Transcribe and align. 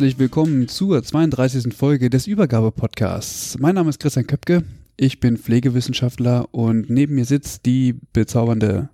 Herzlich 0.00 0.18
willkommen 0.18 0.66
zur 0.66 1.02
32. 1.02 1.74
Folge 1.74 2.08
des 2.08 2.26
Übergabe-Podcasts. 2.26 3.58
Mein 3.58 3.74
Name 3.74 3.90
ist 3.90 4.00
Christian 4.00 4.26
Köpke, 4.26 4.64
ich 4.96 5.20
bin 5.20 5.36
Pflegewissenschaftler 5.36 6.48
und 6.54 6.88
neben 6.88 7.16
mir 7.16 7.26
sitzt 7.26 7.66
die 7.66 8.00
bezaubernde 8.14 8.88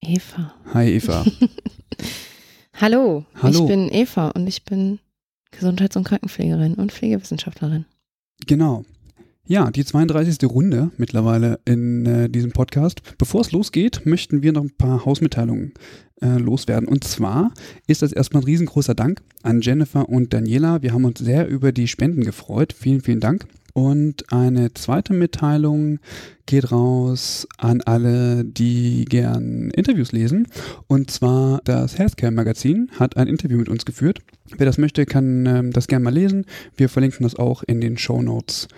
Eva. 0.00 0.54
Hi 0.72 0.88
Eva. 0.88 1.24
Hallo, 2.80 3.26
Hallo. 3.42 3.58
ich 3.58 3.66
bin 3.66 3.88
Eva 3.92 4.28
und 4.28 4.46
ich 4.46 4.64
bin 4.64 5.00
Gesundheits- 5.50 5.96
und 5.96 6.04
Krankenpflegerin 6.04 6.74
und 6.74 6.92
Pflegewissenschaftlerin. 6.92 7.84
Genau. 8.46 8.84
Ja, 9.44 9.72
die 9.72 9.84
32. 9.84 10.48
Runde 10.48 10.92
mittlerweile 10.96 11.58
in 11.64 12.06
äh, 12.06 12.28
diesem 12.28 12.52
Podcast. 12.52 13.02
Bevor 13.18 13.40
es 13.40 13.50
losgeht, 13.50 14.06
möchten 14.06 14.44
wir 14.44 14.52
noch 14.52 14.62
ein 14.62 14.76
paar 14.76 15.04
Hausmitteilungen 15.04 15.74
äh, 16.22 16.38
loswerden. 16.38 16.88
Und 16.88 17.04
zwar 17.04 17.52
ist 17.86 18.02
das 18.02 18.12
erstmal 18.12 18.42
ein 18.42 18.46
riesengroßer 18.46 18.94
Dank 18.94 19.22
an 19.42 19.60
Jennifer 19.60 20.08
und 20.08 20.32
Daniela. 20.32 20.82
Wir 20.82 20.92
haben 20.92 21.04
uns 21.04 21.18
sehr 21.18 21.48
über 21.48 21.72
die 21.72 21.88
Spenden 21.88 22.24
gefreut. 22.24 22.72
Vielen, 22.72 23.00
vielen 23.00 23.20
Dank. 23.20 23.46
Und 23.74 24.30
eine 24.32 24.74
zweite 24.74 25.14
Mitteilung 25.14 25.98
geht 26.46 26.70
raus 26.72 27.48
an 27.56 27.80
alle, 27.80 28.44
die 28.44 29.06
gern 29.06 29.70
Interviews 29.70 30.12
lesen. 30.12 30.46
Und 30.88 31.10
zwar 31.10 31.60
das 31.64 31.98
Healthcare 31.98 32.32
Magazin 32.32 32.90
hat 32.98 33.16
ein 33.16 33.28
Interview 33.28 33.56
mit 33.56 33.68
uns 33.68 33.84
geführt. 33.84 34.20
Wer 34.56 34.66
das 34.66 34.76
möchte, 34.76 35.06
kann 35.06 35.46
ähm, 35.46 35.72
das 35.72 35.86
gerne 35.86 36.04
mal 36.04 36.12
lesen. 36.12 36.44
Wir 36.76 36.88
verlinken 36.88 37.22
das 37.22 37.36
auch 37.36 37.62
in 37.62 37.80
den 37.80 37.96
Show 37.96 38.20
Notes. 38.20 38.68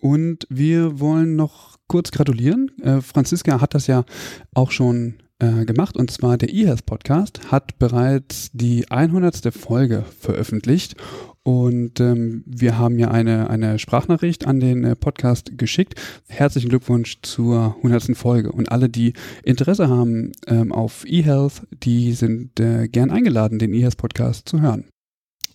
Und 0.00 0.46
wir 0.50 1.00
wollen 1.00 1.36
noch 1.36 1.78
kurz 1.86 2.10
gratulieren. 2.10 2.70
Äh, 2.82 3.00
Franziska 3.00 3.62
hat 3.62 3.74
das 3.74 3.86
ja 3.86 4.04
auch 4.52 4.70
schon 4.70 5.14
äh, 5.38 5.64
gemacht 5.64 5.96
und 5.96 6.10
zwar 6.10 6.38
der 6.38 6.52
eHealth 6.52 6.86
Podcast 6.86 7.50
hat 7.50 7.78
bereits 7.78 8.50
die 8.52 8.90
100. 8.90 9.52
Folge 9.54 10.04
veröffentlicht 10.18 10.96
und 11.42 12.00
ähm, 12.00 12.42
wir 12.46 12.78
haben 12.78 12.98
ja 12.98 13.10
eine, 13.10 13.50
eine 13.50 13.78
Sprachnachricht 13.78 14.46
an 14.46 14.60
den 14.60 14.82
äh, 14.84 14.96
Podcast 14.96 15.58
geschickt. 15.58 16.00
Herzlichen 16.28 16.70
Glückwunsch 16.70 17.18
zur 17.22 17.76
100. 17.76 18.16
Folge 18.16 18.50
und 18.50 18.72
alle, 18.72 18.88
die 18.88 19.12
Interesse 19.42 19.88
haben 19.88 20.32
ähm, 20.46 20.72
auf 20.72 21.04
eHealth, 21.06 21.62
die 21.82 22.12
sind 22.12 22.58
äh, 22.60 22.88
gern 22.88 23.10
eingeladen, 23.10 23.58
den 23.58 23.74
eHealth 23.74 23.98
Podcast 23.98 24.48
zu 24.48 24.60
hören. 24.60 24.86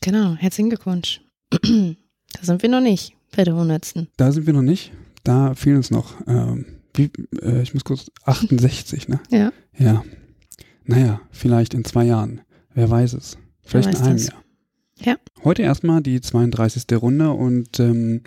Genau, 0.02 0.36
herzlichen 0.36 0.70
Glückwunsch. 0.70 1.22
da 1.52 2.42
sind 2.42 2.62
wir 2.62 2.70
noch 2.70 2.82
nicht 2.82 3.16
bei 3.36 3.44
der 3.44 3.54
100. 3.54 4.08
Da 4.18 4.32
sind 4.32 4.46
wir 4.46 4.54
noch 4.54 4.62
nicht. 4.62 4.92
Da 5.24 5.56
fehlen 5.56 5.78
uns 5.78 5.92
noch, 5.92 6.16
ähm, 6.28 6.66
wie, 6.94 7.12
äh, 7.42 7.62
ich 7.62 7.74
muss 7.74 7.84
kurz, 7.84 8.12
68, 8.26 9.08
ne? 9.08 9.20
Ja. 9.30 9.52
Ja. 9.80 10.04
Naja, 10.86 11.22
vielleicht 11.32 11.74
in 11.74 11.86
zwei 11.86 12.06
Jahren. 12.06 12.42
Wer 12.74 12.90
weiß 12.90 13.14
es. 13.14 13.38
Vielleicht 13.62 13.90
in 13.90 13.94
weiß 13.96 14.02
einem 14.02 14.18
das. 14.18 14.28
Jahr. 14.28 14.44
Ja. 15.02 15.16
Heute 15.44 15.62
erstmal 15.62 16.02
die 16.02 16.20
32. 16.20 16.84
Runde 17.02 17.32
und 17.32 17.80
ähm, 17.80 18.22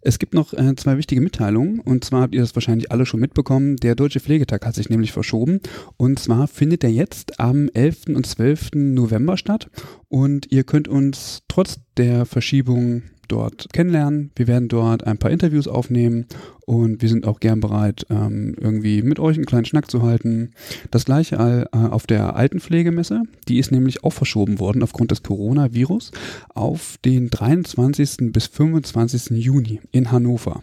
es 0.00 0.18
gibt 0.18 0.32
noch 0.32 0.54
äh, 0.54 0.74
zwei 0.76 0.96
wichtige 0.96 1.20
Mitteilungen. 1.20 1.80
Und 1.80 2.04
zwar 2.04 2.22
habt 2.22 2.34
ihr 2.34 2.40
das 2.40 2.54
wahrscheinlich 2.54 2.90
alle 2.90 3.04
schon 3.04 3.20
mitbekommen. 3.20 3.76
Der 3.76 3.94
Deutsche 3.94 4.20
Pflegetag 4.20 4.64
hat 4.64 4.74
sich 4.74 4.88
nämlich 4.88 5.12
verschoben. 5.12 5.60
Und 5.96 6.18
zwar 6.18 6.48
findet 6.48 6.82
er 6.84 6.90
jetzt 6.90 7.40
am 7.40 7.68
11. 7.74 8.06
und 8.14 8.26
12. 8.26 8.70
November 8.74 9.36
statt. 9.36 9.68
Und 10.08 10.50
ihr 10.50 10.64
könnt 10.64 10.88
uns 10.88 11.42
trotz 11.48 11.80
der 11.96 12.24
Verschiebung 12.24 13.02
dort 13.28 13.72
kennenlernen. 13.72 14.30
Wir 14.36 14.46
werden 14.46 14.68
dort 14.68 15.06
ein 15.06 15.18
paar 15.18 15.30
Interviews 15.30 15.68
aufnehmen 15.68 16.26
und 16.66 17.02
wir 17.02 17.08
sind 17.08 17.26
auch 17.26 17.40
gern 17.40 17.60
bereit, 17.60 18.06
ähm, 18.10 18.54
irgendwie 18.60 19.02
mit 19.02 19.18
euch 19.18 19.36
einen 19.36 19.46
kleinen 19.46 19.64
Schnack 19.64 19.90
zu 19.90 20.02
halten. 20.02 20.52
Das 20.90 21.04
gleiche 21.04 21.36
äh, 21.72 21.76
auf 21.76 22.06
der 22.06 22.36
Altenpflegemesse. 22.36 23.22
Die 23.48 23.58
ist 23.58 23.72
nämlich 23.72 24.04
auch 24.04 24.12
verschoben 24.12 24.58
worden 24.58 24.82
aufgrund 24.82 25.10
des 25.10 25.22
Coronavirus 25.22 26.10
auf 26.54 26.96
den 27.04 27.30
23. 27.30 28.32
bis 28.32 28.46
25. 28.46 29.30
Juni 29.38 29.80
in 29.92 30.10
Hannover. 30.10 30.62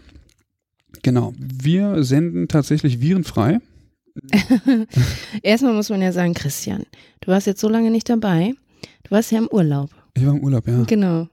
Genau. 1.04 1.34
Wir 1.38 2.04
senden 2.04 2.48
tatsächlich 2.48 3.02
virenfrei. 3.02 3.60
Erstmal 5.42 5.74
muss 5.74 5.90
man 5.90 6.02
ja 6.02 6.12
sagen, 6.12 6.34
Christian, 6.34 6.84
du 7.22 7.32
warst 7.32 7.48
jetzt 7.48 7.62
so 7.62 7.70
lange 7.70 7.92
nicht 7.92 8.10
dabei. 8.10 8.54
Du 9.04 9.12
warst 9.12 9.32
ja 9.32 9.40
im 9.40 9.48
Urlaub. 9.48 9.90
Ich 10.16 10.26
war 10.26 10.34
im 10.34 10.44
Urlaub, 10.44 10.68
ja. 10.68 10.84
Genau. 10.84 11.28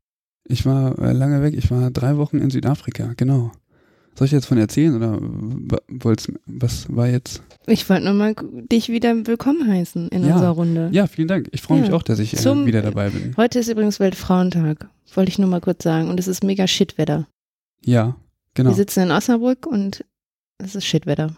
Ich 0.47 0.67
war 0.67 0.99
äh, 0.99 1.13
lange 1.13 1.43
weg. 1.43 1.55
Ich 1.57 1.71
war 1.71 1.91
drei 1.91 2.17
Wochen 2.17 2.39
in 2.39 2.51
Südafrika, 2.51 3.13
genau. 3.17 3.53
Soll 4.15 4.27
ich 4.27 4.33
jetzt 4.33 4.45
von 4.47 4.59
erzählen 4.59 4.95
oder 4.95 5.19
wollt's, 5.89 6.29
was 6.45 6.95
war 6.95 7.09
jetzt? 7.09 7.43
Ich 7.67 7.89
wollte 7.89 8.05
nochmal 8.05 8.35
dich 8.71 8.91
wieder 8.91 9.15
willkommen 9.27 9.67
heißen 9.67 10.09
in 10.09 10.25
Ja. 10.27 10.35
unserer 10.35 10.51
Runde. 10.51 10.91
Ja, 10.93 11.07
vielen 11.07 11.29
Dank. 11.29 11.49
Ich 11.53 11.63
freue 11.63 11.81
mich 11.81 11.89
Ja. 11.89 11.95
auch, 11.95 12.03
dass 12.03 12.19
ich 12.19 12.35
äh, 12.35 12.37
Zum- 12.37 12.67
wieder 12.67 12.83
dabei 12.83 13.09
bin. 13.09 13.35
Heute 13.39 13.59
ist 13.61 13.69
übrigens 13.69 14.01
Weltfrauentag. 14.01 14.89
Wollte 15.15 15.31
ich 15.31 15.39
nur 15.39 15.49
mal 15.49 15.61
kurz 15.63 15.83
sagen. 15.83 16.11
Und 16.11 16.21
es 16.21 16.29
ist 16.29 16.45
mega 16.45 16.67
Shitwetter. 16.67 17.27
Ja, 17.85 18.17
genau. 18.55 18.71
Wir 18.71 18.77
sitzen 18.77 19.05
in 19.05 19.11
Osnabrück 19.11 19.67
und 19.67 20.05
es 20.59 20.75
ist 20.75 20.85
Shitwetter. 20.85 21.35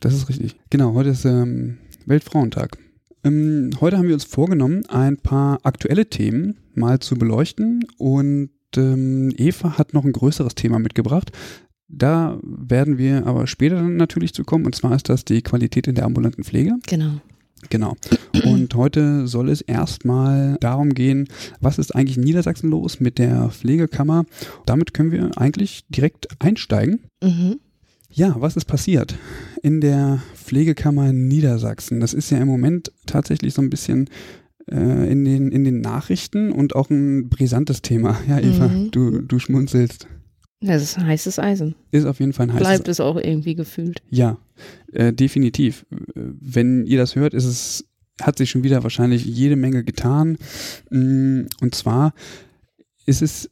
Das 0.00 0.12
ist 0.12 0.28
richtig. 0.28 0.56
Genau, 0.68 0.92
heute 0.92 1.08
ist 1.08 1.24
ähm, 1.24 1.78
Weltfrauentag. 2.04 2.76
Ähm, 3.26 3.70
heute 3.80 3.98
haben 3.98 4.06
wir 4.06 4.14
uns 4.14 4.24
vorgenommen, 4.24 4.86
ein 4.86 5.16
paar 5.16 5.58
aktuelle 5.64 6.08
Themen 6.08 6.58
mal 6.74 7.00
zu 7.00 7.16
beleuchten 7.16 7.84
und 7.98 8.50
ähm, 8.76 9.32
Eva 9.36 9.78
hat 9.78 9.94
noch 9.94 10.04
ein 10.04 10.12
größeres 10.12 10.54
Thema 10.54 10.78
mitgebracht. 10.78 11.32
Da 11.88 12.38
werden 12.42 12.98
wir 12.98 13.26
aber 13.26 13.46
später 13.46 13.76
dann 13.76 13.96
natürlich 13.96 14.32
zu 14.32 14.44
kommen 14.44 14.64
und 14.64 14.74
zwar 14.76 14.94
ist 14.94 15.08
das 15.08 15.24
die 15.24 15.42
Qualität 15.42 15.88
in 15.88 15.96
der 15.96 16.04
ambulanten 16.04 16.44
Pflege. 16.44 16.74
Genau. 16.86 17.20
Genau. 17.68 17.96
Und 18.44 18.74
heute 18.74 19.26
soll 19.26 19.48
es 19.48 19.60
erstmal 19.60 20.56
darum 20.60 20.90
gehen, 20.90 21.26
was 21.60 21.78
ist 21.78 21.96
eigentlich 21.96 22.18
in 22.18 22.22
Niedersachsen 22.22 22.70
los 22.70 23.00
mit 23.00 23.18
der 23.18 23.48
Pflegekammer. 23.48 24.24
Damit 24.66 24.94
können 24.94 25.10
wir 25.10 25.30
eigentlich 25.36 25.84
direkt 25.88 26.28
einsteigen. 26.40 27.00
Mhm. 27.20 27.58
Ja, 28.10 28.36
was 28.38 28.56
ist 28.56 28.66
passiert 28.66 29.16
in 29.62 29.80
der 29.80 30.22
Pflegekammer 30.46 31.12
Niedersachsen? 31.12 32.00
Das 32.00 32.14
ist 32.14 32.30
ja 32.30 32.38
im 32.38 32.48
Moment 32.48 32.92
tatsächlich 33.06 33.52
so 33.54 33.60
ein 33.62 33.70
bisschen 33.70 34.08
äh, 34.70 35.10
in, 35.10 35.24
den, 35.24 35.50
in 35.50 35.64
den 35.64 35.80
Nachrichten 35.80 36.52
und 36.52 36.74
auch 36.76 36.88
ein 36.90 37.28
brisantes 37.28 37.82
Thema. 37.82 38.18
Ja, 38.28 38.38
Eva, 38.40 38.68
Mhm. 38.68 38.90
du, 38.92 39.22
du 39.22 39.38
schmunzelst. 39.38 40.06
Das 40.60 40.82
ist 40.82 40.98
heißes 40.98 41.38
Eisen. 41.38 41.74
Ist 41.90 42.06
auf 42.06 42.18
jeden 42.20 42.32
Fall 42.32 42.46
ein 42.46 42.52
heißes 42.54 42.66
Bleibt 42.66 42.88
es 42.88 43.00
auch 43.00 43.16
irgendwie 43.16 43.54
gefühlt. 43.54 44.02
Ja, 44.08 44.38
äh, 44.92 45.12
definitiv. 45.12 45.84
Wenn 46.14 46.86
ihr 46.86 46.96
das 46.98 47.14
hört, 47.14 47.34
ist 47.34 47.44
es, 47.44 47.84
hat 48.22 48.38
sich 48.38 48.50
schon 48.50 48.64
wieder 48.64 48.82
wahrscheinlich 48.82 49.24
jede 49.26 49.56
Menge 49.56 49.84
getan. 49.84 50.38
Mm, 50.90 51.42
Und 51.60 51.74
zwar 51.74 52.14
ist 53.04 53.20
es 53.22 53.50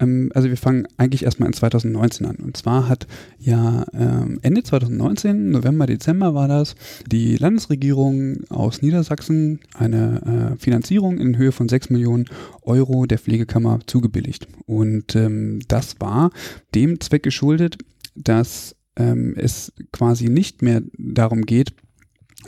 ähm, 0.00 0.30
also 0.34 0.48
wir 0.48 0.56
fangen 0.56 0.86
eigentlich 0.96 1.24
erstmal 1.24 1.48
in 1.48 1.52
2019 1.52 2.26
an. 2.26 2.36
Und 2.36 2.56
zwar 2.56 2.88
hat 2.88 3.06
ja 3.38 3.84
ähm, 3.92 4.38
Ende 4.42 4.62
2019, 4.62 5.50
November, 5.50 5.86
Dezember 5.86 6.34
war 6.34 6.48
das, 6.48 6.74
die 7.10 7.36
Landesregierung 7.36 8.44
aus 8.50 8.82
Niedersachsen 8.82 9.60
eine 9.74 10.54
äh, 10.54 10.58
Finanzierung 10.58 11.18
in 11.18 11.36
Höhe 11.38 11.52
von 11.52 11.68
6 11.68 11.90
Millionen 11.90 12.26
Euro 12.62 13.06
der 13.06 13.18
Pflegekammer 13.18 13.80
zugebilligt. 13.86 14.48
Und 14.66 15.16
ähm, 15.16 15.60
das 15.68 16.00
war 16.00 16.30
dem 16.74 17.00
Zweck 17.00 17.22
geschuldet, 17.22 17.78
dass 18.14 18.74
es 18.98 19.74
quasi 19.92 20.30
nicht 20.30 20.62
mehr 20.62 20.80
darum 20.96 21.42
geht, 21.42 21.74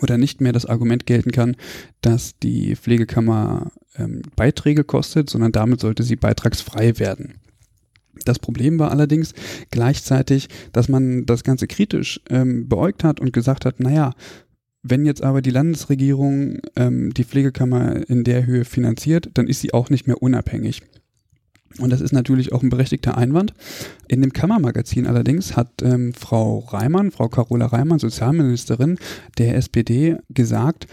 oder 0.02 0.18
nicht 0.18 0.40
mehr 0.40 0.52
das 0.52 0.66
Argument 0.66 1.06
gelten 1.06 1.32
kann, 1.32 1.56
dass 2.00 2.38
die 2.38 2.76
Pflegekammer 2.76 3.70
ähm, 3.96 4.22
Beiträge 4.36 4.84
kostet, 4.84 5.30
sondern 5.30 5.52
damit 5.52 5.80
sollte 5.80 6.02
sie 6.02 6.16
beitragsfrei 6.16 6.98
werden. 6.98 7.34
Das 8.24 8.38
Problem 8.38 8.78
war 8.78 8.90
allerdings 8.90 9.32
gleichzeitig, 9.70 10.48
dass 10.72 10.88
man 10.88 11.26
das 11.26 11.44
Ganze 11.44 11.66
kritisch 11.66 12.20
ähm, 12.28 12.68
beäugt 12.68 13.04
hat 13.04 13.20
und 13.20 13.32
gesagt 13.32 13.64
hat, 13.64 13.80
naja, 13.80 14.12
wenn 14.82 15.04
jetzt 15.04 15.22
aber 15.22 15.42
die 15.42 15.50
Landesregierung 15.50 16.58
ähm, 16.76 17.12
die 17.12 17.24
Pflegekammer 17.24 18.08
in 18.08 18.24
der 18.24 18.46
Höhe 18.46 18.64
finanziert, 18.64 19.30
dann 19.34 19.46
ist 19.46 19.60
sie 19.60 19.74
auch 19.74 19.90
nicht 19.90 20.06
mehr 20.06 20.22
unabhängig. 20.22 20.82
Und 21.78 21.90
das 21.90 22.00
ist 22.00 22.12
natürlich 22.12 22.52
auch 22.52 22.62
ein 22.62 22.70
berechtigter 22.70 23.16
Einwand. 23.16 23.54
In 24.08 24.20
dem 24.20 24.32
Kammermagazin 24.32 25.06
allerdings 25.06 25.56
hat 25.56 25.82
ähm, 25.82 26.12
Frau 26.14 26.60
Reimann, 26.60 27.10
Frau 27.10 27.28
Carola 27.28 27.66
Reimann, 27.66 27.98
Sozialministerin 27.98 28.98
der 29.36 29.56
SPD, 29.56 30.16
gesagt, 30.30 30.86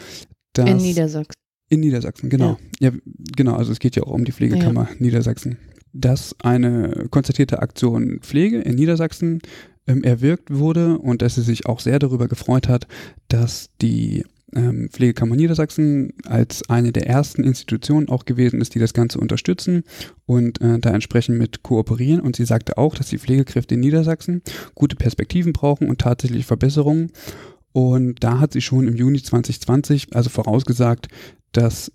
dass. 0.54 0.70
In 0.70 0.78
Niedersachsen. 0.78 1.34
In 1.70 1.80
Niedersachsen, 1.80 2.30
genau. 2.30 2.58
Ja, 2.80 2.90
ja 2.90 3.00
genau. 3.36 3.56
Also 3.56 3.72
es 3.72 3.80
geht 3.80 3.96
ja 3.96 4.04
auch 4.04 4.12
um 4.12 4.26
die 4.26 4.32
Pflegekammer 4.32 4.90
ja. 4.92 4.96
Niedersachsen. 5.00 5.58
Dass 5.94 6.36
eine 6.42 7.08
konstatierte 7.10 7.62
Aktion 7.62 8.20
Pflege 8.20 8.60
in 8.60 8.76
Niedersachsen 8.76 9.42
ähm, 9.88 10.04
erwirkt 10.04 10.54
wurde 10.54 10.98
und 11.00 11.22
dass 11.22 11.36
sie 11.36 11.42
sich 11.42 11.66
auch 11.66 11.80
sehr 11.80 12.00
darüber 12.00 12.28
gefreut 12.28 12.68
hat, 12.68 12.88
dass 13.28 13.70
die 13.82 14.26
ähm, 14.56 14.90
Pflegekammer 14.92 15.36
Niedersachsen 15.36 16.14
als 16.26 16.70
eine 16.70 16.92
der 16.92 17.08
ersten 17.08 17.44
Institutionen 17.44 18.10
auch 18.10 18.26
gewesen 18.26 18.62
ist, 18.62 18.76
die 18.76 18.80
das 18.80 18.94
Ganze 18.94 19.20
unterstützen 19.20 19.84
und 20.26 20.62
äh, 20.62 20.80
da 20.80 20.92
entsprechend 20.92 21.38
mit 21.38 21.64
kooperieren. 21.64 22.22
Und 22.22 22.36
sie 22.36 22.46
sagte 22.46 22.78
auch, 22.78 22.96
dass 22.96 23.10
die 23.10 23.20
Pflegekräfte 23.20 23.76
in 23.76 23.82
Niedersachsen 23.82 24.42
gute 24.74 24.96
Perspektiven 24.96 25.54
brauchen 25.54 25.90
und 25.90 26.00
tatsächlich 26.00 26.46
Verbesserungen. 26.46 27.12
Und 27.72 28.24
da 28.24 28.40
hat 28.40 28.54
sie 28.54 28.62
schon 28.62 28.88
im 28.88 28.96
Juni 28.96 29.22
2020 29.22 30.16
also 30.16 30.30
vorausgesagt, 30.30 31.10
dass 31.52 31.92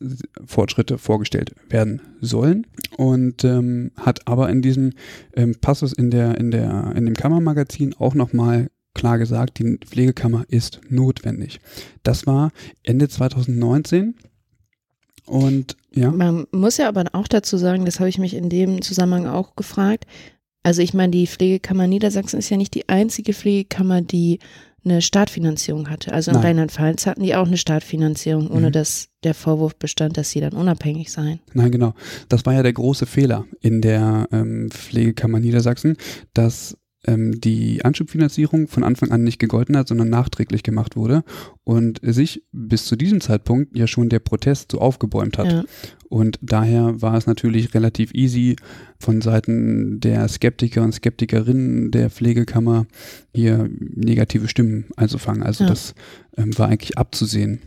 Fortschritte 0.47 0.99
vorgestellt 0.99 1.55
werden 1.69 2.01
sollen 2.21 2.67
und 2.97 3.45
ähm, 3.45 3.91
hat 3.97 4.27
aber 4.27 4.49
in 4.49 4.63
diesem 4.63 4.93
ähm, 5.35 5.55
Passus 5.61 5.93
in 5.93 6.11
der 6.11 6.39
in 6.39 6.51
der 6.51 6.93
in 6.97 7.05
dem 7.05 7.15
Kammermagazin 7.15 7.95
auch 7.99 8.15
nochmal 8.15 8.69
klar 9.01 9.17
gesagt, 9.17 9.59
die 9.59 9.79
Pflegekammer 9.79 10.45
ist 10.49 10.83
notwendig. 10.91 11.59
Das 12.03 12.27
war 12.27 12.53
Ende 12.83 13.09
2019 13.09 14.15
und 15.25 15.77
ja. 15.95 16.11
Man 16.11 16.47
muss 16.53 16.77
ja 16.77 16.87
aber 16.87 17.05
auch 17.13 17.27
dazu 17.27 17.57
sagen, 17.57 17.87
das 17.87 17.99
habe 17.99 18.11
ich 18.11 18.19
mich 18.19 18.35
in 18.35 18.51
dem 18.51 18.83
Zusammenhang 18.83 19.27
auch 19.27 19.57
gefragt. 19.57 20.07
Also 20.63 20.83
ich 20.83 20.93
meine, 20.93 21.13
die 21.13 21.27
Pflegekammer 21.27 21.87
Niedersachsen 21.87 22.39
ist 22.39 22.51
ja 22.51 22.59
nicht 22.59 22.75
die 22.75 22.91
einzige 22.91 23.33
Pflegekammer, 23.33 24.03
die 24.03 24.39
eine 24.85 25.01
Startfinanzierung 25.01 25.89
hatte. 25.89 26.13
Also 26.13 26.31
in 26.31 26.37
Rheinland-Pfalz 26.37 27.07
hatten 27.07 27.23
die 27.23 27.35
auch 27.35 27.47
eine 27.47 27.57
Startfinanzierung, 27.57 28.51
ohne 28.51 28.69
mhm. 28.69 28.73
dass 28.73 29.09
der 29.25 29.33
Vorwurf 29.35 29.77
bestand, 29.77 30.19
dass 30.19 30.31
sie 30.31 30.41
dann 30.41 30.53
unabhängig 30.53 31.11
seien. 31.11 31.41
Nein, 31.55 31.71
genau. 31.71 31.95
Das 32.29 32.45
war 32.45 32.53
ja 32.53 32.63
der 32.63 32.75
große 32.75 33.07
Fehler 33.07 33.47
in 33.61 33.81
der 33.81 34.29
ähm, 34.31 34.71
Pflegekammer 34.71 35.41
Niedersachsen, 35.41 35.97
dass 36.35 36.77
ähm, 37.07 37.41
die 37.41 37.85
Anschubfinanzierung 37.85 38.69
von 38.69 38.85
Anfang 38.85 39.11
an 39.11 39.25
nicht 39.25 39.39
gegolten 39.39 39.77
hat, 39.77 39.89
sondern 39.89 40.11
nachträglich 40.11 40.63
gemacht 40.63 40.97
wurde 40.97 41.25
und 41.65 42.01
sich 42.03 42.45
bis 42.53 42.85
zu 42.85 42.97
diesem 42.97 43.21
Zeitpunkt 43.21 43.77
ja 43.77 43.87
schon 43.87 44.09
der 44.09 44.19
Protest 44.19 44.73
so 44.73 44.79
aufgebäumt 44.79 45.39
hat. 45.39 45.53
Ja. 45.53 45.65
Und 46.09 46.39
daher 46.43 47.01
war 47.01 47.15
es 47.15 47.27
natürlich 47.27 47.75
relativ 47.75 48.13
easy 48.15 48.57
von 48.99 49.21
Seiten 49.21 50.01
der 50.01 50.29
Skeptiker 50.29 50.83
und 50.83 50.93
Skeptikerinnen 50.93 51.91
der 51.91 52.11
Pflegekammer 52.11 52.87
hier 53.33 53.71
negative 53.79 54.49
Stimmen 54.49 54.87
einzufangen. 54.97 55.43
Also 55.43 55.65
ja. 55.65 55.71
das 55.71 55.95
ähm, 56.37 56.57
war 56.59 56.69
eigentlich 56.69 56.99
abzusehen 56.99 57.61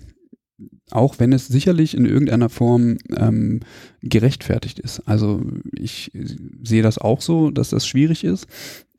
auch 0.91 1.19
wenn 1.19 1.33
es 1.33 1.47
sicherlich 1.47 1.95
in 1.95 2.05
irgendeiner 2.05 2.49
Form 2.49 2.97
ähm, 3.15 3.61
gerechtfertigt 4.01 4.79
ist. 4.79 4.99
Also 5.07 5.41
ich 5.75 6.11
sehe 6.63 6.83
das 6.83 6.97
auch 6.97 7.21
so, 7.21 7.51
dass 7.51 7.69
das 7.69 7.87
schwierig 7.87 8.23
ist, 8.23 8.47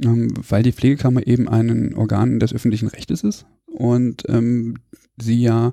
ähm, 0.03 0.33
weil 0.49 0.63
die 0.63 0.73
Pflegekammer 0.73 1.27
eben 1.27 1.49
ein 1.49 1.95
Organ 1.95 2.41
des 2.41 2.53
öffentlichen 2.53 2.89
Rechtes 2.89 3.23
ist 3.23 3.47
und 3.67 4.23
ähm, 4.29 4.77
sie 5.21 5.41
ja 5.41 5.73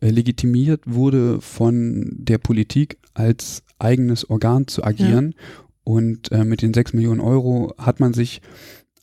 äh, 0.00 0.10
legitimiert 0.10 0.82
wurde 0.86 1.40
von 1.40 2.08
der 2.12 2.38
Politik 2.38 2.98
als 3.14 3.62
eigenes 3.78 4.28
Organ 4.28 4.66
zu 4.66 4.84
agieren. 4.84 5.34
Ja. 5.36 5.64
Und 5.84 6.30
äh, 6.32 6.44
mit 6.44 6.62
den 6.62 6.74
sechs 6.74 6.92
Millionen 6.92 7.20
Euro 7.20 7.74
hat 7.78 8.00
man 8.00 8.14
sich 8.14 8.40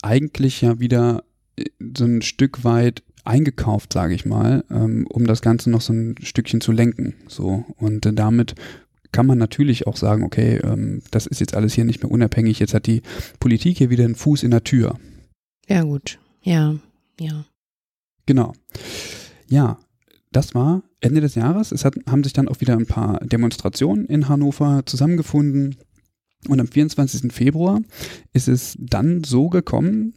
eigentlich 0.02 0.62
ja 0.62 0.80
wieder 0.80 1.24
äh, 1.56 1.66
so 1.96 2.06
ein 2.06 2.22
Stück 2.22 2.64
weit 2.64 3.04
eingekauft, 3.26 3.92
sage 3.92 4.14
ich 4.14 4.26
mal, 4.26 4.64
ähm, 4.72 5.06
um 5.10 5.28
das 5.28 5.42
Ganze 5.42 5.70
noch 5.70 5.82
so 5.82 5.94
ein 5.94 6.16
Stückchen 6.22 6.62
zu 6.62 6.72
lenken. 6.72 7.16
So 7.28 7.66
und 7.78 8.06
äh, 8.06 8.14
damit 8.14 8.56
kann 9.12 9.26
man 9.26 9.38
natürlich 9.38 9.88
auch 9.88 9.98
sagen, 9.98 10.24
okay, 10.24 10.58
ähm, 10.64 11.02
das 11.12 11.28
ist 11.28 11.40
jetzt 11.40 11.56
alles 11.56 11.74
hier 11.74 11.86
nicht 11.86 12.04
mehr 12.04 12.12
unabhängig. 12.12 12.60
Jetzt 12.60 12.74
hat 12.74 12.88
die 12.88 13.02
Politik 13.40 13.78
hier 13.78 13.90
wieder 13.90 14.06
einen 14.06 14.16
Fuß 14.16 14.44
in 14.44 14.52
der 14.52 14.64
Tür. 14.64 14.98
Ja 15.68 15.84
gut, 15.84 16.20
ja, 16.42 16.76
ja. 17.20 17.46
Genau. 18.26 18.54
Ja, 19.48 19.80
das 20.32 20.54
war 20.54 20.84
Ende 21.00 21.22
des 21.22 21.36
Jahres. 21.36 21.72
Es 21.72 21.86
hat, 21.86 21.96
haben 22.08 22.24
sich 22.24 22.34
dann 22.34 22.48
auch 22.48 22.62
wieder 22.62 22.76
ein 22.76 22.86
paar 22.86 23.20
Demonstrationen 23.22 24.06
in 24.06 24.30
Hannover 24.30 24.84
zusammengefunden. 24.86 25.78
Und 26.48 26.60
am 26.60 26.68
24. 26.68 27.32
Februar 27.32 27.82
ist 28.34 28.48
es 28.48 28.78
dann 28.80 29.24
so 29.24 29.50
gekommen, 29.50 30.14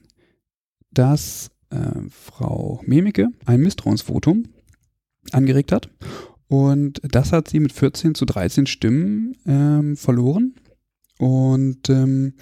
dass 0.90 1.50
äh, 1.70 1.76
Frau 2.10 2.82
Memike 2.84 3.28
ein 3.46 3.60
Misstrauensvotum 3.60 4.44
angeregt 5.32 5.72
hat. 5.72 5.88
Und 6.50 7.00
das 7.04 7.30
hat 7.30 7.46
sie 7.46 7.60
mit 7.60 7.72
14 7.72 8.16
zu 8.16 8.24
13 8.24 8.66
Stimmen 8.66 9.36
ähm, 9.46 9.96
verloren. 9.96 10.56
Und 11.16 11.88
ähm, 11.88 12.34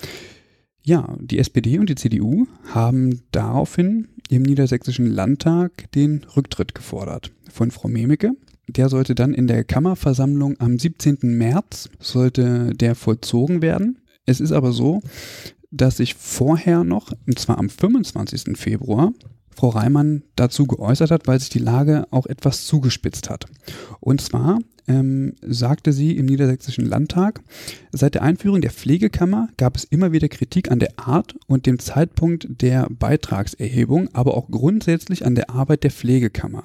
ja, 0.83 1.15
die 1.21 1.39
SPD 1.39 1.79
und 1.79 1.91
die 1.91 1.95
CDU 1.95 2.47
haben 2.73 3.21
daraufhin 3.33 4.09
im 4.31 4.45
Niedersächsischen 4.45 5.05
Landtag 5.05 5.93
den 5.93 6.25
Rücktritt 6.35 6.75
gefordert 6.75 7.33
von 7.53 7.71
Frau 7.71 7.89
Memike. 7.89 8.33
Der 8.67 8.89
sollte 8.89 9.15
dann 9.15 9.35
in 9.35 9.47
der 9.47 9.63
Kammerversammlung 9.65 10.59
am 10.59 10.79
17. 10.79 11.19
März 11.21 11.91
sollte 12.01 12.73
der 12.73 12.95
vollzogen 12.95 13.61
werden. 13.61 13.99
Es 14.25 14.41
ist 14.41 14.53
aber 14.53 14.73
so, 14.73 15.03
dass 15.71 15.99
sich 15.99 16.15
vorher 16.15 16.83
noch, 16.83 17.13
und 17.27 17.39
zwar 17.39 17.59
am 17.59 17.69
25. 17.69 18.57
Februar, 18.57 19.13
Frau 19.59 19.71
Reimann 19.71 20.23
dazu 20.37 20.67
geäußert 20.67 21.11
hat, 21.11 21.27
weil 21.27 21.41
sich 21.41 21.49
die 21.49 21.59
Lage 21.59 22.07
auch 22.13 22.27
etwas 22.27 22.65
zugespitzt 22.67 23.29
hat. 23.29 23.47
Und 23.99 24.21
zwar 24.21 24.61
ähm, 24.89 25.35
sagte 25.43 25.93
sie 25.93 26.17
im 26.17 26.27
Niedersächsischen 26.27 26.87
Landtag, 26.87 27.41
seit 27.93 28.15
der 28.15 28.23
Einführung 28.23 28.61
der 28.61 28.71
Pflegekammer 28.71 29.49
gab 29.57 29.77
es 29.77 29.85
immer 29.85 30.13
wieder 30.13 30.29
Kritik 30.29 30.71
an 30.71 30.79
der 30.79 30.99
Art 30.99 31.35
und 31.47 31.67
dem 31.67 31.79
Zeitpunkt 31.79 32.49
der 32.63 32.89
Beitragserhebung, 32.91 34.09
aber 34.15 34.37
auch 34.37 34.51
grundsätzlich 34.51 35.25
an 35.25 35.35
der 35.35 35.51
Arbeit 35.51 35.85
der 35.85 35.91
Pflegekammer. 35.91 36.65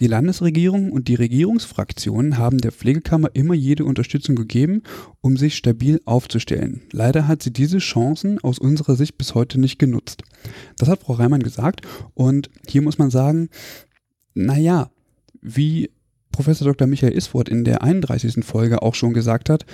Die 0.00 0.08
Landesregierung 0.08 0.90
und 0.90 1.06
die 1.06 1.14
Regierungsfraktionen 1.14 2.36
haben 2.36 2.58
der 2.58 2.72
Pflegekammer 2.72 3.30
immer 3.34 3.54
jede 3.54 3.84
Unterstützung 3.84 4.34
gegeben, 4.34 4.82
um 5.20 5.36
sich 5.36 5.56
stabil 5.56 6.00
aufzustellen. 6.04 6.82
Leider 6.90 7.28
hat 7.28 7.42
sie 7.42 7.52
diese 7.52 7.78
Chancen 7.78 8.40
aus 8.40 8.58
unserer 8.58 8.96
Sicht 8.96 9.16
bis 9.16 9.34
heute 9.34 9.60
nicht 9.60 9.78
genutzt. 9.78 10.22
Das 10.78 10.88
hat 10.88 11.00
Frau 11.00 11.14
Reimann 11.14 11.42
gesagt 11.42 11.82
und 12.14 12.50
hier 12.66 12.82
muss 12.82 12.98
man 12.98 13.10
sagen, 13.10 13.50
naja, 14.34 14.90
wie 15.40 15.90
Professor 16.34 16.66
Dr. 16.66 16.88
Michael 16.88 17.12
Isford 17.12 17.48
in 17.48 17.62
der 17.62 17.84
31. 17.84 18.44
Folge 18.44 18.82
auch 18.82 18.96
schon 18.96 19.14
gesagt 19.14 19.48
hat, 19.48 19.64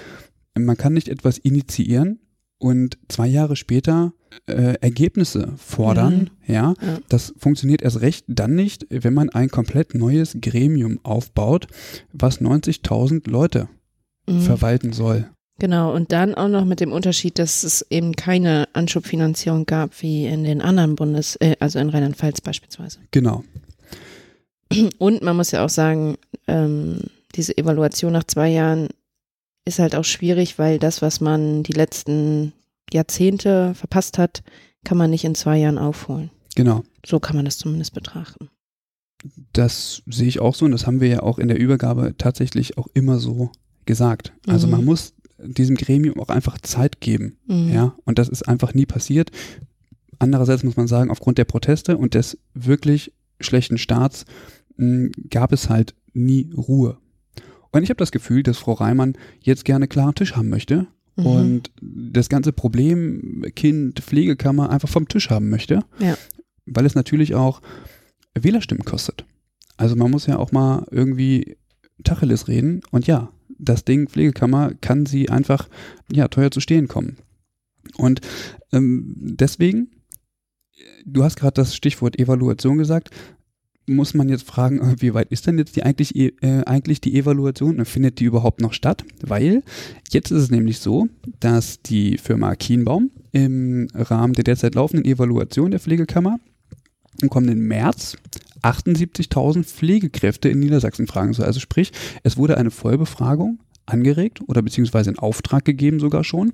man 0.54 0.76
kann 0.76 0.92
nicht 0.92 1.08
etwas 1.08 1.38
initiieren 1.38 2.20
und 2.58 2.98
zwei 3.08 3.26
Jahre 3.26 3.56
später 3.56 4.12
äh, 4.46 4.74
Ergebnisse 4.82 5.54
fordern, 5.56 6.30
mhm. 6.46 6.54
ja, 6.54 6.74
ja, 6.82 6.98
das 7.08 7.32
funktioniert 7.38 7.80
erst 7.80 8.02
recht 8.02 8.26
dann 8.28 8.54
nicht, 8.54 8.86
wenn 8.90 9.14
man 9.14 9.30
ein 9.30 9.48
komplett 9.48 9.94
neues 9.94 10.36
Gremium 10.38 11.00
aufbaut, 11.02 11.66
was 12.12 12.42
90.000 12.42 13.30
Leute 13.30 13.68
mhm. 14.28 14.42
verwalten 14.42 14.92
soll. 14.92 15.30
Genau, 15.58 15.94
und 15.94 16.12
dann 16.12 16.34
auch 16.34 16.48
noch 16.48 16.66
mit 16.66 16.80
dem 16.80 16.92
Unterschied, 16.92 17.38
dass 17.38 17.64
es 17.64 17.86
eben 17.88 18.16
keine 18.16 18.68
Anschubfinanzierung 18.74 19.64
gab 19.64 20.02
wie 20.02 20.26
in 20.26 20.44
den 20.44 20.60
anderen 20.60 20.94
Bundes, 20.94 21.36
äh, 21.36 21.56
also 21.58 21.78
in 21.78 21.88
Rheinland-Pfalz 21.88 22.42
beispielsweise. 22.42 22.98
Genau. 23.12 23.44
Und 24.98 25.22
man 25.22 25.36
muss 25.36 25.50
ja 25.50 25.64
auch 25.64 25.68
sagen, 25.70 26.16
ähm, 26.46 27.00
diese 27.34 27.56
Evaluation 27.56 28.12
nach 28.12 28.24
zwei 28.24 28.48
Jahren 28.48 28.88
ist 29.64 29.78
halt 29.78 29.94
auch 29.94 30.04
schwierig, 30.04 30.58
weil 30.58 30.78
das, 30.78 31.02
was 31.02 31.20
man 31.20 31.62
die 31.62 31.72
letzten 31.72 32.52
Jahrzehnte 32.92 33.74
verpasst 33.74 34.18
hat, 34.18 34.42
kann 34.84 34.98
man 34.98 35.10
nicht 35.10 35.24
in 35.24 35.34
zwei 35.34 35.58
Jahren 35.58 35.78
aufholen. 35.78 36.30
Genau. 36.56 36.82
So 37.04 37.20
kann 37.20 37.36
man 37.36 37.44
das 37.44 37.58
zumindest 37.58 37.94
betrachten. 37.94 38.48
Das 39.52 40.02
sehe 40.06 40.28
ich 40.28 40.40
auch 40.40 40.54
so 40.54 40.64
und 40.64 40.70
das 40.72 40.86
haben 40.86 41.00
wir 41.00 41.08
ja 41.08 41.22
auch 41.22 41.38
in 41.38 41.48
der 41.48 41.58
Übergabe 41.58 42.14
tatsächlich 42.16 42.78
auch 42.78 42.88
immer 42.94 43.18
so 43.18 43.50
gesagt. 43.86 44.32
Also 44.46 44.66
Mhm. 44.66 44.70
man 44.72 44.84
muss 44.86 45.12
diesem 45.38 45.76
Gremium 45.76 46.18
auch 46.20 46.28
einfach 46.28 46.58
Zeit 46.60 47.00
geben. 47.00 47.36
Mhm. 47.46 47.72
Ja, 47.72 47.94
und 48.04 48.18
das 48.18 48.28
ist 48.28 48.48
einfach 48.48 48.72
nie 48.74 48.86
passiert. 48.86 49.30
Andererseits 50.18 50.64
muss 50.64 50.76
man 50.76 50.88
sagen, 50.88 51.10
aufgrund 51.10 51.38
der 51.38 51.44
Proteste 51.44 51.96
und 51.96 52.14
des 52.14 52.38
wirklich 52.54 53.12
schlechten 53.40 53.78
Starts 53.78 54.24
mh, 54.76 55.10
gab 55.30 55.52
es 55.52 55.68
halt 55.68 55.94
nie 56.12 56.50
Ruhe. 56.56 56.98
Und 57.72 57.82
ich 57.82 57.90
habe 57.90 57.98
das 57.98 58.10
Gefühl, 58.12 58.42
dass 58.42 58.58
Frau 58.58 58.72
Reimann 58.72 59.16
jetzt 59.40 59.64
gerne 59.64 59.86
klaren 59.88 60.14
Tisch 60.14 60.34
haben 60.36 60.48
möchte 60.48 60.86
Mhm. 61.16 61.26
und 61.26 61.70
das 61.82 62.28
ganze 62.28 62.52
Problem 62.52 63.44
Kind, 63.56 64.00
Pflegekammer 64.00 64.70
einfach 64.70 64.88
vom 64.88 65.08
Tisch 65.08 65.30
haben 65.30 65.48
möchte. 65.48 65.84
Ja. 65.98 66.16
Weil 66.66 66.86
es 66.86 66.94
natürlich 66.94 67.34
auch 67.34 67.60
Wählerstimmen 68.38 68.84
kostet. 68.84 69.24
Also 69.76 69.96
man 69.96 70.10
muss 70.10 70.26
ja 70.26 70.38
auch 70.38 70.52
mal 70.52 70.86
irgendwie 70.90 71.56
Tacheles 72.04 72.48
reden 72.48 72.80
und 72.90 73.06
ja, 73.06 73.30
das 73.58 73.84
Ding 73.84 74.08
Pflegekammer 74.08 74.72
kann 74.80 75.04
sie 75.04 75.28
einfach 75.28 75.68
ja 76.12 76.28
teuer 76.28 76.50
zu 76.50 76.60
stehen 76.60 76.86
kommen. 76.88 77.16
Und 77.96 78.20
ähm, 78.72 79.14
deswegen, 79.18 79.90
du 81.04 81.24
hast 81.24 81.36
gerade 81.36 81.54
das 81.54 81.74
Stichwort 81.74 82.18
Evaluation 82.18 82.78
gesagt, 82.78 83.10
muss 83.90 84.14
man 84.14 84.28
jetzt 84.28 84.46
fragen, 84.46 84.80
äh, 84.80 84.96
wie 85.00 85.14
weit 85.14 85.30
ist 85.30 85.46
denn 85.46 85.58
jetzt 85.58 85.76
die 85.76 85.82
eigentlich, 85.82 86.16
äh, 86.16 86.62
eigentlich 86.64 87.00
die 87.00 87.18
Evaluation? 87.18 87.84
Findet 87.84 88.20
die 88.20 88.24
überhaupt 88.24 88.60
noch 88.60 88.72
statt? 88.72 89.04
Weil 89.22 89.62
jetzt 90.10 90.30
ist 90.30 90.42
es 90.42 90.50
nämlich 90.50 90.78
so, 90.78 91.08
dass 91.40 91.82
die 91.82 92.18
Firma 92.18 92.54
Kienbaum 92.54 93.10
im 93.32 93.88
Rahmen 93.94 94.34
der 94.34 94.44
derzeit 94.44 94.74
laufenden 94.74 95.04
Evaluation 95.04 95.70
der 95.70 95.80
Pflegekammer 95.80 96.38
im 97.20 97.28
kommenden 97.28 97.60
März 97.60 98.16
78.000 98.62 99.64
Pflegekräfte 99.64 100.48
in 100.48 100.60
Niedersachsen 100.60 101.06
fragen 101.06 101.32
soll. 101.32 101.46
Also 101.46 101.60
sprich, 101.60 101.92
es 102.22 102.36
wurde 102.36 102.56
eine 102.56 102.70
Vollbefragung 102.70 103.58
angeregt 103.90 104.40
oder 104.46 104.62
beziehungsweise 104.62 105.10
in 105.10 105.18
Auftrag 105.18 105.64
gegeben 105.64 106.00
sogar 106.00 106.24
schon 106.24 106.52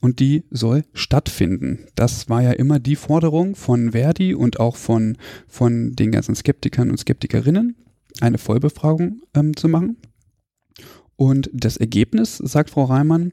und 0.00 0.20
die 0.20 0.44
soll 0.50 0.84
stattfinden. 0.94 1.80
Das 1.94 2.28
war 2.28 2.42
ja 2.42 2.52
immer 2.52 2.78
die 2.78 2.96
Forderung 2.96 3.54
von 3.54 3.92
Verdi 3.92 4.34
und 4.34 4.60
auch 4.60 4.76
von, 4.76 5.16
von 5.46 5.94
den 5.94 6.12
ganzen 6.12 6.34
Skeptikern 6.34 6.90
und 6.90 6.98
Skeptikerinnen, 6.98 7.76
eine 8.20 8.38
Vollbefragung 8.38 9.20
ähm, 9.34 9.56
zu 9.56 9.68
machen. 9.68 9.96
Und 11.16 11.50
das 11.52 11.76
Ergebnis, 11.76 12.36
sagt 12.36 12.70
Frau 12.70 12.84
Reimann, 12.84 13.32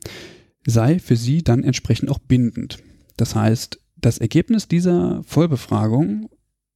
sei 0.66 1.00
für 1.00 1.16
sie 1.16 1.44
dann 1.44 1.64
entsprechend 1.64 2.10
auch 2.10 2.20
bindend. 2.20 2.80
Das 3.18 3.36
heißt, 3.36 3.80
das 3.96 4.18
Ergebnis 4.18 4.68
dieser 4.68 5.24
Vollbefragung 5.24 6.30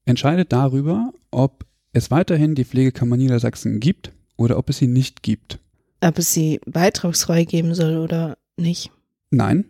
entscheidet 0.05 0.51
darüber, 0.51 1.11
ob 1.31 1.65
es 1.93 2.11
weiterhin 2.11 2.55
die 2.55 2.65
Pflegekammer 2.65 3.17
Niedersachsen 3.17 3.79
gibt 3.79 4.11
oder 4.37 4.57
ob 4.57 4.69
es 4.69 4.77
sie 4.77 4.87
nicht 4.87 5.23
gibt. 5.23 5.59
Ob 6.01 6.17
es 6.17 6.33
sie 6.33 6.59
beitragsfrei 6.65 7.43
geben 7.43 7.73
soll 7.75 7.97
oder 7.97 8.37
nicht. 8.57 8.91
Nein, 9.31 9.65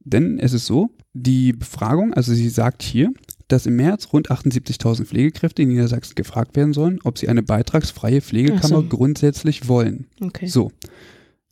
denn 0.00 0.38
es 0.38 0.52
ist 0.52 0.66
so, 0.66 0.90
die 1.12 1.52
Befragung, 1.52 2.14
also 2.14 2.32
sie 2.32 2.48
sagt 2.48 2.82
hier, 2.82 3.12
dass 3.48 3.66
im 3.66 3.76
März 3.76 4.08
rund 4.12 4.30
78.000 4.30 5.04
Pflegekräfte 5.06 5.62
in 5.62 5.68
Niedersachsen 5.68 6.14
gefragt 6.14 6.56
werden 6.56 6.74
sollen, 6.74 6.98
ob 7.04 7.18
sie 7.18 7.28
eine 7.28 7.42
beitragsfreie 7.42 8.20
Pflegekammer 8.20 8.82
so. 8.82 8.84
grundsätzlich 8.84 9.68
wollen. 9.68 10.06
Okay. 10.20 10.46
So, 10.46 10.70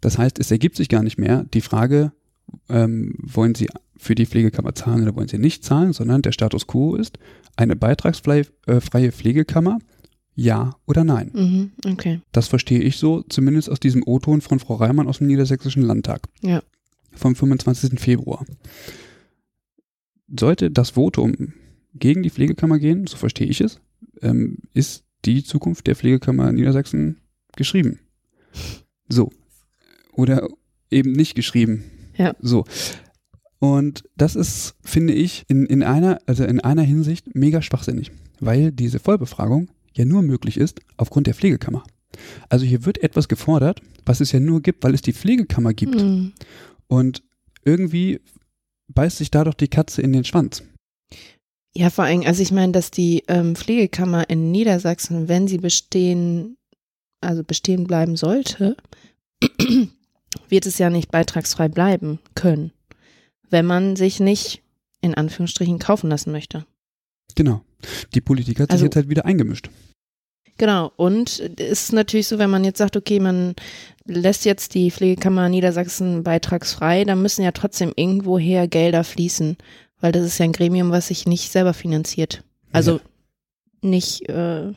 das 0.00 0.18
heißt, 0.18 0.38
es 0.38 0.50
ergibt 0.50 0.76
sich 0.76 0.88
gar 0.88 1.02
nicht 1.02 1.18
mehr 1.18 1.44
die 1.54 1.62
Frage, 1.62 2.12
ähm, 2.68 3.14
wollen 3.18 3.54
Sie 3.54 3.68
für 3.96 4.14
die 4.14 4.26
Pflegekammer 4.26 4.75
zahlen 4.75 5.02
oder 5.02 5.16
wollen 5.16 5.28
Sie 5.28 5.38
nicht 5.38 5.64
zahlen, 5.64 5.92
sondern 5.92 6.23
der 6.23 6.32
Status 6.32 6.66
quo 6.66 6.94
ist 6.94 7.18
eine 7.56 7.76
beitragsfreie 7.76 8.44
äh, 8.66 8.80
Pflegekammer, 8.80 9.78
ja 10.37 10.76
oder 10.87 11.02
nein. 11.02 11.31
Mhm. 11.35 11.73
Okay. 11.93 12.21
Das 12.31 12.47
verstehe 12.47 12.81
ich 12.81 12.99
so, 12.99 13.23
zumindest 13.23 13.71
aus 13.71 13.81
diesem 13.81 14.02
O-Ton 14.07 14.43
von 14.43 14.61
Frau 14.61 14.75
Reimann 14.75 15.09
aus 15.09 15.19
dem 15.19 15.26
Niedersächsischen 15.26 15.83
Landtag. 15.83 16.28
Ja. 16.43 16.62
Vom 17.12 17.35
25. 17.35 17.99
Februar. 17.99 18.45
Sollte 20.38 20.71
das 20.71 20.90
Votum 20.90 21.55
gegen 21.95 22.23
die 22.23 22.31
Pflegekammer 22.31 22.78
gehen, 22.78 23.07
so 23.07 23.16
verstehe 23.16 23.47
ich 23.47 23.61
es, 23.61 23.81
ähm, 24.21 24.59
ist 24.75 25.05
die 25.25 25.43
Zukunft 25.43 25.87
der 25.87 25.97
Pflegekammer 25.97 26.52
Niedersachsen 26.52 27.21
geschrieben. 27.57 28.00
So. 29.09 29.33
Oder 30.12 30.49
eben 30.90 31.12
nicht 31.12 31.35
geschrieben. 31.35 31.85
Ja. 32.16 32.35
So. 32.40 32.64
Und 33.59 34.05
das 34.16 34.37
ist, 34.37 34.75
finde 34.83 35.14
ich, 35.14 35.45
in, 35.49 35.64
in 35.64 35.83
einer, 35.83 36.19
also 36.26 36.45
in 36.45 36.61
einer 36.61 36.83
Hinsicht 36.83 37.35
mega 37.35 37.62
schwachsinnig, 37.62 38.12
weil 38.38 38.71
diese 38.73 38.99
Vollbefragung 38.99 39.69
ja 39.97 40.05
nur 40.05 40.23
möglich 40.23 40.57
ist 40.57 40.81
aufgrund 40.97 41.26
der 41.26 41.35
Pflegekammer. 41.35 41.85
Also 42.49 42.65
hier 42.65 42.85
wird 42.85 43.03
etwas 43.03 43.29
gefordert, 43.29 43.81
was 44.05 44.21
es 44.21 44.33
ja 44.33 44.41
nur 44.41 44.62
gibt, 44.62 44.85
weil 44.85 44.95
es 44.95 45.03
die 45.03 45.12
Pflegekammer 45.12 45.75
gibt. 45.75 45.97
Mhm. 45.97 46.33
Und 46.88 47.23
irgendwie 47.65 48.21
beißt 48.88 49.19
sich 49.19 49.31
da 49.31 49.45
doch 49.45 49.55
die 49.55 49.69
Katze 49.69 50.03
in 50.03 50.12
den 50.12 50.25
Schwanz. 50.25 50.62
Ja, 51.75 51.91
vor 51.91 52.05
allem, 52.05 52.23
also 52.23 52.43
ich 52.43 52.53
meine, 52.53 52.73
dass 52.73 52.91
die 52.91 53.25
ähm, 53.29 53.55
Pflegekammer 53.55 54.31
in 54.31 54.50
Niedersachsen, 54.50 55.29
wenn 55.29 55.47
sie 55.47 55.59
bestehen, 55.59 56.57
also 57.21 57.45
bestehen 57.45 57.85
bleiben 57.85 58.17
sollte, 58.17 58.76
wird 60.49 60.65
es 60.65 60.79
ja 60.79 60.88
nicht 60.88 61.11
beitragsfrei 61.11 61.69
bleiben 61.69 62.19
können, 62.35 62.73
wenn 63.50 63.67
man 63.67 63.97
sich 63.97 64.21
nicht 64.21 64.62
in 65.03 65.15
Anführungsstrichen 65.15 65.79
kaufen 65.79 66.09
lassen 66.09 66.33
möchte. 66.33 66.65
Genau. 67.35 67.62
Die 68.14 68.21
Politik 68.21 68.61
hat 68.61 68.68
sich 68.68 68.73
Also- 68.75 68.85
jetzt 68.87 68.97
halt 68.97 69.09
wieder 69.09 69.25
eingemischt. 69.26 69.68
Genau, 70.59 70.90
und 70.97 71.38
es 71.59 71.83
ist 71.83 71.92
natürlich 71.92 72.28
so, 72.28 72.38
wenn 72.38 72.49
man 72.49 72.64
jetzt 72.64 72.78
sagt, 72.78 72.97
okay, 72.97 73.21
man 73.21 73.54
lässt 74.06 74.47
jetzt 74.47 74.73
die 74.73 74.90
Pflegekammer 74.90 75.50
Niedersachsen 75.50 76.23
beitragsfrei, 76.23 77.04
dann 77.04 77.21
müssen 77.21 77.42
ja 77.42 77.52
trotzdem 77.52 77.92
irgendwoher 77.95 78.66
Gelder 78.66 79.04
fließen, 79.04 79.59
weil 80.00 80.12
das 80.12 80.25
ist 80.25 80.38
ja 80.38 80.45
ein 80.45 80.52
Gremium, 80.52 80.90
was 80.90 81.09
sich 81.09 81.26
nicht 81.26 81.52
selber 81.52 81.75
finanziert. 81.75 82.42
Also 82.73 83.00
nicht 83.83 84.26
äh, 84.30 84.73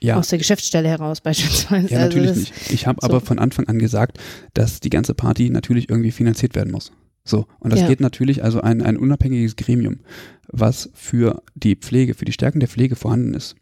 Ja, 0.00 0.16
aus 0.16 0.28
der 0.28 0.38
Geschäftsstelle 0.38 0.88
heraus 0.88 1.20
beispielsweise. 1.20 1.88
ja 1.92 1.98
also 1.98 2.16
natürlich 2.16 2.28
das, 2.30 2.38
nicht. 2.38 2.70
Ich 2.70 2.86
habe 2.86 2.98
so. 3.02 3.06
aber 3.06 3.20
von 3.20 3.38
Anfang 3.38 3.68
an 3.68 3.78
gesagt, 3.78 4.18
dass 4.54 4.80
die 4.80 4.90
ganze 4.90 5.12
Party 5.12 5.50
natürlich 5.50 5.90
irgendwie 5.90 6.10
finanziert 6.12 6.54
werden 6.54 6.72
muss. 6.72 6.90
So, 7.24 7.46
und 7.58 7.72
das 7.72 7.80
Ja. 7.80 7.88
geht 7.88 8.00
natürlich 8.00 8.44
also 8.44 8.60
ein, 8.60 8.82
ein 8.82 8.96
unabhängiges 8.98 9.56
Gremium, 9.56 10.00
was 10.48 10.90
für 10.94 11.42
die 11.54 11.74
Pflege, 11.76 12.14
für 12.14 12.26
die 12.26 12.32
Stärken 12.32 12.60
der 12.60 12.68
Pflege 12.68 12.96
vorhanden 12.96 13.34
ist. 13.34 13.56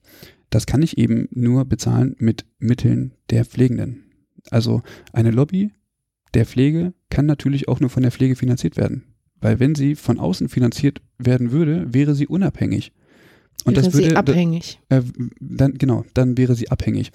Das 0.51 0.67
kann 0.67 0.83
ich 0.83 0.99
eben 0.99 1.29
nur 1.31 1.65
bezahlen 1.65 2.17
mit 2.19 2.45
Mitteln 2.59 3.15
der 3.31 3.45
Pflegenden. 3.45 4.05
Also 4.51 4.83
eine 5.13 5.31
Lobby 5.31 5.71
der 6.35 6.45
Pflege 6.47 6.93
kann 7.09 7.27
natürlich 7.27 7.69
auch 7.69 7.81
nur 7.81 7.91
von 7.91 8.03
der 8.03 8.13
Pflege 8.13 8.37
finanziert 8.37 8.77
werden. 8.77 9.05
Weil 9.41 9.61
wenn 9.61 9.75
sie 9.75 9.95
von 9.95 10.19
außen 10.19 10.49
finanziert 10.49 11.01
werden 11.19 11.53
würde, 11.53 11.93
wäre 11.95 12.15
sie 12.15 12.27
unabhängig. 12.27 12.93
Und 13.65 13.77
wäre 13.77 13.85
das 13.87 13.95
würde 13.95 14.11
sie 14.11 14.17
abhängig. 14.17 14.81
äh, 14.89 15.03
dann, 15.41 15.75
genau, 15.79 16.05
dann 16.15 16.37
wäre 16.37 16.55
sie 16.55 16.71
abhängig. 16.71 17.13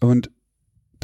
Und 0.00 0.30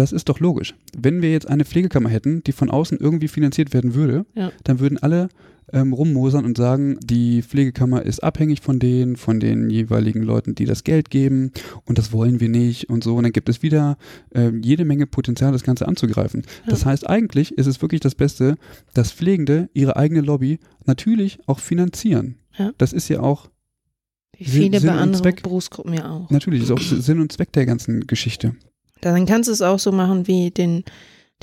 das 0.00 0.12
ist 0.12 0.28
doch 0.30 0.40
logisch. 0.40 0.74
Wenn 0.96 1.20
wir 1.20 1.30
jetzt 1.30 1.46
eine 1.48 1.64
Pflegekammer 1.66 2.08
hätten, 2.08 2.42
die 2.44 2.52
von 2.52 2.70
außen 2.70 2.98
irgendwie 2.98 3.28
finanziert 3.28 3.74
werden 3.74 3.94
würde, 3.94 4.24
Ja. 4.34 4.50
dann 4.64 4.80
würden 4.80 4.96
alle 4.98 5.28
ähm, 5.72 5.92
rummosern 5.92 6.44
und 6.46 6.56
sagen, 6.56 6.98
die 7.04 7.42
Pflegekammer 7.42 8.02
ist 8.02 8.24
abhängig 8.24 8.60
von 8.60 8.78
denen, 8.80 9.14
von 9.16 9.38
den 9.38 9.70
jeweiligen 9.70 10.22
Leuten, 10.22 10.54
die 10.56 10.64
das 10.64 10.82
Geld 10.84 11.10
geben 11.10 11.52
und 11.84 11.96
das 11.98 12.12
wollen 12.12 12.40
wir 12.40 12.48
nicht 12.48 12.88
und 12.88 13.04
so. 13.04 13.14
Und 13.16 13.22
dann 13.24 13.32
gibt 13.32 13.48
es 13.48 13.62
wieder 13.62 13.96
ähm, 14.34 14.62
jede 14.64 14.84
Menge 14.84 15.06
Potenzial, 15.06 15.52
das 15.52 15.62
Ganze 15.62 15.86
anzugreifen. 15.86 16.42
Ja. 16.64 16.70
Das 16.70 16.86
heißt, 16.86 17.08
eigentlich 17.08 17.52
ist 17.56 17.66
es 17.66 17.80
wirklich 17.82 18.00
das 18.00 18.14
Beste, 18.16 18.56
dass 18.94 19.12
Pflegende 19.12 19.68
ihre 19.74 19.96
eigene 19.96 20.22
Lobby 20.22 20.58
natürlich 20.86 21.38
auch 21.46 21.60
finanzieren. 21.60 22.36
Ja. 22.58 22.72
Das 22.78 22.92
ist 22.92 23.08
ja 23.08 23.20
auch 23.20 23.48
Wie 24.36 24.44
viele 24.46 24.80
Sinn 24.80 24.88
bei 24.88 24.96
anderen. 24.96 25.34
Berufsgruppen 25.42 25.92
ja 25.94 26.10
auch. 26.10 26.30
Natürlich, 26.30 26.62
ist 26.62 26.70
auch 26.72 26.80
Sinn 26.80 27.20
und 27.20 27.30
Zweck 27.30 27.52
der 27.52 27.66
ganzen 27.66 28.06
Geschichte. 28.08 28.56
Dann 29.00 29.26
kannst 29.26 29.48
du 29.48 29.52
es 29.52 29.62
auch 29.62 29.78
so 29.78 29.92
machen 29.92 30.26
wie 30.26 30.50
den, 30.50 30.84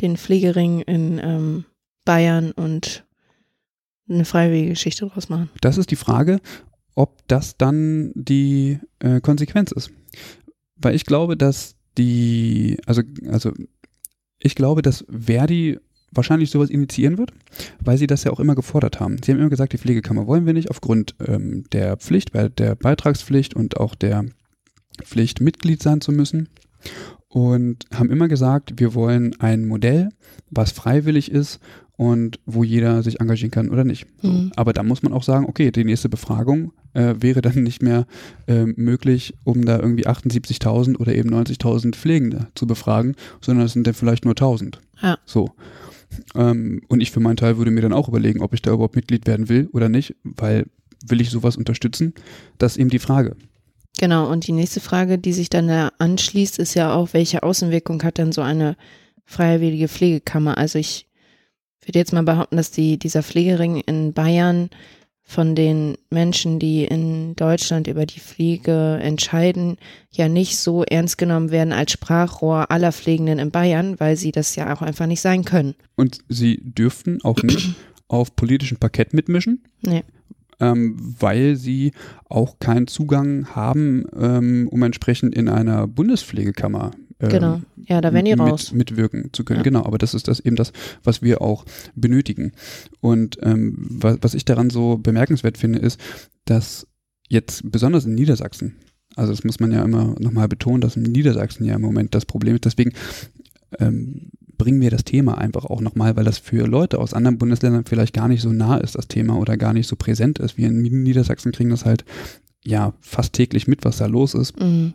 den 0.02 0.18
Pflegering 0.18 0.82
in 0.82 1.20
ähm, 1.24 1.66
Bayern 2.06 2.52
und 2.52 3.06
eine 4.10 4.26
freiwillige 4.26 4.70
Geschichte 4.70 5.08
draus 5.08 5.30
machen. 5.30 5.50
Das 5.62 5.78
ist 5.78 5.92
die 5.92 5.96
Frage, 5.96 6.40
ob 6.96 7.28
das 7.28 7.58
dann 7.58 8.12
die 8.16 8.80
äh, 9.00 9.22
Konsequenz 9.22 9.72
ist. 9.72 9.92
Weil 10.76 10.96
ich 10.96 11.06
glaube, 11.06 11.36
dass 11.36 11.76
die, 11.98 12.78
also, 12.86 13.02
also 13.30 13.52
ich 14.40 14.56
glaube, 14.56 14.82
dass 14.82 15.06
Verdi 15.10 15.80
wahrscheinlich 16.12 16.52
sowas 16.52 16.70
initiieren 16.70 17.18
wird, 17.18 17.34
weil 17.80 17.98
sie 17.98 18.08
das 18.08 18.24
ja 18.24 18.32
auch 18.32 18.40
immer 18.40 18.56
gefordert 18.56 19.00
haben. 19.00 19.18
Sie 19.22 19.32
haben 19.32 19.40
immer 19.40 19.50
gesagt, 19.50 19.74
die 19.74 19.78
Pflegekammer 19.78 20.28
wollen 20.28 20.46
wir 20.46 20.54
nicht 20.54 20.70
aufgrund 20.70 21.16
ähm, 21.26 21.66
der 21.72 21.98
Pflicht, 21.98 22.32
der 22.34 22.76
Beitragspflicht 22.76 23.56
und 23.56 23.78
auch 23.78 23.96
der 23.96 24.26
Pflicht, 25.04 25.42
Mitglied 25.42 25.84
sein 25.84 26.02
zu 26.02 26.12
müssen. 26.12 26.50
Und 27.30 27.86
haben 27.94 28.10
immer 28.10 28.28
gesagt, 28.28 28.74
wir 28.78 28.94
wollen 28.94 29.36
ein 29.40 29.66
Modell, 29.66 30.10
was 30.50 30.72
freiwillig 30.72 31.30
ist 31.30 31.60
und 31.98 32.40
wo 32.46 32.64
jeder 32.64 33.04
sich 33.04 33.20
engagieren 33.20 33.52
kann 33.52 33.70
oder 33.70 33.84
nicht. 33.84 34.06
Mhm. 34.24 34.52
Aber 34.56 34.72
da 34.72 34.84
muss 34.84 35.04
man 35.04 35.12
auch 35.12 35.24
sagen, 35.24 35.46
okay, 35.46 35.72
die 35.72 35.84
nächste 35.84 36.10
Befragung 36.10 36.72
äh, 36.94 37.16
wäre 37.20 37.42
dann 37.42 37.64
nicht 37.64 37.82
mehr 37.82 38.06
äh, 38.48 38.66
möglich, 38.66 39.34
um 39.44 39.66
da 39.66 39.80
irgendwie 39.80 40.08
78.000 40.08 40.98
oder 40.98 41.14
eben 41.14 41.34
90.000 41.34 41.96
Pflegende 41.96 42.48
zu 42.56 42.68
befragen, 42.68 43.16
sondern 43.42 43.66
es 43.66 43.74
sind 43.74 43.88
dann 43.88 43.96
vielleicht 43.96 44.26
nur 44.26 44.36
1.000. 44.36 44.78
Ja. 45.02 45.18
So. 45.26 45.50
Ähm, 46.36 46.82
und 46.88 47.02
ich 47.02 47.12
für 47.12 47.20
meinen 47.20 47.38
Teil 47.38 47.58
würde 47.58 47.72
mir 47.72 47.82
dann 47.82 47.94
auch 47.94 48.08
überlegen, 48.08 48.42
ob 48.42 48.54
ich 48.54 48.62
da 48.62 48.72
überhaupt 48.72 48.96
Mitglied 48.96 49.28
werden 49.28 49.50
will 49.50 49.68
oder 49.74 49.90
nicht, 49.90 50.16
weil 50.24 50.68
will 51.08 51.22
ich 51.22 51.30
sowas 51.30 51.58
unterstützen? 51.58 52.14
Das 52.58 52.74
ist 52.74 52.78
eben 52.78 52.90
die 52.90 53.00
Frage. 53.00 53.36
Genau, 54.00 54.30
und 54.30 54.46
die 54.48 54.54
nächste 54.54 54.80
Frage, 54.80 55.18
die 55.18 55.34
sich 55.34 55.50
dann 55.50 55.68
da 55.68 55.92
anschließt, 55.98 56.60
ist 56.60 56.76
ja 56.76 56.94
auch, 56.94 57.10
welche 57.14 57.44
Außenwirkung 57.44 58.04
hat 58.04 58.18
denn 58.18 58.32
so 58.32 58.42
eine 58.42 58.76
freiwillige 59.26 59.88
Pflegekammer? 59.88 60.58
Also 60.58 60.78
ich 60.78 61.08
würde 61.84 62.00
jetzt 62.00 62.14
mal 62.14 62.24
behaupten, 62.24 62.58
dass 62.58 62.72
die, 62.72 62.98
dieser 62.98 63.24
Pflegering 63.24 63.82
in 63.82 64.14
Bayern 64.14 64.70
von 65.24 65.56
den 65.56 65.98
Menschen, 66.10 66.58
die 66.60 66.86
in 66.86 67.36
Deutschland 67.36 67.88
über 67.88 68.06
die 68.06 68.20
Pflege 68.20 68.98
entscheiden, 69.02 69.78
ja 70.10 70.30
nicht 70.30 70.58
so 70.58 70.84
ernst 70.84 71.18
genommen 71.18 71.52
werden 71.52 71.74
als 71.74 71.92
Sprachrohr 71.92 72.72
aller 72.72 72.94
Pflegenden 72.94 73.40
in 73.40 73.52
Bayern, 73.52 74.00
weil 74.00 74.16
sie 74.16 74.32
das 74.32 74.56
ja 74.56 74.74
auch 74.74 74.82
einfach 74.82 75.06
nicht 75.06 75.20
sein 75.22 75.44
können. 75.44 75.76
Und 75.96 76.20
sie 76.30 76.62
dürften 76.64 77.20
auch 77.24 77.44
nicht 77.44 77.76
auf 78.08 78.36
politischem 78.38 78.78
Parkett 78.78 79.14
mitmischen. 79.14 79.64
Nee 79.82 80.04
ähm, 80.60 80.98
weil 81.20 81.56
sie 81.56 81.92
auch 82.26 82.60
keinen 82.60 82.88
Zugang 82.88 83.56
haben, 83.56 84.06
ähm, 84.18 84.68
um 84.72 84.84
entsprechend 84.84 85.36
in 85.36 85.50
einer 85.50 85.88
Bundespflegekammer 85.88 86.92
ähm, 87.20 87.30
genau. 87.30 87.62
Ja, 87.88 88.02
da 88.02 88.14
werden 88.14 88.26
die 88.26 88.34
raus. 88.34 88.72
Mit, 88.72 88.92
mitwirken 88.92 89.30
zu 89.34 89.44
können. 89.44 89.60
Ja. 89.60 89.64
Genau, 89.64 89.84
aber 89.86 89.98
das 89.98 90.14
ist 90.14 90.28
das 90.28 90.40
eben 90.40 90.56
das, 90.56 90.72
was 91.04 91.22
wir 91.22 91.42
auch 91.42 91.66
benötigen. 91.96 92.52
Und 93.02 93.38
ähm, 93.42 93.76
was, 93.78 94.18
was 94.22 94.34
ich 94.34 94.46
daran 94.46 94.70
so 94.70 94.98
bemerkenswert 94.98 95.58
finde, 95.58 95.80
ist, 95.80 96.00
dass 96.46 96.88
jetzt 97.28 97.70
besonders 97.72 98.06
in 98.06 98.16
Niedersachsen, 98.16 98.76
also 99.16 99.32
das 99.32 99.44
muss 99.44 99.60
man 99.60 99.72
ja 99.72 99.84
immer 99.84 100.16
nochmal 100.20 100.48
betonen, 100.48 100.82
dass 100.82 100.96
in 100.96 101.04
Niedersachsen 101.04 101.66
ja 101.66 101.76
im 101.76 101.82
Moment 101.82 102.14
das 102.14 102.26
Problem 102.26 102.56
ist. 102.56 102.66
Deswegen 102.66 102.94
ähm, 103.80 104.30
bringen 104.58 104.82
wir 104.82 104.92
das 104.92 105.04
Thema 105.04 105.38
einfach 105.38 105.66
auch 105.66 105.82
nochmal, 105.82 106.16
weil 106.16 106.24
das 106.24 106.38
für 106.38 106.68
Leute 106.68 107.00
aus 107.00 107.14
anderen 107.14 107.38
Bundesländern 107.38 107.86
vielleicht 107.86 108.14
gar 108.14 108.28
nicht 108.28 108.42
so 108.42 108.52
nah 108.52 108.78
ist, 108.78 108.96
das 108.96 109.08
Thema, 109.08 109.38
oder 109.38 109.58
gar 109.58 109.74
nicht 109.74 109.88
so 109.88 109.96
präsent 109.96 110.40
ist. 110.40 110.58
Wir 110.58 110.68
in 110.68 110.82
Niedersachsen 110.82 111.52
kriegen 111.52 111.70
das 111.70 111.86
halt 111.86 112.06
ja 112.64 112.94
fast 113.00 113.34
täglich 113.34 113.68
mit, 113.68 113.86
was 113.86 113.98
da 113.98 114.08
los 114.08 114.34
ist. 114.34 114.60
Mhm. 114.60 114.94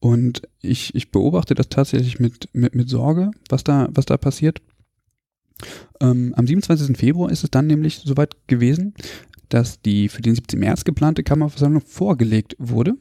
Und 0.00 0.42
ich, 0.60 0.94
ich 0.94 1.10
beobachte 1.10 1.54
das 1.54 1.68
tatsächlich 1.70 2.20
mit, 2.20 2.48
mit, 2.52 2.74
mit 2.74 2.90
Sorge, 2.90 3.30
was 3.48 3.64
da, 3.64 3.88
was 3.90 4.04
da 4.04 4.18
passiert. 4.18 4.60
Ähm, 6.00 6.34
am 6.36 6.46
27. 6.46 6.96
Februar 6.96 7.30
ist 7.30 7.44
es 7.44 7.50
dann 7.50 7.66
nämlich 7.66 8.00
soweit 8.04 8.36
gewesen, 8.46 8.94
dass 9.48 9.80
die 9.80 10.08
für 10.08 10.20
den 10.20 10.34
17. 10.34 10.58
März 10.58 10.84
geplante 10.84 11.22
Kammerversammlung 11.22 11.80
vorgelegt 11.80 12.56
wurde 12.58 12.94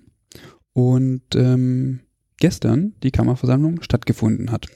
und 0.74 1.24
ähm, 1.36 2.02
gestern 2.38 2.94
die 3.04 3.12
Kammerversammlung 3.12 3.82
stattgefunden 3.82 4.52
hat. 4.52 4.68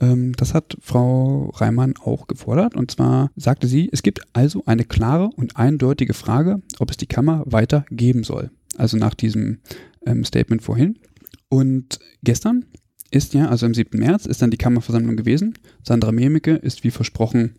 Ähm, 0.00 0.32
das 0.36 0.54
hat 0.54 0.76
Frau 0.80 1.50
Reimann 1.54 1.94
auch 1.98 2.26
gefordert. 2.26 2.74
Und 2.74 2.90
zwar 2.90 3.30
sagte 3.36 3.66
sie, 3.66 3.88
es 3.92 4.02
gibt 4.02 4.20
also 4.32 4.62
eine 4.66 4.84
klare 4.84 5.30
und 5.36 5.56
eindeutige 5.56 6.14
Frage, 6.14 6.62
ob 6.78 6.90
es 6.90 6.96
die 6.96 7.06
Kammer 7.06 7.42
weiter 7.46 7.84
geben 7.90 8.24
soll. 8.24 8.50
Also 8.76 8.96
nach 8.96 9.14
diesem 9.14 9.58
ähm, 10.04 10.24
Statement 10.24 10.62
vorhin. 10.62 10.98
Und 11.48 11.98
gestern 12.22 12.64
ist 13.10 13.34
ja, 13.34 13.48
also 13.48 13.66
am 13.66 13.74
7. 13.74 13.98
März, 13.98 14.26
ist 14.26 14.42
dann 14.42 14.50
die 14.50 14.58
Kammerversammlung 14.58 15.16
gewesen. 15.16 15.54
Sandra 15.82 16.12
Memeke 16.12 16.54
ist 16.54 16.84
wie 16.84 16.90
versprochen 16.90 17.54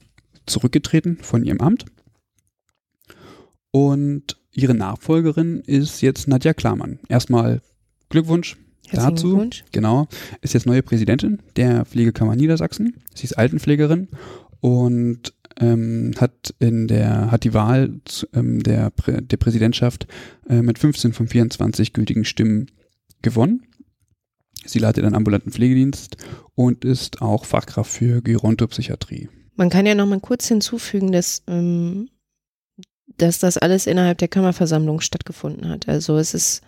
zurückgetreten 0.45 1.17
von 1.21 1.43
ihrem 1.43 1.61
Amt. 1.61 1.85
Und 3.71 4.37
ihre 4.51 4.73
Nachfolgerin 4.73 5.61
ist 5.61 6.01
jetzt 6.01 6.27
Nadja 6.27 6.53
Klamann. 6.53 6.99
Erstmal 7.09 7.61
Glückwunsch, 8.09 8.57
dazu, 8.91 9.49
genau, 9.71 10.07
ist 10.41 10.53
jetzt 10.53 10.65
neue 10.65 10.83
Präsidentin 10.83 11.39
der 11.55 11.85
Pflegekammer 11.85 12.35
Niedersachsen. 12.35 12.95
Sie 13.13 13.25
ist 13.25 13.37
Altenpflegerin 13.37 14.07
und 14.59 15.33
ähm, 15.59 16.13
hat 16.17 16.53
in 16.59 16.87
der 16.87 17.31
hat 17.31 17.43
die 17.43 17.53
Wahl 17.53 17.99
zu, 18.05 18.27
ähm, 18.33 18.61
der, 18.61 18.89
Prä 18.91 19.21
der 19.21 19.37
Präsidentschaft 19.37 20.07
äh, 20.49 20.61
mit 20.61 20.79
15 20.79 21.13
von 21.13 21.27
24 21.27 21.93
gültigen 21.93 22.25
Stimmen 22.25 22.67
gewonnen. 23.21 23.63
Sie 24.65 24.79
leitet 24.79 25.05
einen 25.05 25.15
ambulanten 25.15 25.51
Pflegedienst 25.51 26.17
und 26.55 26.85
ist 26.85 27.21
auch 27.21 27.45
Fachkraft 27.45 27.91
für 27.91 28.21
Gerontopsychiatrie. 28.21 29.29
Man 29.55 29.69
kann 29.69 29.85
ja 29.85 29.95
noch 29.95 30.05
mal 30.05 30.19
kurz 30.19 30.47
hinzufügen, 30.47 31.11
dass 31.11 31.43
ähm, 31.47 32.09
dass 33.17 33.39
das 33.39 33.57
alles 33.57 33.87
innerhalb 33.87 34.19
der 34.19 34.27
Kammerversammlung 34.27 35.01
stattgefunden 35.01 35.69
hat. 35.69 35.87
Also 35.87 36.17
es 36.17 36.33
ist 36.33 36.61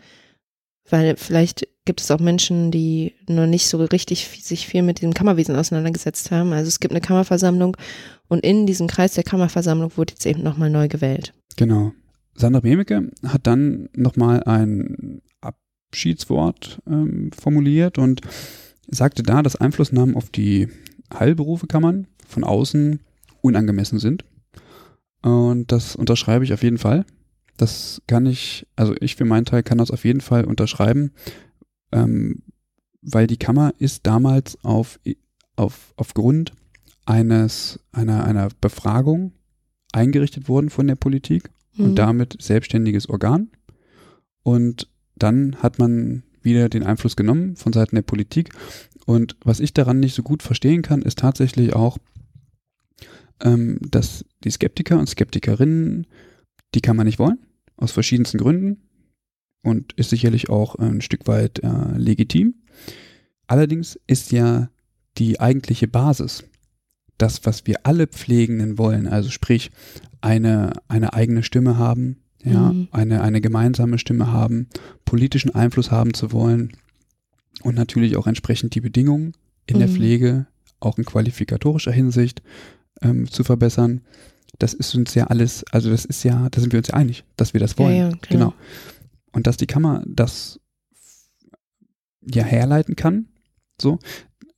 weil 0.89 1.15
vielleicht 1.17 1.67
gibt 1.89 2.02
es 2.02 2.12
auch 2.12 2.19
Menschen, 2.19 2.69
die 2.69 3.15
noch 3.28 3.47
nicht 3.47 3.67
so 3.67 3.84
richtig 3.84 4.28
sich 4.43 4.67
viel 4.67 4.84
mit 4.84 5.02
diesem 5.02 5.15
Kammerwesen 5.15 5.56
auseinandergesetzt 5.56 6.30
haben. 6.30 6.54
Also 6.54 6.67
es 6.67 6.80
gibt 6.80 6.93
eine 6.93 7.02
Kammerversammlung 7.02 7.75
und 8.28 8.43
in 8.43 8.67
diesem 8.67 8.86
Kreis 8.86 9.15
der 9.15 9.23
Kammerversammlung 9.23 9.97
wurde 9.97 10.13
jetzt 10.13 10.28
eben 10.28 10.43
nochmal 10.43 10.69
neu 10.69 10.88
gewählt. 10.88 11.34
Genau. 11.56 11.93
Sandra 12.36 12.60
Bemeke 12.60 13.10
hat 13.25 13.47
dann 13.47 13.89
nochmal 13.95 14.43
ein 14.43 15.23
Abschiedswort 15.41 16.80
ähm, 16.86 17.32
formuliert 17.32 17.97
und 17.97 18.21
sagte 18.88 19.23
da, 19.23 19.41
dass 19.41 19.56
Einflussnahmen 19.56 20.15
auf 20.15 20.30
die 20.30 20.67
Heilberufekammern 21.12 22.06
von 22.28 22.43
außen 22.43 22.99
unangemessen 23.41 23.97
sind. 23.97 24.25
Und 25.23 25.71
das 25.71 25.95
unterschreibe 25.95 26.45
ich 26.45 26.54
auf 26.54 26.62
jeden 26.62 26.78
Fall. 26.78 27.04
Das 27.58 27.99
kann 28.06 28.28
ich, 28.28 28.67
also 28.75 28.93
ich 29.02 29.15
für 29.15 29.25
meinen 29.25 29.45
Teil 29.45 29.63
kann 29.63 29.80
das 29.80 29.89
auf 29.89 30.06
jeden 30.06 30.21
Fall 30.21 30.45
unterschreiben, 30.45 31.13
ähm, 31.91 32.43
weil 33.02 33.28
die 33.28 33.38
Kammer 33.38 33.73
ist 33.78 34.06
damals 34.06 34.58
auf, 34.63 34.99
auf, 35.56 35.93
aufgrund 35.95 36.54
eines, 37.06 37.80
einer, 37.91 38.23
einer 38.25 38.49
Befragung 38.62 39.34
eingerichtet 39.91 40.47
worden 40.47 40.69
von 40.69 40.88
der 40.88 40.95
Politik 40.95 41.49
mhm. 41.75 41.86
und 41.86 41.95
damit 41.95 42.38
selbstständiges 42.41 43.10
Organ. 43.10 43.49
Und 44.43 44.88
dann 45.15 45.56
hat 45.58 45.80
man 45.80 46.23
wieder 46.41 46.69
den 46.69 46.84
Einfluss 46.84 47.15
genommen 47.15 47.56
von 47.56 47.73
Seiten 47.73 47.95
der 47.95 48.04
Politik. 48.04 48.49
Und 49.06 49.36
was 49.43 49.60
ich 49.60 49.73
daran 49.73 49.99
nicht 49.99 50.15
so 50.15 50.23
gut 50.23 50.43
verstehen 50.43 50.82
kann, 50.82 51.02
ist 51.02 51.19
tatsächlich 51.19 51.73
auch, 51.73 51.97
ähm, 53.41 53.80
dass 53.82 54.25
die 54.43 54.52
Skeptiker 54.52 54.99
und 54.99 55.10
Skeptikerinnen 55.10 56.08
die 56.75 56.82
Kammer 56.82 57.04
nicht 57.04 57.19
wollen 57.19 57.39
aus 57.78 57.91
verschiedensten 57.91 58.38
Gründen 58.38 58.88
und 59.62 59.93
ist 59.93 60.10
sicherlich 60.10 60.50
auch 60.50 60.76
ein 60.76 61.02
Stück 61.02 61.28
weit 61.28 61.60
äh, 61.60 61.98
legitim. 61.98 62.56
Allerdings 63.48 64.00
ist 64.08 64.32
ja 64.32 64.69
die 65.17 65.39
eigentliche 65.39 65.88
Basis, 65.88 66.43
das, 67.17 67.45
was 67.45 67.67
wir 67.67 67.80
alle 67.84 68.08
Pflegenden 68.08 68.78
wollen, 68.78 69.08
also 69.08 69.30
sprich 69.30 69.72
eine, 70.22 70.74
eine 70.88 71.13
eigene 71.13 71.43
Stimme 71.43 71.78
haben, 71.78 72.17
ja, 72.43 72.72
mhm. 72.72 72.88
eine, 72.91 73.22
eine 73.22 73.41
gemeinsame 73.41 73.98
Stimme 73.98 74.32
haben, 74.32 74.67
politischen 75.04 75.54
Einfluss 75.54 75.91
haben 75.91 76.13
zu 76.13 76.32
wollen 76.32 76.72
und 77.63 77.76
natürlich 77.76 78.15
auch 78.15 78.28
entsprechend 78.28 78.76
die 78.76 78.82
Bedingungen 78.82 79.34
in 79.65 79.76
mhm. 79.76 79.80
der 79.80 79.89
Pflege, 79.89 80.48
auch 80.80 80.98
in 80.98 81.04
qualifikatorischer 81.04 81.91
Hinsicht 81.91 82.41
ähm, 83.02 83.30
zu 83.30 83.43
verbessern 83.43 84.02
das 84.60 84.74
ist 84.74 84.93
uns 84.95 85.13
ja 85.15 85.26
alles, 85.28 85.63
also 85.72 85.89
das 85.89 86.06
ist 86.06 86.24
ja, 86.24 86.50
da 86.50 86.62
sind 86.62 86.74
wir 86.74 86.80
uns 86.80 86.89
ja 86.89 86.95
einig, 86.95 87.24
dass 87.38 87.54
wir 87.54 87.60
das 87.60 87.78
wollen. 87.78 87.95
Ja, 87.95 88.10
ja, 88.10 88.15
genau. 88.28 88.54
Und 89.32 89.48
dass 89.48 89.58
die 89.58 89.68
Kammer 89.68 90.04
das 90.08 90.60
ja 92.22 92.44
herleiten 92.44 92.96
kann, 92.96 93.28
so, 93.82 94.00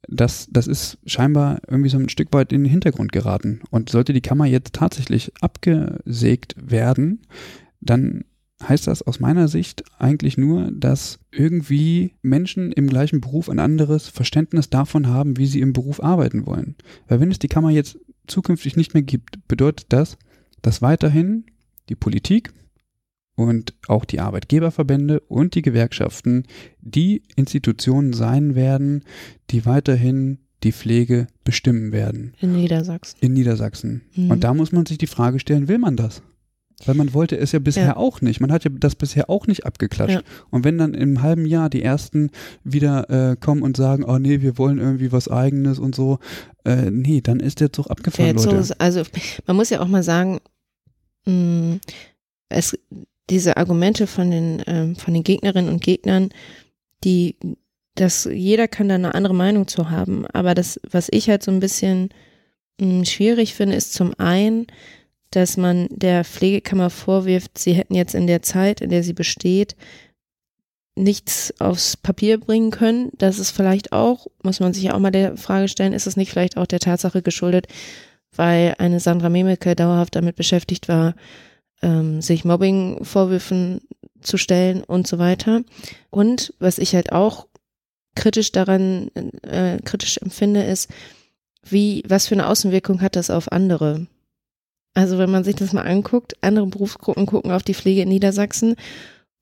das, 0.08 0.48
das 0.52 0.68
ist 0.68 0.98
scheinbar 1.06 1.62
irgendwie 1.68 1.90
so 1.90 1.98
ein 1.98 2.10
Stück 2.10 2.34
weit 2.34 2.52
in 2.52 2.64
den 2.64 2.72
Hintergrund 2.72 3.12
geraten. 3.12 3.62
Und 3.70 3.90
sollte 3.90 4.14
die 4.14 4.22
Kammer 4.22 4.46
jetzt 4.46 4.74
tatsächlich 4.74 5.32
abgesägt 5.42 6.56
werden, 6.58 7.22
dann 7.80 8.26
heißt 8.62 8.88
das 8.88 9.02
aus 9.02 9.20
meiner 9.20 9.48
Sicht 9.48 9.84
eigentlich 9.98 10.38
nur, 10.38 10.72
dass 10.72 11.20
irgendwie 11.32 12.14
Menschen 12.22 12.72
im 12.72 12.88
gleichen 12.88 13.22
Beruf 13.22 13.50
ein 13.50 13.60
anderes 13.60 14.08
Verständnis 14.08 14.70
davon 14.70 15.08
haben, 15.08 15.38
wie 15.38 15.48
sie 15.48 15.62
im 15.62 15.74
Beruf 15.74 16.02
arbeiten 16.02 16.46
wollen. 16.46 16.76
Weil 17.08 17.20
wenn 17.20 17.32
es 17.32 17.40
die 17.40 17.48
Kammer 17.48 17.72
jetzt 17.72 17.98
zukünftig 18.28 18.76
nicht 18.76 18.94
mehr 18.94 19.04
gibt, 19.04 19.48
bedeutet 19.48 19.88
das, 19.90 20.18
dass 20.62 20.82
weiterhin 20.82 21.46
die 21.90 21.96
Politik 21.96 22.54
und 23.50 23.74
auch 23.88 24.06
die 24.06 24.20
Arbeitgeberverbände 24.20 25.20
und 25.22 25.56
die 25.56 25.62
Gewerkschaften 25.62 26.44
die 26.80 27.24
Institutionen 27.36 28.14
sein 28.14 28.56
werden, 28.56 29.04
die 29.50 29.66
weiterhin 29.66 30.40
die 30.64 30.72
Pflege 30.72 31.28
bestimmen 31.44 31.92
werden. 31.92 32.34
In 32.40 32.54
Niedersachsen. 32.54 33.18
In 33.22 33.34
Niedersachsen. 33.34 34.02
Mhm. 34.16 34.32
Und 34.32 34.44
da 34.44 34.54
muss 34.54 34.72
man 34.72 34.86
sich 34.86 34.98
die 34.98 35.08
Frage 35.08 35.40
stellen, 35.40 35.68
will 35.68 35.80
man 35.80 35.96
das? 35.96 36.22
Weil 36.86 36.96
man 36.96 37.14
wollte 37.14 37.38
es 37.38 37.52
ja 37.52 37.60
bisher 37.60 37.86
ja. 37.86 37.98
auch 37.98 38.22
nicht. 38.22 38.40
Man 38.40 38.52
hat 38.52 38.64
ja 38.64 38.72
das 38.74 38.96
bisher 38.96 39.30
auch 39.30 39.48
nicht 39.48 39.66
abgeklatscht. 39.66 40.16
Ja. 40.16 40.22
Und 40.50 40.64
wenn 40.64 40.78
dann 40.78 40.94
im 40.94 41.22
halben 41.22 41.46
Jahr 41.46 41.70
die 41.70 41.84
ersten 41.84 42.32
wieder 42.64 43.10
äh, 43.10 43.36
kommen 43.36 43.62
und 43.62 43.78
sagen, 43.78 44.04
oh 44.04 44.18
nee, 44.18 44.42
wir 44.42 44.58
wollen 44.58 44.80
irgendwie 44.80 45.12
was 45.12 45.28
eigenes 45.28 45.80
und 45.80 45.96
so, 45.96 46.20
äh, 46.66 46.90
nee, 46.90 47.22
dann 47.22 47.40
ist 47.40 47.60
der 47.60 47.72
Zug 47.72 47.88
abgefahren, 47.90 48.36
Leute. 48.36 48.64
So, 48.64 48.74
also 48.80 49.04
man 49.46 49.56
muss 49.56 49.70
ja 49.70 49.80
auch 49.80 49.88
mal 49.88 50.04
sagen, 50.04 50.40
mh, 51.26 51.34
mm, 51.34 51.80
es, 52.50 52.78
diese 53.32 53.58
Argumente 53.58 54.06
von 54.06 54.30
den, 54.30 54.62
ähm, 54.68 54.96
von 54.96 55.14
den 55.14 55.24
Gegnerinnen 55.24 55.72
und 55.72 55.82
Gegnern, 55.82 56.30
die, 57.04 57.38
dass 57.96 58.26
jeder 58.26 58.68
kann 58.68 58.90
da 58.90 58.96
eine 58.96 59.16
andere 59.16 59.34
Meinung 59.34 59.68
zu 59.68 59.90
haben. 59.90 60.28
Aber 60.28 60.54
das, 60.54 60.80
was 60.90 61.08
ich 61.10 61.30
halt 61.30 61.42
so 61.42 61.50
ein 61.50 61.62
bisschen 61.62 62.10
mh, 62.80 63.02
mm, 63.02 63.06
schwierig 63.06 63.56
finde, 63.56 63.76
ist 63.76 63.94
zum 63.94 64.14
einen, 64.20 64.68
dass 65.32 65.56
man 65.56 65.88
der 65.90 66.26
Pflegekammer 66.26 66.90
vorwirft, 66.90 67.58
sie 67.58 67.74
hätten 67.74 67.96
jetzt 67.96 68.14
in 68.16 68.28
der 68.28 68.42
Zeit, 68.42 68.82
in 68.82 68.90
der 68.90 69.02
sie 69.02 69.14
besteht, 69.14 69.76
nichts 70.96 71.54
aufs 71.60 71.96
Papier 71.96 72.38
bringen 72.38 72.70
können. 72.70 73.12
Das 73.18 73.40
ist 73.40 73.52
vielleicht 73.52 73.94
auch, 73.94 74.28
muss 74.44 74.60
man 74.60 74.74
sich 74.74 74.84
ja 74.84 74.94
auch 74.94 75.00
mal 75.00 75.10
der 75.10 75.38
Frage 75.38 75.70
stellen, 75.70 75.94
ist 75.94 76.06
es 76.06 76.18
nicht 76.18 76.32
vielleicht 76.32 76.58
auch 76.58 76.68
der 76.68 76.80
Tatsache 76.80 77.22
geschuldet, 77.22 77.68
weil 78.36 78.76
eine 78.78 79.00
Sandra 79.00 79.30
Memeke 79.30 79.74
dauerhaft 79.74 80.16
damit 80.16 80.36
beschäftigt 80.36 80.90
war, 80.90 81.16
ähm, 81.82 82.22
sich 82.22 82.46
Mobbing-Vorwürfen 82.46 83.82
zu 84.22 84.38
stellen 84.38 84.84
und 84.84 85.08
so 85.08 85.20
weiter. 85.20 85.62
Und 86.10 86.54
was 86.60 86.78
ich 86.78 86.96
halt 86.96 87.12
auch 87.12 87.48
kritisch 88.16 88.52
daran, 88.52 89.10
äh, 89.44 89.80
kritisch 89.84 90.18
empfinde, 90.18 90.64
ist, 90.64 90.90
wie, 91.64 92.04
was 92.08 92.28
für 92.28 92.36
eine 92.36 92.48
Außenwirkung 92.48 93.02
hat 93.02 93.16
das 93.16 93.30
auf 93.30 93.52
andere? 93.52 94.08
Also 94.94 95.18
wenn 95.18 95.32
man 95.32 95.44
sich 95.44 95.56
das 95.56 95.74
mal 95.74 95.88
anguckt, 95.88 96.36
andere 96.42 96.68
Berufsgruppen 96.68 97.26
gucken 97.26 97.52
auf 97.52 97.64
die 97.64 97.74
Pflege 97.74 98.02
in 98.02 98.10
Niedersachsen 98.10 98.76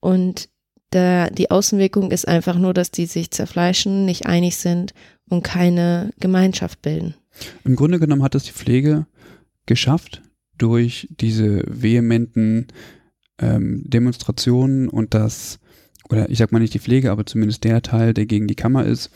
und 0.00 0.48
da 0.90 1.30
die 1.30 1.50
Außenwirkung 1.50 2.10
ist 2.10 2.26
einfach 2.26 2.56
nur, 2.56 2.74
dass 2.74 2.90
die 2.90 3.06
sich 3.06 3.30
zerfleischen, 3.30 4.04
nicht 4.04 4.26
einig 4.26 4.56
sind 4.56 4.92
und 5.28 5.42
keine 5.42 6.12
Gemeinschaft 6.18 6.82
bilden. 6.82 7.14
Im 7.64 7.76
Grunde 7.76 8.00
genommen 8.00 8.22
hat 8.22 8.34
es 8.34 8.44
die 8.44 8.52
Pflege 8.52 9.06
geschafft, 9.66 10.22
durch 10.60 11.08
diese 11.10 11.62
vehementen 11.66 12.66
ähm, 13.38 13.82
Demonstrationen 13.86 14.88
und 14.88 15.14
das, 15.14 15.58
oder 16.10 16.28
ich 16.28 16.38
sag 16.38 16.52
mal 16.52 16.58
nicht 16.58 16.74
die 16.74 16.78
Pflege, 16.78 17.10
aber 17.10 17.24
zumindest 17.24 17.64
der 17.64 17.82
Teil, 17.82 18.14
der 18.14 18.26
gegen 18.26 18.46
die 18.46 18.56
Kammer 18.56 18.84
ist, 18.84 19.10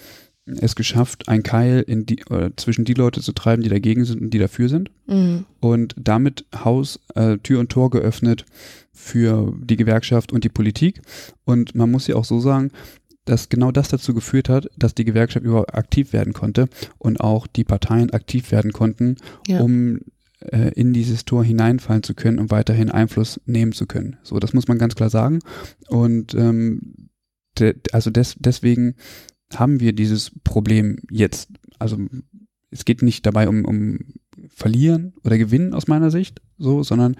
es 0.46 0.76
geschafft, 0.76 1.28
ein 1.28 1.42
Keil 1.42 1.82
in 1.86 2.04
die, 2.06 2.22
oder 2.28 2.54
zwischen 2.56 2.84
die 2.84 2.94
Leute 2.94 3.22
zu 3.22 3.32
treiben, 3.32 3.62
die 3.62 3.70
dagegen 3.70 4.04
sind 4.04 4.20
und 4.20 4.30
die 4.30 4.38
dafür 4.38 4.68
sind. 4.68 4.90
Mhm. 5.06 5.46
Und 5.60 5.94
damit 5.98 6.44
Haus, 6.54 7.00
äh, 7.14 7.38
Tür 7.38 7.60
und 7.60 7.70
Tor 7.70 7.90
geöffnet 7.90 8.44
für 8.92 9.54
die 9.58 9.76
Gewerkschaft 9.76 10.32
und 10.32 10.44
die 10.44 10.50
Politik. 10.50 11.00
Und 11.44 11.74
man 11.74 11.90
muss 11.90 12.06
ja 12.06 12.16
auch 12.16 12.26
so 12.26 12.40
sagen, 12.40 12.72
dass 13.24 13.48
genau 13.48 13.70
das 13.70 13.88
dazu 13.88 14.12
geführt 14.12 14.50
hat, 14.50 14.68
dass 14.76 14.94
die 14.94 15.06
Gewerkschaft 15.06 15.46
überhaupt 15.46 15.74
aktiv 15.74 16.12
werden 16.12 16.34
konnte 16.34 16.68
und 16.98 17.20
auch 17.20 17.46
die 17.46 17.64
Parteien 17.64 18.10
aktiv 18.10 18.52
werden 18.52 18.72
konnten, 18.72 19.16
ja. 19.48 19.60
um 19.60 20.00
äh, 20.52 20.72
in 20.74 20.92
dieses 20.92 21.24
Tor 21.24 21.44
hineinfallen 21.44 22.02
zu 22.02 22.14
können 22.14 22.38
und 22.38 22.50
weiterhin 22.50 22.90
Einfluss 22.90 23.40
nehmen 23.46 23.72
zu 23.72 23.86
können. 23.86 24.16
So, 24.22 24.38
das 24.38 24.52
muss 24.52 24.68
man 24.68 24.78
ganz 24.78 24.94
klar 24.94 25.10
sagen. 25.10 25.40
Und 25.88 26.34
ähm, 26.34 27.08
de, 27.58 27.74
also 27.92 28.10
des, 28.10 28.36
deswegen 28.38 28.94
haben 29.54 29.80
wir 29.80 29.92
dieses 29.92 30.32
Problem 30.42 30.98
jetzt. 31.10 31.50
Also 31.78 31.98
es 32.70 32.84
geht 32.84 33.02
nicht 33.02 33.26
dabei 33.26 33.48
um, 33.48 33.64
um 33.64 33.98
Verlieren 34.48 35.14
oder 35.22 35.38
Gewinnen 35.38 35.74
aus 35.74 35.86
meiner 35.86 36.10
Sicht, 36.10 36.40
so, 36.58 36.82
sondern 36.82 37.16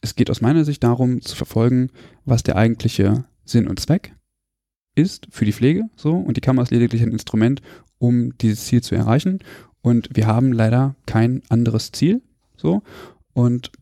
es 0.00 0.14
geht 0.14 0.30
aus 0.30 0.40
meiner 0.40 0.64
Sicht 0.64 0.82
darum 0.82 1.20
zu 1.20 1.36
verfolgen, 1.36 1.90
was 2.24 2.42
der 2.42 2.56
eigentliche 2.56 3.24
Sinn 3.44 3.68
und 3.68 3.78
Zweck 3.80 4.14
ist 4.94 5.28
für 5.30 5.44
die 5.44 5.52
Pflege, 5.52 5.84
so, 5.96 6.14
und 6.14 6.36
die 6.36 6.40
Kammer 6.40 6.62
ist 6.62 6.70
lediglich 6.70 7.02
ein 7.02 7.12
Instrument, 7.12 7.62
um 7.98 8.36
dieses 8.38 8.64
Ziel 8.66 8.82
zu 8.82 8.94
erreichen. 8.94 9.40
Und 9.82 10.08
wir 10.14 10.26
haben 10.26 10.52
leider 10.52 10.96
kein 11.06 11.42
anderes 11.48 11.92
Ziel, 11.92 12.22
so, 12.60 12.82
und 13.32 13.72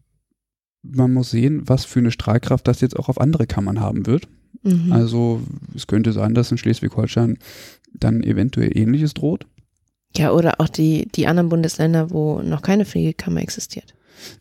man 0.82 1.12
muss 1.12 1.30
sehen, 1.30 1.62
was 1.66 1.84
für 1.84 1.98
eine 1.98 2.10
Strahlkraft 2.10 2.66
das 2.68 2.80
jetzt 2.80 2.98
auch 2.98 3.08
auf 3.08 3.20
andere 3.20 3.46
Kammern 3.46 3.80
haben 3.80 4.06
wird. 4.06 4.28
Mhm. 4.62 4.92
Also 4.92 5.42
es 5.74 5.86
könnte 5.86 6.12
sein, 6.12 6.34
dass 6.34 6.50
in 6.50 6.58
Schleswig-Holstein 6.58 7.38
dann 7.92 8.22
eventuell 8.22 8.76
ähnliches 8.76 9.14
droht. 9.14 9.46
Ja, 10.16 10.32
oder 10.32 10.60
auch 10.60 10.68
die, 10.68 11.08
die 11.14 11.26
anderen 11.26 11.48
Bundesländer, 11.48 12.10
wo 12.10 12.40
noch 12.40 12.62
keine 12.62 12.84
Pflegekammer 12.86 13.42
existiert. 13.42 13.94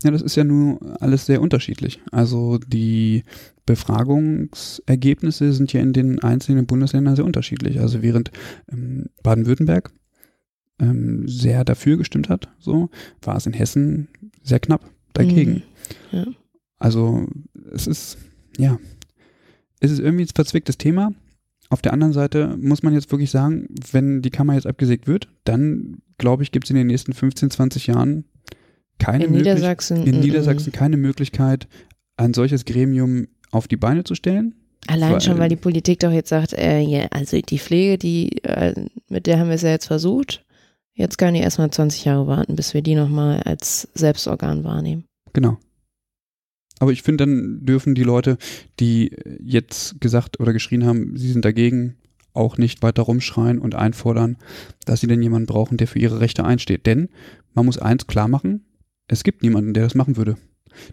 Ja, 0.03 0.11
das 0.11 0.21
ist 0.21 0.35
ja 0.35 0.43
nur 0.43 0.79
alles 1.01 1.25
sehr 1.25 1.41
unterschiedlich. 1.41 1.99
Also 2.11 2.57
die 2.57 3.23
Befragungsergebnisse 3.65 5.53
sind 5.53 5.73
ja 5.73 5.81
in 5.81 5.93
den 5.93 6.19
einzelnen 6.23 6.65
Bundesländern 6.65 7.15
sehr 7.15 7.25
unterschiedlich. 7.25 7.79
Also 7.79 8.01
während 8.01 8.31
ähm, 8.71 9.07
Baden-Württemberg 9.23 9.91
ähm, 10.79 11.27
sehr 11.27 11.63
dafür 11.63 11.97
gestimmt 11.97 12.29
hat, 12.29 12.49
so 12.59 12.89
war 13.21 13.35
es 13.35 13.45
in 13.45 13.53
Hessen 13.53 14.07
sehr 14.47 14.59
knapp 14.59 14.81
dagegen. 15.13 15.63
Mhm. 16.11 16.17
Ja. 16.17 16.25
Also 16.79 17.27
es 17.73 17.87
ist, 17.87 18.17
ja, 18.57 18.79
es 19.79 19.91
ist 19.91 19.99
irgendwie 19.99 20.25
ein 20.25 20.29
verzwicktes 20.33 20.77
Thema. 20.77 21.13
Auf 21.69 21.81
der 21.81 21.93
anderen 21.93 22.13
Seite 22.13 22.55
muss 22.59 22.83
man 22.83 22.93
jetzt 22.93 23.11
wirklich 23.11 23.31
sagen, 23.31 23.67
wenn 23.91 24.21
die 24.21 24.29
Kammer 24.29 24.53
jetzt 24.53 24.67
abgesägt 24.67 25.07
wird, 25.07 25.27
dann 25.43 25.97
glaube 26.17 26.43
ich, 26.43 26.51
gibt 26.51 26.65
es 26.65 26.69
in 26.69 26.77
den 26.77 26.87
nächsten 26.87 27.13
15, 27.13 27.51
20 27.51 27.87
Jahren 27.87 28.25
keine 28.99 29.25
in 29.25 29.33
Niedersachsen, 29.33 30.05
in 30.05 30.19
Niedersachsen 30.21 30.71
keine 30.71 30.97
Möglichkeit, 30.97 31.67
ein 32.15 32.33
solches 32.33 32.65
Gremium 32.65 33.27
auf 33.51 33.67
die 33.67 33.77
Beine 33.77 34.03
zu 34.03 34.15
stellen. 34.15 34.55
Allein 34.87 35.13
weil, 35.13 35.21
schon, 35.21 35.37
weil 35.37 35.49
die 35.49 35.55
Politik 35.57 35.99
doch 35.99 36.11
jetzt 36.11 36.29
sagt, 36.29 36.53
äh, 36.53 36.81
yeah, 36.81 37.07
also 37.11 37.39
die 37.39 37.59
Pflege, 37.59 37.97
die, 37.97 38.43
äh, 38.43 38.73
mit 39.09 39.27
der 39.27 39.39
haben 39.39 39.49
wir 39.49 39.55
es 39.55 39.61
ja 39.61 39.69
jetzt 39.69 39.87
versucht. 39.87 40.45
Jetzt 40.97 41.19
kann 41.19 41.35
ich 41.35 41.43
erstmal 41.43 41.69
20 41.69 42.05
Jahre 42.05 42.25
warten, 42.25 42.55
bis 42.55 42.73
wir 42.73 42.81
die 42.81 42.95
nochmal 42.95 43.41
als 43.43 43.87
Selbstorgan 43.93 44.63
wahrnehmen. 44.63 45.05
Genau. 45.31 45.59
Aber 46.79 46.91
ich 46.91 47.03
finde, 47.03 47.25
dann 47.25 47.63
dürfen 47.63 47.93
die 47.93 48.03
Leute, 48.03 48.39
die 48.79 49.15
jetzt 49.39 50.01
gesagt 50.01 50.39
oder 50.39 50.53
geschrien 50.53 50.85
haben, 50.85 51.15
sie 51.15 51.31
sind 51.31 51.45
dagegen, 51.45 51.97
auch 52.33 52.57
nicht 52.57 52.81
weiter 52.81 53.03
rumschreien 53.03 53.59
und 53.59 53.75
einfordern, 53.75 54.37
dass 54.85 55.01
sie 55.01 55.07
denn 55.07 55.21
jemanden 55.21 55.45
brauchen, 55.45 55.77
der 55.77 55.87
für 55.87 55.99
ihre 55.99 56.19
Rechte 56.19 56.43
einsteht. 56.43 56.87
Denn 56.87 57.09
man 57.53 57.65
muss 57.65 57.77
eins 57.77 58.07
klar 58.07 58.27
machen, 58.27 58.65
es 59.07 59.23
gibt 59.23 59.43
niemanden, 59.43 59.75
der 59.75 59.83
das 59.83 59.95
machen 59.95 60.17
würde. 60.17 60.35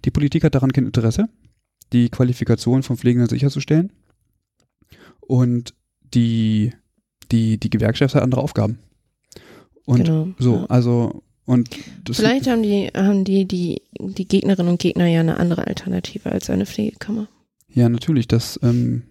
Die 0.05 0.11
Politik 0.11 0.45
hat 0.45 0.55
daran 0.55 0.73
kein 0.73 0.87
Interesse, 0.87 1.29
die 1.95 2.11
Qualifikation 2.11 2.83
von 2.83 2.99
Pflegenden 2.99 3.29
sicherzustellen. 3.29 3.91
Und 5.21 5.75
die, 6.15 6.73
die, 7.33 7.59
die 7.59 7.71
Gewerkschaft 7.71 8.15
hat 8.15 8.23
andere 8.23 8.43
Aufgaben. 8.43 8.79
Und 9.87 10.05
genau, 10.05 10.29
so, 10.39 10.55
ja. 10.57 10.67
also 10.67 11.23
und 11.47 11.69
Vielleicht 12.11 12.47
haben 12.47 12.63
die, 12.63 12.91
haben 12.95 13.25
die, 13.25 13.45
die, 13.45 13.83
die 13.99 14.27
Gegnerinnen 14.27 14.73
und 14.73 14.81
Gegner 14.81 15.07
ja 15.07 15.21
eine 15.21 15.39
andere 15.39 15.67
Alternative 15.67 16.33
als 16.33 16.49
eine 16.49 16.65
Pflegekammer. 16.65 17.29
Ja, 17.69 17.89
natürlich. 17.89 18.29
Das, 18.29 18.59
ähm, 18.63 19.03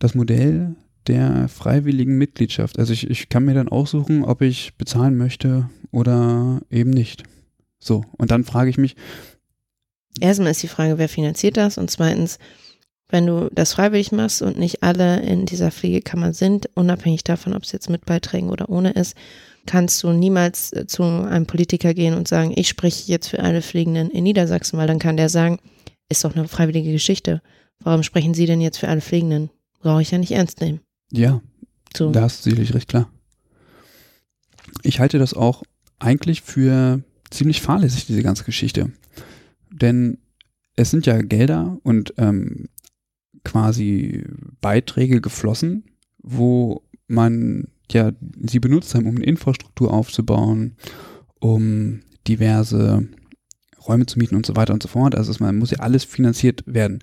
das 0.00 0.14
Modell 0.14 0.74
der 1.06 1.48
freiwilligen 1.48 2.18
Mitgliedschaft. 2.18 2.78
Also 2.78 2.92
ich, 2.92 3.08
ich 3.08 3.28
kann 3.28 3.44
mir 3.44 3.54
dann 3.54 3.68
aussuchen, 3.68 4.24
ob 4.24 4.42
ich 4.42 4.76
bezahlen 4.76 5.16
möchte 5.16 5.70
oder 5.90 6.60
eben 6.70 6.90
nicht. 6.90 7.22
So, 7.78 8.04
und 8.16 8.30
dann 8.30 8.44
frage 8.44 8.70
ich 8.70 8.78
mich. 8.78 8.96
Erstmal 10.20 10.50
ist 10.50 10.62
die 10.62 10.68
Frage, 10.68 10.98
wer 10.98 11.08
finanziert 11.08 11.56
das? 11.56 11.78
Und 11.78 11.90
zweitens, 11.90 12.38
wenn 13.08 13.26
du 13.26 13.48
das 13.52 13.72
freiwillig 13.72 14.12
machst 14.12 14.42
und 14.42 14.58
nicht 14.58 14.82
alle 14.82 15.20
in 15.20 15.46
dieser 15.46 15.70
Pflegekammer 15.70 16.34
sind, 16.34 16.68
unabhängig 16.74 17.24
davon, 17.24 17.54
ob 17.54 17.62
es 17.62 17.72
jetzt 17.72 17.88
mit 17.88 18.04
Beiträgen 18.04 18.50
oder 18.50 18.68
ohne 18.68 18.90
ist, 18.90 19.16
kannst 19.66 20.02
du 20.02 20.10
niemals 20.10 20.72
äh, 20.72 20.86
zu 20.86 21.02
einem 21.04 21.46
Politiker 21.46 21.94
gehen 21.94 22.14
und 22.14 22.28
sagen, 22.28 22.52
ich 22.56 22.68
spreche 22.68 23.10
jetzt 23.10 23.28
für 23.28 23.40
alle 23.40 23.62
Pflegenden 23.62 24.10
in 24.10 24.24
Niedersachsen, 24.24 24.78
weil 24.78 24.86
dann 24.86 24.98
kann 24.98 25.16
der 25.16 25.28
sagen, 25.28 25.58
ist 26.08 26.24
doch 26.24 26.34
eine 26.34 26.48
freiwillige 26.48 26.92
Geschichte. 26.92 27.42
Warum 27.80 28.02
sprechen 28.02 28.34
Sie 28.34 28.46
denn 28.46 28.60
jetzt 28.60 28.78
für 28.78 28.88
alle 28.88 29.00
Pflegenden? 29.00 29.50
Brauche 29.80 30.02
ich 30.02 30.10
ja 30.10 30.18
nicht 30.18 30.32
ernst 30.32 30.60
nehmen. 30.60 30.80
Ja, 31.12 31.40
so. 31.96 32.10
da 32.10 32.22
hast 32.22 32.44
du 32.44 32.50
sicherlich 32.50 32.74
recht 32.74 32.88
klar. 32.88 33.10
Ich 34.82 35.00
halte 35.00 35.18
das 35.18 35.34
auch 35.34 35.62
eigentlich 35.98 36.42
für 36.42 37.02
ziemlich 37.30 37.60
fahrlässig, 37.60 38.06
diese 38.06 38.22
ganze 38.22 38.44
Geschichte. 38.44 38.90
Denn 39.70 40.18
es 40.76 40.90
sind 40.90 41.06
ja 41.06 41.20
Gelder 41.20 41.78
und 41.82 42.14
ähm, 42.18 42.68
quasi 43.44 44.24
Beiträge 44.60 45.20
geflossen, 45.20 45.84
wo 46.18 46.82
man 47.06 47.68
ja 47.90 48.12
sie 48.42 48.60
benutzt 48.60 48.94
haben, 48.94 49.06
um 49.06 49.16
eine 49.16 49.24
Infrastruktur 49.24 49.92
aufzubauen, 49.92 50.76
um 51.40 52.00
diverse 52.26 53.08
Räume 53.86 54.06
zu 54.06 54.18
mieten 54.18 54.36
und 54.36 54.46
so 54.46 54.56
weiter 54.56 54.74
und 54.74 54.82
so 54.82 54.88
fort. 54.88 55.14
Also 55.14 55.32
man 55.40 55.56
muss 55.56 55.70
ja 55.70 55.78
alles 55.78 56.04
finanziert 56.04 56.62
werden. 56.66 57.00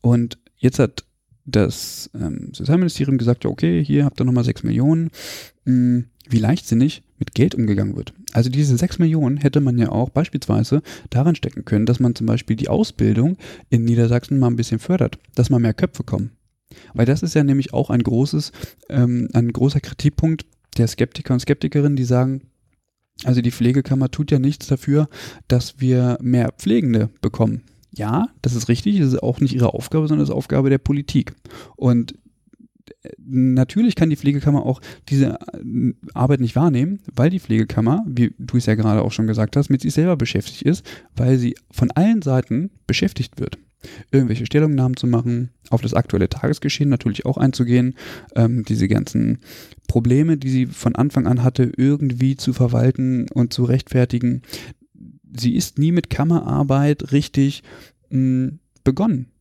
Und 0.00 0.38
jetzt 0.56 0.78
hat 0.78 1.04
das 1.44 2.10
ähm, 2.14 2.52
Sozialministerium 2.52 3.18
gesagt, 3.18 3.44
ja 3.44 3.50
okay, 3.50 3.84
hier 3.84 4.04
habt 4.04 4.20
ihr 4.20 4.24
nochmal 4.24 4.44
sechs 4.44 4.62
Millionen. 4.62 5.10
Hm, 5.64 6.09
wie 6.32 6.38
leichtsinnig 6.38 7.02
mit 7.18 7.34
Geld 7.34 7.54
umgegangen 7.54 7.96
wird. 7.96 8.12
Also 8.32 8.50
diese 8.50 8.76
6 8.76 8.98
Millionen 8.98 9.36
hätte 9.36 9.60
man 9.60 9.78
ja 9.78 9.90
auch 9.90 10.10
beispielsweise 10.10 10.82
daran 11.10 11.34
stecken 11.34 11.64
können, 11.64 11.86
dass 11.86 12.00
man 12.00 12.14
zum 12.14 12.26
Beispiel 12.26 12.56
die 12.56 12.68
Ausbildung 12.68 13.36
in 13.68 13.84
Niedersachsen 13.84 14.38
mal 14.38 14.48
ein 14.48 14.56
bisschen 14.56 14.78
fördert, 14.78 15.18
dass 15.34 15.50
mal 15.50 15.58
mehr 15.58 15.74
Köpfe 15.74 16.04
kommen. 16.04 16.30
Weil 16.94 17.06
das 17.06 17.22
ist 17.22 17.34
ja 17.34 17.44
nämlich 17.44 17.72
auch 17.72 17.90
ein 17.90 18.02
großes, 18.02 18.52
ähm, 18.88 19.28
ein 19.32 19.52
großer 19.52 19.80
Kritikpunkt 19.80 20.46
der 20.76 20.86
Skeptiker 20.86 21.34
und 21.34 21.40
Skeptikerinnen, 21.40 21.96
die 21.96 22.04
sagen, 22.04 22.42
also 23.24 23.42
die 23.42 23.50
Pflegekammer 23.50 24.10
tut 24.10 24.30
ja 24.30 24.38
nichts 24.38 24.66
dafür, 24.66 25.08
dass 25.48 25.80
wir 25.80 26.18
mehr 26.22 26.52
Pflegende 26.56 27.10
bekommen. 27.20 27.62
Ja, 27.92 28.28
das 28.40 28.54
ist 28.54 28.68
richtig, 28.68 28.98
das 29.00 29.08
ist 29.08 29.22
auch 29.22 29.40
nicht 29.40 29.54
ihre 29.54 29.74
Aufgabe, 29.74 30.06
sondern 30.06 30.24
das 30.24 30.30
ist 30.30 30.36
Aufgabe 30.36 30.70
der 30.70 30.78
Politik. 30.78 31.34
Und 31.76 32.14
natürlich 33.18 33.94
kann 33.94 34.10
die 34.10 34.16
Pflegekammer 34.16 34.64
auch 34.64 34.80
diese 35.08 35.38
äh, 35.52 35.92
Arbeit 36.14 36.40
nicht 36.40 36.56
wahrnehmen, 36.56 37.00
weil 37.14 37.30
die 37.30 37.40
Pflegekammer, 37.40 38.04
wie 38.06 38.34
du 38.38 38.56
es 38.56 38.66
ja 38.66 38.74
gerade 38.74 39.02
auch 39.02 39.12
schon 39.12 39.26
gesagt 39.26 39.56
hast, 39.56 39.70
mit 39.70 39.80
sich 39.80 39.94
selber 39.94 40.16
beschäftigt 40.16 40.62
ist, 40.62 40.84
weil 41.16 41.38
sie 41.38 41.54
von 41.70 41.90
allen 41.92 42.22
Seiten 42.22 42.70
beschäftigt 42.86 43.40
wird. 43.40 43.58
Irgendwelche 44.10 44.44
Stellungnahmen 44.44 44.96
zu 44.96 45.06
machen, 45.06 45.50
auf 45.70 45.80
das 45.80 45.94
aktuelle 45.94 46.28
Tagesgeschehen 46.28 46.90
natürlich 46.90 47.24
auch 47.24 47.38
einzugehen, 47.38 47.94
ähm, 48.36 48.64
diese 48.64 48.88
ganzen 48.88 49.38
Probleme, 49.88 50.36
die 50.36 50.50
sie 50.50 50.66
von 50.66 50.94
Anfang 50.94 51.26
an 51.26 51.42
hatte, 51.42 51.72
irgendwie 51.76 52.36
zu 52.36 52.52
verwalten 52.52 53.26
und 53.32 53.54
zu 53.54 53.64
rechtfertigen. 53.64 54.42
Sie 55.34 55.54
ist 55.54 55.78
nie 55.78 55.92
mit 55.92 56.10
Kammerarbeit 56.10 57.12
richtig 57.12 57.62
mh, 58.10 58.18
hm, 58.18 58.58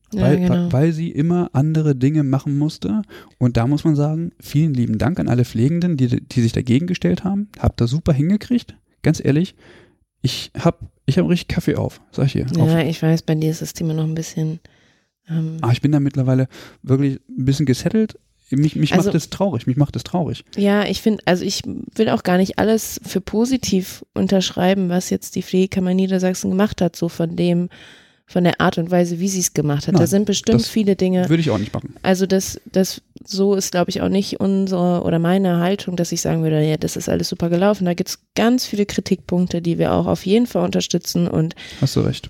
begonnen. 0.10 0.43
Ja, 0.43 0.50
weil, 0.50 0.58
genau. 0.58 0.74
weil 0.74 0.91
sie 0.93 1.10
immer 1.12 1.50
andere 1.54 1.95
Dinge 1.95 2.24
machen 2.24 2.58
musste. 2.58 3.02
Und 3.38 3.58
da 3.58 3.67
muss 3.67 3.84
man 3.84 3.95
sagen, 3.95 4.32
vielen 4.39 4.74
lieben 4.74 4.98
Dank 4.98 5.19
an 5.19 5.28
alle 5.28 5.45
Pflegenden, 5.45 5.98
die, 5.98 6.08
die 6.08 6.41
sich 6.41 6.52
dagegen 6.52 6.88
gestellt 6.88 7.24
haben. 7.24 7.50
Habt 7.60 7.80
da 7.82 7.88
super 7.88 8.13
hingekriegt. 8.13 8.76
Ganz 9.02 9.24
ehrlich, 9.24 9.56
ich 10.22 10.52
habe 10.58 10.78
ich 11.06 11.17
hab 11.17 11.28
richtig 11.28 11.48
Kaffee 11.48 11.76
auf, 11.76 12.02
sag 12.12 12.28
ich 12.28 12.34
hier. 12.34 12.45
Ja, 12.56 12.80
auf. 12.80 12.86
ich 12.86 13.02
weiß, 13.02 13.24
bei 13.24 13.36
dir 13.36 13.50
ist 13.50 13.62
das 13.62 13.74
Thema 13.74 13.93
noch 13.93 14.04
ein 14.04 14.15
bisschen. 14.15 14.60
Ähm 15.28 15.58
ah, 15.62 15.72
ich 15.72 15.82
bin 15.82 15.91
da 15.91 16.00
mittlerweile 16.00 16.48
wirklich 16.84 17.19
ein 17.30 17.45
bisschen 17.45 17.65
gesettelt. 17.65 18.17
Mich, 18.52 18.76
mich 18.76 18.93
also, 18.93 19.06
macht 19.06 19.15
das 19.15 19.30
traurig, 19.30 19.67
mich 19.67 19.78
macht 19.78 19.95
das 19.95 20.04
traurig. 20.04 20.43
Ja, 20.56 20.84
ich 20.86 21.02
finde, 21.02 21.22
also 21.26 21.45
ich 21.45 21.62
will 21.65 22.10
auch 22.10 22.24
gar 22.24 22.38
nicht 22.38 22.58
alles 22.58 23.00
für 23.06 23.22
positiv 23.22 24.04
unterschreiben, 24.15 24.89
was 24.89 25.12
jetzt 25.12 25.36
die 25.36 25.43
Pflegekammer 25.43 25.93
Niedersachsen 25.93 26.50
gemacht 26.50 26.82
hat, 26.82 26.95
so 26.95 27.10
von 27.10 27.36
dem, 27.36 27.69
von 28.29 28.43
der 28.43 28.61
Art 28.61 28.77
und 28.77 28.91
Weise, 28.91 29.19
wie 29.19 29.27
sie 29.27 29.39
es 29.39 29.53
gemacht 29.53 29.87
hat. 29.87 29.93
Nein, 29.95 30.01
da 30.01 30.07
sind 30.07 30.25
bestimmt 30.25 30.61
viele 30.61 30.95
Dinge. 30.95 31.27
Würde 31.29 31.41
ich 31.41 31.49
auch 31.49 31.57
nicht 31.57 31.73
machen. 31.73 31.95
Also 32.03 32.27
das, 32.27 32.61
das 32.71 33.01
so 33.25 33.55
ist, 33.55 33.71
glaube 33.71 33.89
ich, 33.89 34.01
auch 34.01 34.09
nicht 34.09 34.39
unsere 34.39 35.01
oder 35.03 35.17
meine 35.17 35.59
Haltung, 35.59 35.95
dass 35.95 36.11
ich 36.11 36.21
sagen 36.21 36.43
würde, 36.43 36.63
ja, 36.63 36.77
das 36.77 36.95
ist 36.95 37.09
alles 37.09 37.27
super 37.27 37.49
gelaufen. 37.49 37.85
Da 37.85 37.95
gibt 37.95 38.09
es 38.09 38.19
ganz 38.35 38.67
viele 38.67 38.85
Kritikpunkte, 38.85 39.63
die 39.63 39.79
wir 39.79 39.93
auch 39.93 40.05
auf 40.05 40.27
jeden 40.27 40.45
Fall 40.45 40.63
unterstützen 40.63 41.27
und 41.27 41.55
hast 41.81 41.95
du 41.95 42.01
recht. 42.01 42.29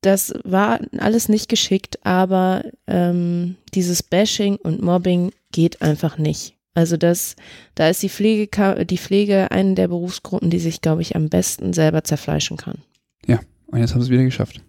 Das 0.00 0.34
war 0.42 0.80
alles 0.98 1.28
nicht 1.28 1.48
geschickt, 1.48 2.04
aber 2.04 2.64
ähm, 2.88 3.54
dieses 3.74 4.02
Bashing 4.02 4.56
und 4.56 4.82
Mobbing 4.82 5.30
geht 5.52 5.82
einfach 5.82 6.18
nicht. 6.18 6.56
Also 6.74 6.96
das, 6.96 7.36
da 7.76 7.88
ist 7.88 8.02
die 8.02 8.08
Pflege, 8.08 8.84
die 8.84 8.98
Pflege 8.98 9.52
eine 9.52 9.74
der 9.76 9.86
Berufsgruppen, 9.86 10.50
die 10.50 10.58
sich, 10.58 10.80
glaube 10.80 11.02
ich, 11.02 11.14
am 11.14 11.28
besten 11.28 11.72
selber 11.72 12.02
zerfleischen 12.02 12.56
kann. 12.56 12.78
Ja, 13.24 13.38
und 13.66 13.78
jetzt 13.78 13.94
haben 13.94 14.00
sie 14.00 14.06
es 14.06 14.10
wieder 14.10 14.24
geschafft. 14.24 14.60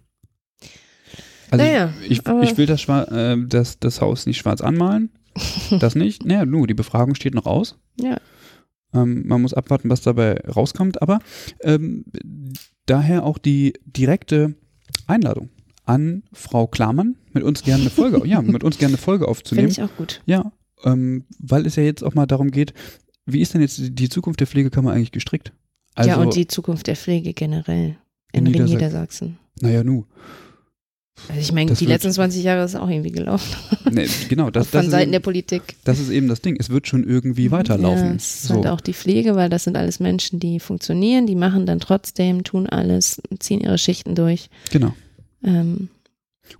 Also 1.54 1.64
naja, 1.64 1.92
ich, 2.02 2.10
ich, 2.10 2.20
ich, 2.42 2.56
will 2.56 2.66
das, 2.66 2.88
äh, 2.88 3.36
das, 3.46 3.78
das 3.78 4.00
Haus 4.00 4.26
nicht 4.26 4.38
schwarz 4.38 4.60
anmalen. 4.60 5.10
das 5.80 5.94
nicht. 5.94 6.24
Naja, 6.24 6.44
nur, 6.44 6.66
die 6.66 6.74
Befragung 6.74 7.14
steht 7.14 7.34
noch 7.34 7.46
aus. 7.46 7.78
Ja. 8.00 8.18
Ähm, 8.92 9.26
man 9.26 9.42
muss 9.42 9.54
abwarten, 9.54 9.90
was 9.90 10.00
dabei 10.00 10.40
rauskommt. 10.40 11.02
Aber 11.02 11.20
ähm, 11.62 12.04
daher 12.86 13.24
auch 13.24 13.38
die 13.38 13.74
direkte 13.84 14.54
Einladung 15.06 15.50
an 15.84 16.22
Frau 16.32 16.66
Klamann, 16.66 17.16
mit 17.32 17.42
uns 17.42 17.62
gerne 17.62 17.82
eine 17.82 17.90
Folge, 17.90 18.26
ja, 18.26 18.42
mit 18.42 18.64
uns 18.64 18.78
gerne 18.78 18.92
eine 18.92 18.98
Folge 18.98 19.28
aufzunehmen. 19.28 19.70
Finde 19.70 19.86
ich 19.86 19.92
auch 19.92 19.96
gut. 19.96 20.22
Ja, 20.26 20.52
ähm, 20.84 21.24
weil 21.38 21.66
es 21.66 21.76
ja 21.76 21.82
jetzt 21.82 22.02
auch 22.02 22.14
mal 22.14 22.26
darum 22.26 22.50
geht, 22.50 22.74
wie 23.26 23.40
ist 23.40 23.54
denn 23.54 23.60
jetzt 23.60 23.80
die 23.80 24.08
Zukunft 24.08 24.40
der 24.40 24.46
Pflegekammer 24.46 24.92
eigentlich 24.92 25.12
gestrickt? 25.12 25.52
Also, 25.94 26.10
ja, 26.10 26.16
und 26.16 26.34
die 26.34 26.46
Zukunft 26.46 26.86
der 26.86 26.96
Pflege 26.96 27.32
generell 27.32 27.96
in, 28.32 28.46
in 28.46 28.52
Niedersachsen. 28.52 28.74
Niedersachsen. 28.74 29.38
Naja, 29.60 29.84
nu. 29.84 30.06
Also 31.28 31.40
ich 31.40 31.52
meine, 31.52 31.72
die 31.72 31.86
letzten 31.86 32.12
20 32.12 32.42
Jahre 32.42 32.64
ist 32.64 32.74
auch 32.74 32.88
irgendwie 32.88 33.12
gelaufen. 33.12 33.54
Nee, 33.90 34.08
genau, 34.28 34.50
das, 34.50 34.68
Von 34.68 34.82
das 34.82 34.90
Seiten 34.90 35.12
der 35.12 35.20
Politik. 35.20 35.76
Das 35.84 36.00
ist 36.00 36.10
eben 36.10 36.26
das 36.26 36.40
Ding. 36.40 36.56
Es 36.58 36.70
wird 36.70 36.88
schon 36.88 37.04
irgendwie 37.04 37.50
weiterlaufen. 37.50 38.06
Ja, 38.06 38.14
es 38.14 38.34
ist 38.34 38.42
so. 38.44 38.54
halt 38.54 38.66
auch 38.66 38.80
die 38.80 38.92
Pflege, 38.92 39.36
weil 39.36 39.48
das 39.48 39.64
sind 39.64 39.76
alles 39.76 40.00
Menschen, 40.00 40.40
die 40.40 40.58
funktionieren, 40.58 41.26
die 41.26 41.36
machen 41.36 41.64
dann 41.64 41.80
trotzdem, 41.80 42.42
tun 42.42 42.66
alles, 42.66 43.22
ziehen 43.38 43.60
ihre 43.60 43.78
Schichten 43.78 44.14
durch. 44.14 44.50
Genau. 44.70 44.94
Ähm, 45.44 45.88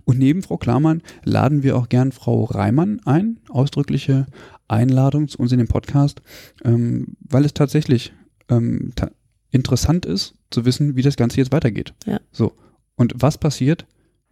und 0.05 0.17
neben 0.17 0.43
Frau 0.43 0.57
Klarmann 0.57 1.01
laden 1.23 1.63
wir 1.63 1.77
auch 1.77 1.89
gern 1.89 2.11
Frau 2.11 2.45
Reimann 2.45 3.01
ein. 3.05 3.39
Ausdrückliche 3.49 4.25
Einladung 4.67 5.27
zu 5.27 5.39
uns 5.39 5.51
in 5.51 5.57
den 5.57 5.67
Podcast, 5.67 6.21
ähm, 6.63 7.17
weil 7.19 7.45
es 7.45 7.53
tatsächlich 7.53 8.13
ähm, 8.49 8.93
ta 8.95 9.11
interessant 9.51 10.05
ist, 10.05 10.35
zu 10.51 10.65
wissen, 10.65 10.95
wie 10.97 11.01
das 11.01 11.15
Ganze 11.15 11.37
jetzt 11.37 11.53
weitergeht. 11.53 11.93
Ja. 12.05 12.19
So. 12.31 12.53
Und 12.95 13.13
was 13.15 13.37
passiert, 13.37 13.85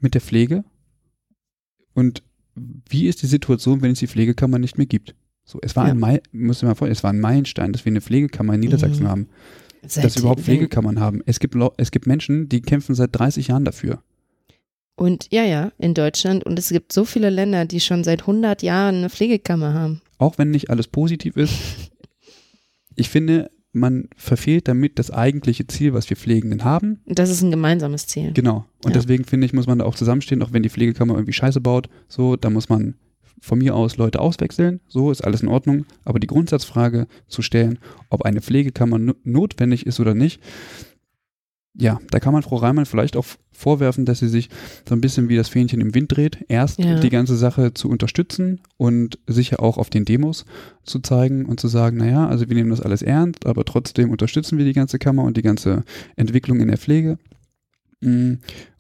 mit 0.04 0.14
der 0.14 0.22
Pflege? 0.22 0.64
Und 1.94 2.24
wie 2.56 3.08
ist 3.08 3.22
die 3.22 3.28
Situation, 3.28 3.82
wenn 3.82 3.92
es 3.92 4.00
die 4.00 4.08
Pflegekammer 4.08 4.60
nicht 4.60 4.78
mehr 4.78 4.88
gibt? 4.88 5.16
So, 5.46 5.60
es 5.62 5.76
war 5.76 5.88
ja. 5.88 5.94
ein 5.94 6.00
Meil, 6.00 6.22
muss 6.32 6.62
mal 6.62 6.76
vor, 6.76 6.88
es 6.88 7.04
war 7.04 7.12
ein 7.12 7.20
Meilenstein, 7.20 7.74
dass 7.74 7.86
wir 7.86 7.92
eine 7.92 8.02
Pflegekammer 8.02 8.54
in 8.54 8.62
Niedersachsen 8.62 9.04
mhm. 9.04 9.10
haben. 9.10 9.30
Seit 9.86 10.06
dass 10.06 10.16
wir 10.16 10.22
überhaupt 10.22 10.42
Pflegekammern 10.42 11.00
haben. 11.00 11.22
Es 11.26 11.40
gibt, 11.40 11.58
es 11.78 11.92
gibt 11.92 12.08
Menschen, 12.08 12.48
die 12.48 12.62
kämpfen 12.62 12.96
seit 12.96 13.10
30 13.14 13.50
Jahren 13.50 13.66
dafür. 13.66 14.02
Und 14.96 15.28
ja, 15.32 15.44
ja, 15.44 15.72
in 15.78 15.94
Deutschland. 15.94 16.46
Und 16.46 16.58
es 16.58 16.70
gibt 16.70 16.94
so 16.94 17.04
viele 17.04 17.30
Länder, 17.30 17.66
die 17.66 17.80
schon 17.80 18.04
seit 18.04 18.22
100 18.22 18.62
Jahren 18.62 18.96
eine 18.98 19.10
Pflegekammer 19.10 19.74
haben. 19.74 20.02
Auch 20.20 20.38
wenn 20.38 20.52
nicht 20.52 20.70
alles 20.70 20.88
positiv 20.88 21.36
ist. 21.36 21.54
ich 22.96 23.10
finde, 23.10 23.52
man 23.74 24.08
verfehlt 24.16 24.68
damit 24.68 25.00
das 25.00 25.12
eigentliche 25.12 25.68
Ziel, 25.68 25.94
was 25.94 26.10
wir 26.10 26.16
Pflegenden 26.16 26.64
haben. 26.64 27.02
Das 27.06 27.30
ist 27.30 27.42
ein 27.42 27.52
gemeinsames 27.52 28.08
Ziel. 28.08 28.32
Genau. 28.34 28.66
Und 28.84 28.92
ja. 28.92 29.02
deswegen 29.02 29.26
finde 29.26 29.46
ich, 29.46 29.54
muss 29.54 29.68
man 29.68 29.80
da 29.80 29.86
auch 29.86 29.96
zusammenstehen, 29.96 30.42
auch 30.44 30.54
wenn 30.54 30.64
die 30.64 30.70
Pflegekammer 30.70 31.16
irgendwie 31.16 31.34
Scheiße 31.34 31.60
baut, 31.60 31.90
so, 32.08 32.36
da 32.36 32.50
muss 32.50 32.70
man 32.70 32.96
von 33.42 33.60
mir 33.60 33.76
aus 33.76 33.98
Leute 33.98 34.22
auswechseln, 34.22 34.80
so 34.88 35.12
ist 35.12 35.22
alles 35.22 35.42
in 35.42 35.50
Ordnung. 35.50 35.86
Aber 36.06 36.20
die 36.20 36.28
Grundsatzfrage 36.28 37.08
zu 37.28 37.42
stellen, 37.42 37.80
ob 38.10 38.22
eine 38.22 38.42
Pflegekammer 38.42 39.00
notwendig 39.24 39.86
ist 39.86 40.00
oder 40.00 40.14
nicht, 40.14 40.40
ja, 41.76 42.00
da 42.12 42.20
kann 42.20 42.34
man 42.34 42.44
Frau 42.44 42.58
Reimann 42.58 42.86
vielleicht 42.86 43.18
auch 43.18 43.26
vorwerfen, 43.52 44.06
dass 44.06 44.20
sie 44.20 44.28
sich 44.28 44.50
so 44.88 44.94
ein 44.94 45.02
bisschen 45.02 45.30
wie 45.30 45.36
das 45.36 45.50
Fähnchen 45.50 45.82
im 45.82 45.96
Wind 45.96 46.16
dreht. 46.16 46.46
Erst 46.48 46.80
ja. 46.80 47.00
die 47.00 47.10
ganze 47.10 47.36
Sache 47.36 47.74
zu 47.74 47.90
unterstützen 47.90 48.62
und 48.78 49.18
sicher 49.26 49.60
auch 49.62 49.78
auf 49.78 49.90
den 49.90 50.06
Demos 50.06 50.46
zu 50.84 51.00
zeigen 51.00 51.46
und 51.46 51.60
zu 51.60 51.68
sagen, 51.68 51.98
naja, 51.98 52.28
also 52.28 52.48
wir 52.48 52.56
nehmen 52.56 52.70
das 52.70 52.82
alles 52.82 53.02
ernst, 53.02 53.46
aber 53.46 53.66
trotzdem 53.66 54.12
unterstützen 54.12 54.58
wir 54.58 54.66
die 54.66 54.74
ganze 54.74 55.00
Kammer 55.00 55.24
und 55.24 55.38
die 55.38 55.42
ganze 55.42 55.84
Entwicklung 56.16 56.60
in 56.60 56.68
der 56.68 56.78
Pflege. 56.78 57.18
Mm, 58.02 58.34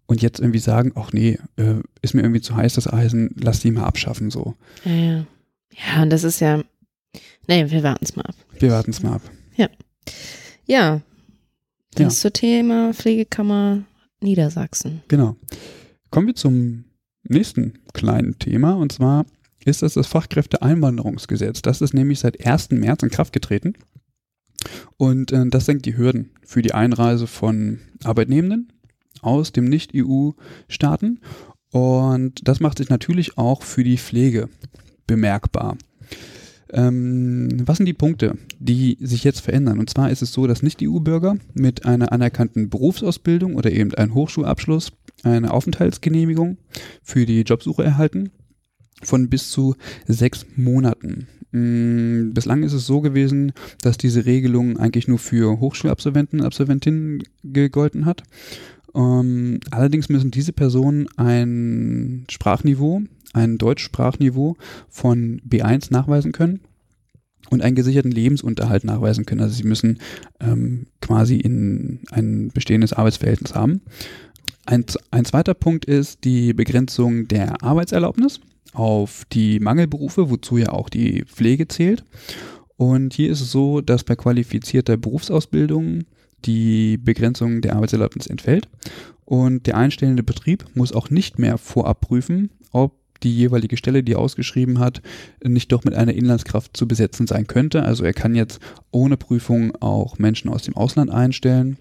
und 0.05 0.21
jetzt 0.21 0.39
irgendwie 0.39 0.59
sagen, 0.59 0.91
ach 0.95 1.13
nee, 1.13 1.39
äh, 1.55 1.75
ist 2.01 2.13
mir 2.13 2.21
irgendwie 2.21 2.41
zu 2.41 2.55
heiß 2.55 2.73
das 2.73 2.91
Eisen, 2.91 3.33
lass 3.41 3.61
die 3.61 3.71
mal 3.71 3.85
abschaffen 3.85 4.29
so. 4.29 4.55
Ja, 4.85 4.91
ja. 4.91 5.25
Ja, 5.75 6.03
und 6.03 6.11
das 6.11 6.23
ist 6.23 6.39
ja, 6.39 6.61
nee, 7.47 7.71
wir 7.71 7.81
warten 7.81 8.05
es 8.05 8.15
mal 8.15 8.23
ab. 8.23 8.35
Wir 8.59 8.69
warten 8.69 8.91
es 8.91 9.01
mal 9.01 9.13
ab. 9.13 9.21
Ja. 9.55 9.69
Ja, 10.67 11.01
das 11.95 12.15
ja. 12.15 12.21
zur 12.21 12.33
Thema 12.33 12.93
Pflegekammer 12.93 13.83
Niedersachsen. 14.21 15.01
Genau. 15.07 15.35
Kommen 16.09 16.27
wir 16.27 16.35
zum 16.35 16.85
nächsten 17.23 17.79
kleinen 17.93 18.37
Thema 18.39 18.73
und 18.73 18.91
zwar 18.91 19.25
ist 19.65 19.81
das 19.81 19.93
das 19.93 20.07
Fachkräfteeinwanderungsgesetz. 20.07 21.61
Das 21.61 21.81
ist 21.81 21.93
nämlich 21.93 22.19
seit 22.19 22.45
1. 22.45 22.71
März 22.71 23.03
in 23.03 23.09
Kraft 23.09 23.33
getreten 23.33 23.73
und 24.97 25.31
äh, 25.31 25.45
das 25.47 25.65
senkt 25.65 25.85
die 25.85 25.97
Hürden 25.97 26.31
für 26.45 26.61
die 26.61 26.73
Einreise 26.73 27.27
von 27.27 27.79
Arbeitnehmenden 28.03 28.71
aus 29.21 29.51
dem 29.51 29.65
Nicht-EU-Staaten 29.65 31.19
und 31.71 32.47
das 32.47 32.59
macht 32.59 32.77
sich 32.77 32.89
natürlich 32.89 33.37
auch 33.37 33.63
für 33.63 33.83
die 33.83 33.97
Pflege 33.97 34.49
bemerkbar. 35.07 35.77
Ähm, 36.73 37.49
was 37.65 37.77
sind 37.77 37.85
die 37.85 37.93
Punkte, 37.93 38.37
die 38.59 38.97
sich 38.99 39.23
jetzt 39.23 39.41
verändern? 39.41 39.79
Und 39.79 39.89
zwar 39.89 40.09
ist 40.09 40.23
es 40.23 40.33
so, 40.33 40.47
dass 40.47 40.63
Nicht-EU-Bürger 40.63 41.37
mit 41.53 41.85
einer 41.85 42.11
anerkannten 42.11 42.69
Berufsausbildung 42.69 43.55
oder 43.55 43.71
eben 43.71 43.93
einem 43.93 44.15
Hochschulabschluss 44.15 44.91
eine 45.21 45.51
Aufenthaltsgenehmigung 45.51 46.57
für 47.03 47.25
die 47.25 47.41
Jobsuche 47.41 47.83
erhalten 47.83 48.31
von 49.03 49.29
bis 49.29 49.51
zu 49.51 49.75
sechs 50.07 50.45
Monaten. 50.55 51.27
Mm, 51.51 52.31
bislang 52.33 52.63
ist 52.63 52.73
es 52.73 52.87
so 52.87 53.01
gewesen, 53.01 53.53
dass 53.81 53.97
diese 53.97 54.25
Regelung 54.25 54.77
eigentlich 54.77 55.07
nur 55.07 55.19
für 55.19 55.59
Hochschulabsolventen 55.59 56.39
und 56.39 56.45
Absolventinnen 56.45 57.23
gegolten 57.43 58.05
hat. 58.05 58.23
Ähm, 58.95 59.59
allerdings 59.71 60.09
müssen 60.09 60.31
diese 60.31 60.53
Personen 60.53 61.07
ein 61.17 62.25
Sprachniveau 62.29 63.01
ein 63.33 63.57
Deutschsprachniveau 63.57 64.55
von 64.89 65.41
B1 65.41 65.91
nachweisen 65.91 66.31
können. 66.31 66.61
und 67.49 67.61
einen 67.61 67.75
gesicherten 67.75 68.11
Lebensunterhalt 68.11 68.85
nachweisen 68.85 69.25
können. 69.25 69.41
Also 69.41 69.55
sie 69.55 69.67
müssen 69.67 69.99
ähm, 70.39 70.87
quasi 71.01 71.35
in 71.35 71.99
ein 72.09 72.51
bestehendes 72.53 72.93
Arbeitsverhältnis 72.93 73.53
haben. 73.53 73.81
Ein, 74.65 74.85
ein 75.11 75.25
zweiter 75.25 75.53
Punkt 75.53 75.83
ist 75.83 76.23
die 76.23 76.53
Begrenzung 76.53 77.27
der 77.27 77.61
Arbeitserlaubnis 77.61 78.39
auf 78.71 79.25
die 79.33 79.59
Mangelberufe, 79.59 80.29
wozu 80.29 80.57
ja 80.57 80.69
auch 80.69 80.87
die 80.87 81.25
Pflege 81.25 81.67
zählt. 81.67 82.05
Und 82.77 83.13
hier 83.13 83.29
ist 83.29 83.41
es 83.41 83.51
so, 83.51 83.81
dass 83.81 84.05
bei 84.05 84.15
qualifizierter 84.15 84.95
Berufsausbildung 84.97 86.05
die 86.45 86.97
Begrenzung 86.97 87.61
der 87.61 87.75
Arbeitserlaubnis 87.75 88.27
entfällt 88.27 88.67
und 89.25 89.67
der 89.67 89.77
einstellende 89.77 90.23
Betrieb 90.23 90.65
muss 90.73 90.93
auch 90.93 91.09
nicht 91.09 91.39
mehr 91.39 91.57
vorab 91.57 92.01
prüfen, 92.01 92.49
ob 92.71 92.93
die 93.23 93.35
jeweilige 93.35 93.77
Stelle, 93.77 94.03
die 94.03 94.13
er 94.13 94.19
ausgeschrieben 94.19 94.79
hat, 94.79 95.01
nicht 95.43 95.71
doch 95.71 95.83
mit 95.83 95.93
einer 95.93 96.13
Inlandskraft 96.13 96.75
zu 96.75 96.87
besetzen 96.87 97.27
sein 97.27 97.47
könnte. 97.47 97.83
Also 97.83 98.03
er 98.03 98.13
kann 98.13 98.35
jetzt 98.35 98.59
ohne 98.91 99.17
Prüfung 99.17 99.75
auch 99.81 100.19
Menschen 100.19 100.49
aus 100.49 100.63
dem 100.63 100.75
Ausland 100.75 101.11
einstellen. 101.11 101.77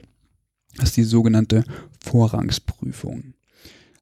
Das 0.76 0.90
ist 0.90 0.96
die 0.96 1.04
sogenannte 1.04 1.64
Vorrangsprüfung. 2.00 3.34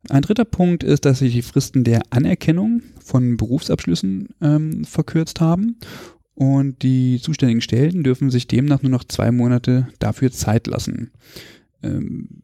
Ein 0.08 0.22
dritter 0.22 0.46
Punkt 0.46 0.82
ist, 0.82 1.04
dass 1.04 1.18
sich 1.18 1.34
die 1.34 1.42
Fristen 1.42 1.84
der 1.84 2.02
Anerkennung 2.10 2.82
von 3.04 3.36
Berufsabschlüssen 3.36 4.28
ähm, 4.40 4.84
verkürzt 4.84 5.40
haben 5.40 5.76
und 6.34 6.82
die 6.82 7.20
zuständigen 7.20 7.60
Stellen 7.60 8.02
dürfen 8.02 8.30
sich 8.30 8.46
demnach 8.46 8.82
nur 8.82 8.90
noch 8.90 9.04
zwei 9.04 9.30
Monate 9.30 9.88
dafür 9.98 10.32
Zeit 10.32 10.68
lassen. 10.68 11.10
Ähm, 11.82 12.42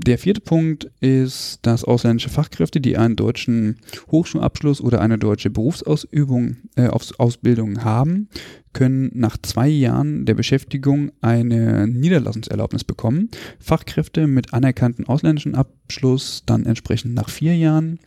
der 0.00 0.16
vierte 0.16 0.40
Punkt 0.40 0.90
ist, 1.00 1.58
dass 1.66 1.82
ausländische 1.82 2.28
Fachkräfte, 2.28 2.80
die 2.80 2.96
einen 2.96 3.16
deutschen 3.16 3.80
Hochschulabschluss 4.12 4.80
oder 4.80 5.00
eine 5.00 5.18
deutsche 5.18 5.50
Berufsausübung, 5.50 6.56
äh, 6.76 6.86
Ausbildung 6.86 7.82
haben, 7.82 8.28
können 8.72 9.10
nach 9.14 9.36
zwei 9.42 9.66
Jahren 9.66 10.24
der 10.24 10.34
Beschäftigung 10.34 11.10
eine 11.20 11.88
Niederlassungserlaubnis 11.88 12.84
bekommen. 12.84 13.28
Fachkräfte 13.58 14.28
mit 14.28 14.54
anerkannten 14.54 15.04
ausländischen 15.06 15.56
Abschluss 15.56 16.44
dann 16.46 16.64
entsprechend 16.64 17.14
nach 17.14 17.28
vier 17.28 17.56
Jahren. 17.56 17.98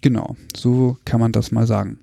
Genau, 0.00 0.36
so 0.56 0.96
kann 1.04 1.20
man 1.20 1.32
das 1.32 1.52
mal 1.52 1.66
sagen. 1.66 1.98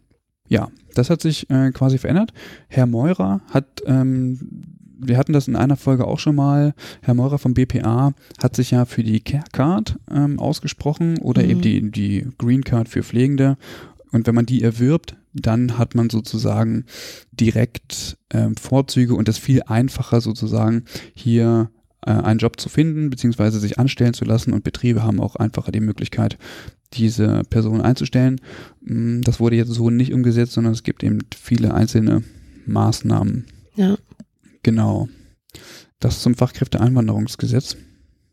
Ja, 0.48 0.70
das 0.94 1.10
hat 1.10 1.22
sich 1.22 1.50
äh, 1.50 1.72
quasi 1.72 1.98
verändert. 1.98 2.34
Herr 2.68 2.86
Meurer 2.86 3.42
hat, 3.50 3.82
ähm, 3.88 4.73
wir 5.06 5.18
hatten 5.18 5.34
das 5.34 5.48
in 5.48 5.56
einer 5.56 5.78
Folge 5.78 6.06
auch 6.06 6.20
schon 6.20 6.36
mal, 6.36 6.74
Herr 7.02 7.14
Meurer 7.14 7.38
vom 7.38 7.54
BPA 7.54 8.14
hat 8.42 8.56
sich 8.56 8.72
ja 8.72 8.86
für 8.86 9.04
die 9.04 9.20
Care 9.20 9.44
Card 9.52 10.00
ähm, 10.12 10.40
ausgesprochen 10.40 11.18
oder 11.20 11.44
mhm. 11.44 11.50
eben 11.50 11.62
die, 11.62 11.92
die 11.92 12.28
Green 12.38 12.64
Card 12.64 12.90
für 12.90 13.04
Pflegende. 13.04 13.58
Und 14.12 14.28
wenn 14.28 14.36
man 14.36 14.46
die 14.46 14.62
erwirbt, 14.62 15.16
dann 15.34 15.78
hat 15.78 15.96
man 15.96 16.10
sozusagen 16.10 16.86
direkt 17.32 18.18
ähm, 18.32 18.56
Vorzüge 18.56 19.16
und 19.16 19.28
es 19.28 19.38
viel 19.38 19.64
einfacher 19.64 20.22
sozusagen 20.22 20.84
hier 21.16 21.72
äh, 22.06 22.12
einen 22.12 22.40
Job 22.40 22.60
zu 22.60 22.70
finden, 22.70 23.10
beziehungsweise 23.10 23.60
sich 23.60 23.80
anstellen 23.80 24.14
zu 24.14 24.26
lassen 24.26 24.54
und 24.54 24.64
Betriebe 24.64 25.04
haben 25.04 25.20
auch 25.20 25.36
einfacher 25.36 25.72
die 25.72 25.80
Möglichkeit, 25.80 26.38
diese 26.94 27.42
Person 27.50 27.82
einzustellen. 27.82 28.40
Mm, 28.82 29.22
das 29.22 29.40
wurde 29.40 29.56
jetzt 29.56 29.70
so 29.70 29.90
nicht 29.90 30.14
umgesetzt, 30.14 30.54
sondern 30.54 30.74
es 30.74 30.84
gibt 30.84 31.04
eben 31.04 31.20
viele 31.36 31.74
einzelne 31.74 32.24
Maßnahmen. 32.66 33.46
Ja. 33.76 33.98
Genau. 34.64 35.10
Das 36.00 36.22
zum 36.22 36.36
Fachkräfteeinwanderungsgesetz. 36.36 37.78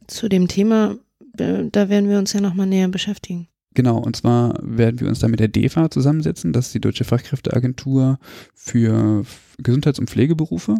Zu 0.06 0.28
dem 0.28 0.48
Thema, 0.48 0.96
äh, 1.38 1.64
da 1.70 1.88
werden 1.88 2.08
wir 2.08 2.18
uns 2.18 2.32
ja 2.32 2.40
nochmal 2.40 2.66
näher 2.66 2.88
beschäftigen. 2.88 3.48
Genau, 3.74 3.98
und 3.98 4.16
zwar 4.16 4.58
werden 4.62 4.98
wir 4.98 5.08
uns 5.08 5.20
da 5.20 5.28
mit 5.28 5.38
der 5.38 5.46
DEFA 5.46 5.90
zusammensetzen, 5.90 6.52
das 6.52 6.66
ist 6.66 6.74
die 6.74 6.80
Deutsche 6.80 7.04
Fachkräfteagentur 7.04 8.18
für 8.52 9.24
Gesundheits- 9.58 10.00
und 10.00 10.10
Pflegeberufe. 10.10 10.74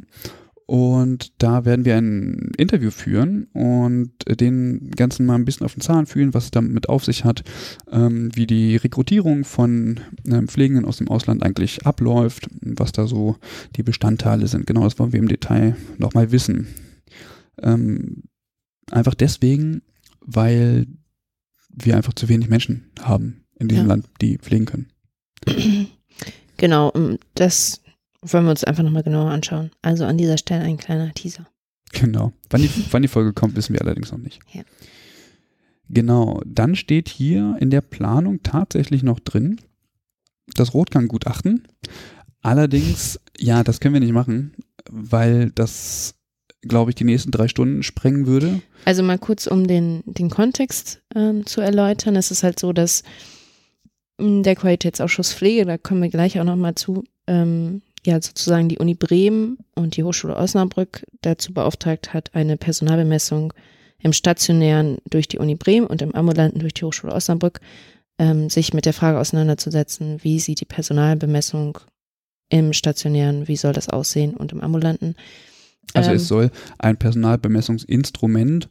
Und 0.70 1.32
da 1.38 1.64
werden 1.64 1.84
wir 1.84 1.96
ein 1.96 2.52
Interview 2.56 2.92
führen 2.92 3.48
und 3.54 4.12
den 4.28 4.92
Ganzen 4.92 5.26
mal 5.26 5.34
ein 5.34 5.44
bisschen 5.44 5.64
auf 5.64 5.74
den 5.74 5.80
Zahn 5.80 6.06
fühlen, 6.06 6.32
was 6.32 6.44
es 6.44 6.50
damit 6.52 6.88
auf 6.88 7.04
sich 7.04 7.24
hat, 7.24 7.42
ähm, 7.90 8.30
wie 8.36 8.46
die 8.46 8.76
Rekrutierung 8.76 9.42
von 9.42 9.98
ähm, 10.28 10.46
Pflegenden 10.46 10.84
aus 10.84 10.98
dem 10.98 11.08
Ausland 11.08 11.42
eigentlich 11.42 11.84
abläuft, 11.86 12.46
was 12.60 12.92
da 12.92 13.08
so 13.08 13.34
die 13.74 13.82
Bestandteile 13.82 14.46
sind. 14.46 14.68
Genau, 14.68 14.84
das 14.84 14.96
wollen 15.00 15.12
wir 15.12 15.18
im 15.18 15.26
Detail 15.26 15.74
nochmal 15.98 16.30
wissen. 16.30 16.68
Ähm, 17.60 18.22
einfach 18.92 19.16
deswegen, 19.16 19.82
weil 20.20 20.86
wir 21.68 21.96
einfach 21.96 22.14
zu 22.14 22.28
wenig 22.28 22.48
Menschen 22.48 22.92
haben 23.00 23.42
in 23.58 23.66
diesem 23.66 23.86
ja. 23.86 23.94
Land, 23.94 24.06
die 24.20 24.38
pflegen 24.38 24.66
können. 24.66 24.86
Genau, 26.56 26.92
das 27.36 27.80
wollen 28.22 28.44
wir 28.44 28.50
uns 28.50 28.64
einfach 28.64 28.82
nochmal 28.82 29.02
genauer 29.02 29.30
anschauen. 29.30 29.70
Also 29.82 30.04
an 30.04 30.18
dieser 30.18 30.38
Stelle 30.38 30.62
ein 30.62 30.76
kleiner 30.76 31.12
Teaser. 31.12 31.46
Genau. 31.92 32.32
Wann 32.50 32.62
die, 32.62 32.70
wann 32.90 33.02
die 33.02 33.08
Folge 33.08 33.32
kommt, 33.32 33.56
wissen 33.56 33.72
wir 33.72 33.82
allerdings 33.82 34.12
noch 34.12 34.18
nicht. 34.18 34.40
Ja. 34.52 34.62
Genau. 35.88 36.40
Dann 36.46 36.76
steht 36.76 37.08
hier 37.08 37.56
in 37.60 37.70
der 37.70 37.80
Planung 37.80 38.42
tatsächlich 38.42 39.02
noch 39.02 39.18
drin, 39.20 39.60
das 40.54 40.74
Rotganggutachten. 40.74 41.66
Allerdings, 42.42 43.20
ja, 43.38 43.64
das 43.64 43.80
können 43.80 43.94
wir 43.94 44.00
nicht 44.00 44.12
machen, 44.12 44.54
weil 44.88 45.50
das, 45.50 46.14
glaube 46.62 46.90
ich, 46.90 46.94
die 46.94 47.04
nächsten 47.04 47.32
drei 47.32 47.48
Stunden 47.48 47.82
sprengen 47.82 48.26
würde. 48.26 48.62
Also 48.84 49.02
mal 49.02 49.18
kurz, 49.18 49.46
um 49.46 49.66
den, 49.66 50.02
den 50.06 50.30
Kontext 50.30 51.02
ähm, 51.14 51.44
zu 51.44 51.60
erläutern. 51.60 52.16
Es 52.16 52.30
ist 52.30 52.42
halt 52.42 52.58
so, 52.58 52.72
dass 52.72 53.02
hm, 54.20 54.42
der 54.42 54.56
Qualitätsausschuss 54.56 55.34
Pflege, 55.34 55.66
da 55.66 55.76
kommen 55.76 56.02
wir 56.02 56.08
gleich 56.08 56.38
auch 56.40 56.44
nochmal 56.44 56.76
zu, 56.76 57.04
ähm, 57.26 57.82
ja 58.06 58.20
sozusagen 58.20 58.68
die 58.68 58.78
Uni 58.78 58.94
Bremen 58.94 59.58
und 59.74 59.96
die 59.96 60.04
Hochschule 60.04 60.36
Osnabrück 60.36 61.04
dazu 61.20 61.52
beauftragt 61.52 62.14
hat, 62.14 62.34
eine 62.34 62.56
Personalbemessung 62.56 63.52
im 63.98 64.12
stationären 64.12 64.98
durch 65.08 65.28
die 65.28 65.38
Uni 65.38 65.54
Bremen 65.54 65.86
und 65.86 66.02
im 66.02 66.14
ambulanten 66.14 66.60
durch 66.60 66.74
die 66.74 66.84
Hochschule 66.84 67.12
Osnabrück 67.12 67.60
ähm, 68.18 68.48
sich 68.48 68.72
mit 68.72 68.86
der 68.86 68.92
Frage 68.92 69.18
auseinanderzusetzen, 69.18 70.18
wie 70.22 70.40
sieht 70.40 70.60
die 70.60 70.66
Personalbemessung 70.66 71.78
im 72.48 72.72
stationären, 72.72 73.48
wie 73.48 73.56
soll 73.56 73.72
das 73.72 73.88
aussehen 73.88 74.34
und 74.34 74.52
im 74.52 74.60
ambulanten. 74.60 75.14
Also 75.94 76.10
ähm, 76.10 76.16
es 76.16 76.28
soll 76.28 76.50
ein 76.78 76.96
Personalbemessungsinstrument 76.96 78.68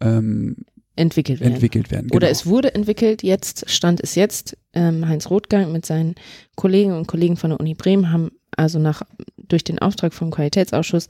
ähm, 0.00 0.56
entwickelt 0.96 1.40
werden. 1.40 1.54
Entwickelt 1.54 1.90
werden 1.90 2.08
genau. 2.08 2.16
Oder 2.16 2.30
es 2.30 2.46
wurde 2.46 2.74
entwickelt, 2.74 3.22
jetzt 3.22 3.68
stand 3.68 4.00
es 4.00 4.14
jetzt. 4.14 4.56
Ähm, 4.72 5.08
Heinz 5.08 5.30
Rothgang 5.30 5.72
mit 5.72 5.86
seinen 5.86 6.14
Kolleginnen 6.56 6.96
und 6.96 7.08
Kollegen 7.08 7.36
von 7.36 7.50
der 7.50 7.60
Uni 7.60 7.74
Bremen 7.74 8.12
haben 8.12 8.30
also 8.56 8.78
nach, 8.78 9.02
durch 9.36 9.64
den 9.64 9.78
Auftrag 9.78 10.14
vom 10.14 10.30
Qualitätsausschuss, 10.30 11.08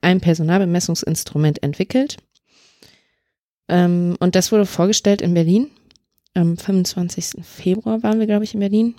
ein 0.00 0.20
Personalbemessungsinstrument 0.20 1.62
entwickelt. 1.62 2.16
Ähm, 3.68 4.16
und 4.20 4.34
das 4.34 4.52
wurde 4.52 4.66
vorgestellt 4.66 5.22
in 5.22 5.34
Berlin. 5.34 5.70
Am 6.34 6.56
25. 6.56 7.44
Februar 7.44 8.02
waren 8.02 8.18
wir, 8.18 8.26
glaube 8.26 8.44
ich, 8.44 8.54
in 8.54 8.60
Berlin. 8.60 8.94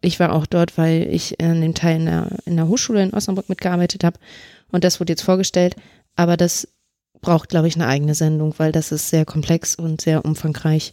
Ich 0.00 0.18
war 0.18 0.32
auch 0.32 0.46
dort, 0.46 0.78
weil 0.78 1.08
ich 1.12 1.38
in 1.40 1.60
dem 1.60 1.74
Teil 1.74 1.96
in 1.96 2.06
der, 2.06 2.38
in 2.44 2.56
der 2.56 2.68
Hochschule 2.68 3.02
in 3.02 3.14
Osnabrück 3.14 3.48
mitgearbeitet 3.48 4.04
habe. 4.04 4.18
Und 4.70 4.84
das 4.84 5.00
wurde 5.00 5.12
jetzt 5.12 5.22
vorgestellt. 5.22 5.76
Aber 6.16 6.36
das 6.36 6.68
braucht, 7.20 7.48
glaube 7.48 7.68
ich, 7.68 7.76
eine 7.76 7.86
eigene 7.86 8.14
Sendung, 8.14 8.54
weil 8.58 8.72
das 8.72 8.92
ist 8.92 9.08
sehr 9.08 9.24
komplex 9.24 9.76
und 9.76 10.00
sehr 10.00 10.24
umfangreich. 10.24 10.92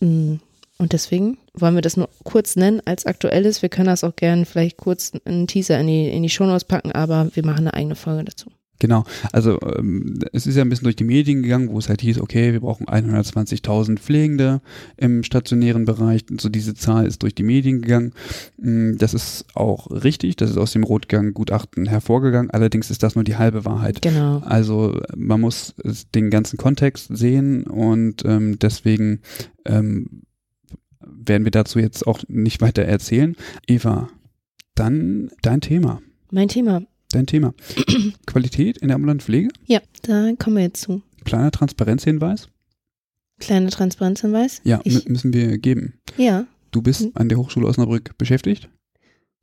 Mm, 0.00 0.36
und 0.78 0.92
deswegen 0.92 1.38
wollen 1.54 1.74
wir 1.74 1.82
das 1.82 1.96
nur 1.96 2.08
kurz 2.24 2.56
nennen 2.56 2.80
als 2.84 3.06
aktuelles. 3.06 3.62
Wir 3.62 3.68
können 3.68 3.86
das 3.86 4.04
auch 4.04 4.16
gerne 4.16 4.44
vielleicht 4.44 4.76
kurz 4.76 5.12
einen 5.24 5.46
Teaser 5.46 5.78
in 5.78 5.86
die, 5.86 6.08
in 6.08 6.22
die 6.22 6.30
Shownotes 6.30 6.64
packen, 6.64 6.92
aber 6.92 7.30
wir 7.34 7.44
machen 7.44 7.60
eine 7.60 7.74
eigene 7.74 7.94
Folge 7.94 8.24
dazu. 8.24 8.50
Genau, 8.80 9.04
also 9.32 9.58
ähm, 9.78 10.18
es 10.32 10.46
ist 10.46 10.56
ja 10.56 10.62
ein 10.62 10.68
bisschen 10.68 10.84
durch 10.84 10.96
die 10.96 11.04
Medien 11.04 11.42
gegangen, 11.42 11.70
wo 11.70 11.78
es 11.78 11.88
halt 11.88 12.00
hieß, 12.00 12.20
okay, 12.20 12.52
wir 12.52 12.60
brauchen 12.60 12.86
120.000 12.86 13.98
Pflegende 13.98 14.60
im 14.96 15.22
stationären 15.22 15.84
Bereich. 15.84 16.24
Und 16.28 16.40
so 16.40 16.48
diese 16.48 16.74
Zahl 16.74 17.06
ist 17.06 17.22
durch 17.22 17.34
die 17.34 17.44
Medien 17.44 17.82
gegangen. 17.82 18.12
Mm, 18.58 18.96
das 18.98 19.14
ist 19.14 19.46
auch 19.54 19.90
richtig, 19.90 20.36
das 20.36 20.50
ist 20.50 20.58
aus 20.58 20.72
dem 20.72 20.82
Rotgang-Gutachten 20.82 21.86
hervorgegangen. 21.86 22.50
Allerdings 22.50 22.90
ist 22.90 23.02
das 23.02 23.14
nur 23.14 23.24
die 23.24 23.36
halbe 23.36 23.64
Wahrheit. 23.64 24.02
Genau. 24.02 24.42
Also 24.44 25.00
man 25.16 25.40
muss 25.40 25.74
den 26.14 26.30
ganzen 26.30 26.56
Kontext 26.56 27.16
sehen 27.16 27.64
und 27.64 28.24
ähm, 28.26 28.58
deswegen 28.58 29.20
ähm, 29.64 30.23
werden 31.26 31.44
wir 31.44 31.50
dazu 31.50 31.78
jetzt 31.78 32.06
auch 32.06 32.20
nicht 32.28 32.60
weiter 32.60 32.82
erzählen. 32.82 33.36
Eva, 33.66 34.08
dann 34.74 35.30
dein 35.42 35.60
Thema. 35.60 36.00
Mein 36.30 36.48
Thema. 36.48 36.82
Dein 37.10 37.26
Thema. 37.26 37.54
Qualität 38.26 38.78
in 38.78 38.88
der 38.88 38.96
ambulanten 38.96 39.24
Pflege? 39.24 39.48
Ja, 39.66 39.80
da 40.02 40.32
kommen 40.38 40.56
wir 40.56 40.64
jetzt 40.64 40.82
zu. 40.82 41.02
Kleiner 41.24 41.50
Transparenzhinweis? 41.50 42.48
Kleiner 43.38 43.70
Transparenzhinweis? 43.70 44.60
Ja, 44.64 44.80
müssen 44.84 45.32
wir 45.32 45.58
geben. 45.58 45.94
Ja. 46.16 46.46
Du 46.70 46.82
bist 46.82 47.02
hm. 47.02 47.12
an 47.14 47.28
der 47.28 47.38
Hochschule 47.38 47.66
Osnabrück 47.66 48.16
beschäftigt? 48.18 48.68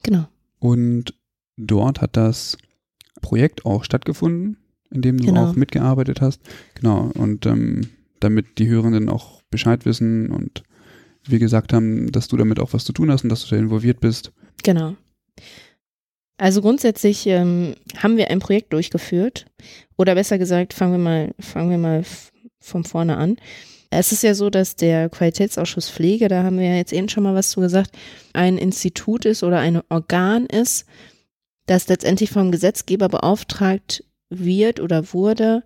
Genau. 0.04 0.28
Und 0.60 1.14
dort 1.58 2.02
hat 2.02 2.18
das 2.18 2.58
Projekt 3.22 3.66
auch 3.66 3.84
stattgefunden, 3.84 4.58
in 4.90 5.02
dem 5.02 5.18
du 5.18 5.28
genau. 5.28 5.50
auch 5.50 5.56
mitgearbeitet 5.56 6.22
hast. 6.22 6.42
Genau. 6.76 7.12
Und 7.14 7.46
ähm, 7.46 7.90
damit 8.20 8.58
die 8.58 8.68
Hörenden 8.68 9.10
auch 9.10 9.42
Bescheid 9.50 9.86
wissen 9.86 10.32
und 10.32 10.64
wir 11.24 11.40
gesagt 11.40 11.74
haben, 11.74 12.12
dass 12.12 12.28
du 12.28 12.38
damit 12.38 12.60
auch 12.60 12.74
was 12.74 12.86
zu 12.86 12.94
tun 12.94 13.12
hast 13.12 13.24
und 13.24 13.30
dass 13.30 13.46
du 13.46 13.56
da 13.56 13.62
involviert 13.62 14.00
bist. 14.00 14.32
Genau. 14.64 14.96
Also 16.38 16.62
grundsätzlich 16.62 17.28
ähm, 17.28 17.76
haben 17.98 18.18
wir 18.18 18.32
ein 18.32 18.40
Projekt 18.40 18.74
durchgeführt. 18.74 19.46
Oder 19.98 20.16
besser 20.16 20.40
gesagt, 20.40 20.74
fangen 20.74 20.94
wir 20.94 20.98
mal, 20.98 21.36
fangen 21.40 21.70
wir 21.70 21.78
mal 21.78 22.04
von 22.60 22.84
vorne 22.84 23.18
an. 23.18 23.38
Es 23.92 24.12
ist 24.12 24.24
ja 24.24 24.34
so, 24.34 24.50
dass 24.50 24.76
der 24.76 25.10
Qualitätsausschuss 25.10 25.90
Pflege, 25.90 26.30
da 26.30 26.44
haben 26.44 26.58
wir 26.58 26.66
ja 26.66 26.76
jetzt 26.76 26.94
eben 26.94 27.10
schon 27.10 27.24
mal 27.24 27.36
was 27.36 27.50
zu 27.50 27.60
gesagt, 27.60 27.92
ein 28.34 28.58
Institut 28.58 29.26
ist 29.26 29.44
oder 29.44 29.60
ein 29.60 29.82
Organ 29.90 30.46
ist, 30.46 30.86
das 31.68 31.90
letztendlich 31.90 32.32
vom 32.32 32.52
Gesetzgeber 32.52 33.10
beauftragt 33.10 34.04
wird 34.30 34.80
oder 34.80 35.14
wurde, 35.14 35.64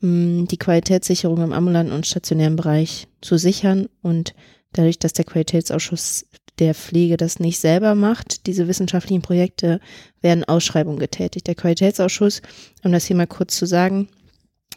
die 0.00 0.58
Qualitätssicherung 0.58 1.42
im 1.42 1.52
ambulanten 1.52 1.94
und 1.94 2.06
stationären 2.06 2.56
Bereich 2.56 3.08
zu 3.20 3.36
sichern 3.36 3.88
und 4.00 4.34
dadurch, 4.72 4.98
dass 4.98 5.12
der 5.12 5.24
Qualitätsausschuss 5.24 6.26
der 6.58 6.74
Pflege 6.74 7.16
das 7.16 7.38
nicht 7.38 7.58
selber 7.58 7.94
macht, 7.94 8.46
diese 8.46 8.68
wissenschaftlichen 8.68 9.22
Projekte, 9.22 9.80
werden 10.20 10.44
Ausschreibungen 10.44 10.98
getätigt. 10.98 11.46
Der 11.46 11.54
Qualitätsausschuss, 11.54 12.42
um 12.82 12.92
das 12.92 13.04
hier 13.04 13.16
mal 13.16 13.26
kurz 13.26 13.56
zu 13.56 13.66
sagen, 13.66 14.08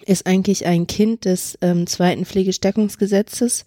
ist 0.05 0.25
eigentlich 0.25 0.65
ein 0.65 0.87
Kind 0.87 1.25
des 1.25 1.57
ähm, 1.61 1.87
zweiten 1.87 2.25
Pflegestärkungsgesetzes 2.25 3.65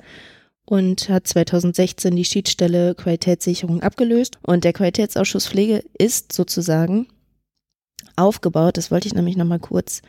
und 0.65 1.09
hat 1.09 1.27
2016 1.27 2.17
die 2.17 2.25
Schiedsstelle 2.25 2.95
Qualitätssicherung 2.95 3.83
abgelöst. 3.83 4.39
Und 4.43 4.65
der 4.65 4.73
Qualitätsausschuss 4.73 5.47
Pflege 5.47 5.85
ist 5.99 6.33
sozusagen 6.33 7.07
aufgebaut, 8.17 8.77
das 8.77 8.91
wollte 8.91 9.09
ich 9.09 9.15
nämlich 9.15 9.37
nochmal 9.37 9.59
kurz, 9.59 10.03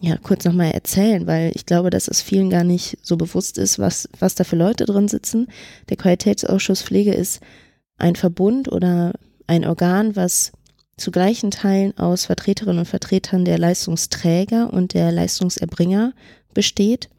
ja, 0.00 0.16
kurz 0.16 0.44
nochmal 0.44 0.70
erzählen, 0.72 1.26
weil 1.26 1.52
ich 1.54 1.66
glaube, 1.66 1.90
dass 1.90 2.08
es 2.08 2.22
vielen 2.22 2.48
gar 2.48 2.64
nicht 2.64 2.98
so 3.02 3.16
bewusst 3.16 3.58
ist, 3.58 3.78
was, 3.78 4.08
was 4.18 4.34
da 4.34 4.44
für 4.44 4.56
Leute 4.56 4.86
drin 4.86 5.08
sitzen. 5.08 5.48
Der 5.88 5.96
Qualitätsausschuss 5.96 6.82
Pflege 6.82 7.12
ist 7.12 7.40
ein 7.98 8.16
Verbund 8.16 8.72
oder 8.72 9.12
ein 9.46 9.66
Organ, 9.66 10.16
was 10.16 10.52
zu 10.96 11.10
gleichen 11.10 11.50
Teilen 11.50 11.96
aus 11.98 12.26
Vertreterinnen 12.26 12.80
und 12.80 12.86
Vertretern 12.86 13.44
der 13.44 13.58
Leistungsträger 13.58 14.72
und 14.72 14.94
der 14.94 15.12
Leistungserbringer 15.12 16.14
besteht. 16.54 17.10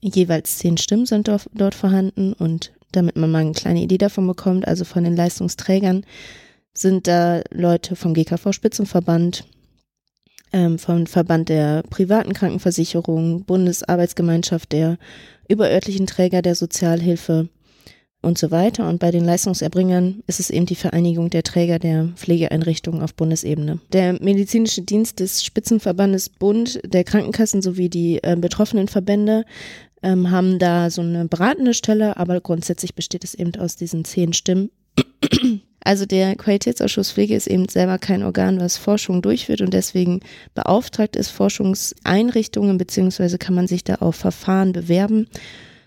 Jeweils 0.00 0.58
zehn 0.58 0.76
Stimmen 0.76 1.06
sind 1.06 1.28
dort, 1.28 1.48
dort 1.52 1.74
vorhanden 1.74 2.32
und 2.32 2.72
damit 2.92 3.16
man 3.16 3.30
mal 3.30 3.40
eine 3.40 3.52
kleine 3.52 3.82
Idee 3.82 3.98
davon 3.98 4.26
bekommt, 4.26 4.68
also 4.68 4.84
von 4.84 5.04
den 5.04 5.16
Leistungsträgern 5.16 6.04
sind 6.74 7.06
da 7.06 7.42
Leute 7.50 7.96
vom 7.96 8.14
GKV 8.14 8.52
Spitzenverband, 8.52 9.44
ähm, 10.56 10.78
vom 10.78 11.06
Verband 11.06 11.48
der 11.48 11.82
privaten 11.90 12.32
Krankenversicherung, 12.32 13.44
Bundesarbeitsgemeinschaft 13.44 14.72
der 14.72 14.98
überörtlichen 15.48 16.06
Träger 16.06 16.42
der 16.42 16.54
Sozialhilfe, 16.54 17.48
und 18.26 18.38
so 18.38 18.50
weiter. 18.50 18.88
Und 18.88 18.98
bei 18.98 19.10
den 19.10 19.24
Leistungserbringern 19.24 20.22
ist 20.26 20.40
es 20.40 20.50
eben 20.50 20.66
die 20.66 20.74
Vereinigung 20.74 21.30
der 21.30 21.42
Träger 21.42 21.78
der 21.78 22.08
Pflegeeinrichtungen 22.16 23.02
auf 23.02 23.14
Bundesebene. 23.14 23.78
Der 23.92 24.14
medizinische 24.22 24.82
Dienst 24.82 25.20
des 25.20 25.44
Spitzenverbandes 25.44 26.28
Bund, 26.28 26.80
der 26.84 27.04
Krankenkassen 27.04 27.62
sowie 27.62 27.88
die 27.88 28.22
äh, 28.22 28.36
betroffenen 28.36 28.88
Verbände 28.88 29.44
ähm, 30.02 30.30
haben 30.30 30.58
da 30.58 30.90
so 30.90 31.02
eine 31.02 31.26
beratende 31.26 31.72
Stelle, 31.72 32.16
aber 32.16 32.40
grundsätzlich 32.40 32.94
besteht 32.94 33.24
es 33.24 33.34
eben 33.34 33.54
aus 33.56 33.76
diesen 33.76 34.04
zehn 34.04 34.32
Stimmen. 34.32 34.70
Also 35.86 36.04
der 36.04 36.34
Qualitätsausschuss 36.34 37.12
Pflege 37.12 37.36
ist 37.36 37.46
eben 37.46 37.68
selber 37.68 37.98
kein 37.98 38.24
Organ, 38.24 38.58
was 38.58 38.76
Forschung 38.76 39.22
durchführt 39.22 39.60
und 39.60 39.72
deswegen 39.72 40.18
beauftragt 40.52 41.14
ist, 41.14 41.28
Forschungseinrichtungen, 41.30 42.76
beziehungsweise 42.76 43.38
kann 43.38 43.54
man 43.54 43.68
sich 43.68 43.84
da 43.84 43.94
auf 43.96 44.16
Verfahren 44.16 44.72
bewerben. 44.72 45.28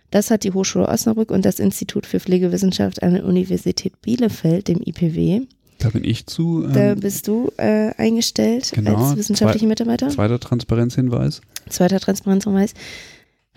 Das 0.09 0.31
hat 0.31 0.45
die 0.45 0.53
Hochschule 0.53 0.87
Osnabrück 0.87 1.31
und 1.31 1.43
das 1.43 1.59
Institut 1.59 2.05
für 2.05 2.21
Pflegewissenschaft 2.21 3.03
an 3.03 3.15
der 3.15 3.25
Universität 3.25 4.01
Bielefeld, 4.01 4.69
dem 4.69 4.79
IPW. 4.81 5.41
Da 5.79 5.89
bin 5.89 6.05
ich 6.05 6.25
zu. 6.27 6.63
Ähm, 6.63 6.73
da 6.73 6.95
bist 6.95 7.27
du 7.27 7.51
äh, 7.57 7.93
eingestellt 7.97 8.71
genau, 8.73 8.95
als 8.95 9.17
wissenschaftlicher 9.17 9.67
Mitarbeiter. 9.67 10.07
Zweiter 10.07 10.39
Transparenzhinweis. 10.39 11.41
Zweiter 11.67 11.99
Transparenzhinweis. 11.99 12.73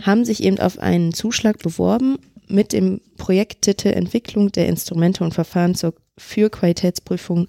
Haben 0.00 0.24
sich 0.24 0.42
eben 0.42 0.58
auf 0.58 0.80
einen 0.80 1.14
Zuschlag 1.14 1.58
beworben 1.58 2.16
mit 2.48 2.72
dem 2.72 3.00
Projekttitel 3.16 3.88
Entwicklung 3.88 4.52
der 4.52 4.68
Instrumente 4.68 5.24
und 5.24 5.34
Verfahren 5.34 5.74
zur, 5.74 5.94
für 6.18 6.50
Qualitätsprüfung 6.50 7.46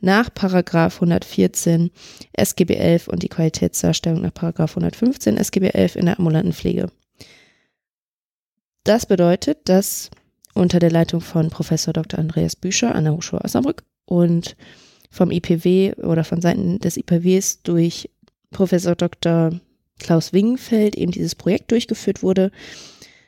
nach 0.00 0.32
Paragraph 0.32 0.96
114 0.96 1.90
SGB 2.32 2.74
11 2.74 3.08
und 3.08 3.22
die 3.22 3.28
Qualitätsdarstellung 3.28 4.22
nach 4.22 4.34
Paragraph 4.34 4.72
115 4.72 5.36
SGB 5.36 5.70
11 5.70 5.96
in 5.96 6.06
der 6.06 6.18
ambulanten 6.18 6.52
Pflege. 6.52 6.90
Das 8.84 9.06
bedeutet, 9.06 9.60
dass 9.64 10.10
unter 10.54 10.78
der 10.78 10.90
Leitung 10.90 11.20
von 11.20 11.48
Professor 11.50 11.92
Dr. 11.92 12.18
Andreas 12.20 12.54
Büscher 12.54 12.94
an 12.94 13.04
der 13.04 13.14
Hochschule 13.14 13.42
Osnabrück 13.42 13.82
und 14.04 14.56
vom 15.10 15.30
IPW 15.30 15.94
oder 15.94 16.24
von 16.24 16.40
Seiten 16.40 16.78
des 16.80 16.96
IPWs 16.96 17.62
durch 17.62 18.10
Professor 18.50 18.94
Dr. 18.94 19.52
Klaus 19.98 20.32
Wingenfeld 20.32 20.96
eben 20.96 21.12
dieses 21.12 21.34
Projekt 21.34 21.70
durchgeführt 21.70 22.22
wurde. 22.22 22.50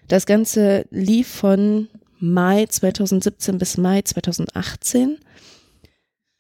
Das 0.09 0.27
Ganze 0.27 0.87
lief 0.91 1.29
von 1.29 1.89
Mai 2.19 2.67
2017 2.67 3.59
bis 3.59 3.77
Mai 3.77 4.03
2018. 4.03 5.19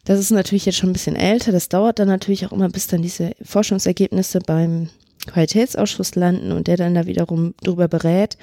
Das 0.04 0.20
ist 0.20 0.30
natürlich 0.30 0.66
jetzt 0.66 0.78
schon 0.78 0.90
ein 0.90 0.94
bisschen 0.94 1.16
älter. 1.16 1.52
Das 1.52 1.68
dauert 1.68 1.98
dann 1.98 2.08
natürlich 2.08 2.46
auch 2.46 2.52
immer, 2.52 2.68
bis 2.68 2.86
dann 2.86 3.02
diese 3.02 3.32
Forschungsergebnisse 3.42 4.38
beim 4.38 4.88
Qualitätsausschuss 5.26 6.14
landen 6.14 6.52
und 6.52 6.68
der 6.68 6.76
dann 6.76 6.94
da 6.94 7.06
wiederum 7.06 7.54
darüber 7.60 7.88
berät. 7.88 8.38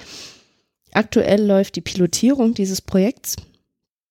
Aktuell 0.92 1.44
läuft 1.44 1.76
die 1.76 1.80
Pilotierung 1.80 2.54
dieses 2.54 2.82
Projekts. 2.82 3.36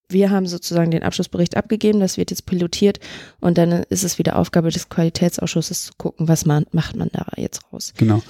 Wir 0.10 0.32
haben 0.32 0.48
sozusagen 0.48 0.92
den 0.92 1.04
Abschlussbericht 1.04 1.56
abgegeben, 1.56 2.00
das 2.00 2.18
wird 2.18 2.32
jetzt 2.32 2.46
pilotiert 2.46 3.00
und 3.40 3.58
dann 3.58 3.72
ist 3.72 4.04
es 4.04 4.20
wieder 4.20 4.38
Aufgabe 4.38 4.70
des 4.70 4.90
Qualitätsausschusses 4.90 5.86
zu 5.86 5.94
gucken, 5.98 6.28
was 6.28 6.46
man, 6.46 6.66
macht 6.72 6.96
man 6.96 7.10
da 7.14 7.26
jetzt 7.38 7.62
raus. 7.72 7.94
Genau. 7.98 8.22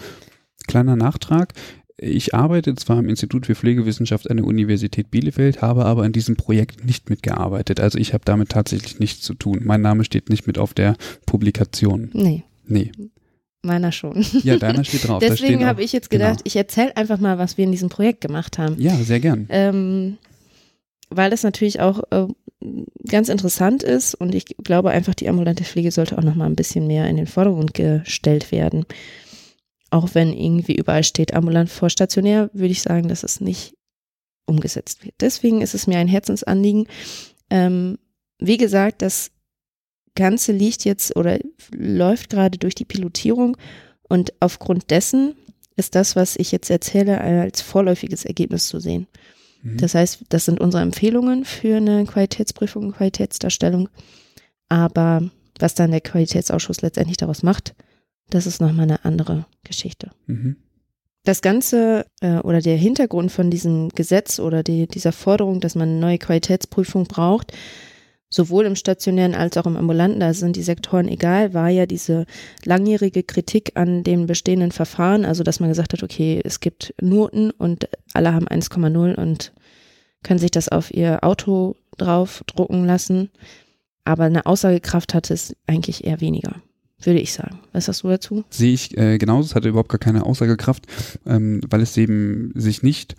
Kleiner 0.68 0.96
Nachtrag. 0.96 1.54
Ich 1.98 2.34
arbeite 2.34 2.74
zwar 2.76 3.00
im 3.00 3.08
Institut 3.08 3.46
für 3.46 3.56
Pflegewissenschaft 3.56 4.30
an 4.30 4.38
der 4.38 4.48
Universität 4.48 5.12
Bielefeld, 5.12 5.62
habe 5.62 5.86
aber 5.86 6.04
an 6.04 6.12
diesem 6.12 6.36
Projekt 6.36 6.86
nicht 6.86 7.10
mitgearbeitet. 7.10 7.80
Also 7.80 8.00
ich 8.00 8.14
habe 8.14 8.26
damit 8.26 8.50
tatsächlich 8.50 9.00
nichts 9.00 9.22
zu 9.22 9.36
tun. 9.36 9.62
Mein 9.64 9.82
Name 9.82 10.04
steht 10.04 10.30
nicht 10.30 10.48
mit 10.48 10.58
auf 10.58 10.74
der 10.74 10.96
Publikation. 11.26 12.10
Nee. 12.14 12.44
Nee. 12.66 12.92
Meiner 13.62 13.92
schon. 13.92 14.26
Ja, 14.44 14.58
deiner 14.58 14.84
steht 14.84 15.08
drauf. 15.08 15.20
Deswegen 15.22 15.66
habe 15.66 15.84
ich 15.84 15.94
jetzt 15.94 16.10
gedacht, 16.10 16.40
genau. 16.40 16.44
ich 16.46 16.56
erzähle 16.56 16.98
einfach 16.98 17.20
mal, 17.20 17.38
was 17.38 17.58
wir 17.58 17.66
in 17.66 17.72
diesem 17.72 17.90
Projekt 17.90 18.22
gemacht 18.22 18.58
haben. 18.58 18.76
Ja, 18.80 18.96
sehr 18.96 19.20
gern. 19.20 19.46
Ähm, 19.50 20.18
weil 21.10 21.32
es 21.32 21.44
natürlich 21.44 21.80
auch 21.80 22.02
äh, 22.10 22.28
ganz 23.08 23.30
interessant 23.30 23.84
ist 23.84 24.16
und 24.16 24.36
ich 24.36 24.46
glaube 24.64 24.90
einfach, 24.90 25.14
die 25.14 25.30
ambulante 25.30 25.64
Pflege 25.64 25.92
sollte 25.92 26.18
auch 26.18 26.24
noch 26.24 26.36
mal 26.36 26.46
ein 26.46 26.56
bisschen 26.56 26.88
mehr 26.88 27.08
in 27.08 27.18
den 27.18 27.28
Vordergrund 27.28 27.74
gestellt 27.74 28.52
werden. 28.52 28.86
Auch 29.94 30.16
wenn 30.16 30.34
irgendwie 30.34 30.76
überall 30.76 31.04
steht 31.04 31.36
ambulant 31.36 31.70
vor 31.70 31.88
stationär, 31.88 32.50
würde 32.52 32.72
ich 32.72 32.82
sagen, 32.82 33.10
dass 33.10 33.22
es 33.22 33.40
nicht 33.40 33.76
umgesetzt 34.48 35.06
wird. 35.06 35.14
Deswegen 35.20 35.62
ist 35.62 35.76
es 35.76 35.86
mir 35.86 36.00
ein 36.00 36.08
Herzensanliegen. 36.08 36.88
Ähm, 37.52 38.00
wie 38.40 38.58
gesagt, 38.58 39.04
das 39.04 39.30
Ganze 40.16 40.52
liegt 40.52 40.84
jetzt 40.84 41.16
oder 41.16 41.38
läuft 41.72 42.32
gerade 42.32 42.58
durch 42.58 42.74
die 42.74 42.86
Pilotierung 42.86 43.56
und 44.10 44.34
aufgrund 44.40 44.90
dessen 44.90 45.36
ist 45.76 45.94
das, 45.94 46.16
was 46.16 46.38
ich 46.38 46.52
jetzt 46.52 46.72
erzähle, 46.72 47.22
als 47.22 47.62
vorläufiges 47.62 48.26
Ergebnis 48.26 48.70
zu 48.70 48.80
sehen. 48.80 49.06
Mhm. 49.62 49.78
Das 49.78 49.94
heißt, 49.94 50.24
das 50.30 50.46
sind 50.46 50.60
unsere 50.60 50.82
Empfehlungen 50.82 51.46
für 51.46 51.78
eine 51.78 52.06
Qualitätsprüfung, 52.06 52.94
Qualitätsdarstellung. 52.94 53.90
Aber 54.70 55.30
was 55.60 55.76
dann 55.76 55.92
der 55.92 56.02
Qualitätsausschuss 56.02 56.82
letztendlich 56.82 57.18
daraus 57.18 57.44
macht, 57.44 57.76
das 58.30 58.48
ist 58.48 58.62
nochmal 58.62 58.84
eine 58.84 59.06
andere 59.06 59.46
Geschichte. 59.64 60.12
Mhm. 60.28 60.58
Das 61.24 61.42
Ganze 61.42 62.06
äh, 62.22 62.40
oder 62.40 62.60
der 62.60 62.76
Hintergrund 62.76 63.32
von 63.32 63.50
diesem 63.50 63.90
Gesetz 63.90 64.40
oder 64.40 64.62
die, 64.62 64.88
dieser 64.88 65.14
Forderung, 65.14 65.62
dass 65.62 65.76
man 65.76 65.90
eine 65.90 66.00
neue 66.00 66.18
Qualitätsprüfung 66.18 67.06
braucht, 67.06 67.54
sowohl 68.30 68.66
im 68.66 68.76
stationären 68.76 69.36
als 69.36 69.56
auch 69.58 69.66
im 69.66 69.78
ambulanten, 69.78 70.20
da 70.20 70.34
sind 70.34 70.56
die 70.56 70.64
Sektoren 70.64 71.08
egal, 71.08 71.54
war 71.54 71.70
ja 71.70 71.86
diese 71.86 72.26
langjährige 72.66 73.24
Kritik 73.24 73.74
an 73.76 74.04
den 74.04 74.26
bestehenden 74.26 74.72
Verfahren, 74.72 75.24
also 75.24 75.44
dass 75.44 75.60
man 75.60 75.70
gesagt 75.70 75.94
hat, 75.94 76.04
okay, 76.04 76.42
es 76.44 76.60
gibt 76.60 76.94
Noten 77.00 77.52
und 77.52 77.88
alle 78.14 78.34
haben 78.34 78.48
1,0 78.48 79.16
und 79.16 79.54
können 80.24 80.40
sich 80.40 80.52
das 80.52 80.68
auf 80.68 80.94
ihr 80.94 81.24
Auto 81.24 81.76
drauf 81.98 82.44
drucken 82.48 82.86
lassen. 82.86 83.30
Aber 84.04 84.24
eine 84.26 84.46
Aussagekraft 84.46 85.14
hat 85.14 85.30
es 85.32 85.56
eigentlich 85.68 86.04
eher 86.04 86.20
weniger 86.20 86.62
würde 87.06 87.20
ich 87.20 87.34
sagen. 87.34 87.60
Was 87.72 87.86
sagst 87.86 88.04
du 88.04 88.10
dazu? 88.10 88.44
Sehe 88.50 88.74
ich 88.74 88.98
äh, 88.98 89.18
genauso. 89.18 89.48
Es 89.48 89.56
hatte 89.56 89.70
überhaupt 89.70 89.90
gar 89.90 90.00
keine 90.00 90.26
Aussagekraft, 90.26 90.86
ähm, 91.26 91.62
weil 91.70 91.82
es 91.82 91.96
eben 91.98 92.52
sich 92.56 92.84
nicht 92.84 93.16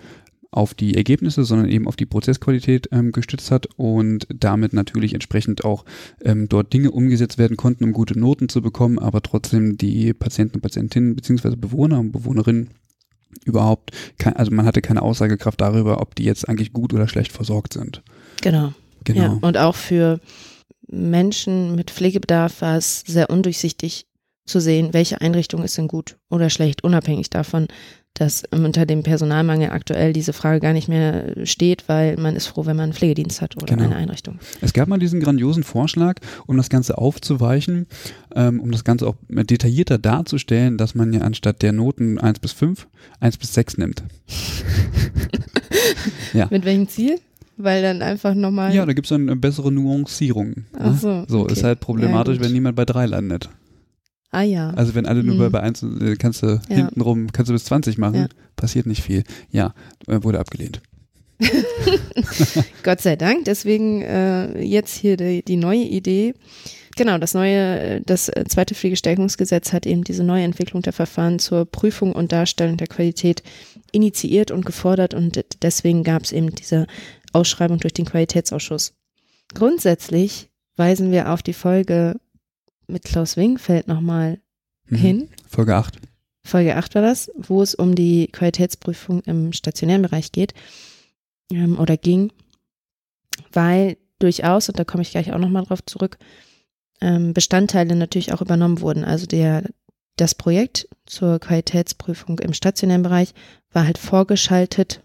auf 0.51 0.73
die 0.73 0.95
Ergebnisse, 0.95 1.45
sondern 1.45 1.69
eben 1.69 1.89
auf 1.89 1.97
die 1.97 2.07
Prozessqualität 2.07 2.89
ähm, 2.93 3.11
gestützt 3.11 3.51
hat 3.51 3.67
und 3.77 4.29
damit 4.33 4.73
natürlich 4.73 5.13
entsprechend 5.13 5.65
auch 5.65 5.85
ähm, 6.23 6.49
dort 6.49 6.73
Dinge 6.73 6.93
umgesetzt 6.93 7.39
werden 7.39 7.57
konnten, 7.57 7.83
um 7.83 7.93
gute 7.93 8.19
Noten 8.19 8.49
zu 8.49 8.63
bekommen, 8.63 9.01
aber 9.01 9.21
trotzdem 9.21 9.77
die 9.77 10.15
Patienten 10.15 10.57
und 10.57 10.61
Patientinnen 10.61 11.17
beziehungsweise 11.17 11.57
Bewohner 11.57 11.99
und 11.99 12.13
Bewohnerinnen 12.13 12.71
überhaupt, 13.45 13.91
kein, 14.19 14.37
also 14.37 14.53
man 14.53 14.65
hatte 14.65 14.81
keine 14.81 15.03
Aussagekraft 15.03 15.61
darüber, 15.61 16.01
ob 16.01 16.15
die 16.15 16.25
jetzt 16.25 16.49
eigentlich 16.49 16.73
gut 16.73 16.95
oder 16.95 17.09
schlecht 17.09 17.33
versorgt 17.33 17.73
sind. 17.73 18.03
Genau. 18.41 18.73
Genau. 19.03 19.21
Ja, 19.21 19.39
und 19.41 19.59
auch 19.59 19.75
für 19.75 20.21
Menschen 20.95 21.75
mit 21.75 21.91
Pflegebedarf 21.91 22.61
war 22.61 22.77
es 22.77 23.01
sehr 23.07 23.31
undurchsichtig 23.31 24.07
zu 24.47 24.61
sehen, 24.61 24.93
welche 24.93 25.21
Einrichtung 25.21 25.63
ist 25.63 25.79
denn 25.79 25.89
gut 25.89 26.17
oder 26.31 26.51
schlecht, 26.51 26.85
unabhängig 26.85 27.31
davon, 27.31 27.67
dass 28.13 28.45
unter 28.53 28.87
dem 28.87 29.03
Personalmangel 29.03 29.71
aktuell 29.71 30.13
diese 30.13 30.33
Frage 30.33 30.61
gar 30.61 30.73
nicht 30.73 30.87
mehr 30.87 31.35
steht, 31.45 31.89
weil 31.89 32.17
man 32.17 32.37
ist 32.37 32.47
froh, 32.47 32.65
wenn 32.65 32.77
man 32.77 32.85
einen 32.85 32.93
Pflegedienst 32.93 33.43
hat 33.43 33.57
oder 33.57 33.75
genau. 33.75 33.87
eine 33.87 33.97
Einrichtung. 33.97 34.39
Es 34.61 34.73
gab 34.73 34.89
mal 34.89 34.99
diesen 34.99 35.19
grandiosen 35.19 35.65
Vorschlag, 35.65 36.21
um 36.47 36.57
das 36.57 36.71
Ganze 36.71 36.97
aufzuweichen, 36.97 37.87
ähm, 38.35 38.61
um 38.61 38.71
das 38.71 38.85
Ganze 38.85 39.09
auch 39.09 39.17
detaillierter 39.29 39.99
darzustellen, 39.99 40.79
dass 40.79 40.95
man 40.95 41.13
ja 41.13 41.23
anstatt 41.23 41.63
der 41.63 41.73
Noten 41.73 42.19
1 42.19 42.39
bis 42.39 42.53
5, 42.53 42.87
1 43.19 43.37
bis 43.37 43.55
6 43.55 43.79
nimmt. 43.79 44.05
ja. 46.35 46.47
Mit 46.51 46.65
welchem 46.65 46.89
Ziel? 46.89 47.19
Weil 47.57 47.83
dann 47.83 48.03
einfach 48.03 48.35
nochmal. 48.35 48.75
Ja, 48.75 48.85
da 48.85 48.93
gibt 48.93 49.07
es 49.07 49.11
dann 49.11 49.29
eine 49.29 49.37
bessere 49.37 49.71
Nuancierung. 49.71 50.65
Ach 50.77 50.91
ne? 50.91 50.99
so. 51.01 51.25
So, 51.29 51.41
okay. 51.43 51.53
ist 51.53 51.65
halt 51.65 51.81
problematisch, 51.81 52.37
ja, 52.39 52.43
wenn 52.43 52.53
niemand 52.53 52.77
bei 52.77 52.85
3 52.85 53.07
landet. 53.07 53.49
Ah 54.31 54.43
ja. 54.43 54.71
Also 54.71 54.97
wenn 54.97 55.07
alle 55.07 55.23
nur 55.23 55.37
mhm. 55.37 55.53
bei 55.53 55.61
1, 55.61 55.83
äh, 55.83 56.17
kannst 56.17 56.43
du 56.43 56.61
ja. 56.69 56.77
hintenrum, 56.77 57.31
kannst 57.33 57.51
du 57.51 57.53
bis 57.53 57.65
20 57.67 57.99
machen, 57.99 58.15
ja. 58.15 58.29
passiert 58.57 58.87
nicht 58.87 59.03
viel. 59.03 59.23
Ja, 59.51 59.75
äh, 60.09 60.23
wurde 60.25 60.41
abgelehnt. 60.41 60.83
Gott 62.83 63.01
sei 63.01 63.15
Dank. 63.15 63.45
Deswegen 63.45 64.03
äh, 64.03 64.61
jetzt 64.61 64.97
hier 64.97 65.17
die, 65.17 65.45
die, 65.45 65.57
neue 65.57 65.85
Idee. 65.85 66.35
Genau, 66.97 67.19
das 67.19 67.35
neue, 67.35 68.01
das 68.03 68.29
äh, 68.29 68.45
zweite 68.49 68.75
Pflegestärkungsgesetz 68.75 69.73
hat 69.73 69.87
eben 69.87 70.03
diese 70.03 70.25
neue 70.25 70.45
Entwicklung 70.45 70.83
der 70.83 70.93
Verfahren 70.93 71.39
zur 71.39 71.65
Prüfung 71.65 72.13
und 72.13 72.33
Darstellung 72.33 72.77
der 72.77 72.89
Qualität 72.89 73.45
initiiert 73.93 74.51
und 74.51 74.67
gefordert 74.67 75.15
und 75.15 75.45
deswegen 75.63 76.03
gab 76.03 76.25
es 76.25 76.33
eben 76.33 76.53
diese 76.55 76.87
Ausschreibung 77.35 77.79
durch 77.79 77.93
den 77.93 78.05
Qualitätsausschuss. 78.05 78.95
Grundsätzlich 79.53 80.51
weisen 80.77 81.13
wir 81.13 81.31
auf 81.33 81.43
die 81.43 81.53
Folge 81.53 82.19
mit 82.87 83.05
Klaus 83.05 83.37
Wingfeld 83.37 83.89
nochmal 83.89 84.41
mhm. 84.87 84.97
hin. 84.97 85.29
Folge 85.49 85.77
8. 85.77 85.99
Folge 86.45 86.77
8 86.77 86.95
war 86.95 87.03
das, 87.03 87.31
wo 87.37 87.63
es 87.63 87.75
um 87.75 87.95
die 87.95 88.29
Qualitätsprüfung 88.29 89.21
im 89.23 89.53
stationären 89.53 90.03
Bereich 90.03 90.33
geht 90.33 90.53
ähm, 91.51 91.79
oder 91.79 91.97
ging, 91.97 92.33
weil 93.53 93.97
durchaus, 94.19 94.69
und 94.69 94.79
da 94.79 94.85
komme 94.85 95.03
ich 95.03 95.11
gleich 95.11 95.33
auch 95.33 95.39
nochmal 95.39 95.65
drauf 95.65 95.85
zurück, 95.85 96.19
ähm, 97.01 97.33
Bestandteile 97.33 97.97
natürlich 97.97 98.33
auch 98.33 98.43
übernommen 98.43 98.81
wurden. 98.81 99.05
Also 99.05 99.27
der, 99.27 99.65
das 100.17 100.35
Projekt 100.35 100.89
zur 101.07 101.39
Qualitätsprüfung 101.39 102.39
im 102.39 102.53
stationären 102.53 103.03
Bereich 103.03 103.35
war 103.73 103.87
halt 103.87 103.99
vorgeschaltet 103.99 105.04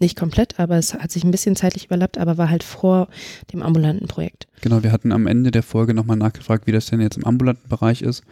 nicht 0.00 0.16
komplett, 0.16 0.58
aber 0.58 0.76
es 0.76 0.94
hat 0.94 1.10
sich 1.10 1.24
ein 1.24 1.30
bisschen 1.30 1.56
zeitlich 1.56 1.86
überlappt, 1.86 2.18
aber 2.18 2.38
war 2.38 2.50
halt 2.50 2.62
vor 2.62 3.08
dem 3.52 3.62
ambulanten 3.62 4.08
Projekt. 4.08 4.46
Genau, 4.60 4.82
wir 4.82 4.92
hatten 4.92 5.12
am 5.12 5.26
Ende 5.26 5.50
der 5.50 5.62
Folge 5.62 5.94
nochmal 5.94 6.16
nachgefragt, 6.16 6.66
wie 6.66 6.72
das 6.72 6.86
denn 6.86 7.00
jetzt 7.00 7.16
im 7.16 7.24
ambulanten 7.24 7.68
Bereich 7.68 8.02
ist. 8.02 8.22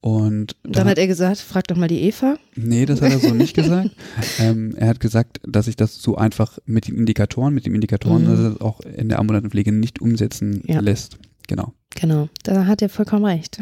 Und 0.00 0.54
dann, 0.62 0.72
dann 0.72 0.88
hat 0.88 0.98
er 0.98 1.06
gesagt, 1.06 1.38
frag 1.38 1.66
doch 1.66 1.76
mal 1.76 1.88
die 1.88 2.02
Eva. 2.02 2.36
Nee, 2.54 2.86
das 2.86 3.02
hat 3.02 3.10
er 3.10 3.18
so 3.18 3.34
nicht 3.34 3.54
gesagt. 3.54 3.90
Ähm, 4.38 4.74
er 4.76 4.88
hat 4.88 5.00
gesagt, 5.00 5.40
dass 5.44 5.66
sich 5.66 5.74
das 5.74 5.96
so 5.96 6.16
einfach 6.16 6.58
mit 6.64 6.86
den 6.86 6.96
Indikatoren, 6.96 7.52
mit 7.52 7.66
den 7.66 7.74
Indikatoren 7.74 8.24
mhm. 8.24 8.30
also 8.30 8.60
auch 8.60 8.80
in 8.80 9.08
der 9.08 9.18
ambulanten 9.18 9.50
Pflege 9.50 9.72
nicht 9.72 10.00
umsetzen 10.00 10.62
ja. 10.66 10.80
lässt. 10.80 11.18
Genau. 11.48 11.72
Genau, 11.94 12.28
da 12.44 12.66
hat 12.66 12.82
er 12.82 12.88
vollkommen 12.88 13.24
recht. 13.24 13.58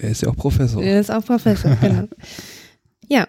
er 0.00 0.10
ist 0.10 0.22
ja 0.22 0.28
auch 0.28 0.36
Professor. 0.36 0.82
Er 0.82 1.00
ist 1.00 1.10
auch 1.10 1.24
Professor, 1.24 1.76
genau. 1.80 2.08
Ja, 3.08 3.26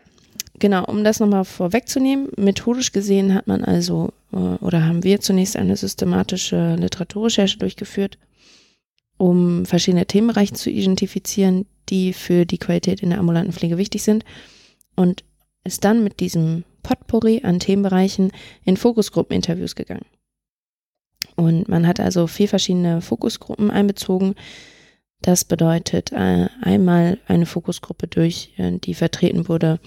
Genau, 0.62 0.86
um 0.86 1.04
das 1.04 1.20
nochmal 1.20 1.44
vorwegzunehmen, 1.44 2.30
methodisch 2.38 2.92
gesehen 2.92 3.34
hat 3.34 3.48
man 3.48 3.64
also 3.64 4.14
äh, 4.32 4.36
oder 4.36 4.86
haben 4.86 5.04
wir 5.04 5.20
zunächst 5.20 5.58
eine 5.58 5.76
systematische 5.76 6.76
Literaturrecherche 6.76 7.58
durchgeführt, 7.58 8.20
um 9.18 9.66
verschiedene 9.66 10.06
Themenbereiche 10.06 10.54
zu 10.54 10.70
identifizieren, 10.70 11.66
die 11.90 12.14
für 12.14 12.46
die 12.46 12.60
Qualität 12.60 13.02
in 13.02 13.10
der 13.10 13.18
ambulanten 13.18 13.54
Pflege 13.54 13.80
wichtig 13.80 14.04
sind 14.04 14.24
und 14.96 15.24
ist 15.64 15.84
dann 15.84 16.04
mit 16.04 16.20
diesem 16.20 16.64
Potpourri 16.84 17.42
an 17.44 17.60
Themenbereichen 17.60 18.32
in 18.64 18.78
Fokusgruppeninterviews 18.78 19.74
gegangen. 19.74 20.06
Und 21.36 21.70
man 21.70 21.88
hat 21.88 22.00
also 22.00 22.28
vier 22.28 22.48
verschiedene 22.48 23.02
Fokusgruppen 23.02 23.72
einbezogen. 23.72 24.36
Das 25.24 25.44
bedeutet 25.44 26.12
äh, 26.12 26.50
einmal 26.62 27.18
eine 27.26 27.48
Fokusgruppe 27.48 28.06
durch, 28.06 28.54
äh, 28.58 28.78
die 28.78 28.94
vertreten 28.94 29.48
wurde 29.48 29.80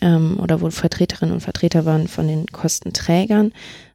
ähm, 0.00 0.38
oder 0.40 0.60
wo 0.60 0.70
Vertreterinnen 0.70 1.34
und 1.34 1.40
Vertreter 1.40 1.84
waren 1.84 2.08
von 2.08 2.26
den 2.28 2.46
Kostenträgern, 2.46 3.52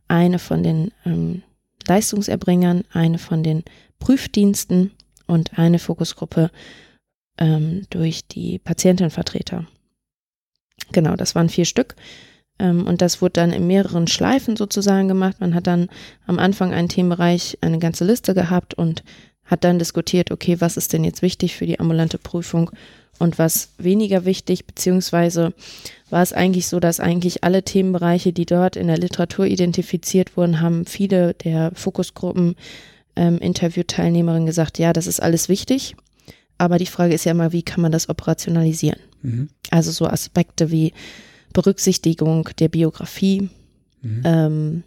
eine 0.08 0.40
von 0.40 0.64
den 0.64 0.92
ähm, 1.06 1.44
Leistungserbringern, 1.88 2.84
eine 2.92 3.18
von 3.18 3.44
den 3.44 3.64
Prüfdiensten 4.00 4.92
und 5.28 5.58
eine 5.58 5.80
Fokusgruppe 5.80 6.52
ähm, 7.38 7.86
durch 7.90 8.28
die 8.28 8.60
Patientenvertreter. 8.60 9.66
Genau, 10.92 11.16
das 11.16 11.36
waren 11.36 11.50
vier 11.50 11.66
Stück. 11.66 11.96
Ähm, 12.60 12.86
und 12.86 13.02
das 13.02 13.22
wurde 13.22 13.34
dann 13.34 13.52
in 13.52 13.68
mehreren 13.68 14.08
Schleifen 14.08 14.56
sozusagen 14.56 15.08
gemacht. 15.08 15.40
Man 15.40 15.56
hat 15.56 15.68
dann 15.68 15.90
am 16.26 16.40
Anfang 16.40 16.74
einen 16.74 16.90
Themenbereich, 16.90 17.58
eine 17.62 17.80
ganze 17.80 18.06
Liste 18.06 18.34
gehabt 18.34 18.74
und 18.74 19.04
hat 19.46 19.64
dann 19.64 19.80
diskutiert, 19.80 20.32
okay, 20.32 20.62
was 20.62 20.78
ist 20.78 20.94
denn 20.94 21.04
jetzt 21.04 21.22
wichtig 21.22 21.56
für 21.56 21.66
die 21.66 21.80
ambulante 21.80 22.18
Prüfung 22.18 22.72
und 23.20 23.40
was 23.40 23.70
weniger 23.78 24.26
wichtig, 24.26 24.66
beziehungsweise 24.66 25.54
war 26.10 26.22
es 26.22 26.34
eigentlich 26.34 26.68
so, 26.68 26.80
dass 26.80 27.00
eigentlich 27.00 27.44
alle 27.44 27.64
Themenbereiche, 27.64 28.34
die 28.34 28.46
dort 28.46 28.76
in 28.76 28.88
der 28.88 28.98
Literatur 28.98 29.46
identifiziert 29.46 30.36
wurden, 30.38 30.62
haben 30.62 30.86
viele 30.86 31.34
der 31.34 31.72
Fokusgruppen 31.74 32.56
ähm, 33.16 33.38
Interviewteilnehmerinnen 33.40 34.46
gesagt, 34.46 34.80
ja, 34.80 34.94
das 34.94 35.08
ist 35.08 35.22
alles 35.22 35.50
wichtig, 35.50 35.96
aber 36.58 36.78
die 36.78 36.86
Frage 36.86 37.14
ist 37.14 37.26
ja 37.26 37.32
immer, 37.32 37.52
wie 37.52 37.64
kann 37.64 37.82
man 37.82 37.92
das 37.92 38.10
operationalisieren? 38.10 39.00
Mhm. 39.22 39.50
Also 39.70 39.92
so 39.92 40.08
Aspekte 40.08 40.72
wie 40.72 40.94
Berücksichtigung 41.54 42.50
der 42.60 42.70
Biografie 42.70 43.50
mhm. 44.02 44.22
ähm, 44.26 44.84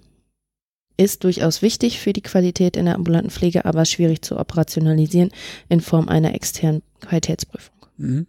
ist 0.97 1.25
durchaus 1.25 1.63
wichtig 1.63 2.01
für 2.01 2.13
die 2.13 2.23
Qualität 2.23 2.77
in 2.77 2.87
der 2.87 2.95
ambulanten 2.95 3.31
Pflege, 3.31 3.65
aber 3.65 3.85
schwierig 3.85 4.23
zu 4.23 4.39
operationalisieren 4.39 5.31
in 5.69 5.81
Form 5.81 6.09
einer 6.09 6.35
externen 6.35 6.83
Qualitätsprüfung. 7.01 7.76
Mhm. 7.97 8.27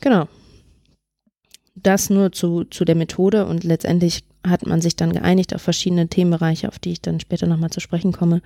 Genau. 0.00 0.28
Das 1.74 2.10
nur 2.10 2.32
zu, 2.32 2.64
zu 2.64 2.84
der 2.84 2.94
Methode 2.94 3.46
und 3.46 3.64
letztendlich 3.64 4.24
hat 4.46 4.66
man 4.66 4.80
sich 4.80 4.96
dann 4.96 5.12
geeinigt 5.12 5.54
auf 5.54 5.62
verschiedene 5.62 6.08
Themenbereiche, 6.08 6.68
auf 6.68 6.78
die 6.78 6.92
ich 6.92 7.00
dann 7.00 7.20
später 7.20 7.46
nochmal 7.46 7.70
zu 7.70 7.80
sprechen 7.80 8.12
komme. 8.12 8.42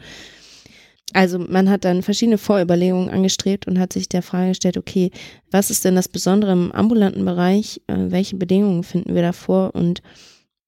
Also 1.14 1.38
man 1.38 1.70
hat 1.70 1.84
dann 1.84 2.02
verschiedene 2.02 2.38
Vorüberlegungen 2.38 3.08
angestrebt 3.08 3.66
und 3.66 3.78
hat 3.78 3.92
sich 3.92 4.08
der 4.08 4.22
Frage 4.22 4.48
gestellt, 4.48 4.76
okay, 4.76 5.10
was 5.50 5.70
ist 5.70 5.84
denn 5.84 5.94
das 5.94 6.08
Besondere 6.08 6.52
im 6.52 6.70
ambulanten 6.72 7.24
Bereich? 7.24 7.80
Äh, 7.86 7.96
welche 8.10 8.36
Bedingungen 8.36 8.82
finden 8.82 9.14
wir 9.14 9.22
davor? 9.22 9.74
Und 9.74 10.02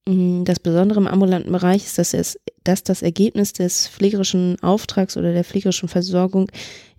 das 0.05 0.59
Besondere 0.59 0.99
im 0.99 1.07
ambulanten 1.07 1.51
Bereich 1.51 1.85
ist, 1.85 1.97
dass, 1.99 2.13
es, 2.13 2.39
dass 2.63 2.83
das 2.83 3.03
Ergebnis 3.03 3.53
des 3.53 3.87
pflegerischen 3.87 4.57
Auftrags 4.63 5.15
oder 5.15 5.31
der 5.31 5.43
pflegerischen 5.43 5.89
Versorgung 5.89 6.51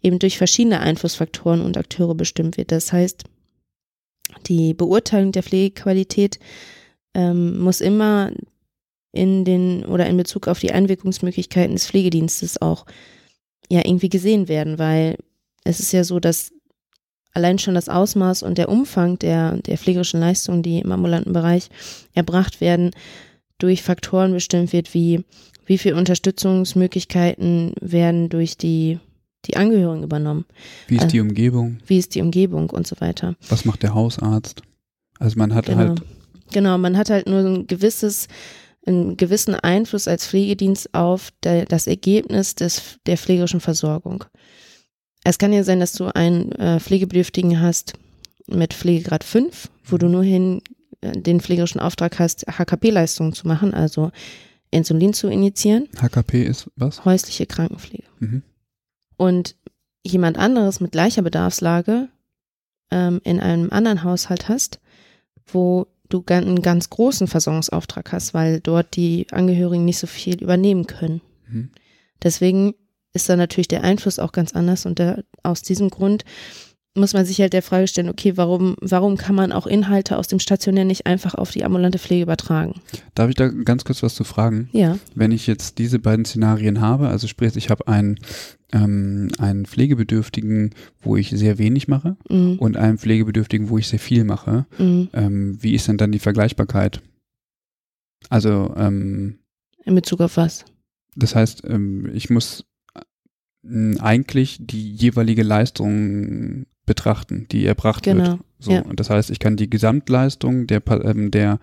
eben 0.02 0.20
durch 0.20 0.38
verschiedene 0.38 0.80
Einflussfaktoren 0.80 1.62
und 1.62 1.76
Akteure 1.76 2.14
bestimmt 2.14 2.56
wird. 2.56 2.70
Das 2.70 2.92
heißt, 2.92 3.24
die 4.46 4.72
Beurteilung 4.72 5.32
der 5.32 5.42
Pflegequalität 5.42 6.38
ähm, 7.14 7.58
muss 7.58 7.80
immer 7.80 8.30
in 9.12 9.44
den 9.44 9.84
oder 9.84 10.06
in 10.06 10.16
Bezug 10.16 10.48
auf 10.48 10.60
die 10.60 10.72
Einwirkungsmöglichkeiten 10.72 11.74
des 11.74 11.86
Pflegedienstes 11.86 12.62
auch 12.62 12.86
ja 13.68 13.80
irgendwie 13.84 14.08
gesehen 14.08 14.48
werden, 14.48 14.78
weil 14.78 15.16
es 15.64 15.80
ist 15.80 15.92
ja 15.92 16.04
so, 16.04 16.20
dass 16.20 16.52
allein 17.32 17.58
schon 17.58 17.74
das 17.74 17.88
Ausmaß 17.88 18.42
und 18.42 18.58
der 18.58 18.68
Umfang 18.68 19.18
der, 19.18 19.56
der 19.58 19.78
pflegerischen 19.78 20.20
Leistungen, 20.20 20.62
die 20.62 20.78
im 20.78 20.92
ambulanten 20.92 21.32
Bereich 21.32 21.68
erbracht 22.14 22.60
werden, 22.60 22.90
durch 23.58 23.82
Faktoren 23.82 24.32
bestimmt 24.32 24.72
wird, 24.72 24.94
wie 24.94 25.24
wie 25.66 25.78
viele 25.78 25.96
Unterstützungsmöglichkeiten 25.96 27.72
werden 27.80 28.28
durch 28.28 28.56
die 28.56 28.98
die 29.46 29.56
Angehörigen 29.56 30.04
übernommen. 30.04 30.44
Wie 30.86 30.96
ist 30.96 31.02
also, 31.02 31.12
die 31.12 31.20
Umgebung? 31.20 31.78
Wie 31.86 31.98
ist 31.98 32.14
die 32.14 32.20
Umgebung 32.20 32.70
und 32.70 32.86
so 32.86 32.96
weiter. 33.00 33.34
Was 33.48 33.64
macht 33.64 33.82
der 33.82 33.92
Hausarzt? 33.92 34.62
Also 35.18 35.36
man 35.38 35.54
hat 35.54 35.66
genau. 35.66 35.78
halt. 35.78 36.02
Genau, 36.52 36.78
man 36.78 36.96
hat 36.96 37.10
halt 37.10 37.26
nur 37.26 37.40
ein 37.40 37.66
gewisses, 37.66 38.28
einen 38.86 39.16
gewissen 39.16 39.54
Einfluss 39.54 40.06
als 40.06 40.26
Pflegedienst 40.26 40.94
auf 40.94 41.30
der, 41.42 41.64
das 41.64 41.86
Ergebnis 41.86 42.54
des, 42.54 42.98
der 43.06 43.16
pflegerischen 43.16 43.60
Versorgung. 43.60 44.24
Es 45.24 45.38
kann 45.38 45.52
ja 45.52 45.62
sein, 45.64 45.80
dass 45.80 45.92
du 45.92 46.14
einen 46.14 46.52
äh, 46.52 46.80
Pflegebedürftigen 46.80 47.60
hast 47.60 47.94
mit 48.46 48.74
Pflegegrad 48.74 49.24
5, 49.24 49.70
wo 49.84 49.98
du 49.98 50.08
nur 50.08 50.24
hin 50.24 50.62
äh, 51.00 51.12
den 51.12 51.40
pflegerischen 51.40 51.80
Auftrag 51.80 52.18
hast, 52.18 52.44
HKP-Leistungen 52.46 53.32
zu 53.32 53.46
machen, 53.46 53.72
also 53.74 54.10
Insulin 54.70 55.12
zu 55.12 55.28
initiieren. 55.28 55.88
HKP 56.00 56.42
ist 56.42 56.70
was? 56.76 57.04
Häusliche 57.04 57.46
Krankenpflege. 57.46 58.04
Mhm 58.18 58.42
und 59.22 59.54
jemand 60.02 60.36
anderes 60.36 60.80
mit 60.80 60.90
gleicher 60.90 61.22
Bedarfslage 61.22 62.08
ähm, 62.90 63.20
in 63.22 63.38
einem 63.38 63.70
anderen 63.70 64.02
Haushalt 64.02 64.48
hast, 64.48 64.80
wo 65.46 65.86
du 66.08 66.24
einen 66.26 66.60
ganz 66.60 66.90
großen 66.90 67.28
Versorgungsauftrag 67.28 68.10
hast, 68.10 68.34
weil 68.34 68.58
dort 68.58 68.96
die 68.96 69.28
Angehörigen 69.30 69.84
nicht 69.84 69.98
so 69.98 70.08
viel 70.08 70.42
übernehmen 70.42 70.88
können. 70.88 71.20
Mhm. 71.48 71.70
Deswegen 72.20 72.74
ist 73.14 73.28
dann 73.28 73.38
natürlich 73.38 73.68
der 73.68 73.84
Einfluss 73.84 74.18
auch 74.18 74.32
ganz 74.32 74.52
anders 74.54 74.86
und 74.86 74.98
da, 74.98 75.18
aus 75.42 75.62
diesem 75.62 75.90
Grund 75.90 76.24
muss 76.94 77.14
man 77.14 77.24
sich 77.24 77.40
halt 77.40 77.54
der 77.54 77.62
Frage 77.62 77.88
stellen, 77.88 78.10
okay, 78.10 78.36
warum, 78.36 78.76
warum 78.82 79.16
kann 79.16 79.34
man 79.34 79.50
auch 79.50 79.66
Inhalte 79.66 80.18
aus 80.18 80.28
dem 80.28 80.38
Stationär 80.38 80.84
nicht 80.84 81.06
einfach 81.06 81.34
auf 81.34 81.50
die 81.50 81.64
ambulante 81.64 81.98
Pflege 81.98 82.24
übertragen? 82.24 82.82
Darf 83.14 83.30
ich 83.30 83.34
da 83.34 83.48
ganz 83.48 83.84
kurz 83.84 84.02
was 84.02 84.14
zu 84.14 84.24
fragen? 84.24 84.68
Ja. 84.72 84.98
Wenn 85.14 85.32
ich 85.32 85.46
jetzt 85.46 85.78
diese 85.78 85.98
beiden 85.98 86.26
Szenarien 86.26 86.82
habe, 86.82 87.08
also 87.08 87.26
sprich, 87.28 87.56
ich 87.56 87.70
habe 87.70 87.88
einen, 87.88 88.18
ähm, 88.74 89.30
einen 89.38 89.64
Pflegebedürftigen, 89.64 90.74
wo 91.00 91.16
ich 91.16 91.30
sehr 91.30 91.56
wenig 91.56 91.88
mache 91.88 92.18
Mhm. 92.28 92.58
und 92.58 92.76
einen 92.76 92.98
Pflegebedürftigen, 92.98 93.70
wo 93.70 93.78
ich 93.78 93.88
sehr 93.88 93.98
viel 93.98 94.24
mache, 94.24 94.66
Mhm. 94.78 95.08
ähm, 95.14 95.62
wie 95.62 95.72
ist 95.74 95.88
denn 95.88 95.96
dann 95.96 96.12
die 96.12 96.18
Vergleichbarkeit? 96.18 97.00
Also, 98.28 98.72
ähm, 98.76 99.38
In 99.86 99.94
Bezug 99.94 100.20
auf 100.20 100.36
was? 100.36 100.66
das 101.16 101.34
heißt, 101.34 101.62
ähm, 101.66 102.10
ich 102.14 102.28
muss 102.28 102.64
eigentlich 104.00 104.58
die 104.60 104.92
jeweilige 104.94 105.42
Leistung 105.42 106.66
betrachten, 106.84 107.46
die 107.52 107.64
erbracht 107.64 108.02
Genau, 108.02 108.24
wird. 108.24 108.40
So, 108.58 108.72
ja. 108.72 108.84
das 108.94 109.10
heißt, 109.10 109.30
ich 109.30 109.38
kann 109.38 109.56
die 109.56 109.70
Gesamtleistung 109.70 110.66
der, 110.66 110.82
ähm, 111.04 111.30
der, 111.30 111.58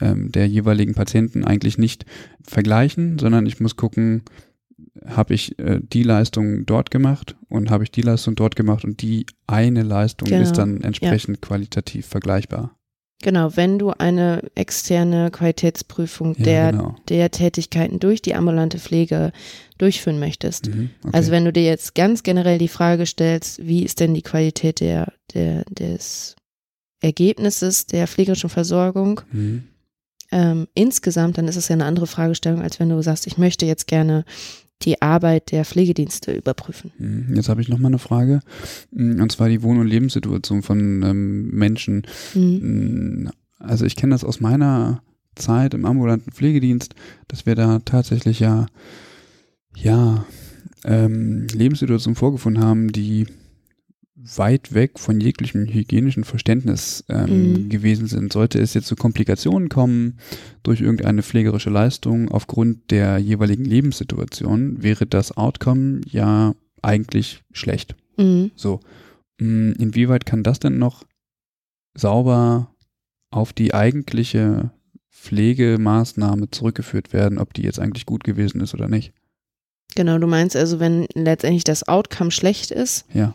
ähm, 0.00 0.30
der 0.32 0.46
jeweiligen 0.46 0.94
Patienten 0.94 1.44
eigentlich 1.44 1.78
nicht 1.78 2.04
vergleichen, 2.42 3.18
sondern 3.18 3.46
ich 3.46 3.60
muss 3.60 3.76
gucken, 3.76 4.22
habe 5.06 5.34
ich 5.34 5.58
äh, 5.58 5.80
die 5.82 6.02
Leistung 6.02 6.66
dort 6.66 6.90
gemacht 6.90 7.36
und 7.48 7.70
habe 7.70 7.84
ich 7.84 7.90
die 7.90 8.02
Leistung 8.02 8.34
dort 8.34 8.56
gemacht 8.56 8.84
und 8.84 9.02
die 9.02 9.26
eine 9.46 9.82
Leistung 9.82 10.28
Genau, 10.28 10.42
ist 10.42 10.52
dann 10.52 10.80
entsprechend 10.80 11.42
qualitativ 11.42 12.06
vergleichbar. 12.06 12.76
Genau, 13.24 13.56
wenn 13.56 13.78
du 13.78 13.90
eine 13.90 14.42
externe 14.54 15.30
Qualitätsprüfung 15.30 16.34
Ja, 16.36 16.44
der, 16.44 16.72
genau. 16.72 16.96
der 17.08 17.30
Tätigkeiten 17.30 17.98
durch 17.98 18.20
die 18.20 18.34
ambulante 18.34 18.78
Pflege 18.78 19.32
durchführen 19.78 20.18
möchtest. 20.18 20.66
Mhm, 20.68 20.90
okay. 21.02 21.16
Also 21.16 21.30
wenn 21.30 21.46
du 21.46 21.52
dir 21.52 21.64
jetzt 21.64 21.94
ganz 21.94 22.22
generell 22.22 22.58
die 22.58 22.68
Frage 22.68 23.06
stellst, 23.06 23.66
wie 23.66 23.82
ist 23.82 24.00
denn 24.00 24.12
die 24.12 24.20
Qualität 24.20 24.80
der, 24.80 25.10
der, 25.32 25.64
des 25.70 26.36
Ergebnisses 27.00 27.86
der 27.86 28.06
pflegerischen 28.08 28.50
Versorgung 28.50 29.22
mhm. 29.32 29.64
ähm, 30.30 30.68
insgesamt, 30.74 31.38
dann 31.38 31.48
ist 31.48 31.56
es 31.56 31.68
ja 31.68 31.76
eine 31.76 31.86
andere 31.86 32.06
Fragestellung, 32.06 32.60
als 32.60 32.78
wenn 32.78 32.90
du 32.90 33.02
sagst, 33.02 33.26
ich 33.26 33.38
möchte 33.38 33.64
jetzt 33.64 33.86
gerne 33.86 34.26
die 34.84 35.00
Arbeit 35.02 35.50
der 35.52 35.64
Pflegedienste 35.64 36.32
überprüfen. 36.32 36.92
Mhm. 36.98 37.34
Jetzt 37.36 37.48
habe 37.48 37.60
ich 37.60 37.68
noch 37.68 37.78
mal 37.78 37.88
eine 37.88 37.98
Frage, 37.98 38.40
Mm, 38.90 39.20
und 39.20 39.32
zwar 39.32 39.48
die 39.48 39.62
Wohn- 39.62 39.78
und 39.78 39.86
Lebenssituation 39.86 40.62
von 40.62 41.02
ähm, 41.02 41.50
Menschen. 41.50 42.02
Mhm. 42.34 43.24
Mm, 43.24 43.30
Also 43.58 43.84
ich 43.86 43.96
kenne 43.96 44.14
das 44.14 44.24
aus 44.24 44.40
meiner 44.40 45.02
Zeit 45.36 45.74
im 45.74 45.84
ambulanten 45.84 46.32
Pflegedienst, 46.32 46.94
dass 47.28 47.46
wir 47.46 47.54
da 47.54 47.80
tatsächlich 47.80 48.40
ja, 48.40 48.66
ja, 49.76 50.24
ähm, 50.84 51.46
Lebenssituationen 51.52 52.14
vorgefunden 52.16 52.62
haben, 52.62 52.92
die 52.92 53.26
weit 54.36 54.72
weg 54.72 54.98
von 54.98 55.20
jeglichem 55.20 55.66
hygienischen 55.66 56.24
Verständnis 56.24 57.04
ähm, 57.08 57.52
Mhm. 57.52 57.68
gewesen 57.68 58.06
sind. 58.06 58.32
Sollte 58.32 58.58
es 58.58 58.72
jetzt 58.74 58.86
zu 58.86 58.96
Komplikationen 58.96 59.68
kommen 59.68 60.18
durch 60.62 60.80
irgendeine 60.80 61.22
pflegerische 61.22 61.70
Leistung 61.70 62.30
aufgrund 62.30 62.90
der 62.90 63.18
jeweiligen 63.18 63.64
Lebenssituation, 63.64 64.82
wäre 64.82 65.06
das 65.06 65.36
Outcome 65.36 66.00
ja 66.08 66.54
eigentlich 66.80 67.42
schlecht. 67.52 67.96
Mhm. 68.16 68.50
So, 68.56 68.80
mh, 69.40 69.74
inwieweit 69.78 70.24
kann 70.26 70.42
das 70.42 70.58
denn 70.58 70.78
noch 70.78 71.04
sauber 71.94 72.74
auf 73.30 73.52
die 73.52 73.74
eigentliche 73.74 74.70
Pflegemaßnahme 75.12 76.50
zurückgeführt 76.50 77.12
werden, 77.12 77.38
ob 77.38 77.54
die 77.54 77.62
jetzt 77.62 77.78
eigentlich 77.80 78.06
gut 78.06 78.24
gewesen 78.24 78.60
ist 78.60 78.74
oder 78.74 78.88
nicht? 78.88 79.12
Genau, 79.96 80.18
du 80.18 80.26
meinst 80.26 80.56
also, 80.56 80.80
wenn 80.80 81.06
letztendlich 81.14 81.64
das 81.64 81.86
Outcome 81.86 82.30
schlecht 82.30 82.70
ist, 82.70 83.06
Ja, 83.12 83.34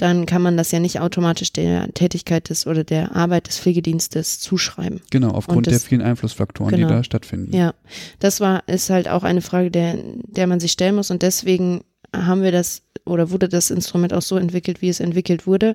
dann 0.00 0.24
kann 0.26 0.40
man 0.42 0.56
das 0.56 0.70
ja 0.70 0.80
nicht 0.80 1.00
automatisch 1.00 1.52
der 1.52 1.92
Tätigkeit 1.92 2.48
des 2.48 2.66
oder 2.66 2.84
der 2.84 3.14
Arbeit 3.14 3.48
des 3.48 3.58
Pflegedienstes 3.58 4.38
zuschreiben. 4.40 5.00
genau, 5.10 5.30
aufgrund 5.32 5.58
Und 5.58 5.66
der 5.66 5.74
das- 5.74 5.84
vielen 5.84 6.02
Einflussfaktoren, 6.02 6.70
genau. 6.74 6.88
die 6.88 6.94
da 6.94 7.04
stattfinden. 7.04 7.54
Ja, 7.54 7.74
das 8.18 8.40
war, 8.40 8.66
ist 8.68 8.88
halt 8.90 9.08
auch 9.08 9.22
eine 9.24 9.42
Frage, 9.42 9.70
der, 9.70 9.98
der 10.26 10.46
man 10.46 10.58
sich 10.60 10.72
stellen 10.72 10.94
muss 10.94 11.10
und 11.10 11.22
deswegen 11.22 11.82
haben 12.14 12.42
wir 12.42 12.50
das 12.52 12.82
oder 13.04 13.30
wurde 13.30 13.48
das 13.48 13.70
Instrument 13.70 14.12
auch 14.14 14.22
so 14.22 14.36
entwickelt, 14.36 14.82
wie 14.82 14.88
es 14.88 15.00
entwickelt 15.00 15.46
wurde. 15.46 15.74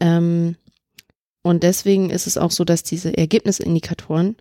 Ähm, 0.00 0.56
und 1.42 1.62
deswegen 1.62 2.10
ist 2.10 2.26
es 2.26 2.38
auch 2.38 2.50
so, 2.50 2.64
dass 2.64 2.82
diese 2.82 3.16
Ergebnisindikatoren 3.16 4.36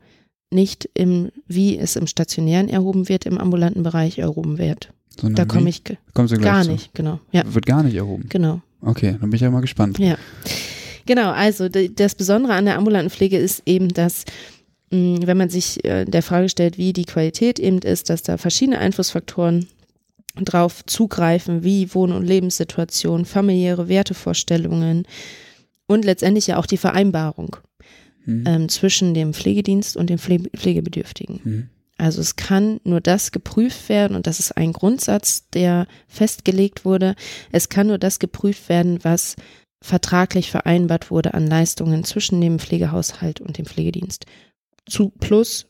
nicht 0.51 0.89
im, 0.93 1.31
wie 1.47 1.77
es 1.77 1.95
im 1.95 2.07
stationären 2.07 2.69
erhoben 2.69 3.09
wird, 3.09 3.25
im 3.25 3.37
ambulanten 3.37 3.83
Bereich 3.83 4.19
erhoben 4.19 4.57
wird. 4.57 4.93
Sondern 5.19 5.35
Da 5.35 5.45
komme 5.45 5.69
ich 5.69 5.83
Kommst 6.13 6.33
du 6.33 6.37
gleich 6.37 6.51
gar 6.51 6.63
zu. 6.63 6.71
nicht, 6.71 6.93
genau. 6.93 7.19
Ja, 7.31 7.43
Wird 7.53 7.65
gar 7.65 7.83
nicht 7.83 7.95
erhoben. 7.95 8.25
genau. 8.29 8.61
Okay, 8.85 9.11
dann 9.19 9.29
bin 9.29 9.33
ich 9.33 9.41
ja 9.41 9.49
mal 9.49 9.61
gespannt. 9.61 9.97
Ja. 9.99 10.17
Genau, 11.05 11.31
also 11.31 11.67
das 11.69 12.15
Besondere 12.15 12.53
an 12.53 12.65
der 12.65 12.77
ambulanten 12.77 13.09
Pflege 13.09 13.37
ist 13.37 13.63
eben, 13.65 13.89
dass 13.89 14.23
mh, 14.91 15.25
wenn 15.27 15.37
man 15.37 15.49
sich 15.49 15.83
äh, 15.83 16.05
der 16.05 16.23
Frage 16.23 16.49
stellt, 16.49 16.77
wie 16.77 16.93
die 16.93 17.05
Qualität 17.05 17.59
eben 17.59 17.79
ist, 17.79 18.09
dass 18.09 18.23
da 18.23 18.37
verschiedene 18.37 18.79
Einflussfaktoren 18.79 19.67
drauf 20.35 20.83
zugreifen, 20.85 21.63
wie 21.63 21.93
Wohn- 21.93 22.11
und 22.13 22.25
Lebenssituation, 22.25 23.25
familiäre 23.25 23.87
Wertevorstellungen 23.87 25.05
und 25.87 26.05
letztendlich 26.05 26.47
ja 26.47 26.57
auch 26.57 26.65
die 26.65 26.77
Vereinbarung 26.77 27.57
Mhm. 28.25 28.43
ähm, 28.47 28.69
zwischen 28.69 29.13
dem 29.13 29.33
Pflegedienst 29.33 29.97
und 29.97 30.09
dem 30.09 30.17
Pfle 30.17 30.39
Pflegebedürftigen. 30.55 31.39
Mhm. 31.43 31.69
Also 31.97 32.21
es 32.21 32.35
kann 32.35 32.79
nur 32.83 33.01
das 33.01 33.31
geprüft 33.31 33.87
werden 33.89 34.15
und 34.15 34.25
das 34.27 34.39
ist 34.39 34.57
ein 34.57 34.73
Grundsatz, 34.73 35.47
der 35.49 35.87
festgelegt 36.07 36.85
wurde. 36.85 37.15
Es 37.51 37.69
kann 37.69 37.87
nur 37.87 37.99
das 37.99 38.19
geprüft 38.19 38.67
werden, 38.69 39.03
was 39.03 39.35
vertraglich 39.81 40.49
vereinbart 40.49 41.11
wurde 41.11 41.33
an 41.33 41.45
Leistungen 41.45 42.03
zwischen 42.03 42.41
dem 42.41 42.57
Pflegehaushalt 42.57 43.41
und 43.41 43.57
dem 43.57 43.65
Pflegedienst. 43.65 44.25
Zu 44.85 45.09
plus 45.09 45.67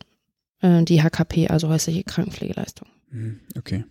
äh, 0.62 0.84
die 0.84 1.02
HKP, 1.02 1.50
also 1.50 1.68
häusliche 1.68 2.04
Krankenpflegeleistung. 2.04 2.88
Mhm. 3.10 3.40
Okay. 3.58 3.86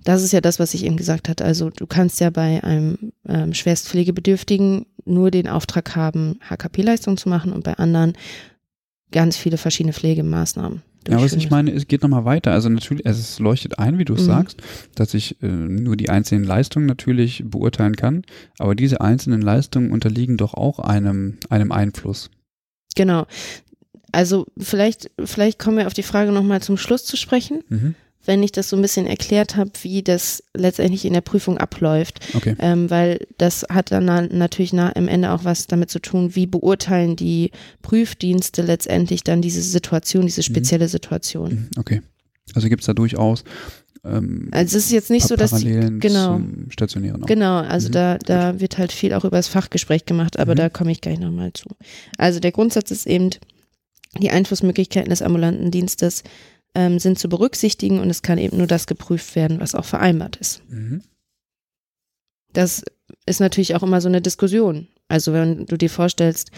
Das 0.00 0.22
ist 0.22 0.32
ja 0.32 0.40
das, 0.40 0.58
was 0.58 0.74
ich 0.74 0.84
eben 0.84 0.96
gesagt 0.96 1.28
hatte. 1.28 1.44
Also 1.44 1.70
du 1.70 1.86
kannst 1.86 2.20
ja 2.20 2.30
bei 2.30 2.62
einem 2.62 3.12
ähm, 3.26 3.54
Schwerstpflegebedürftigen 3.54 4.86
nur 5.04 5.30
den 5.30 5.48
Auftrag 5.48 5.96
haben, 5.96 6.38
HKP-Leistung 6.48 7.16
zu 7.16 7.28
machen 7.28 7.52
und 7.52 7.64
bei 7.64 7.74
anderen 7.74 8.16
ganz 9.10 9.36
viele 9.36 9.56
verschiedene 9.56 9.92
Pflegemaßnahmen. 9.92 10.82
Ja, 11.10 11.16
was 11.16 11.32
durchführen 11.32 11.40
ich 11.40 11.50
meine, 11.50 11.70
es 11.72 11.88
geht 11.88 12.02
nochmal 12.02 12.24
weiter. 12.24 12.52
Also 12.52 12.68
natürlich, 12.68 13.06
also 13.06 13.20
es 13.20 13.38
leuchtet 13.38 13.78
ein, 13.78 13.98
wie 13.98 14.04
du 14.04 14.14
es 14.14 14.22
Mhm. 14.22 14.26
sagst, 14.26 14.62
dass 14.94 15.14
ich 15.14 15.42
äh, 15.42 15.46
nur 15.46 15.96
die 15.96 16.10
einzelnen 16.10 16.44
Leistungen 16.44 16.86
natürlich 16.86 17.42
beurteilen 17.46 17.96
kann, 17.96 18.22
aber 18.58 18.74
diese 18.74 19.00
einzelnen 19.00 19.42
Leistungen 19.42 19.92
unterliegen 19.92 20.36
doch 20.36 20.54
auch 20.54 20.78
einem, 20.78 21.38
einem 21.48 21.72
Einfluss. 21.72 22.30
Genau. 22.96 23.26
Also 24.12 24.46
vielleicht, 24.58 25.10
vielleicht 25.22 25.58
kommen 25.58 25.76
wir 25.78 25.86
auf 25.86 25.94
die 25.94 26.02
Frage 26.02 26.32
nochmal 26.32 26.62
zum 26.62 26.76
Schluss 26.76 27.04
zu 27.04 27.16
sprechen, 27.16 27.62
Mhm. 27.68 27.94
Wenn 28.24 28.42
ich 28.42 28.52
das 28.52 28.68
so 28.68 28.76
ein 28.76 28.82
bisschen 28.82 29.06
erklärt 29.06 29.56
habe, 29.56 29.70
wie 29.82 30.02
das 30.02 30.42
letztendlich 30.54 31.04
in 31.06 31.14
der 31.14 31.22
Prüfung 31.22 31.56
abläuft. 31.58 32.20
Okay. 32.34 32.54
Ähm, 32.58 32.90
weil 32.90 33.26
das 33.38 33.64
hat 33.70 33.90
dann 33.90 34.04
na- 34.04 34.22
natürlich 34.22 34.72
na, 34.74 34.94
am 34.94 35.08
Ende 35.08 35.30
auch 35.32 35.44
was 35.44 35.66
damit 35.66 35.90
zu 35.90 35.98
tun, 35.98 36.34
wie 36.34 36.46
beurteilen 36.46 37.16
die 37.16 37.50
Prüfdienste 37.82 38.62
letztendlich 38.62 39.24
dann 39.24 39.40
diese 39.40 39.62
Situation, 39.62 40.26
diese 40.26 40.42
spezielle 40.42 40.88
Situation. 40.88 41.50
Mhm. 41.52 41.68
Okay. 41.78 42.02
Also 42.54 42.68
gibt 42.68 42.82
es 42.82 42.86
da 42.86 42.92
durchaus 42.94 43.44
ähm, 44.04 44.48
Also 44.52 44.76
es 44.78 44.84
ist 44.86 44.92
jetzt 44.92 45.10
nicht 45.10 45.26
so, 45.26 45.34
dass 45.36 45.52
die, 45.52 45.72
genau. 45.98 46.34
zum 46.36 46.70
Stationären 46.70 47.22
auch. 47.22 47.26
Genau, 47.26 47.58
also 47.58 47.88
Mhm, 47.88 47.92
da, 47.92 48.18
da 48.18 48.60
wird 48.60 48.78
halt 48.78 48.92
viel 48.92 49.12
auch 49.12 49.24
über 49.24 49.36
das 49.38 49.48
Fachgespräch 49.48 50.06
gemacht, 50.06 50.38
aber 50.38 50.52
Mhm. 50.52 50.56
da 50.56 50.68
komme 50.68 50.92
ich 50.92 51.00
gleich 51.00 51.18
nochmal 51.18 51.52
zu. 51.52 51.68
Also 52.16 52.40
der 52.40 52.52
Grundsatz 52.52 52.90
ist 52.90 53.06
eben, 53.06 53.30
die 54.20 54.30
Einflussmöglichkeiten 54.30 55.10
des 55.10 55.20
ambulanten 55.22 55.70
Dienstes 55.70 56.22
ähm, 56.78 57.00
sind 57.00 57.18
zu 57.18 57.28
berücksichtigen 57.28 57.98
und 57.98 58.08
es 58.08 58.22
kann 58.22 58.38
eben 58.38 58.56
nur 58.56 58.68
das 58.68 58.86
geprüft 58.86 59.34
werden, 59.34 59.58
was 59.58 59.74
auch 59.74 59.84
vereinbart 59.84 60.36
ist. 60.36 60.62
Mhm. 60.70 61.02
Das 62.52 62.84
ist 63.26 63.40
natürlich 63.40 63.74
auch 63.74 63.82
immer 63.82 64.00
so 64.00 64.08
eine 64.08 64.22
Diskussion. 64.22 64.86
Also 65.08 65.32
wenn 65.32 65.66
du 65.66 65.76
dir 65.76 65.90
vorstellst, 65.90 66.52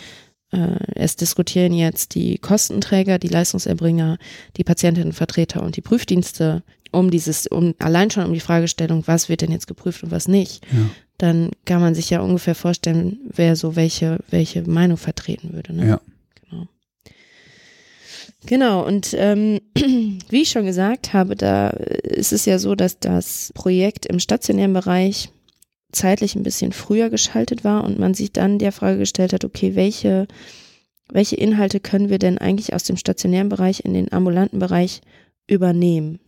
äh, 0.52 0.76
es 0.94 1.16
diskutieren 1.16 1.72
jetzt 1.72 2.14
die 2.14 2.36
Kostenträger, 2.36 3.18
die 3.18 3.28
Leistungserbringer, 3.28 4.18
die 4.58 4.64
Patientinnenvertreter 4.64 5.62
und 5.62 5.76
die 5.76 5.80
Prüfdienste 5.80 6.62
um 6.92 7.10
dieses, 7.10 7.46
um 7.46 7.74
allein 7.78 8.10
schon 8.10 8.26
um 8.26 8.34
die 8.34 8.40
Fragestellung, 8.40 9.06
was 9.06 9.28
wird 9.30 9.40
denn 9.40 9.52
jetzt 9.52 9.68
geprüft 9.68 10.02
und 10.02 10.10
was 10.10 10.28
nicht, 10.28 10.66
Ja. 10.70 10.90
dann 11.16 11.50
kann 11.64 11.80
man 11.80 11.94
sich 11.94 12.10
ja 12.10 12.20
ungefähr 12.20 12.54
vorstellen, 12.56 13.20
wer 13.24 13.56
so 13.56 13.74
welche, 13.74 14.18
welche 14.28 14.62
Meinung 14.68 14.96
vertreten 14.98 15.52
würde. 15.54 15.72
Ne? 15.72 15.86
Ja. 15.86 16.00
Genau. 18.46 18.86
Und 18.86 19.14
ähm, 19.16 19.60
wie 19.74 20.42
ich 20.42 20.50
schon 20.50 20.64
gesagt 20.64 21.12
habe, 21.12 21.36
da 21.36 21.68
ist 21.68 22.32
es 22.32 22.46
ja 22.46 22.58
so, 22.58 22.74
dass 22.74 22.98
das 22.98 23.52
Projekt 23.54 24.06
im 24.06 24.18
stationären 24.18 24.72
Bereich 24.72 25.30
zeitlich 25.92 26.34
ein 26.34 26.42
bisschen 26.42 26.72
früher 26.72 27.10
geschaltet 27.10 27.64
war 27.64 27.84
und 27.84 27.98
man 27.98 28.14
sich 28.14 28.32
dann 28.32 28.58
der 28.58 28.72
Frage 28.72 28.98
gestellt 28.98 29.32
hat, 29.32 29.44
okay, 29.44 29.74
welche, 29.74 30.26
welche 31.10 31.36
Inhalte 31.36 31.80
können 31.80 32.10
wir 32.10 32.18
denn 32.18 32.38
eigentlich 32.38 32.74
aus 32.74 32.84
dem 32.84 32.96
stationären 32.96 33.48
Bereich 33.48 33.84
in 33.84 33.94
den 33.94 34.12
ambulanten 34.12 34.58
Bereich 34.58 35.00
übernehmen? 35.46 36.20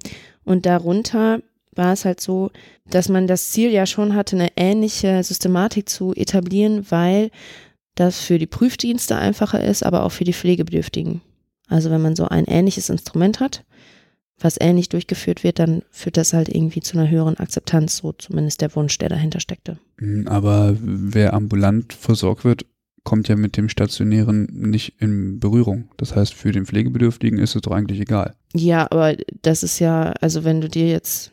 Und 0.44 0.66
darunter 0.66 1.40
war 1.74 1.92
es 1.92 2.04
halt 2.04 2.20
so, 2.20 2.50
dass 2.90 3.08
man 3.08 3.26
das 3.26 3.50
Ziel 3.50 3.70
ja 3.70 3.86
schon 3.86 4.14
hatte, 4.14 4.36
eine 4.36 4.50
ähnliche 4.56 5.22
Systematik 5.22 5.88
zu 5.88 6.12
etablieren, 6.14 6.86
weil 6.90 7.30
das 7.94 8.20
für 8.20 8.38
die 8.38 8.46
Prüfdienste 8.46 9.16
einfacher 9.16 9.62
ist, 9.62 9.84
aber 9.84 10.04
auch 10.04 10.12
für 10.12 10.24
die 10.24 10.32
Pflegebedürftigen. 10.32 11.22
Also 11.72 11.90
wenn 11.90 12.02
man 12.02 12.16
so 12.16 12.26
ein 12.28 12.44
ähnliches 12.44 12.90
Instrument 12.90 13.40
hat, 13.40 13.64
was 14.38 14.56
ähnlich 14.60 14.88
durchgeführt 14.88 15.44
wird, 15.44 15.58
dann 15.58 15.82
führt 15.90 16.16
das 16.16 16.32
halt 16.32 16.48
irgendwie 16.48 16.80
zu 16.80 16.98
einer 16.98 17.08
höheren 17.08 17.36
Akzeptanz, 17.38 17.98
so 17.98 18.12
zumindest 18.12 18.60
der 18.60 18.74
Wunsch, 18.74 18.98
der 18.98 19.08
dahinter 19.08 19.40
steckte. 19.40 19.78
Mhm, 19.98 20.28
aber 20.28 20.76
wer 20.80 21.32
ambulant 21.32 21.92
versorgt 21.92 22.44
wird, 22.44 22.66
kommt 23.04 23.28
ja 23.28 23.36
mit 23.36 23.56
dem 23.56 23.68
Stationären 23.68 24.48
nicht 24.52 24.94
in 25.00 25.40
Berührung. 25.40 25.88
Das 25.96 26.14
heißt, 26.14 26.34
für 26.34 26.52
den 26.52 26.66
Pflegebedürftigen 26.66 27.38
ist 27.38 27.56
es 27.56 27.62
doch 27.62 27.72
eigentlich 27.72 28.00
egal. 28.00 28.34
Ja, 28.54 28.86
aber 28.90 29.16
das 29.42 29.62
ist 29.62 29.78
ja, 29.78 30.12
also 30.20 30.44
wenn 30.44 30.60
du 30.60 30.68
dir 30.68 30.88
jetzt, 30.88 31.32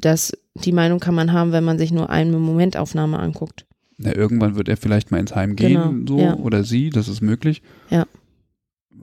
das, 0.00 0.32
die 0.54 0.72
Meinung 0.72 1.00
kann 1.00 1.14
man 1.14 1.32
haben, 1.32 1.52
wenn 1.52 1.64
man 1.64 1.78
sich 1.78 1.92
nur 1.92 2.10
eine 2.10 2.38
Momentaufnahme 2.38 3.18
anguckt. 3.18 3.66
Na, 3.96 4.14
irgendwann 4.14 4.56
wird 4.56 4.68
er 4.68 4.76
vielleicht 4.76 5.10
mal 5.10 5.20
ins 5.20 5.34
Heim 5.34 5.56
gehen, 5.56 6.04
Genau, 6.04 6.16
so, 6.16 6.18
ja. 6.20 6.34
oder 6.36 6.64
sie, 6.64 6.90
das 6.90 7.08
ist 7.08 7.20
möglich. 7.20 7.62
Ja. 7.90 8.06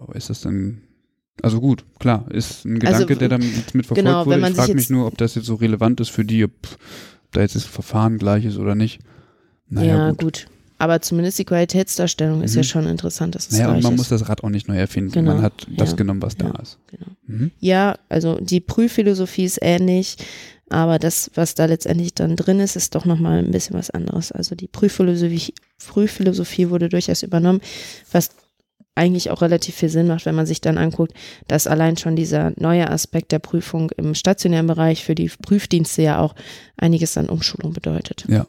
Aber 0.01 0.15
ist 0.15 0.29
das 0.29 0.41
dann, 0.41 0.81
also 1.43 1.61
gut, 1.61 1.85
klar, 1.99 2.25
ist 2.31 2.65
ein 2.65 2.81
Also, 2.85 3.05
Gedanke, 3.05 3.15
der 3.17 3.29
dann 3.29 3.41
mit 3.41 3.85
verfolgt 3.85 3.95
genau, 3.95 4.25
wurde. 4.25 4.47
Ich 4.49 4.55
frage 4.55 4.73
mich 4.75 4.89
nur, 4.89 5.05
ob 5.07 5.17
das 5.17 5.35
jetzt 5.35 5.45
so 5.45 5.55
relevant 5.55 5.99
ist 5.99 6.09
für 6.09 6.25
die, 6.25 6.43
ob 6.43 6.51
da 7.31 7.41
jetzt 7.41 7.55
das 7.55 7.63
Verfahren 7.65 8.17
gleich 8.17 8.45
ist 8.45 8.57
oder 8.57 8.75
nicht. 8.75 8.99
Naja, 9.69 9.97
ja, 9.97 10.09
gut. 10.11 10.19
gut. 10.19 10.47
Aber 10.79 10.99
zumindest 10.99 11.37
die 11.37 11.45
Qualitätsdarstellung 11.45 12.41
ist 12.41 12.53
Mhm. 12.53 12.57
ja 12.57 12.63
schon 12.63 12.87
interessant, 12.87 13.35
dass 13.35 13.45
es 13.47 13.51
Naja, 13.51 13.71
und 13.71 13.83
man 13.83 13.93
ist. 13.93 13.97
muss 13.99 14.09
das 14.09 14.27
Rad 14.27 14.43
auch 14.43 14.49
nicht 14.49 14.67
neu 14.67 14.77
erfinden. 14.77 15.11
Genau, 15.11 15.33
Man 15.35 15.43
hat 15.43 15.67
das 15.77 15.91
ja, 15.91 15.95
genommen, 15.95 16.23
was 16.23 16.35
da 16.35 16.47
ja. 16.47 16.59
ist. 16.59 16.79
Genau. 16.87 17.05
Mhm. 17.27 17.51
Ja, 17.59 17.95
also 18.09 18.39
die 18.41 18.59
Prüfphilosophie 18.59 19.43
ist 19.45 19.59
ähnlich, 19.61 20.17
aber 20.69 20.97
das, 20.97 21.29
was 21.35 21.53
da 21.53 21.65
letztendlich 21.65 22.15
dann 22.15 22.35
drin 22.35 22.59
ist, 22.59 22.75
ist 22.75 22.95
doch 22.95 23.05
nochmal 23.05 23.37
ein 23.43 23.51
bisschen 23.51 23.75
was 23.77 23.91
anderes. 23.91 24.31
Also 24.31 24.55
die 24.55 24.67
Prüfphilosophie, 24.67 25.53
Prüfphilosophie 25.85 26.69
wurde 26.71 26.89
durchaus 26.89 27.21
übernommen, 27.21 27.61
was 28.11 28.31
eigentlich 28.95 29.29
auch 29.29 29.41
relativ 29.41 29.75
viel 29.75 29.89
Sinn 29.89 30.07
macht, 30.07 30.25
wenn 30.25 30.35
man 30.35 30.45
sich 30.45 30.61
dann 30.61 30.77
anguckt, 30.77 31.13
dass 31.47 31.67
allein 31.67 31.97
schon 31.97 32.15
dieser 32.15 32.51
neue 32.57 32.89
Aspekt 32.89 33.31
der 33.31 33.39
Prüfung 33.39 33.89
im 33.91 34.15
stationären 34.15 34.67
Bereich 34.67 35.03
für 35.03 35.15
die 35.15 35.29
Prüfdienste 35.29 36.01
ja 36.01 36.19
auch 36.19 36.35
einiges 36.77 37.17
an 37.17 37.29
Umschulung 37.29 37.73
bedeutet. 37.73 38.25
Ja. 38.27 38.45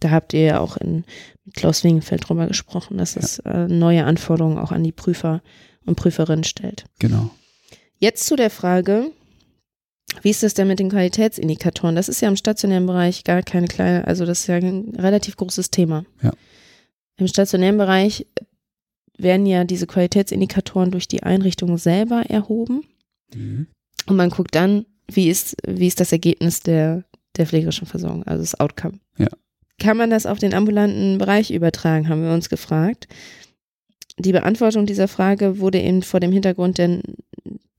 Da 0.00 0.10
habt 0.10 0.34
ihr 0.34 0.42
ja 0.42 0.60
auch 0.60 0.76
in, 0.76 1.04
mit 1.44 1.54
Klaus 1.54 1.84
Wingenfeld 1.84 2.28
drüber 2.28 2.46
gesprochen, 2.46 2.98
dass 2.98 3.16
es 3.16 3.38
äh, 3.40 3.66
neue 3.68 4.04
Anforderungen 4.04 4.58
auch 4.58 4.72
an 4.72 4.84
die 4.84 4.92
Prüfer 4.92 5.42
und 5.86 5.94
Prüferinnen 5.94 6.44
stellt. 6.44 6.84
Genau. 6.98 7.30
Jetzt 7.98 8.26
zu 8.26 8.36
der 8.36 8.50
Frage, 8.50 9.10
wie 10.22 10.30
ist 10.30 10.42
das 10.42 10.54
denn 10.54 10.68
mit 10.68 10.78
den 10.80 10.90
Qualitätsindikatoren? 10.90 11.96
Das 11.96 12.08
ist 12.08 12.20
ja 12.20 12.28
im 12.28 12.36
stationären 12.36 12.86
Bereich 12.86 13.24
gar 13.24 13.42
keine 13.42 13.68
kleine, 13.68 14.06
also 14.06 14.26
das 14.26 14.40
ist 14.40 14.46
ja 14.48 14.56
ein 14.56 14.94
relativ 14.98 15.36
großes 15.36 15.70
Thema. 15.70 16.04
Ja. 16.22 16.32
Im 17.16 17.26
stationären 17.26 17.78
Bereich 17.78 18.26
werden 19.18 19.46
ja 19.46 19.64
diese 19.64 19.86
Qualitätsindikatoren 19.86 20.90
durch 20.90 21.08
die 21.08 21.22
Einrichtung 21.22 21.78
selber 21.78 22.22
erhoben 22.28 22.82
Mhm. 23.34 23.66
und 24.06 24.16
man 24.16 24.30
guckt 24.30 24.54
dann, 24.54 24.86
wie 25.10 25.28
ist, 25.28 25.56
wie 25.66 25.86
ist 25.88 25.98
das 26.00 26.12
Ergebnis 26.12 26.60
der, 26.60 27.02
der 27.36 27.46
pflegerischen 27.46 27.86
Versorgung, 27.86 28.22
also 28.24 28.42
das 28.42 28.58
Outcome. 28.60 28.98
Ja. 29.18 29.28
Kann 29.80 29.96
man 29.96 30.10
das 30.10 30.26
auf 30.26 30.38
den 30.38 30.54
ambulanten 30.54 31.18
Bereich 31.18 31.50
übertragen, 31.50 32.08
haben 32.08 32.22
wir 32.22 32.32
uns 32.32 32.48
gefragt. 32.48 33.08
Die 34.18 34.32
Beantwortung 34.32 34.86
dieser 34.86 35.08
Frage 35.08 35.58
wurde 35.58 35.80
eben 35.80 36.02
vor 36.02 36.20
dem 36.20 36.32
Hintergrund 36.32 36.78
der, 36.78 37.00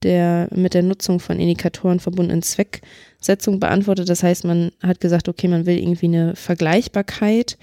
der 0.02 0.48
mit 0.54 0.74
der 0.74 0.82
Nutzung 0.82 1.18
von 1.18 1.40
Indikatoren 1.40 1.98
verbundenen 1.98 2.42
Zwecksetzung 2.42 3.58
beantwortet. 3.58 4.08
Das 4.08 4.22
heißt, 4.22 4.44
man 4.44 4.70
hat 4.80 5.00
gesagt, 5.00 5.28
okay, 5.28 5.48
man 5.48 5.66
will 5.66 5.78
irgendwie 5.78 6.06
eine 6.06 6.36
Vergleichbarkeit. 6.36 7.58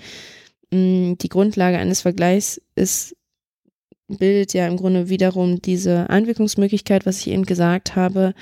Mm, 0.71 1.13
Die 1.21 1.29
Grundlage 1.29 1.77
eines 1.77 2.01
Vergleichs 2.01 2.59
ist, 2.75 3.15
bildet 4.07 4.53
ja 4.53 4.67
im 4.67 4.77
Grunde 4.77 5.09
wiederum 5.09 5.61
diese 5.61 6.09
Einwirkungsmöglichkeit, 6.09 7.05
was 7.05 7.19
ich 7.19 7.27
eben 7.29 7.45
gesagt 7.45 7.95
habe. 7.95 8.33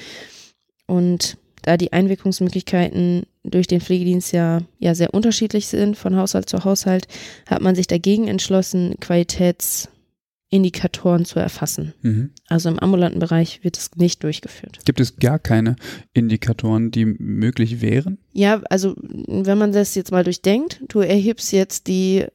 Und 0.85 1.37
da 1.61 1.77
die 1.77 1.93
Einwirkungsmöglichkeiten 1.93 3.23
durch 3.43 3.67
den 3.67 3.79
Pflegedienst 3.81 4.33
ja, 4.33 4.61
ja 4.79 4.95
sehr 4.95 5.13
unterschiedlich 5.13 5.67
sind 5.67 5.95
von 5.97 6.15
Haushalt 6.15 6.49
zu 6.49 6.63
Haushalt, 6.63 7.07
hat 7.47 7.61
man 7.61 7.75
sich 7.75 7.85
dagegen 7.87 8.27
entschlossen, 8.27 8.95
Qualitätsindikatoren 8.99 11.25
zu 11.25 11.39
erfassen. 11.39 11.93
Mhm. 12.01 12.31
Also 12.47 12.69
im 12.69 12.79
ambulanten 12.79 13.19
Bereich 13.19 13.63
wird 13.63 13.77
es 13.77 13.91
nicht 13.95 14.23
durchgeführt. 14.23 14.79
Gibt 14.85 14.99
es 14.99 15.17
gar 15.17 15.37
keine 15.39 15.75
Indikatoren, 16.13 16.91
die 16.91 17.05
möglich 17.05 17.81
wären? 17.81 18.17
Ja, 18.33 18.61
also 18.69 18.95
wenn 18.97 19.57
man 19.57 19.71
das 19.71 19.95
jetzt 19.95 20.11
mal 20.11 20.25
durchdenkt, 20.25 20.81
du 20.89 20.99
erhebst 20.99 21.53
jetzt 21.53 21.87
die 21.87 22.25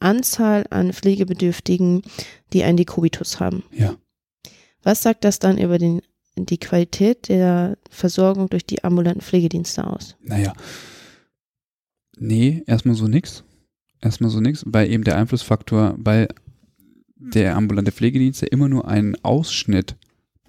Anzahl 0.00 0.66
an 0.70 0.92
Pflegebedürftigen, 0.92 2.02
die 2.52 2.62
einen 2.64 2.76
Dekubitus 2.76 3.40
haben. 3.40 3.62
Ja. 3.72 3.96
Was 4.82 5.02
sagt 5.02 5.24
das 5.24 5.38
dann 5.38 5.58
über 5.58 5.78
den, 5.78 6.02
die 6.36 6.58
Qualität 6.58 7.28
der 7.28 7.78
Versorgung 7.90 8.48
durch 8.48 8.66
die 8.66 8.84
ambulanten 8.84 9.22
Pflegedienste 9.22 9.86
aus? 9.86 10.16
Naja. 10.22 10.52
Nee, 12.18 12.62
erstmal 12.66 12.94
so 12.94 13.08
nix. 13.08 13.44
Erstmal 14.00 14.30
so 14.30 14.40
nix, 14.40 14.64
weil 14.66 14.90
eben 14.90 15.04
der 15.04 15.16
Einflussfaktor, 15.16 15.94
weil 15.98 16.28
der 17.16 17.56
ambulante 17.56 17.92
Pflegedienst 17.92 18.42
ja 18.42 18.48
immer 18.48 18.68
nur 18.68 18.86
einen 18.88 19.16
Ausschnitt 19.24 19.96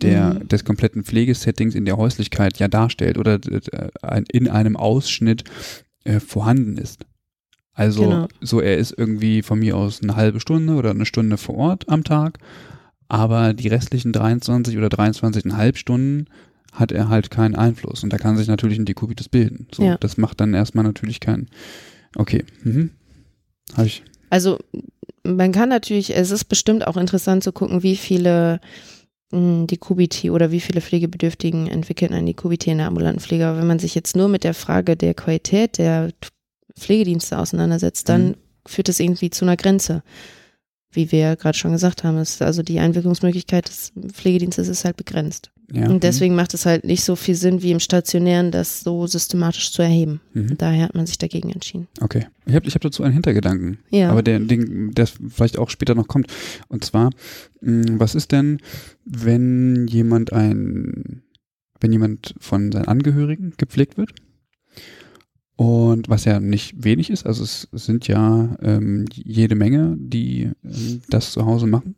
der, 0.02 0.36
Mhm. 0.36 0.48
des 0.50 0.64
kompletten 0.64 1.04
Pflegesettings 1.04 1.74
in 1.74 1.86
der 1.86 1.98
Häuslichkeit 1.98 2.60
ja 2.60 2.68
darstellt 2.68 3.18
oder 3.18 3.40
äh, 3.44 4.22
in 4.32 4.48
einem 4.48 4.76
Ausschnitt 4.76 5.44
äh, 6.04 6.20
vorhanden 6.20 6.78
ist. 6.78 7.06
Also 7.78 8.02
Genau. 8.02 8.28
so, 8.42 8.60
er 8.60 8.76
ist 8.78 8.94
irgendwie 8.98 9.44
von 9.44 9.60
mir 9.60 9.78
aus 9.78 10.02
eine 10.02 10.16
halbe 10.16 10.40
Stunde 10.40 10.74
oder 10.74 10.90
eine 10.90 11.06
Stunde 11.06 11.38
vor 11.38 11.56
Ort 11.56 11.88
am 11.88 12.04
Tag, 12.04 12.40
aber 13.08 13.54
die 13.54 13.68
restlichen 13.68 14.12
23 14.12 14.76
oder 14.78 14.88
23,5 14.88 15.76
Stunden 15.78 16.26
hat 16.74 16.92
er 16.92 17.08
halt 17.10 17.30
keinen 17.30 17.56
Einfluss 17.56 18.04
und 18.04 18.12
da 18.12 18.18
kann 18.18 18.36
sich 18.36 18.48
natürlich 18.48 18.80
ein 18.80 18.86
Dekubitus 18.86 19.30
bilden. 19.30 19.68
So, 19.74 19.84
Ja. 19.84 19.98
das 20.00 20.18
macht 20.18 20.42
dann 20.42 20.56
erstmal 20.56 20.84
natürlich 20.86 21.20
keinen. 21.20 21.50
Okay, 22.16 22.44
mhm. 22.64 22.90
habe 23.76 23.86
ich. 23.88 24.04
Also 24.32 24.58
man 25.24 25.52
kann 25.52 25.70
natürlich, 25.70 26.16
es 26.16 26.32
ist 26.32 26.46
bestimmt 26.46 26.88
auch 26.88 26.98
interessant 26.98 27.44
zu 27.44 27.52
gucken, 27.52 27.84
wie 27.84 27.96
viele 27.96 28.60
mh, 29.32 29.68
Dekubiti 29.68 30.32
oder 30.32 30.52
wie 30.52 30.62
viele 30.62 30.82
Pflegebedürftigen 30.82 31.68
entwickeln 31.68 32.14
ein 32.14 32.26
Dekubiti 32.26 32.72
in 32.72 32.80
der 32.80 32.88
ambulanten 32.88 33.22
Pflege. 33.22 33.46
Aber 33.46 33.60
wenn 33.60 33.68
man 33.68 33.80
sich 33.80 33.94
jetzt 33.94 34.16
nur 34.16 34.30
mit 34.30 34.44
der 34.44 34.54
Frage 34.56 34.96
der 34.98 35.14
Qualität 35.14 35.78
der 35.78 36.10
Pflegedienste 36.80 37.38
auseinandersetzt, 37.38 38.10
dann 38.10 38.30
Mhm. 38.30 38.36
führt 38.68 38.90
es 38.90 39.00
irgendwie 39.00 39.30
zu 39.30 39.46
einer 39.46 39.58
Grenze. 39.58 40.04
Wie 40.92 41.12
wir 41.12 41.20
ja 41.20 41.36
gerade 41.36 41.58
schon 41.58 41.74
gesagt 41.74 42.04
haben, 42.04 42.18
ist 42.18 42.42
also 42.42 42.64
die 42.64 42.80
Einwirkungsmöglichkeit 42.80 43.68
des 43.68 43.92
Pflegedienstes 44.14 44.68
ist 44.70 44.86
halt 44.86 44.96
begrenzt. 44.98 45.52
Ja. 45.74 45.90
Und 45.90 46.02
deswegen 46.04 46.34
macht 46.34 46.54
es 46.54 46.66
halt 46.66 46.86
nicht 46.86 47.04
so 47.04 47.18
viel 47.18 47.36
Sinn, 47.36 47.62
wie 47.62 47.72
im 47.72 47.82
Stationären 47.82 48.52
das 48.52 48.82
so 48.82 49.06
systematisch 49.06 49.74
zu 49.74 49.82
erheben. 49.82 50.22
Mhm. 50.34 50.58
Daher 50.58 50.86
hat 50.86 50.96
man 50.96 51.06
sich 51.06 51.18
dagegen 51.18 51.50
entschieden. 51.50 51.90
Okay. 52.00 52.26
Ich 52.46 52.56
habe 52.56 52.66
ich 52.68 52.74
hab 52.74 52.82
dazu 52.82 53.04
einen 53.04 53.14
Hintergedanken. 53.14 53.80
Ja. 53.90 54.10
Aber 54.10 54.24
der, 54.24 54.40
den, 54.40 54.92
der 54.92 55.08
vielleicht 55.08 55.58
auch 55.58 55.70
später 55.70 55.94
noch 55.94 56.08
kommt. 56.08 56.28
Und 56.70 56.86
zwar, 56.86 57.10
mh, 57.60 58.00
was 58.00 58.16
ist 58.16 58.32
denn, 58.32 58.60
wenn 59.04 59.88
jemand 59.88 60.32
ein, 60.32 61.22
wenn 61.82 61.92
jemand 61.92 62.34
von 62.40 62.72
seinen 62.72 62.88
Angehörigen 62.88 63.54
gepflegt 63.58 63.98
wird? 63.98 64.12
Und 65.58 66.08
was 66.08 66.24
ja 66.26 66.40
nicht 66.40 66.84
wenig 66.84 67.10
ist, 67.10 67.26
also 67.26 67.44
es 67.44 67.68
sind 67.72 68.08
ja 68.08 68.56
ähm, 68.62 69.06
jede 69.12 69.56
Menge, 69.56 69.96
die 70.00 70.52
ähm, 70.64 71.02
das 71.10 71.32
zu 71.32 71.46
Hause 71.46 71.68
machen. 71.68 71.96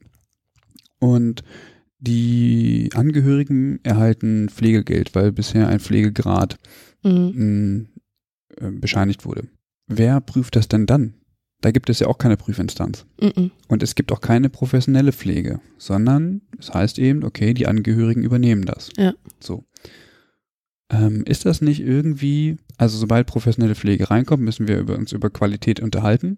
Und 0.99 1.43
die 1.99 2.89
Angehörigen 2.95 3.79
erhalten 3.83 4.47
Pflegegeld, 4.49 5.13
weil 5.13 5.31
bisher 5.31 5.67
ein 5.67 5.79
Pflegegrad 5.79 6.57
Mhm. 7.03 7.87
mh, 8.57 8.67
äh, 8.67 8.71
bescheinigt 8.71 9.25
wurde. 9.25 9.47
Wer 9.87 10.19
prüft 10.21 10.55
das 10.57 10.67
denn 10.67 10.85
dann? 10.85 11.13
Da 11.61 11.71
gibt 11.71 11.89
es 11.89 11.99
ja 11.99 12.07
auch 12.07 12.17
keine 12.17 12.37
Prüfinstanz. 12.37 13.05
Mhm. 13.21 13.51
Und 13.67 13.83
es 13.83 13.95
gibt 13.95 14.11
auch 14.11 14.21
keine 14.21 14.49
professionelle 14.49 15.11
Pflege, 15.13 15.59
sondern 15.77 16.41
es 16.57 16.73
heißt 16.73 16.99
eben, 16.99 17.23
okay, 17.23 17.53
die 17.53 17.67
Angehörigen 17.67 18.23
übernehmen 18.23 18.63
das. 18.65 18.89
Ja. 18.97 19.13
So. 19.41 19.63
Ähm, 20.91 21.23
ist 21.25 21.45
das 21.45 21.61
nicht 21.61 21.81
irgendwie, 21.81 22.57
also 22.77 22.97
sobald 22.97 23.27
professionelle 23.27 23.75
Pflege 23.75 24.09
reinkommt, 24.09 24.43
müssen 24.43 24.67
wir 24.67 24.79
über, 24.79 24.97
uns 24.97 25.11
über 25.11 25.29
Qualität 25.29 25.79
unterhalten. 25.79 26.37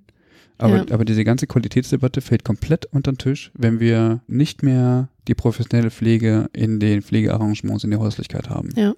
Aber, 0.58 0.78
Ja. 0.78 0.86
aber 0.92 1.06
diese 1.06 1.24
ganze 1.24 1.48
Qualitätsdebatte 1.48 2.22
fällt 2.22 2.44
komplett 2.44 2.86
unter 2.88 3.12
den 3.14 3.18
Tisch, 3.18 3.52
wenn 3.56 3.80
wir 3.80 4.22
nicht 4.28 4.62
mehr 4.62 5.10
die 5.28 5.36
professionelle 5.36 5.90
Pflege 5.90 6.50
in 6.54 6.80
den 6.80 7.02
Pflegearrangements 7.02 7.84
in 7.84 7.92
der 7.92 8.00
Häuslichkeit 8.00 8.50
haben. 8.50 8.70
Ja. 8.76 8.94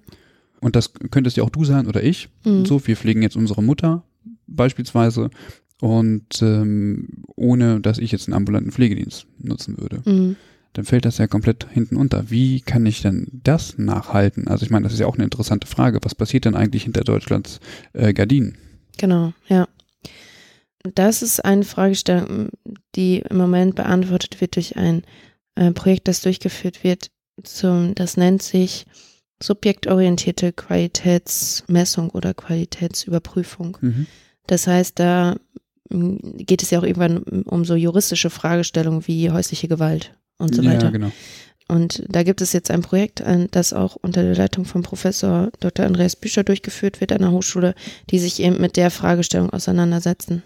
Und 0.60 0.76
das 0.76 0.92
könntest 1.10 1.36
ja 1.36 1.44
auch 1.44 1.50
du 1.50 1.64
sein 1.64 1.86
oder 1.86 2.02
ich. 2.02 2.28
Mhm. 2.44 2.64
So, 2.66 2.86
wir 2.86 2.96
pflegen 2.96 3.22
jetzt 3.22 3.36
unsere 3.36 3.62
Mutter 3.62 4.02
beispielsweise 4.46 5.30
und 5.80 6.42
ähm, 6.42 7.08
ohne, 7.36 7.80
dass 7.80 7.98
ich 7.98 8.12
jetzt 8.12 8.28
einen 8.28 8.34
ambulanten 8.34 8.72
Pflegedienst 8.72 9.26
nutzen 9.38 9.78
würde. 9.78 10.02
Mhm. 10.10 10.36
Dann 10.74 10.84
fällt 10.84 11.04
das 11.04 11.18
ja 11.18 11.28
komplett 11.28 11.68
hinten 11.70 11.96
unter. 11.96 12.30
Wie 12.30 12.60
kann 12.60 12.84
ich 12.84 13.00
denn 13.00 13.28
das 13.32 13.78
nachhalten? 13.78 14.48
Also 14.48 14.66
ich 14.66 14.70
meine, 14.70 14.82
das 14.82 14.92
ist 14.92 14.98
ja 14.98 15.06
auch 15.06 15.14
eine 15.14 15.24
interessante 15.24 15.68
Frage. 15.68 16.00
Was 16.02 16.16
passiert 16.16 16.44
denn 16.44 16.56
eigentlich 16.56 16.82
hinter 16.82 17.02
Deutschlands 17.02 17.60
äh, 17.92 18.12
Gardinen? 18.12 18.58
Genau, 18.98 19.32
ja. 19.48 19.68
Das 20.94 21.22
ist 21.22 21.44
eine 21.44 21.64
Fragestellung, 21.64 22.50
die 22.96 23.20
im 23.20 23.36
Moment 23.36 23.76
beantwortet 23.76 24.40
wird 24.40 24.56
durch 24.56 24.76
ein 24.76 25.02
äh, 25.54 25.70
Projekt, 25.70 26.08
das 26.08 26.20
durchgeführt 26.20 26.82
wird. 26.82 27.08
Zum, 27.42 27.94
das 27.94 28.16
nennt 28.16 28.42
sich 28.42 28.84
subjektorientierte 29.42 30.52
Qualitätsmessung 30.52 32.10
oder 32.10 32.34
Qualitätsüberprüfung. 32.34 33.78
Mhm. 33.80 34.06
Das 34.46 34.66
heißt, 34.66 34.98
da 34.98 35.36
geht 35.88 36.62
es 36.62 36.70
ja 36.70 36.80
auch 36.80 36.84
irgendwann 36.84 37.18
um 37.44 37.64
so 37.64 37.76
juristische 37.76 38.30
Fragestellungen 38.30 39.06
wie 39.06 39.30
häusliche 39.30 39.68
Gewalt 39.68 40.14
und 40.38 40.54
so 40.54 40.64
weiter. 40.64 40.86
Ja, 40.86 40.90
genau. 40.90 41.12
Und 41.66 42.04
da 42.08 42.22
gibt 42.24 42.42
es 42.42 42.52
jetzt 42.52 42.70
ein 42.70 42.82
Projekt, 42.82 43.22
das 43.52 43.72
auch 43.72 43.96
unter 43.96 44.22
der 44.22 44.36
Leitung 44.36 44.66
von 44.66 44.82
Professor 44.82 45.50
Dr. 45.60 45.86
Andreas 45.86 46.14
Büscher 46.14 46.44
durchgeführt 46.44 47.00
wird 47.00 47.10
an 47.12 47.20
der 47.20 47.30
Hochschule, 47.30 47.74
die 48.10 48.18
sich 48.18 48.40
eben 48.40 48.60
mit 48.60 48.76
der 48.76 48.90
Fragestellung 48.90 49.48
auseinandersetzen. 49.50 50.42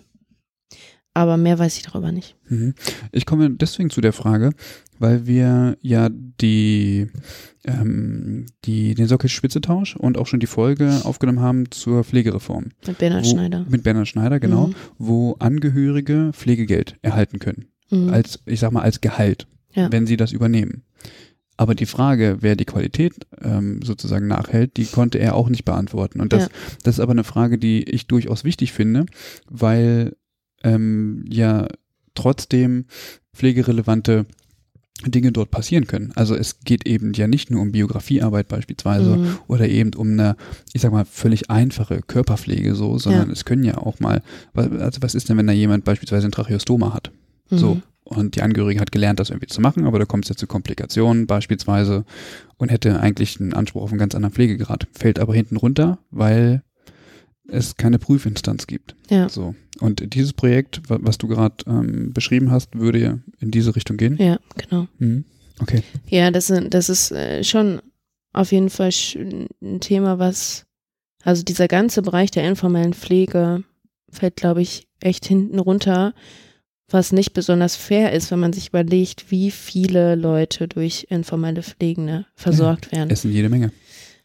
Aber 1.14 1.36
mehr 1.36 1.58
weiß 1.58 1.76
ich 1.76 1.82
darüber 1.82 2.12
nicht. 2.12 2.36
Mhm. 2.48 2.74
Ich 3.10 3.26
komme 3.26 3.50
deswegen 3.50 3.90
zu 3.90 4.00
der 4.00 4.12
Frage, 4.12 4.50
weil 5.00 5.26
wir 5.26 5.76
ja 5.80 6.08
die, 6.12 7.08
ähm, 7.64 8.46
die 8.64 8.94
den 8.94 9.08
Sockel-Spitze-Tausch 9.08 9.96
und 9.96 10.16
auch 10.16 10.28
schon 10.28 10.38
die 10.38 10.46
Folge 10.46 11.00
aufgenommen 11.02 11.40
haben 11.40 11.70
zur 11.72 12.04
Pflegereform. 12.04 12.66
Mit 12.86 12.98
Bernhard 12.98 13.24
wo, 13.24 13.30
Schneider. 13.30 13.66
Mit 13.68 13.82
Bernhard 13.82 14.06
Schneider, 14.06 14.38
genau, 14.38 14.68
Mhm. 14.68 14.74
wo 14.98 15.32
Angehörige 15.40 16.30
Pflegegeld 16.32 16.96
erhalten 17.02 17.40
können. 17.40 17.66
Mhm. 17.90 18.10
Als, 18.10 18.38
ich 18.46 18.60
sag 18.60 18.70
mal, 18.70 18.82
als 18.82 19.00
Gehalt, 19.00 19.48
Ja. 19.78 19.92
wenn 19.92 20.06
sie 20.06 20.16
das 20.16 20.32
übernehmen. 20.32 20.82
Aber 21.56 21.74
die 21.74 21.86
Frage, 21.86 22.36
wer 22.40 22.54
die 22.54 22.64
Qualität 22.66 23.14
ähm, 23.42 23.80
sozusagen 23.82 24.28
nachhält, 24.28 24.76
die 24.76 24.84
konnte 24.86 25.18
er 25.18 25.34
auch 25.34 25.48
nicht 25.48 25.64
beantworten. 25.64 26.20
Und 26.20 26.32
das, 26.32 26.44
Ja. 26.44 26.48
das 26.84 26.96
ist 26.96 27.00
aber 27.00 27.12
eine 27.12 27.24
Frage, 27.24 27.58
die 27.58 27.82
ich 27.82 28.06
durchaus 28.06 28.44
wichtig 28.44 28.72
finde, 28.72 29.06
weil 29.50 30.14
ähm, 30.62 31.24
ja 31.28 31.66
trotzdem 32.14 32.84
pflegerelevante 33.34 34.26
Dinge 35.06 35.30
dort 35.30 35.52
passieren 35.52 35.86
können. 35.86 36.10
Also 36.16 36.34
es 36.34 36.58
geht 36.60 36.86
eben 36.88 37.12
ja 37.12 37.28
nicht 37.28 37.52
nur 37.52 37.62
um 37.62 37.70
Biografiearbeit 37.70 38.48
beispielsweise 38.48 39.16
Mhm. 39.16 39.38
oder 39.46 39.68
eben 39.68 39.94
um 39.94 40.10
eine, 40.10 40.36
ich 40.72 40.82
sag 40.82 40.90
mal, 40.90 41.04
völlig 41.04 41.50
einfache 41.50 42.00
Körperpflege 42.04 42.74
so, 42.74 42.98
sondern 42.98 43.28
Ja. 43.28 43.32
es 43.32 43.44
können 43.44 43.62
ja 43.62 43.78
auch 43.78 44.00
mal, 44.00 44.22
also 44.54 45.00
was 45.00 45.14
ist 45.14 45.28
denn, 45.28 45.36
wenn 45.36 45.46
da 45.46 45.52
jemand 45.52 45.84
beispielsweise 45.84 46.26
ein 46.26 46.32
Tracheostoma 46.32 46.92
hat? 46.94 47.12
So. 47.50 47.80
Und 48.10 48.36
die 48.36 48.42
Angehörige 48.42 48.80
hat 48.80 48.90
gelernt, 48.90 49.20
das 49.20 49.28
irgendwie 49.30 49.48
zu 49.48 49.60
machen, 49.60 49.84
aber 49.86 49.98
da 49.98 50.06
kommt 50.06 50.24
es 50.24 50.30
ja 50.30 50.36
zu 50.36 50.46
Komplikationen 50.46 51.26
beispielsweise 51.26 52.04
und 52.56 52.70
hätte 52.70 53.00
eigentlich 53.00 53.38
einen 53.38 53.52
Anspruch 53.52 53.82
auf 53.82 53.90
einen 53.90 53.98
ganz 53.98 54.14
anderen 54.14 54.32
Pflegegrad. 54.34 54.86
Fällt 54.92 55.18
aber 55.18 55.34
hinten 55.34 55.56
runter, 55.56 55.98
weil 56.10 56.62
es 57.46 57.76
keine 57.76 57.98
Prüfinstanz 57.98 58.66
gibt. 58.66 58.94
Ja. 59.10 59.28
So. 59.28 59.54
Und 59.80 60.14
dieses 60.14 60.32
Projekt, 60.32 60.88
wa- 60.88 60.98
was 61.02 61.18
du 61.18 61.28
gerade 61.28 61.56
ähm, 61.66 62.12
beschrieben 62.12 62.50
hast, 62.50 62.78
würde 62.78 63.22
in 63.40 63.50
diese 63.50 63.76
Richtung 63.76 63.96
gehen. 63.98 64.16
Ja, 64.18 64.38
genau. 64.56 64.86
Mhm. 64.98 65.24
Okay. 65.60 65.82
Ja, 66.08 66.30
das, 66.30 66.52
das 66.70 66.88
ist 66.88 67.10
äh, 67.12 67.42
schon 67.44 67.80
auf 68.32 68.52
jeden 68.52 68.70
Fall 68.70 68.90
ein 69.62 69.80
Thema, 69.80 70.18
was, 70.18 70.66
also 71.24 71.42
dieser 71.42 71.68
ganze 71.68 72.02
Bereich 72.02 72.30
der 72.30 72.48
informellen 72.48 72.94
Pflege 72.94 73.64
fällt, 74.10 74.36
glaube 74.36 74.62
ich, 74.62 74.86
echt 75.00 75.26
hinten 75.26 75.58
runter, 75.58 76.14
was 76.90 77.12
nicht 77.12 77.32
besonders 77.34 77.76
fair 77.76 78.12
ist, 78.12 78.30
wenn 78.30 78.38
man 78.38 78.52
sich 78.52 78.68
überlegt, 78.68 79.30
wie 79.30 79.50
viele 79.50 80.14
Leute 80.14 80.68
durch 80.68 81.06
informelle 81.10 81.62
Pflegende 81.62 82.26
versorgt 82.34 82.92
werden. 82.92 83.10
Es 83.10 83.22
sind 83.22 83.32
jede 83.32 83.48
Menge. 83.48 83.72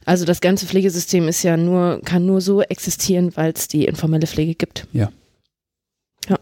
Also 0.05 0.26
das 0.26 0.41
ganze 0.41 0.66
Pflegesystem 0.66 1.28
ist 1.28 1.43
ja 1.43 1.57
nur, 1.57 2.01
kann 2.03 2.26
nur 2.26 2.41
so 2.41 2.61
existieren, 2.61 3.36
weil 3.36 3.53
es 3.53 3.68
die 3.68 3.86
informelle 3.86 4.28
Pflege 4.28 4.55
gibt. 4.55 4.88
Ja. 4.91 5.11
Ja. 6.28 6.39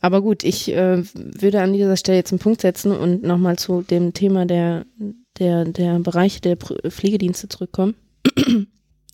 Aber 0.00 0.22
gut, 0.22 0.44
ich 0.44 0.72
äh, 0.72 1.02
würde 1.14 1.60
an 1.60 1.72
dieser 1.72 1.96
Stelle 1.96 2.18
jetzt 2.18 2.32
einen 2.32 2.38
Punkt 2.38 2.60
setzen 2.60 2.92
und 2.92 3.22
nochmal 3.22 3.58
zu 3.58 3.82
dem 3.82 4.14
Thema 4.14 4.46
der, 4.46 4.86
der, 5.38 5.64
der 5.66 5.98
Bereiche 5.98 6.40
der 6.40 6.56
Pflegedienste 6.56 7.48
zurückkommen. 7.48 7.94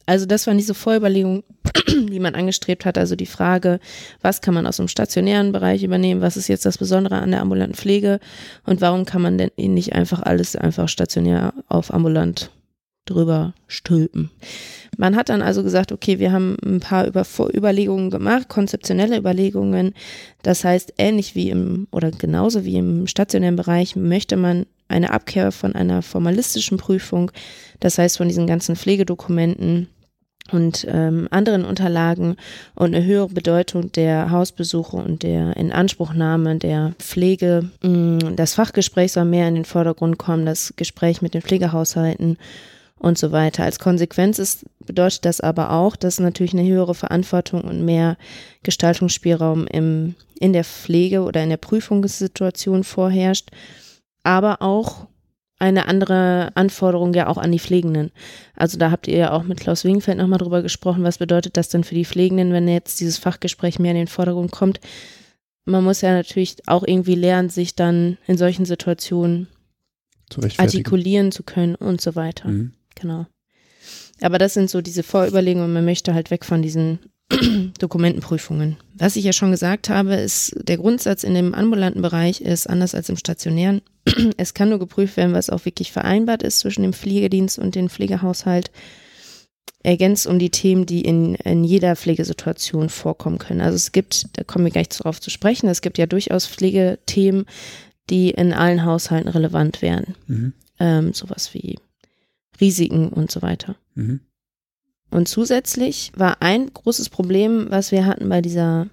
Also 0.07 0.25
das 0.25 0.47
waren 0.47 0.57
diese 0.57 0.75
Vorüberlegungen, 0.75 1.43
die 1.89 2.21
man 2.21 2.37
angestrebt 2.37 2.85
hat. 2.85 2.97
Also 2.97 3.17
die 3.17 3.27
Frage, 3.27 3.81
was 4.23 4.41
kann 4.41 4.55
man 4.55 4.67
aus 4.67 4.77
dem 4.77 4.89
stationären 4.89 5.53
Bereich 5.53 5.83
übernehmen? 5.83 6.21
Was 6.21 6.37
ist 6.37 6.49
jetzt 6.49 6.65
das 6.65 6.79
Besondere 6.79 7.17
an 7.17 7.33
der 7.33 7.43
ambulanten 7.43 7.75
Pflege? 7.77 8.21
Und 8.65 8.81
warum 8.81 9.05
kann 9.05 9.21
man 9.21 9.37
denn 9.37 9.51
nicht 9.57 9.95
einfach 9.95 10.23
alles 10.23 10.55
einfach 10.55 10.89
stationär 10.89 11.53
auf 11.69 11.93
ambulant 11.93 12.51
drüber 13.05 13.55
stülpen? 13.67 14.31
Man 14.97 15.17
hat 15.17 15.29
dann 15.29 15.43
also 15.43 15.65
gesagt, 15.65 15.91
okay, 15.91 16.21
wir 16.21 16.33
haben 16.33 16.57
ein 16.65 16.81
paar 16.81 17.07
Über 17.07 17.25
Überlegungen 17.53 18.11
gemacht, 18.11 18.49
konzeptionelle 18.49 19.19
Überlegungen. 19.19 19.93
Das 20.43 20.65
heißt, 20.65 20.95
ähnlich 20.99 21.35
wie 21.35 21.51
im 21.51 21.89
oder 21.91 22.13
genauso 22.13 22.65
wie 22.65 22.77
im 22.77 23.09
stationären 23.09 23.57
Bereich 23.57 23.97
möchte 23.97 24.37
man 24.37 24.67
eine 24.89 25.13
Abkehr 25.13 25.51
von 25.51 25.75
einer 25.75 26.01
formalistischen 26.01 26.79
Prüfung, 26.79 27.33
das 27.81 27.99
heißt 27.99 28.19
von 28.19 28.29
diesen 28.29 28.47
ganzen 28.47 28.77
Pflegedokumenten 28.77 29.89
und 30.53 30.87
ähm, 30.89 31.29
anderen 31.31 31.65
Unterlagen 31.65 32.37
und 32.75 32.95
eine 32.95 33.05
höhere 33.05 33.29
Bedeutung 33.29 33.93
der 33.93 34.31
Hausbesuche 34.31 34.97
und 34.97 35.23
der 35.23 35.57
Inanspruchnahme 35.57 36.57
der 36.57 36.95
Pflege. 36.99 37.71
Mm, 37.83 38.37
Das 38.37 38.55
Fachgespräch 38.55 39.13
soll 39.13 39.25
mehr 39.25 39.49
in 39.49 39.55
den 39.55 39.65
Vordergrund 39.65 40.19
kommen, 40.19 40.47
das 40.47 40.75
Gespräch 40.77 41.23
mit 41.23 41.35
den 41.35 41.43
Pflegehaushalten 41.43 42.39
und 42.99 43.19
so 43.19 43.33
weiter. 43.33 43.65
Als 43.65 43.79
Konsequenz 43.79 44.39
ist, 44.39 44.65
bedeutet 44.85 45.25
das 45.25 45.41
aber 45.41 45.73
auch, 45.73 45.97
dass 45.97 46.21
natürlich 46.21 46.55
eine 46.55 46.67
höhere 46.67 46.95
Verantwortung 46.95 47.63
und 47.63 47.85
mehr 47.85 48.17
Gestaltungsspielraum 48.63 49.67
im, 49.67 50.15
in 50.39 50.53
der 50.53 50.65
Pflege 50.65 51.23
oder 51.23 51.43
in 51.43 51.51
der 51.51 51.57
Prüfungssituation 51.57 52.85
vorherrscht, 52.85 53.51
aber 54.23 54.63
auch 54.63 55.07
eine 55.59 55.87
andere 55.87 56.51
Anforderung 56.55 57.15
ja 57.15 57.29
auch 57.29 57.39
an 57.39 57.53
die 57.53 57.59
Pflegenden. 57.59 58.11
Also 58.55 58.79
da 58.79 58.91
habt 58.91 59.09
ihr 59.09 59.17
ja 59.17 59.33
auch 59.33 59.43
mit 59.43 59.59
Klaus 59.59 59.85
Wingfeld 59.85 60.19
nochmal 60.19 60.39
drüber 60.39 60.63
gesprochen, 60.63 61.03
was 61.03 61.19
bedeutet 61.19 61.57
das 61.57 61.69
denn 61.69 61.85
für 61.85 61.95
die 61.95 62.05
Pflegenden, 62.05 62.53
wenn 62.53 62.69
jetzt 62.69 63.01
dieses 63.01 63.19
Fachgespräch 63.19 63.79
mehr 63.79 63.93
in 63.93 63.97
den 63.97 64.07
Vordergrund 64.07 64.53
kommt. 64.53 64.81
Man 65.65 65.83
muss 65.83 66.03
ja 66.03 66.13
natürlich 66.13 66.57
auch 66.67 66.85
irgendwie 66.87 67.15
lernen, 67.15 67.49
sich 67.49 67.75
dann 67.75 68.19
in 68.27 68.37
solchen 68.37 68.67
Situationen 68.67 69.49
Zu 70.29 70.43
artikulieren 70.59 71.33
zu 71.33 71.43
können 71.43 71.75
und 71.75 72.01
so 72.01 72.15
weiter. 72.15 72.49
Mhm. 72.49 72.73
Genau. 72.95 73.27
Aber 74.21 74.39
das 74.39 74.55
sind 74.55 74.71
so 74.71 74.81
diese 74.81 75.03
Vorüberlegungen. 75.03 75.73
Man 75.73 75.85
möchte 75.85 76.15
halt 76.15 76.31
weg 76.31 76.45
von 76.45 76.63
diesen 76.63 76.99
Dokumentenprüfungen. 77.79 78.77
Was 78.95 79.17
ich 79.17 79.25
ja 79.25 79.33
schon 79.33 79.51
gesagt 79.51 79.89
habe, 79.89 80.15
ist, 80.15 80.57
der 80.63 80.77
Grundsatz 80.77 81.25
in 81.25 81.35
dem 81.35 81.55
ambulanten 81.55 82.03
Bereich 82.03 82.41
ist 82.41 82.69
anders 82.69 82.95
als 82.95 83.09
im 83.09 83.17
stationären. 83.17 83.83
Es 84.37 84.55
kann 84.55 84.69
nur 84.69 84.79
geprüft 84.79 85.17
werden, 85.17 85.35
was 85.35 85.51
auch 85.51 85.65
wirklich 85.65 85.93
vereinbart 85.93 86.43
ist 86.43 86.61
zwischen 86.61 86.83
dem 86.83 86.93
Pflegedienst 86.93 87.59
und 87.59 87.75
dem 87.75 87.89
Pflegehaushalt. 87.89 88.71
Ergänzt 89.83 90.27
um 90.27 90.39
die 90.39 90.51
Themen, 90.51 90.87
die 90.87 91.03
in, 91.03 91.35
in 91.37 91.65
jeder 91.65 91.97
Pflegesituation 91.97 92.89
vorkommen 92.89 93.39
können. 93.39 93.61
Also 93.61 93.77
es 93.77 93.93
gibt, 93.93 94.37
da 94.39 94.45
kommen 94.45 94.65
wir 94.65 94.73
gleich 94.73 94.89
darauf 94.89 95.21
zu 95.21 95.31
sprechen, 95.31 95.69
es 95.69 95.81
gibt 95.81 95.99
ja 95.99 96.07
durchaus 96.07 96.47
Pflegethemen, 96.47 97.47
die 98.11 98.31
in 98.31 98.53
allen 98.53 98.85
Haushalten 98.85 99.29
relevant 99.29 99.83
wären. 99.83 100.15
Mhm. 100.27 100.53
Ähm, 100.79 101.13
sowas 101.13 101.55
wie 101.55 101.79
Risiken 102.61 103.09
und 103.09 103.31
so 103.31 103.43
weiter. 103.43 103.77
Mhm. 103.95 104.21
Und 105.11 105.29
zusätzlich 105.29 106.13
war 106.17 106.43
ein 106.43 106.73
großes 106.73 107.09
Problem, 107.09 107.67
was 107.71 107.93
wir 107.93 108.07
hatten 108.07 108.29
bei 108.29 108.43
dieser, 108.43 108.89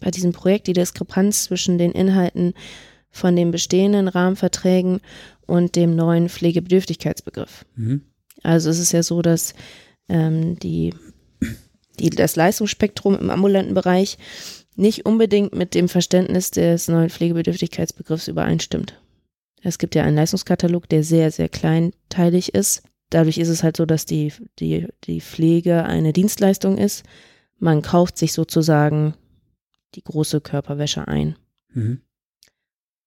bei 0.00 0.10
diesem 0.10 0.32
Projekt, 0.32 0.66
die 0.66 0.72
Diskrepanz 0.72 1.44
zwischen 1.44 1.78
den 1.78 1.92
Inhalten 1.92 2.54
von 3.10 3.36
den 3.36 3.50
bestehenden 3.50 4.08
Rahmenverträgen 4.08 5.00
und 5.46 5.76
dem 5.76 5.96
neuen 5.96 6.28
Pflegebedürftigkeitsbegriff. 6.28 7.66
Mhm. 7.76 8.02
Also 8.42 8.70
es 8.70 8.78
ist 8.78 8.92
ja 8.92 9.02
so, 9.02 9.20
dass 9.20 9.54
ähm, 10.08 10.58
die, 10.58 10.94
die, 11.98 12.10
das 12.10 12.36
Leistungsspektrum 12.36 13.18
im 13.18 13.30
ambulanten 13.30 13.74
Bereich 13.74 14.16
nicht 14.76 15.04
unbedingt 15.04 15.54
mit 15.54 15.74
dem 15.74 15.88
Verständnis 15.88 16.50
des 16.50 16.88
neuen 16.88 17.10
Pflegebedürftigkeitsbegriffs 17.10 18.28
übereinstimmt. 18.28 18.98
Es 19.62 19.78
gibt 19.78 19.94
ja 19.94 20.04
einen 20.04 20.16
Leistungskatalog, 20.16 20.88
der 20.88 21.04
sehr, 21.04 21.30
sehr 21.30 21.48
kleinteilig 21.48 22.54
ist. 22.54 22.82
Dadurch 23.10 23.38
ist 23.38 23.48
es 23.48 23.62
halt 23.62 23.76
so, 23.76 23.86
dass 23.86 24.06
die, 24.06 24.32
die, 24.58 24.86
die 25.04 25.20
Pflege 25.20 25.84
eine 25.84 26.12
Dienstleistung 26.12 26.78
ist. 26.78 27.04
Man 27.58 27.82
kauft 27.82 28.16
sich 28.16 28.32
sozusagen 28.32 29.14
die 29.94 30.02
große 30.02 30.40
Körperwäsche 30.40 31.08
ein. 31.08 31.36
Mhm. 31.74 32.00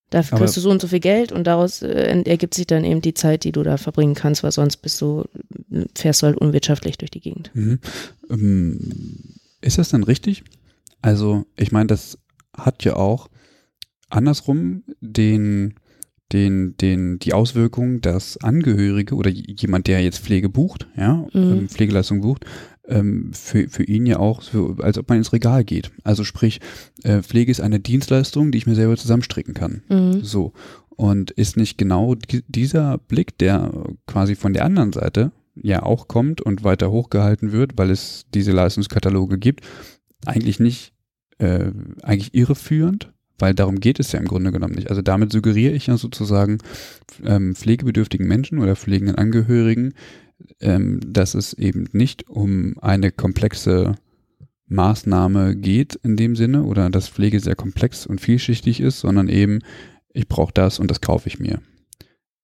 Dafür 0.10 0.34
Aber- 0.38 0.46
kriegst 0.46 0.58
du 0.58 0.62
so 0.62 0.70
und 0.70 0.82
so 0.82 0.88
viel 0.88 1.00
Geld 1.00 1.32
und 1.32 1.46
daraus 1.46 1.82
äh, 1.82 2.22
ergibt 2.26 2.54
sich 2.54 2.68
dann 2.68 2.84
eben 2.84 3.02
die 3.02 3.14
Zeit, 3.16 3.46
die 3.46 3.52
du 3.52 3.64
da 3.64 3.78
verbringen 3.78 4.14
kannst, 4.14 4.44
weil 4.44 4.52
sonst 4.52 4.78
bist 4.78 5.02
du, 5.02 5.24
fährst 5.96 6.22
du 6.22 6.28
halt 6.28 6.38
unwirtschaftlich 6.38 6.98
durch 6.98 7.10
die 7.10 7.22
Gegend. 7.22 7.50
Mhm. 7.56 7.80
Ähm, 8.30 8.80
ist 9.62 9.78
das 9.80 9.90
dann 9.90 10.04
richtig? 10.04 10.44
Also, 11.02 11.46
ich 11.56 11.72
meine, 11.72 11.88
das 11.88 12.18
hat 12.56 12.84
ja 12.84 12.96
auch 12.96 13.30
andersrum 14.10 14.84
den 15.02 15.74
den, 16.32 16.76
den, 16.78 17.20
die 17.20 17.34
Auswirkung, 17.34 18.02
dass 18.02 18.38
Angehörige 18.38 19.16
oder 19.16 19.30
jemand, 19.30 19.88
der 19.88 20.02
jetzt 20.04 20.20
Pflege 20.20 20.50
bucht, 20.50 20.88
ja, 20.98 21.28
Mhm. 21.34 21.42
ähm, 21.52 21.70
Pflegeleistung 21.70 22.22
bucht, 22.22 22.46
ähm, 22.88 23.32
für, 23.34 23.70
für 23.70 23.84
ihn 23.84 24.06
ja 24.06 24.18
auch, 24.20 24.42
so, 24.42 24.76
als 24.80 24.98
ob 24.98 25.10
man 25.10 25.20
ins 25.20 25.32
Regal 25.34 25.64
geht. 25.64 25.92
Also 26.04 26.24
sprich, 26.24 26.60
äh, 27.04 27.22
Pflege 27.22 27.52
ist 27.52 27.62
eine 27.62 27.80
Dienstleistung, 27.80 28.52
die 28.52 28.58
ich 28.58 28.66
mir 28.68 28.76
selber 28.76 28.98
zusammenstricken 28.98 29.54
kann. 29.54 29.84
Mhm. 29.90 30.24
So. 30.24 30.54
Und 30.90 31.32
ist 31.32 31.58
nicht 31.58 31.78
genau 31.78 32.16
di- 32.16 32.44
dieser 32.48 32.98
Blick, 32.98 33.38
der 33.38 33.72
quasi 34.08 34.36
von 34.36 34.54
der 34.54 34.66
anderen 34.66 34.92
Seite 34.94 35.32
ja 35.56 35.84
auch 35.84 36.08
kommt 36.08 36.42
und 36.42 36.64
weiter 36.64 36.92
hochgehalten 36.92 37.52
wird, 37.52 37.78
weil 37.78 37.90
es 37.92 38.26
diese 38.34 38.52
Leistungskataloge 38.52 39.38
gibt, 39.38 39.62
eigentlich 40.26 40.60
nicht, 40.60 40.94
äh, 41.38 41.72
eigentlich 42.02 42.34
irreführend, 42.34 43.12
weil 43.44 43.54
darum 43.54 43.82
geht 43.82 44.00
es 44.00 44.14
ja 44.14 44.20
im 44.20 44.26
Grunde 44.26 44.54
genommen 44.54 44.76
nicht. 44.76 44.90
Also 44.90 45.02
damit 45.02 45.34
suggeriere 45.34 45.74
ich 45.74 45.88
ja 45.88 45.98
sozusagen 45.98 46.60
ähm, 47.26 47.56
pflegebedürftigen 47.56 48.26
Menschen 48.26 48.60
oder 48.60 48.78
pflegenden 48.78 49.18
Angehörigen, 49.18 49.96
ähm, 50.62 51.02
dass 51.06 51.34
es 51.36 51.52
eben 51.52 51.90
nicht 51.92 52.30
um 52.30 52.76
eine 52.80 53.12
komplexe 53.12 53.96
Maßnahme 54.68 55.58
geht 55.58 55.96
in 55.96 56.16
dem 56.16 56.38
Sinne 56.38 56.64
oder 56.64 56.90
dass 56.90 57.10
Pflege 57.10 57.42
sehr 57.42 57.58
komplex 57.58 58.08
und 58.08 58.22
vielschichtig 58.22 58.80
ist, 58.80 59.02
sondern 59.02 59.28
eben, 59.28 59.60
ich 60.14 60.30
brauche 60.30 60.54
das 60.54 60.80
und 60.80 60.90
das 60.90 61.02
kaufe 61.02 61.28
ich 61.28 61.38
mir. 61.38 61.60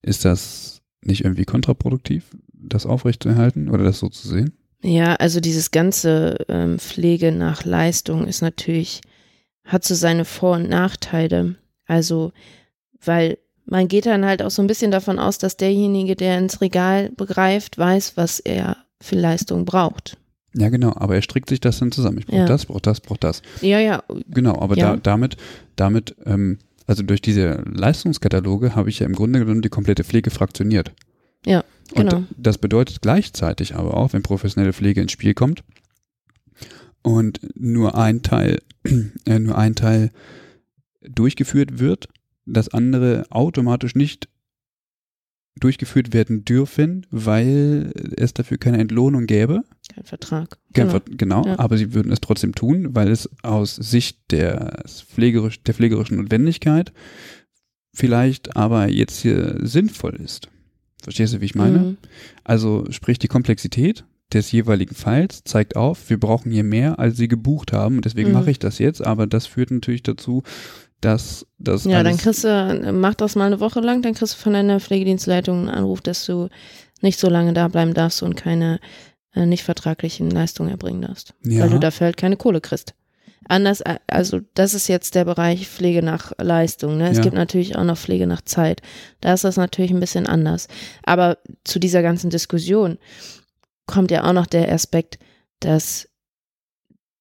Ist 0.02 0.26
das 0.26 0.82
nicht 1.02 1.24
irgendwie 1.24 1.46
kontraproduktiv, 1.46 2.26
das 2.52 2.86
aufrechtzuerhalten 2.86 3.70
oder 3.70 3.86
das 3.86 4.00
so 4.00 4.10
zu 4.10 4.28
sehen? 4.28 4.52
Ja, 4.84 5.16
also 5.16 5.40
dieses 5.40 5.72
ganze 5.72 6.36
ähm, 6.50 6.78
Pflege 6.78 7.32
nach 7.32 7.64
Leistung 7.64 8.28
ist 8.28 8.42
natürlich, 8.42 9.00
hat 9.70 9.84
so 9.86 9.96
seine 9.96 10.26
Vor- 10.26 10.56
und 10.58 10.70
Nachteile. 10.70 11.56
Also, 11.86 12.32
weil 13.04 13.38
man 13.66 13.88
geht 13.88 14.06
dann 14.06 14.26
halt 14.26 14.42
auch 14.42 14.52
so 14.52 14.62
ein 14.62 14.68
bisschen 14.68 14.92
davon 14.92 15.20
aus, 15.20 15.38
dass 15.38 15.58
derjenige, 15.58 16.16
der 16.16 16.38
ins 16.40 16.60
Regal 16.60 17.12
begreift, 17.12 17.78
weiß, 17.78 18.18
was 18.18 18.40
er 18.40 18.78
für 19.00 19.16
Leistung 19.16 19.66
braucht. 19.66 20.18
Ja, 20.56 20.70
genau, 20.70 20.94
aber 20.96 21.16
er 21.16 21.22
strickt 21.22 21.50
sich 21.50 21.62
das 21.62 21.78
dann 21.80 21.92
zusammen. 21.92 22.18
Ich 22.18 22.26
brauche 22.26 22.38
Ja. 22.40 22.46
das, 22.48 22.66
brauche 22.66 22.82
das, 22.82 23.00
brauche 23.00 23.20
das. 23.20 23.42
Ja, 23.62 23.80
ja, 23.80 24.04
Genau, 24.28 24.60
aber 24.60 24.76
Ja. 24.76 24.96
da, 24.96 24.98
damit, 24.98 25.38
damit, 25.76 26.16
ähm, 26.26 26.58
also 26.88 27.04
durch 27.04 27.22
diese 27.22 27.64
Leistungskataloge 27.72 28.76
habe 28.76 28.90
ich 28.90 28.98
ja 29.00 29.06
im 29.06 29.14
Grunde 29.14 29.40
genommen 29.40 29.62
die 29.62 29.70
komplette 29.70 30.04
Pflege 30.04 30.32
fraktioniert. 30.32 30.92
Ja, 31.46 31.64
genau. 31.94 32.18
Und 32.18 32.28
das 32.36 32.58
bedeutet 32.58 33.02
gleichzeitig 33.04 33.76
aber 33.76 33.96
auch, 33.96 34.14
wenn 34.14 34.24
professionelle 34.24 34.74
Pflege 34.74 35.00
ins 35.02 35.12
Spiel 35.12 35.36
kommt 35.36 35.64
und 37.04 37.40
nur 37.56 37.96
ein 37.98 38.22
Teil, 38.22 38.60
äh, 39.26 39.40
nur 39.40 39.58
ein 39.58 39.76
Teil 39.76 40.12
durchgeführt 41.02 41.80
wird, 41.80 42.08
das 42.46 42.70
andere 42.70 43.26
automatisch 43.30 43.96
nicht 43.96 44.28
durchgeführt 45.60 46.14
werden 46.14 46.46
dürfen, 46.46 47.06
weil 47.12 47.92
es 48.16 48.34
dafür 48.34 48.58
keine 48.58 48.78
Entlohnung 48.78 49.26
gäbe. 49.26 49.64
kein 49.94 50.06
Vertrag. 50.06 50.58
Kein 50.74 50.88
Genau. 50.88 50.92
Ver- 50.92 51.02
Genau, 51.18 51.46
Ja. 51.46 51.60
aber 51.60 51.78
sie 51.78 51.94
würden 51.94 52.12
es 52.12 52.22
trotzdem 52.22 52.56
tun, 52.56 52.96
weil 52.96 53.10
es 53.10 53.30
aus 53.44 53.76
Sicht 53.76 54.32
der, 54.32 54.84
pflegerisch, 54.88 55.62
der 55.64 55.74
pflegerischen 55.74 56.18
Notwendigkeit 56.18 56.94
vielleicht 57.94 58.56
aber 58.56 58.88
jetzt 58.90 59.20
hier 59.22 59.58
sinnvoll 59.62 60.16
ist. 60.16 60.48
Verstehst 61.02 61.34
du, 61.34 61.42
wie 61.42 61.46
ich 61.46 61.56
meine? 61.56 61.80
Mhm. 61.80 61.98
Also 62.44 62.86
sprich 62.92 63.20
die 63.20 63.28
Komplexität 63.28 64.06
des 64.34 64.52
jeweiligen 64.52 64.96
Falls 64.96 65.44
zeigt 65.44 65.76
auf, 65.76 66.10
wir 66.10 66.20
brauchen 66.20 66.52
hier 66.52 66.64
mehr, 66.64 67.00
als 67.00 67.18
sie 67.18 67.28
gebucht 67.28 67.74
haben 67.74 67.98
und 67.98 68.06
deswegen 68.06 68.30
Mhm. 68.30 68.34
mache 68.36 68.52
ich 68.52 68.60
das 68.60 68.78
jetzt, 68.80 69.04
aber 69.06 69.28
das 69.28 69.46
führt 69.48 69.72
natürlich 69.72 70.04
dazu, 70.04 70.44
dass 71.02 71.46
das 71.58 71.86
Ja, 71.86 72.04
dann 72.04 72.18
kriegst 72.18 72.44
du, 72.44 72.92
mach 72.94 73.16
das 73.16 73.36
mal 73.36 73.46
eine 73.46 73.60
Woche 73.60 73.80
lang, 73.80 74.02
dann 74.02 74.14
kriegst 74.14 74.34
du 74.36 74.38
von 74.38 74.54
deiner 74.54 74.80
Pflegedienstleitung 74.80 75.60
einen 75.60 75.70
Anruf, 75.70 76.02
dass 76.02 76.26
du 76.26 76.50
nicht 77.02 77.20
so 77.20 77.30
lange 77.30 77.54
da 77.54 77.68
bleiben 77.70 77.94
darfst 77.94 78.22
und 78.22 78.36
keine 78.36 78.80
äh, 79.34 79.46
nicht 79.46 79.64
vertraglichen 79.64 80.30
Leistungen 80.30 80.70
erbringen 80.72 81.02
darfst. 81.04 81.34
ja, 81.44 81.62
Weil 81.62 81.70
du 81.70 81.80
dafür 81.80 82.06
halt 82.06 82.18
keine 82.18 82.36
Kohle 82.36 82.62
kriegst. 82.62 82.96
Anders, 83.48 83.80
äh, 83.82 84.00
also 84.08 84.42
das 84.56 84.74
ist 84.74 84.88
jetzt 84.90 85.16
der 85.16 85.24
Bereich 85.24 85.68
Pflege 85.68 86.04
nach 86.04 86.34
Leistung. 86.40 86.98
Ne? 86.98 87.10
Es 87.10 87.18
Ja. 87.18 87.24
gibt 87.24 87.36
natürlich 87.36 87.76
auch 87.78 87.84
noch 87.84 87.98
Pflege 87.98 88.28
nach 88.28 88.42
Zeit. 88.42 88.82
Da 89.22 89.34
ist 89.34 89.44
das 89.44 89.56
natürlich 89.56 89.92
ein 89.92 90.00
bisschen 90.00 90.28
anders. 90.28 90.68
Aber 91.04 91.38
zu 91.64 91.80
dieser 91.80 92.02
ganzen 92.02 92.30
Diskussion 92.30 92.98
kommt 93.90 94.12
ja 94.12 94.24
auch 94.24 94.34
noch 94.34 94.46
der 94.46 94.72
Aspekt, 94.72 95.18
dass, 95.60 96.08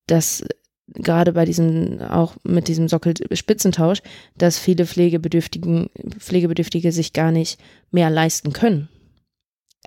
dass 0.06 0.44
gerade 0.88 1.32
bei 1.32 1.44
diesem, 1.44 2.00
auch 2.00 2.36
mit 2.44 2.68
diesem 2.68 2.88
Sockelspitzentausch, 2.88 4.02
dass 4.36 4.58
viele 4.58 4.86
Pflegebedürftigen, 4.86 5.88
Pflegebedürftige 6.18 6.92
sich 6.92 7.12
gar 7.14 7.32
nicht 7.32 7.58
mehr 7.90 8.10
leisten 8.10 8.52
können. 8.52 8.88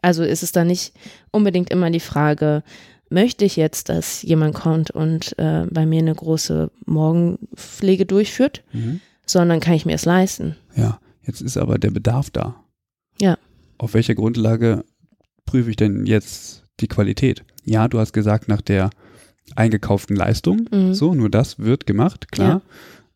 Also 0.01 0.23
ist 0.23 0.41
es 0.41 0.51
da 0.51 0.63
nicht 0.63 0.93
unbedingt 1.31 1.69
immer 1.69 1.91
die 1.91 1.99
Frage, 1.99 2.63
möchte 3.09 3.45
ich 3.45 3.55
jetzt, 3.57 3.89
dass 3.89 4.23
jemand 4.23 4.55
kommt 4.55 4.89
und 4.89 5.37
äh, 5.37 5.67
bei 5.69 5.85
mir 5.85 5.99
eine 5.99 6.15
große 6.15 6.71
Morgenpflege 6.85 8.07
durchführt, 8.07 8.63
mhm. 8.73 9.01
sondern 9.25 9.59
kann 9.59 9.75
ich 9.75 9.85
mir 9.85 9.95
es 9.95 10.05
leisten? 10.05 10.55
ja, 10.75 10.99
jetzt 11.21 11.41
ist 11.41 11.57
aber 11.57 11.77
der 11.77 11.91
Bedarf 11.91 12.31
da. 12.31 12.63
Ja. 13.19 13.37
Auf 13.77 13.93
welcher 13.93 14.15
Grundlage 14.15 14.83
prüfe 15.45 15.69
ich 15.69 15.75
denn 15.75 16.05
jetzt 16.05 16.60
die 16.81 16.87
Qualität? 16.87 17.43
Ja, 17.63 17.87
du 17.87 17.99
hast 17.99 18.13
gesagt, 18.13 18.47
nach 18.47 18.61
der 18.61 18.89
eingekauften 19.55 20.15
Leistung, 20.15 20.67
Mhm. 20.71 20.93
so, 20.93 21.13
nur 21.13 21.29
das 21.29 21.59
wird 21.59 21.85
gemacht, 21.85 22.31
klar. 22.31 22.61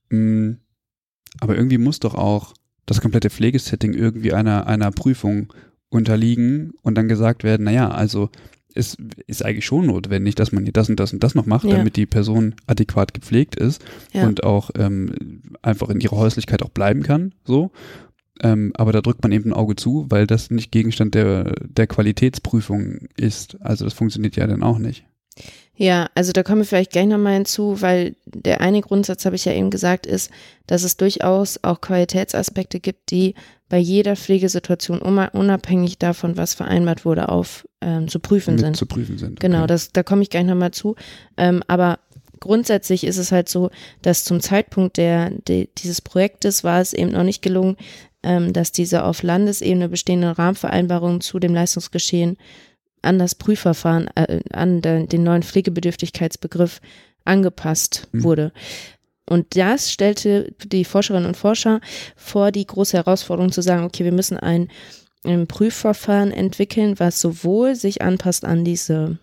Mm, 0.09 0.53
Aber 1.41 1.57
irgendwie 1.57 1.77
muss 1.77 1.99
doch 1.99 2.15
auch 2.15 2.53
das 2.85 3.01
komplette 3.01 3.29
Pflegesetting 3.29 3.93
irgendwie 3.93 4.31
einer, 4.31 4.67
einer 4.67 4.89
Prüfung 4.91 5.51
unterliegen 5.89 6.73
und 6.81 6.95
dann 6.95 7.07
gesagt 7.09 7.43
werden, 7.43 7.63
naja, 7.65 7.89
also 7.89 8.29
es 8.73 8.95
ist 9.27 9.43
eigentlich 9.43 9.65
schon 9.65 9.85
notwendig, 9.87 10.35
dass 10.35 10.51
man 10.51 10.63
hier 10.63 10.73
das 10.73 10.89
und 10.89 10.99
das 10.99 11.11
und 11.13 11.23
das 11.23 11.35
noch 11.35 11.45
macht, 11.45 11.65
Ja. 11.65 11.77
damit 11.77 11.95
die 11.97 12.05
Person 12.05 12.55
adäquat 12.67 13.13
gepflegt 13.13 13.55
ist 13.55 13.83
Ja. 14.13 14.25
und 14.27 14.43
auch 14.43 14.69
ähm, 14.77 15.41
einfach 15.61 15.89
in 15.89 15.99
ihrer 15.99 16.17
Häuslichkeit 16.17 16.61
auch 16.63 16.69
bleiben 16.69 17.03
kann, 17.03 17.33
so. 17.45 17.71
Ähm, 18.41 18.73
aber 18.75 18.91
da 18.91 19.01
drückt 19.01 19.23
man 19.23 19.31
eben 19.31 19.49
ein 19.49 19.53
Auge 19.53 19.75
zu, 19.75 20.05
weil 20.09 20.27
das 20.27 20.51
nicht 20.51 20.71
Gegenstand 20.71 21.15
der, 21.15 21.53
der 21.61 21.87
Qualitätsprüfung 21.87 23.07
ist. 23.17 23.57
Also 23.61 23.85
das 23.85 23.93
funktioniert 23.93 24.35
ja 24.35 24.45
dann 24.47 24.63
auch 24.63 24.77
nicht. 24.77 25.05
Ja, 25.77 26.09
also 26.15 26.31
da 26.31 26.43
kommen 26.43 26.61
wir 26.61 26.65
vielleicht 26.65 26.91
gleich 26.91 27.05
nochmal 27.07 27.33
hinzu, 27.33 27.81
weil 27.81 28.15
der 28.25 28.61
eine 28.61 28.79
Grundsatz, 28.79 29.25
habe 29.25 29.35
ich 29.35 29.43
ja 29.43 29.51
eben 29.51 29.69
gesagt, 29.69 30.05
ist, 30.05 30.31
dass 30.67 30.83
es 30.83 30.95
durchaus 30.95 31.59
auch 31.63 31.81
Qualitätsaspekte 31.81 32.79
gibt, 32.79 33.11
die 33.11 33.35
bei 33.67 33.77
jeder 33.77 34.15
Pflegesituation 34.15 34.99
unabhängig 34.99 35.97
davon, 35.97 36.37
was 36.37 36.53
vereinbart 36.53 37.03
wurde, 37.03 37.27
auf 37.27 37.67
ähm, 37.81 38.07
zu 38.07 38.19
prüfen 38.19 38.57
sind. 38.57 38.77
zu 38.77 38.85
prüfen 38.85 39.17
sind. 39.17 39.39
Genau, 39.41 39.59
Okay. 39.59 39.67
das, 39.67 39.91
da 39.91 40.03
komme 40.03 40.21
ich 40.21 40.29
gleich 40.29 40.45
nochmal 40.45 40.71
zu. 40.71 40.95
Ähm, 41.35 41.61
aber 41.67 41.99
grundsätzlich 42.39 43.03
ist 43.03 43.17
es 43.17 43.31
halt 43.33 43.49
so, 43.49 43.69
dass 44.01 44.23
zum 44.23 44.39
Zeitpunkt 44.39 44.95
der, 44.97 45.31
de, 45.31 45.67
dieses 45.79 45.99
Projektes 46.01 46.63
war 46.63 46.79
es 46.79 46.93
eben 46.93 47.11
noch 47.11 47.23
nicht 47.23 47.41
gelungen, 47.41 47.75
dass 48.53 48.71
diese 48.71 49.03
auf 49.03 49.23
Landesebene 49.23 49.89
bestehenden 49.89 50.31
Rahmenvereinbarungen 50.31 51.21
zu 51.21 51.39
dem 51.39 51.53
Leistungsgeschehen 51.53 52.37
an 53.01 53.19
das 53.19 53.35
Prüfverfahren, 53.35 54.09
äh, 54.15 54.41
an 54.51 54.81
de, 54.81 55.05
den 55.07 55.23
neuen 55.23 55.43
Pflegebedürftigkeitsbegriff 55.43 56.81
angepasst 57.23 58.07
Mhm. 58.11 58.23
wurde. 58.23 58.51
Und 59.27 59.55
das 59.55 59.91
stellte 59.91 60.53
die 60.63 60.85
Forscherinnen 60.85 61.27
und 61.27 61.37
Forscher 61.37 61.81
vor 62.15 62.51
die 62.51 62.65
große 62.65 62.97
Herausforderung 62.97 63.51
zu 63.51 63.61
sagen, 63.61 63.83
okay, 63.83 64.03
wir 64.03 64.11
müssen 64.11 64.37
ein, 64.37 64.69
ein 65.23 65.47
Prüfverfahren 65.47 66.31
entwickeln, 66.31 66.99
was 66.99 67.19
sowohl 67.21 67.75
sich 67.75 68.01
anpasst 68.03 68.45
an 68.45 68.63
diese, 68.63 69.17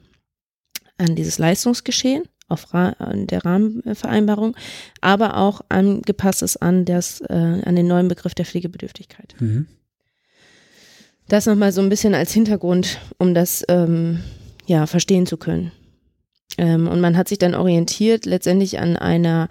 an 0.99 1.15
dieses 1.15 1.39
Leistungsgeschehen, 1.39 2.25
auf 2.49 2.75
Ra 2.75 2.95
der 3.15 3.45
Rahmenvereinbarung, 3.45 4.57
aber 5.01 5.37
auch 5.37 5.63
angepasst 5.69 6.43
ist 6.43 6.57
an 6.59 6.85
das, 6.85 7.21
äh, 7.21 7.63
an 7.65 7.77
den 7.77 7.87
neuen 7.87 8.09
Begriff 8.09 8.35
der 8.35 8.45
Pflegebedürftigkeit. 8.45 9.35
Mhm. 9.39 9.67
Das 11.29 11.47
nochmal 11.47 11.73
so 11.73 11.81
ein 11.81 11.89
bisschen 11.89 12.15
als 12.15 12.33
Hintergrund, 12.33 12.99
um 13.19 13.33
das 13.33 13.65
ähm, 13.69 14.21
ja 14.67 14.87
verstehen 14.87 15.27
zu 15.27 15.37
können. 15.37 15.73
Ähm, 16.59 16.89
und 16.89 17.01
man 17.01 17.17
hat 17.17 17.29
sich 17.29 17.39
dann 17.39 17.55
orientiert 17.55 18.27
letztendlich 18.27 18.79
an 18.79 18.97
einer 18.97 19.49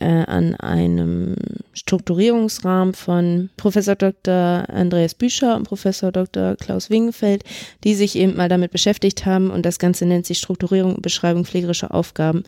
äh, 0.00 0.24
an 0.26 0.54
einem 0.56 1.36
Strukturierungsrahmen 1.72 2.94
von 2.94 3.50
Professor 3.56 3.94
Dr. 3.94 4.64
Andreas 4.68 5.14
Büscher 5.14 5.56
und 5.56 5.64
Professor 5.64 6.10
Dr. 6.10 6.56
Klaus 6.56 6.90
Wingenfeld, 6.90 7.44
die 7.84 7.94
sich 7.94 8.16
eben 8.16 8.36
mal 8.36 8.48
damit 8.48 8.72
beschäftigt 8.72 9.26
haben 9.26 9.50
und 9.50 9.64
das 9.64 9.78
Ganze 9.78 10.06
nennt 10.06 10.26
sich 10.26 10.38
Strukturierung 10.38 10.96
und 10.96 11.02
Beschreibung 11.02 11.44
pflegerischer 11.44 11.94
Aufgaben 11.94 12.44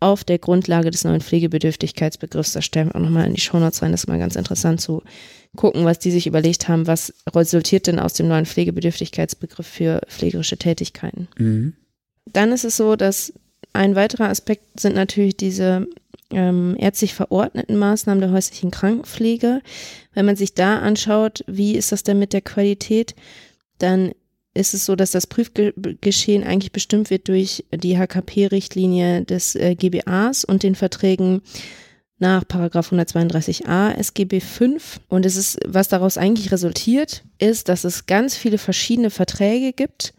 auf 0.00 0.24
der 0.24 0.38
Grundlage 0.38 0.90
des 0.90 1.04
neuen 1.04 1.20
Pflegebedürftigkeitsbegriffs. 1.20 2.52
Da 2.52 2.62
stellen 2.62 2.88
wir 2.88 2.96
auch 2.96 3.00
nochmal 3.00 3.26
in 3.26 3.34
die 3.34 3.40
Shownotes 3.40 3.82
rein, 3.82 3.92
das 3.92 4.02
ist 4.02 4.08
mal 4.08 4.18
ganz 4.18 4.36
interessant 4.36 4.80
zu 4.80 5.02
gucken, 5.56 5.84
was 5.84 5.98
die 5.98 6.10
sich 6.10 6.26
überlegt 6.26 6.68
haben, 6.68 6.86
was 6.86 7.14
resultiert 7.34 7.86
denn 7.86 7.98
aus 7.98 8.12
dem 8.12 8.28
neuen 8.28 8.46
Pflegebedürftigkeitsbegriff 8.46 9.66
für 9.66 10.02
pflegerische 10.08 10.58
Tätigkeiten. 10.58 11.28
Mhm. 11.38 11.72
Dann 12.32 12.52
ist 12.52 12.64
es 12.64 12.76
so, 12.76 12.96
dass 12.96 13.32
ein 13.72 13.94
weiterer 13.94 14.28
Aspekt 14.28 14.80
sind 14.80 14.94
natürlich 14.94 15.36
diese 15.36 15.86
ähm, 16.30 16.76
ärztlich 16.78 17.14
verordneten 17.14 17.76
Maßnahmen 17.76 18.20
der 18.20 18.32
häuslichen 18.32 18.70
Krankenpflege. 18.70 19.62
Wenn 20.14 20.26
man 20.26 20.36
sich 20.36 20.54
da 20.54 20.78
anschaut, 20.78 21.44
wie 21.46 21.76
ist 21.76 21.92
das 21.92 22.02
denn 22.02 22.18
mit 22.18 22.32
der 22.32 22.40
Qualität, 22.40 23.14
dann 23.78 24.12
ist 24.54 24.74
es 24.74 24.86
so, 24.86 24.96
dass 24.96 25.10
das 25.10 25.26
Prüfgeschehen 25.26 26.42
eigentlich 26.42 26.72
bestimmt 26.72 27.10
wird 27.10 27.28
durch 27.28 27.64
die 27.72 27.98
HKP-Richtlinie 27.98 29.22
des 29.22 29.54
äh, 29.54 29.74
GBAs 29.74 30.44
und 30.44 30.62
den 30.62 30.74
Verträgen 30.74 31.42
nach 32.18 32.48
Paragraph 32.48 32.92
132a 32.92 33.94
SGB 33.94 34.40
5. 34.40 35.00
Und 35.08 35.26
es 35.26 35.36
ist, 35.36 35.58
was 35.66 35.88
daraus 35.88 36.16
eigentlich 36.16 36.50
resultiert, 36.50 37.24
ist, 37.38 37.68
dass 37.68 37.84
es 37.84 38.06
ganz 38.06 38.34
viele 38.34 38.58
verschiedene 38.58 39.10
Verträge 39.10 39.72
gibt, 39.72 40.14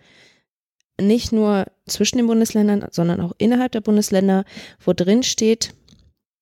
nicht 1.02 1.32
nur 1.32 1.66
zwischen 1.88 2.18
den 2.18 2.28
Bundesländern, 2.28 2.86
sondern 2.92 3.22
auch 3.22 3.34
innerhalb 3.38 3.72
der 3.72 3.82
Bundesländer, 3.82 4.46
wo 4.84 4.94
drin 4.94 5.24
steht, 5.24 5.74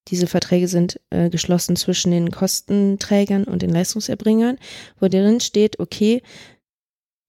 diese 0.08 0.28
Verträge 0.28 0.68
sind 0.68 0.99
äh, 1.10 1.30
geschlossen 1.30 1.76
zwischen 1.76 2.12
den 2.12 2.32
Kostenträgern 2.32 3.43
und 3.45 3.62
den 3.62 3.72
Leistungserbringern, 3.72 4.58
wo 4.99 5.08
drin 5.08 5.39
steht, 5.39 5.80
okay, 5.80 6.22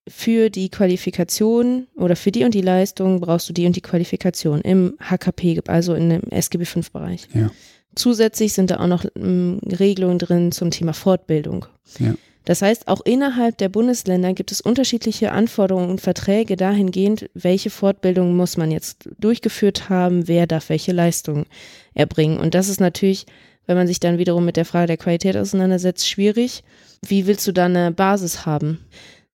für 0.09 0.51
die 0.51 0.69
Qualifikation 0.69 1.89
oder 1.97 2.15
für 2.15 2.31
die 2.31 2.45
und 2.45 2.55
die 2.55 2.61
Leistung 2.61 3.21
brauchst 3.21 3.49
du 3.49 3.53
die 3.53 3.67
und 3.67 3.75
die 3.75 3.81
Qualifikation 3.81 4.61
im 4.61 4.97
HKP, 5.01 5.63
also 5.67 5.95
in 5.95 6.11
dem 6.11 6.23
SGB 6.31 6.65
5 6.65 6.93
Bereich. 6.93 7.29
Ja. 7.35 7.51
Zusätzlich 7.97 8.53
sind 8.53 8.71
da 8.71 8.79
auch 8.79 8.87
noch 8.87 9.05
ähm, 9.17 9.59
Regelungen 9.65 10.19
drin 10.19 10.53
zum 10.53 10.71
Thema 10.71 10.93
Fortbildung. 10.93 11.67
Ja. 11.99 12.15
Das 12.47 12.63
heißt, 12.63 12.87
auch 12.87 13.01
innerhalb 13.05 13.59
der 13.59 13.69
Bundesländer 13.69 14.33
gibt 14.33 14.53
es 14.53 14.61
unterschiedliche 14.61 15.33
Anforderungen 15.33 15.91
und 15.91 16.01
Verträge 16.01 16.57
dahingehend, 16.57 17.29
welche 17.35 17.71
Fortbildung 17.71 18.37
muss 18.37 18.57
man 18.57 18.71
jetzt 18.71 19.09
durchgeführt 19.19 19.91
haben, 19.91 20.29
wer 20.29 20.47
darf 20.47 20.69
welche 20.69 20.93
Leistungen 20.93 21.47
erbringen. 21.93 22.39
Und 22.39 22.55
das 22.55 22.69
ist 22.69 22.81
natürlich, 22.81 23.27
wenn 23.67 23.77
man 23.77 23.89
sich 23.89 23.99
dann 23.99 24.19
wiederum 24.19 24.45
mit 24.45 24.57
der 24.57 24.65
Frage 24.65 24.87
der 24.87 24.97
Qualität 24.97 25.37
auseinandersetzt, 25.37 26.09
schwierig. 26.09 26.63
Wie 27.05 27.27
willst 27.27 27.47
du 27.49 27.53
da 27.53 27.65
eine 27.65 27.91
Basis 27.91 28.47
haben? 28.47 28.79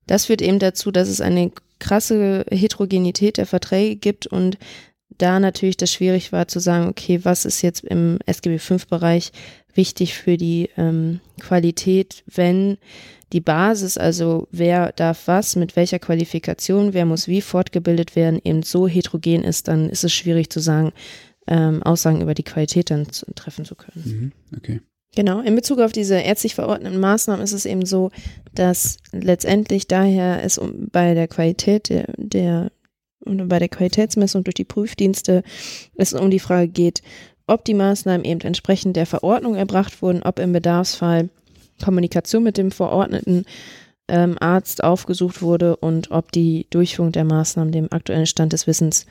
Das 0.07 0.27
führt 0.27 0.41
eben 0.41 0.59
dazu, 0.59 0.91
dass 0.91 1.09
es 1.09 1.21
eine 1.21 1.53
krasse 1.81 2.47
Heterogenität 2.51 3.37
der 3.37 3.47
Verträge 3.47 3.97
gibt 3.97 4.27
und 4.27 4.57
da 5.19 5.39
natürlich 5.39 5.77
das 5.77 5.93
schwierig 5.93 6.33
war 6.33 6.49
zu 6.49 6.61
sagen, 6.61 6.89
okay, 6.89 7.21
was 7.25 7.45
ist 7.45 7.61
jetzt 7.61 7.85
im 7.85 8.19
SGB 8.25 8.59
V-Bereich 8.59 9.33
wichtig 9.75 10.15
für 10.15 10.37
die 10.37 10.71
ähm, 10.77 11.21
Qualität, 11.41 12.23
wenn 12.27 12.79
die 13.33 13.41
Basis, 13.41 13.97
also 13.97 14.47
wer 14.51 14.93
darf 14.93 15.27
was, 15.27 15.57
mit 15.57 15.75
welcher 15.75 15.99
Qualifikation, 15.99 16.93
wer 16.93 17.07
muss 17.07 17.29
wie 17.29 17.41
fortgebildet 17.41 18.15
werden, 18.15 18.41
eben 18.45 18.63
so 18.63 18.87
heterogen 18.87 19.43
ist, 19.43 19.69
dann 19.69 19.89
ist 19.89 20.05
es 20.05 20.13
schwierig 20.13 20.51
zu 20.51 20.61
sagen, 20.61 20.93
ähm, 21.47 21.83
Aussagen 21.83 22.21
über 22.21 22.35
die 22.35 22.45
Qualität 22.45 22.91
dann 22.91 23.11
zu, 23.11 23.27
treffen 23.35 23.65
zu 23.65 23.75
können. 23.75 24.33
Mhm. 24.51 24.57
Okay. 24.57 24.81
Genau, 25.15 25.41
in 25.41 25.55
Bezug 25.55 25.81
auf 25.81 25.93
diese 25.93 26.17
ärztlich 26.17 26.55
verordneten 26.55 26.99
Maßnahmen 26.99 27.45
ist 27.45 27.53
es 27.53 27.67
eben 27.67 27.85
so, 27.85 28.11
dass 28.55 28.97
letztendlich 29.13 29.87
daher 29.87 30.43
es 30.43 30.57
um, 30.57 30.89
bei 30.91 31.15
der 31.15 31.29
Qualität 31.29 31.91
der, 31.91 32.13
der 32.17 32.73
oder 33.25 33.45
bei 33.45 33.59
der 33.59 33.69
Qualitätsmessung 33.69 34.43
durch 34.43 34.55
die 34.55 34.65
Prüfdienste 34.65 35.43
es 35.97 36.13
um 36.13 36.31
die 36.31 36.41
Frage 36.41 36.69
geht, 36.69 37.03
ob 37.53 37.65
die 37.65 37.75
Maßnahmen 37.75 38.25
eben 38.25 38.41
entsprechend 38.41 38.97
der 38.97 39.07
Verordnung 39.07 39.55
erbracht 39.55 40.01
wurden, 40.01 40.23
ob 40.23 40.39
im 40.39 40.53
Bedarfsfall 40.53 41.29
Kommunikation 41.83 42.43
mit 42.43 42.57
dem 42.57 42.71
verordneten 42.71 43.45
ähm, 44.09 44.37
Arzt 44.41 44.83
aufgesucht 44.83 45.43
wurde 45.43 45.77
und 45.77 46.11
ob 46.11 46.33
die 46.33 46.67
Durchführung 46.71 47.13
der 47.13 47.25
Maßnahmen 47.25 47.73
dem 47.73 47.93
aktuellen 47.93 48.27
Stand 48.27 48.53
des 48.53 48.67
Wissens 48.67 49.07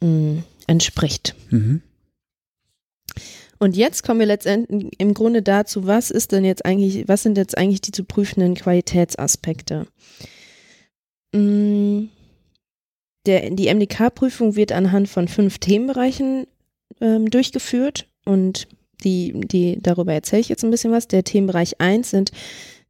mh, 0.00 0.08
mm, 0.08 0.44
entspricht. 0.66 1.34
Mhm. 1.50 1.82
Und 3.60 3.76
jetzt 3.76 4.04
kommen 4.04 4.20
wir 4.20 4.26
letztendlich 4.26 4.92
im 4.98 5.14
Grunde 5.14 5.42
dazu, 5.42 5.86
was 5.86 6.10
ist 6.10 6.32
denn 6.32 6.44
jetzt 6.44 6.64
eigentlich, 6.64 7.08
was 7.08 7.22
sind 7.22 7.36
jetzt 7.36 7.58
eigentlich 7.58 7.80
die 7.80 7.92
zu 7.92 8.04
prüfenden 8.04 8.54
Qualitätsaspekte? 8.54 9.86
Mm, 11.32 12.04
der, 13.26 13.50
die 13.50 13.72
MDK-Prüfung 13.72 14.56
wird 14.56 14.72
anhand 14.72 15.08
von 15.08 15.28
fünf 15.28 15.58
Themenbereichen 15.58 16.46
ähm, 17.00 17.30
durchgeführt 17.30 18.08
und 18.24 18.68
die, 19.04 19.32
die, 19.34 19.78
darüber 19.80 20.12
erzähle 20.12 20.40
ich 20.40 20.48
jetzt 20.48 20.64
ein 20.64 20.70
bisschen 20.70 20.92
was. 20.92 21.08
Der 21.08 21.24
Themenbereich 21.24 21.80
1 21.80 22.10
sind 22.10 22.32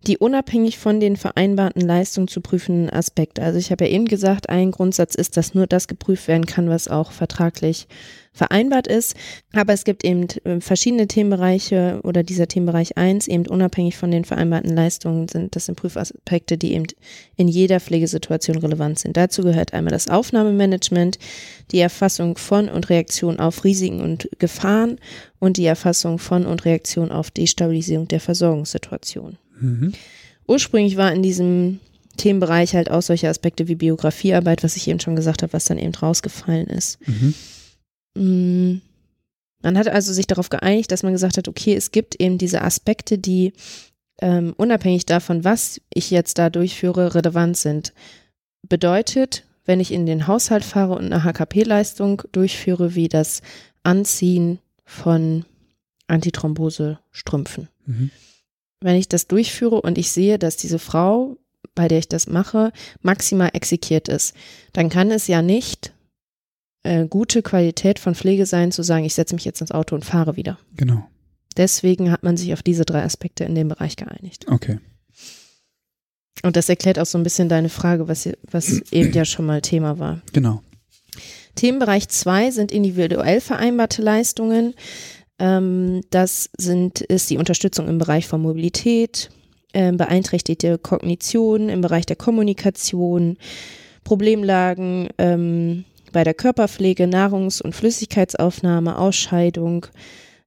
die 0.08 0.18
unabhängig 0.18 0.78
von 0.78 1.00
den 1.00 1.16
vereinbarten 1.16 1.82
Leistungen 1.82 2.28
zu 2.28 2.40
prüfenden 2.40 2.90
Aspekte. 2.90 3.42
Also 3.42 3.58
ich 3.58 3.70
habe 3.70 3.84
ja 3.84 3.90
eben 3.90 4.06
gesagt, 4.06 4.48
ein 4.48 4.70
Grundsatz 4.70 5.14
ist, 5.14 5.36
dass 5.36 5.54
nur 5.54 5.66
das 5.66 5.86
geprüft 5.86 6.28
werden 6.28 6.46
kann, 6.46 6.70
was 6.70 6.88
auch 6.88 7.12
vertraglich 7.12 7.86
vereinbart 8.32 8.86
ist. 8.86 9.14
Aber 9.52 9.74
es 9.74 9.84
gibt 9.84 10.04
eben 10.04 10.28
äh, 10.44 10.60
verschiedene 10.60 11.08
Themenbereiche 11.08 12.00
oder 12.04 12.22
dieser 12.22 12.48
Themenbereich 12.48 12.96
1 12.96 13.28
eben 13.28 13.46
unabhängig 13.46 13.96
von 13.96 14.10
den 14.10 14.24
vereinbarten 14.24 14.74
Leistungen 14.74 15.28
sind, 15.28 15.54
das 15.54 15.66
sind 15.66 15.74
Prüfaspekte, 15.74 16.56
die 16.56 16.72
eben 16.72 16.86
in 17.36 17.48
jeder 17.48 17.80
Pflegesituation 17.80 18.58
relevant 18.58 18.98
sind. 19.00 19.16
Dazu 19.16 19.42
gehört 19.42 19.74
einmal 19.74 19.92
das 19.92 20.08
Aufnahmemanagement, 20.08 21.18
die 21.70 21.80
Erfassung 21.80 22.38
von 22.38 22.68
und 22.70 22.88
Reaktion 22.88 23.40
auf 23.40 23.64
Risiken 23.64 24.00
und 24.00 24.28
Gefahren 24.38 24.98
und 25.38 25.58
die 25.58 25.66
Erfassung 25.66 26.18
von 26.18 26.46
und 26.46 26.64
Reaktion 26.64 27.10
auf 27.10 27.30
Destabilisierung 27.30 28.08
der 28.08 28.20
Versorgungssituation. 28.20 29.36
Mhm. 29.60 29.92
Ursprünglich 30.46 30.96
war 30.96 31.12
in 31.12 31.22
diesem 31.22 31.80
Themenbereich 32.18 32.74
halt 32.74 32.90
auch 32.90 33.02
solche 33.02 33.28
Aspekte 33.28 33.68
wie 33.68 33.76
Biografiearbeit, 33.76 34.62
was 34.62 34.76
ich 34.76 34.88
eben 34.88 35.00
schon 35.00 35.16
gesagt 35.16 35.42
habe, 35.42 35.52
was 35.52 35.64
dann 35.64 35.78
eben 35.78 35.94
rausgefallen 35.94 36.66
ist. 36.66 36.98
Mhm. 37.06 37.34
Mm. 38.14 38.82
Man 39.60 39.76
hat 39.76 39.88
also 39.88 40.12
sich 40.12 40.28
darauf 40.28 40.50
geeinigt, 40.50 40.92
dass 40.92 41.02
man 41.02 41.12
gesagt 41.12 41.36
hat, 41.36 41.48
okay, 41.48 41.74
es 41.74 41.90
gibt 41.90 42.20
eben 42.20 42.38
diese 42.38 42.62
Aspekte, 42.62 43.18
die 43.18 43.52
ähm, 44.20 44.54
unabhängig 44.56 45.04
davon, 45.04 45.42
was 45.42 45.80
ich 45.92 46.12
jetzt 46.12 46.38
da 46.38 46.48
durchführe, 46.48 47.16
relevant 47.16 47.56
sind. 47.56 47.92
Bedeutet, 48.68 49.44
wenn 49.64 49.80
ich 49.80 49.92
in 49.92 50.06
den 50.06 50.28
Haushalt 50.28 50.64
fahre 50.64 50.94
und 50.94 51.12
eine 51.12 51.24
HKP-Leistung 51.24 52.22
durchführe, 52.30 52.94
wie 52.94 53.08
das 53.08 53.42
Anziehen 53.82 54.60
von 54.84 55.44
Antithrombose-Strümpfen. 56.06 57.68
Mhm 57.84 58.10
wenn 58.80 58.96
ich 58.96 59.08
das 59.08 59.26
durchführe 59.26 59.80
und 59.80 59.98
ich 59.98 60.10
sehe, 60.10 60.38
dass 60.38 60.56
diese 60.56 60.78
Frau, 60.78 61.36
bei 61.74 61.88
der 61.88 61.98
ich 61.98 62.08
das 62.08 62.26
mache, 62.28 62.72
maximal 63.02 63.50
exekiert 63.52 64.08
ist, 64.08 64.34
dann 64.72 64.88
kann 64.88 65.10
es 65.10 65.26
ja 65.26 65.42
nicht 65.42 65.92
äh, 66.84 67.06
gute 67.06 67.42
Qualität 67.42 67.98
von 67.98 68.14
Pflege 68.14 68.46
sein, 68.46 68.72
zu 68.72 68.82
sagen, 68.82 69.04
ich 69.04 69.14
setze 69.14 69.34
mich 69.34 69.44
jetzt 69.44 69.60
ins 69.60 69.72
Auto 69.72 69.94
und 69.94 70.04
fahre 70.04 70.36
wieder. 70.36 70.58
Genau. 70.76 71.08
Deswegen 71.56 72.12
hat 72.12 72.22
man 72.22 72.36
sich 72.36 72.52
auf 72.52 72.62
diese 72.62 72.84
drei 72.84 73.02
Aspekte 73.02 73.44
in 73.44 73.54
dem 73.54 73.68
Bereich 73.68 73.96
geeinigt. 73.96 74.46
Okay. 74.48 74.78
Und 76.44 76.56
das 76.56 76.68
erklärt 76.68 77.00
auch 77.00 77.06
so 77.06 77.18
ein 77.18 77.24
bisschen 77.24 77.48
deine 77.48 77.68
Frage, 77.68 78.06
was, 78.06 78.28
was 78.48 78.80
eben 78.92 79.12
ja 79.12 79.24
schon 79.24 79.46
mal 79.46 79.60
Thema 79.60 79.98
war. 79.98 80.22
Genau. 80.32 80.62
Themenbereich 81.56 82.08
zwei 82.08 82.52
sind 82.52 82.70
individuell 82.70 83.40
vereinbarte 83.40 84.02
Leistungen. 84.02 84.74
Ähm, 85.38 86.02
das 86.10 86.50
sind, 86.56 87.00
ist 87.00 87.30
die 87.30 87.38
Unterstützung 87.38 87.88
im 87.88 87.98
Bereich 87.98 88.26
von 88.26 88.42
Mobilität, 88.42 89.30
äh, 89.72 89.92
beeinträchtigte 89.92 90.78
Kognition 90.78 91.68
im 91.68 91.80
Bereich 91.80 92.06
der 92.06 92.16
Kommunikation, 92.16 93.36
Problemlagen 94.04 95.08
ähm, 95.18 95.84
bei 96.12 96.24
der 96.24 96.34
Körperpflege, 96.34 97.04
Nahrungs- 97.06 97.60
und 97.60 97.74
Flüssigkeitsaufnahme, 97.74 98.98
Ausscheidung, 98.98 99.86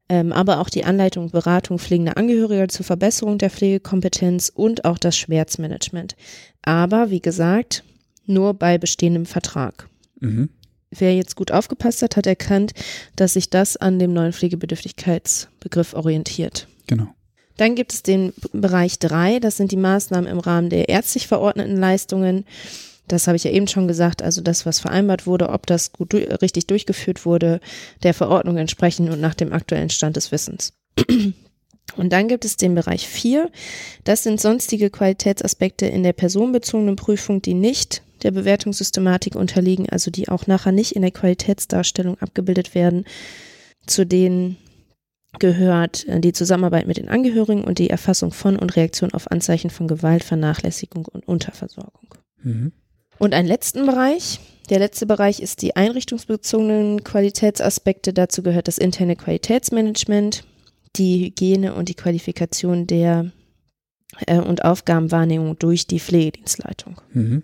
ähm, 0.09 0.33
aber 0.33 0.59
auch 0.59 0.69
die 0.69 0.83
Anleitung 0.83 1.25
und 1.25 1.31
Beratung 1.31 1.77
pflegender 1.77 2.17
Angehöriger 2.17 2.67
zur 2.67 2.85
Verbesserung 2.85 3.37
der 3.37 3.51
Pflegekompetenz 3.51 4.51
und 4.53 4.83
auch 4.83 4.97
das 4.97 5.15
Schmerzmanagement. 5.15 6.15
Aber 6.63 7.11
wie 7.11 7.21
gesagt, 7.21 7.83
nur 8.25 8.53
bei 8.55 8.77
bestehendem 8.77 9.25
Vertrag. 9.25 9.87
Mhm 10.19 10.49
wer 10.91 11.15
jetzt 11.15 11.35
gut 11.35 11.51
aufgepasst 11.51 12.01
hat, 12.01 12.17
hat 12.17 12.27
erkannt, 12.27 12.73
dass 13.15 13.33
sich 13.33 13.49
das 13.49 13.77
an 13.77 13.99
dem 13.99 14.13
neuen 14.13 14.33
Pflegebedürftigkeitsbegriff 14.33 15.93
orientiert. 15.93 16.67
Genau. 16.87 17.07
Dann 17.57 17.75
gibt 17.75 17.93
es 17.93 18.03
den 18.03 18.33
Bereich 18.53 18.99
3, 18.99 19.39
das 19.39 19.57
sind 19.57 19.71
die 19.71 19.77
Maßnahmen 19.77 20.29
im 20.29 20.39
Rahmen 20.39 20.69
der 20.69 20.89
ärztlich 20.89 21.27
verordneten 21.27 21.77
Leistungen. 21.77 22.45
Das 23.07 23.27
habe 23.27 23.35
ich 23.35 23.43
ja 23.43 23.51
eben 23.51 23.67
schon 23.67 23.87
gesagt, 23.87 24.21
also 24.21 24.41
das, 24.41 24.65
was 24.65 24.79
vereinbart 24.79 25.27
wurde, 25.27 25.49
ob 25.49 25.67
das 25.67 25.91
gut 25.91 26.13
richtig 26.13 26.67
durchgeführt 26.67 27.25
wurde, 27.25 27.59
der 28.03 28.13
Verordnung 28.13 28.57
entsprechend 28.57 29.09
und 29.09 29.19
nach 29.19 29.35
dem 29.35 29.53
aktuellen 29.53 29.89
Stand 29.89 30.15
des 30.15 30.31
Wissens. 30.31 30.73
Und 31.97 32.13
dann 32.13 32.29
gibt 32.29 32.45
es 32.45 32.55
den 32.55 32.73
Bereich 32.73 33.05
4. 33.05 33.49
Das 34.05 34.23
sind 34.23 34.39
sonstige 34.39 34.89
Qualitätsaspekte 34.89 35.87
in 35.87 36.03
der 36.03 36.13
personenbezogenen 36.13 36.95
Prüfung, 36.95 37.41
die 37.41 37.53
nicht 37.53 38.01
der 38.23 38.31
Bewertungssystematik 38.31 39.35
unterliegen, 39.35 39.89
also 39.89 40.11
die 40.11 40.29
auch 40.29 40.47
nachher 40.47 40.71
nicht 40.71 40.95
in 40.95 41.01
der 41.01 41.11
Qualitätsdarstellung 41.11 42.19
abgebildet 42.19 42.75
werden. 42.75 43.05
Zu 43.87 44.05
denen 44.05 44.57
gehört 45.39 46.07
äh, 46.07 46.19
die 46.19 46.33
Zusammenarbeit 46.33 46.87
mit 46.87 46.97
den 46.97 47.09
Angehörigen 47.09 47.63
und 47.63 47.79
die 47.79 47.89
Erfassung 47.89 48.31
von 48.31 48.57
und 48.57 48.75
Reaktion 48.75 49.13
auf 49.13 49.31
Anzeichen 49.31 49.69
von 49.69 49.87
Gewalt, 49.87 50.23
Vernachlässigung 50.23 51.05
und 51.05 51.27
Unterversorgung. 51.27 52.15
Mhm. 52.43 52.71
Und 53.17 53.33
einen 53.33 53.47
letzten 53.47 53.85
Bereich, 53.85 54.39
Der 54.71 54.79
letzte 54.79 55.05
Bereich 55.05 55.41
ist 55.41 55.61
die 55.61 55.75
einrichtungsbezogenen 55.75 57.03
Qualitätsaspekte. 57.03 58.13
Dazu 58.13 58.41
gehört 58.41 58.69
das 58.69 58.77
interne 58.77 59.17
Qualitätsmanagement, 59.17 60.45
die 60.95 61.25
Hygiene 61.25 61.73
und 61.73 61.89
die 61.89 61.93
Qualifikation 61.93 62.87
der 62.87 63.31
äh, 64.27 64.39
und 64.39 64.63
Aufgabenwahrnehmung 64.63 65.59
durch 65.59 65.87
die 65.87 65.99
Pflegedienstleitung. 65.99 67.01
Mhm. 67.13 67.43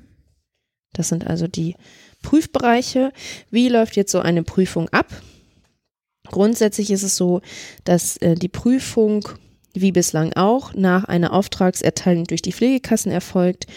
Das 0.97 1.09
sind 1.09 1.27
also 1.27 1.47
die 1.47 1.75
Prüfbereiche. 2.23 3.11
Wie 3.51 3.69
läuft 3.69 3.95
jetzt 3.95 4.11
so 4.11 4.19
eine 4.19 4.43
Prüfung 4.43 4.89
ab? 4.89 5.07
Grundsätzlich 6.25 6.91
ist 6.91 7.03
es 7.03 7.15
so, 7.15 7.41
dass 7.85 8.17
äh, 8.17 8.35
die 8.35 8.49
Prüfung 8.49 9.29
wie 9.73 9.91
bislang 9.91 10.33
auch 10.33 10.73
nach 10.73 11.05
einer 11.05 11.33
Auftragserteilung 11.33 12.25
durch 12.25 12.41
die 12.41 12.51
Pflegekassen 12.51 13.11
erfolgt. 13.11 13.67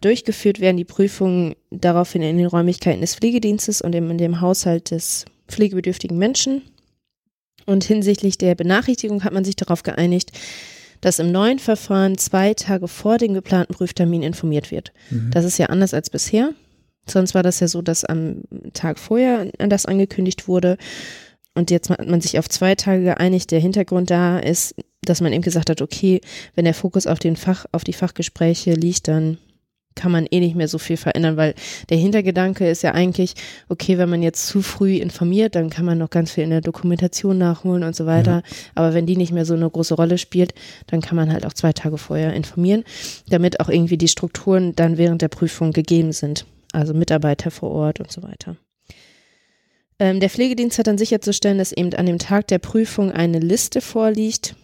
Durchgeführt 0.00 0.60
werden 0.60 0.78
die 0.78 0.84
Prüfungen 0.84 1.54
daraufhin 1.70 2.22
in 2.22 2.38
den 2.38 2.46
Räumlichkeiten 2.46 3.02
des 3.02 3.14
Pflegedienstes 3.14 3.82
und 3.82 3.94
in 3.94 4.18
dem 4.18 4.40
Haushalt 4.40 4.90
des 4.90 5.26
pflegebedürftigen 5.48 6.18
Menschen. 6.18 6.62
Und 7.66 7.84
hinsichtlich 7.84 8.38
der 8.38 8.54
Benachrichtigung 8.54 9.22
hat 9.22 9.32
man 9.32 9.44
sich 9.44 9.54
darauf 9.54 9.84
geeinigt, 9.84 10.32
dass 11.00 11.18
im 11.18 11.30
neuen 11.30 11.58
Verfahren 11.58 12.18
zwei 12.18 12.54
Tage 12.54 12.88
vor 12.88 13.18
dem 13.18 13.34
geplanten 13.34 13.74
Prüftermin 13.74 14.22
informiert 14.22 14.70
wird. 14.70 14.92
Mhm. 15.10 15.30
Das 15.32 15.44
ist 15.44 15.58
ja 15.58 15.66
anders 15.66 15.94
als 15.94 16.10
bisher. 16.10 16.52
Sonst 17.06 17.34
war 17.34 17.42
das 17.42 17.60
ja 17.60 17.68
so, 17.68 17.82
dass 17.82 18.04
am 18.04 18.42
Tag 18.74 18.98
vorher 18.98 19.46
das 19.58 19.86
angekündigt 19.86 20.48
wurde. 20.48 20.76
Und 21.54 21.70
jetzt 21.70 21.90
hat 21.90 22.06
man 22.08 22.20
sich 22.20 22.38
auf 22.38 22.48
zwei 22.48 22.74
Tage 22.74 23.02
geeinigt. 23.02 23.50
Der 23.50 23.60
Hintergrund 23.60 24.10
da 24.10 24.38
ist, 24.38 24.74
dass 25.02 25.20
man 25.20 25.32
eben 25.32 25.42
gesagt 25.42 25.68
hat, 25.68 25.82
okay, 25.82 26.20
wenn 26.54 26.64
der 26.64 26.74
Fokus 26.74 27.06
auf 27.06 27.18
den 27.18 27.36
Fach, 27.36 27.66
auf 27.72 27.84
die 27.84 27.92
Fachgespräche 27.92 28.72
liegt, 28.74 29.08
dann 29.08 29.38
kann 29.94 30.12
man 30.12 30.26
eh 30.30 30.40
nicht 30.40 30.56
mehr 30.56 30.68
so 30.68 30.78
viel 30.78 30.96
verändern, 30.96 31.36
weil 31.36 31.54
der 31.90 31.98
Hintergedanke 31.98 32.68
ist 32.68 32.82
ja 32.82 32.92
eigentlich, 32.92 33.34
okay, 33.68 33.98
wenn 33.98 34.08
man 34.08 34.22
jetzt 34.22 34.46
zu 34.46 34.62
früh 34.62 34.96
informiert, 34.96 35.54
dann 35.54 35.70
kann 35.70 35.84
man 35.84 35.98
noch 35.98 36.10
ganz 36.10 36.32
viel 36.32 36.44
in 36.44 36.50
der 36.50 36.60
Dokumentation 36.60 37.38
nachholen 37.38 37.82
und 37.82 37.94
so 37.94 38.06
weiter. 38.06 38.36
Ja. 38.36 38.42
Aber 38.74 38.94
wenn 38.94 39.06
die 39.06 39.16
nicht 39.16 39.32
mehr 39.32 39.44
so 39.44 39.54
eine 39.54 39.68
große 39.68 39.94
Rolle 39.94 40.18
spielt, 40.18 40.54
dann 40.86 41.00
kann 41.00 41.16
man 41.16 41.32
halt 41.32 41.44
auch 41.44 41.52
zwei 41.52 41.72
Tage 41.72 41.98
vorher 41.98 42.32
informieren, 42.32 42.84
damit 43.28 43.60
auch 43.60 43.68
irgendwie 43.68 43.98
die 43.98 44.08
Strukturen 44.08 44.74
dann 44.74 44.98
während 44.98 45.22
der 45.22 45.28
Prüfung 45.28 45.72
gegeben 45.72 46.12
sind. 46.12 46.46
Also 46.72 46.94
Mitarbeiter 46.94 47.50
vor 47.50 47.70
Ort 47.70 48.00
und 48.00 48.10
so 48.10 48.22
weiter. 48.22 48.56
Ähm, 49.98 50.20
der 50.20 50.30
Pflegedienst 50.30 50.78
hat 50.78 50.86
dann 50.86 50.98
sicherzustellen, 50.98 51.58
dass 51.58 51.72
eben 51.72 51.94
an 51.94 52.06
dem 52.06 52.18
Tag 52.18 52.48
der 52.48 52.58
Prüfung 52.58 53.12
eine 53.12 53.38
Liste 53.38 53.80
vorliegt 53.80 54.56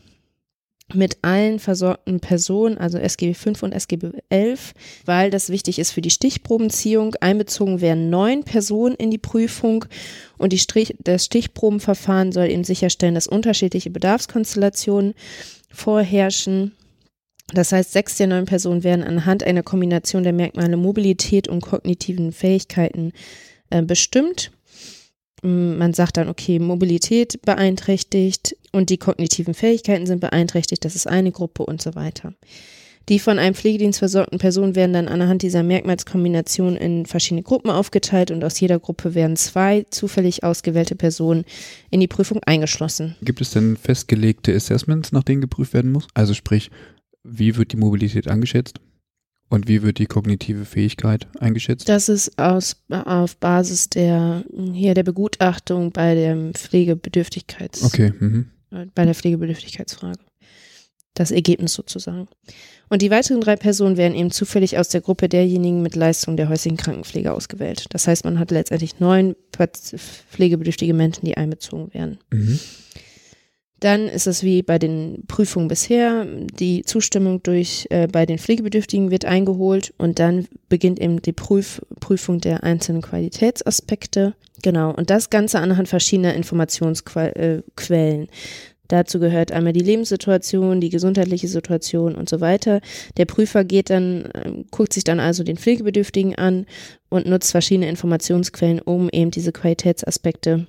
mit 0.95 1.19
allen 1.23 1.59
versorgten 1.59 2.21
Personen, 2.21 2.79
also 2.79 2.99
SGB 2.99 3.35
5 3.35 3.63
und 3.63 3.73
SGB 3.73 4.23
11, 4.31 4.73
weil 5.05 5.31
das 5.31 5.51
wichtig 5.51 5.79
ist 5.79 5.93
für 5.93 6.01
die 6.01 6.11
Stichprobenziehung. 6.11 7.15
Einbezogen 7.21 7.81
werden 7.81 8.09
neun 8.09 8.43
Personen 8.43 8.95
in 8.95 9.11
die 9.11 9.19
Prüfung 9.19 9.85
und 10.39 10.53
die 10.53 10.59
Strich, 10.59 10.97
das 10.99 11.27
Stichprobenverfahren 11.27 12.33
soll 12.33 12.49
eben 12.49 12.65
sicherstellen, 12.65 13.15
dass 13.15 13.27
unterschiedliche 13.27 13.91
Bedarfskonstellationen 13.91 15.15
vorherrschen. 15.71 16.73
Das 17.55 17.73
heißt, 17.73 17.93
sechs 17.93 18.16
der 18.16 18.27
neun 18.27 18.45
Personen 18.45 18.85
werden 18.85 19.03
anhand 19.03 19.43
einer 19.43 19.62
Kombination 19.62 20.23
der 20.23 20.33
Merkmale 20.33 20.77
Mobilität 20.77 21.49
und 21.49 21.62
kognitiven 21.62 22.33
Fähigkeiten 22.33 23.12
äh, 23.70 23.83
bestimmt. 23.83 24.51
Man 25.43 25.95
sagt 25.95 26.16
dann, 26.16 26.29
okay, 26.29 26.59
Mobilität 26.59 27.41
beeinträchtigt 27.43 28.57
und 28.73 28.91
die 28.91 28.99
kognitiven 28.99 29.55
Fähigkeiten 29.55 30.05
sind 30.05 30.20
beeinträchtigt, 30.20 30.85
das 30.85 30.97
ist 30.97 31.07
eine 31.07 31.31
Gruppe 31.31 31.65
und 31.65 31.81
so 31.81 31.95
weiter. 31.95 32.35
Die 33.09 33.20
von 33.20 33.39
einem 33.39 33.55
Pflegedienst 33.55 34.01
versorgten 34.01 34.39
Personen 34.39 34.75
werden 34.75 34.93
dann 34.93 35.09
anhand 35.09 35.43
dieser 35.43 35.62
Merkmalskombination 35.62 36.77
in 36.77 37.07
verschiedene 37.07 37.43
Gruppen 37.43 37.70
aufgeteilt 37.70 38.31
und 38.31 38.45
aus 38.45 38.61
jeder 38.61 38.79
Gruppe 38.79 39.15
werden 39.15 39.37
zwei 39.37 39.87
zufällig 39.91 40.45
ausgewählte 40.45 40.95
Personen 40.95 41.45
in 41.91 42.01
die 42.01 42.09
Prüfung 42.09 42.43
eingeschlossen. 42.45 43.16
Gibt 43.23 43.41
es 43.41 43.53
denn 43.53 43.77
festgelegte 43.77 44.55
Assessments, 44.55 45.12
nach 45.12 45.23
denen 45.23 45.41
geprüft 45.41 45.73
werden 45.73 45.93
muss? 45.93 46.07
Also 46.12 46.35
sprich, 46.35 46.70
wie 47.31 47.57
wird 47.57 47.73
die 47.73 47.77
Mobilität 47.77 48.29
angeschätzt? 48.29 48.81
Und 49.51 49.67
wie 49.67 49.83
wird 49.83 49.99
die 49.99 50.07
kognitive 50.07 50.67
Fähigkeit 50.67 51.27
eingeschätzt? 51.41 51.89
Das 51.89 52.09
ist 52.11 52.39
aus, 52.39 52.77
auf 52.91 53.37
Basis 53.39 53.89
der, 53.89 54.45
hier 54.75 54.93
der 54.93 55.05
Begutachtung 55.05 55.91
bei 55.91 56.15
der 56.15 56.53
Pflegebedürftigkeits, 56.53 57.83
okay. 57.83 58.13
Mhm. 58.19 58.51
bei 58.95 59.07
der 59.07 59.15
Pflegebedürftigkeitsfrage. 59.15 60.19
Das 61.15 61.31
Ergebnis 61.31 61.73
sozusagen. 61.73 62.29
Und 62.91 63.03
die 63.03 63.11
weiteren 63.11 63.41
drei 63.41 63.57
Personen 63.57 63.97
werden 63.97 64.15
eben 64.15 64.31
zufällig 64.31 64.79
aus 64.79 64.91
der 64.91 65.01
Gruppe 65.01 65.29
derjenigen 65.29 65.83
mit 65.83 65.97
Leistung 65.97 66.37
der 66.37 66.49
häuslichen 66.49 66.77
Krankenpflege 66.77 67.33
ausgewählt. 67.33 67.87
Das 67.91 68.07
heißt, 68.07 68.25
man 68.25 68.39
hat 68.39 68.51
letztendlich 68.51 69.01
neun 69.01 69.35
pflegebedürftige 70.31 70.95
Menschen, 70.95 71.25
die 71.25 71.37
einbezogen 71.37 71.93
werden. 71.93 72.19
Mhm. 72.31 72.61
Dann 73.81 74.09
ist 74.09 74.27
es 74.27 74.43
wie 74.43 74.63
bei 74.63 74.79
den 74.79 75.25
Prüfungen 75.29 75.69
bisher, 75.69 76.27
die 76.27 76.83
Zustimmung 76.83 77.43
durch 77.43 77.87
äh, 77.91 78.09
bei 78.09 78.27
den 78.27 78.39
Pflegebedürftigen 78.39 79.11
wird 79.11 79.25
eingeholt 79.25 79.95
und 79.99 80.19
dann 80.19 80.47
beginnt 80.69 81.01
eben 81.01 81.23
die 81.23 81.33
Prüf 81.33 81.81
Prüfung 82.01 82.41
der 82.41 82.65
einzelnen 82.65 83.03
Qualitätsaspekte. 83.03 84.35
Genau, 84.63 84.93
und 84.93 85.11
das 85.11 85.31
Ganze 85.31 85.61
anhand 85.61 85.89
verschiedener 85.89 86.35
Informationsquellen. 86.35 88.25
Äh, 88.25 88.29
Dazu 88.89 89.21
gehört 89.21 89.53
einmal 89.53 89.75
die 89.75 89.81
Lebenssituation, 89.81 90.81
die 90.81 90.89
gesundheitliche 90.89 91.47
Situation 91.47 92.15
und 92.15 92.31
so 92.31 92.41
weiter. 92.41 92.81
Der 93.19 93.27
Prüfer 93.27 93.63
geht 93.63 93.91
dann, 93.91 94.25
äh, 94.33 94.65
guckt 94.71 94.95
sich 94.95 95.05
dann 95.05 95.21
also 95.21 95.45
den 95.45 95.59
Pflegebedürftigen 95.59 96.35
an 96.37 96.65
und 97.11 97.27
nutzt 97.27 97.51
verschiedene 97.51 97.89
Informationsquellen, 97.91 98.81
um 98.81 99.11
eben 99.11 99.31
diese 99.31 99.53
Qualitätsaspekte 99.53 100.67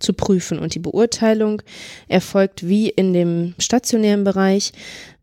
zu 0.00 0.12
prüfen. 0.12 0.58
Und 0.58 0.74
die 0.74 0.78
Beurteilung 0.78 1.62
erfolgt 2.08 2.66
wie 2.66 2.88
in 2.88 3.12
dem 3.12 3.54
stationären 3.58 4.24
Bereich 4.24 4.72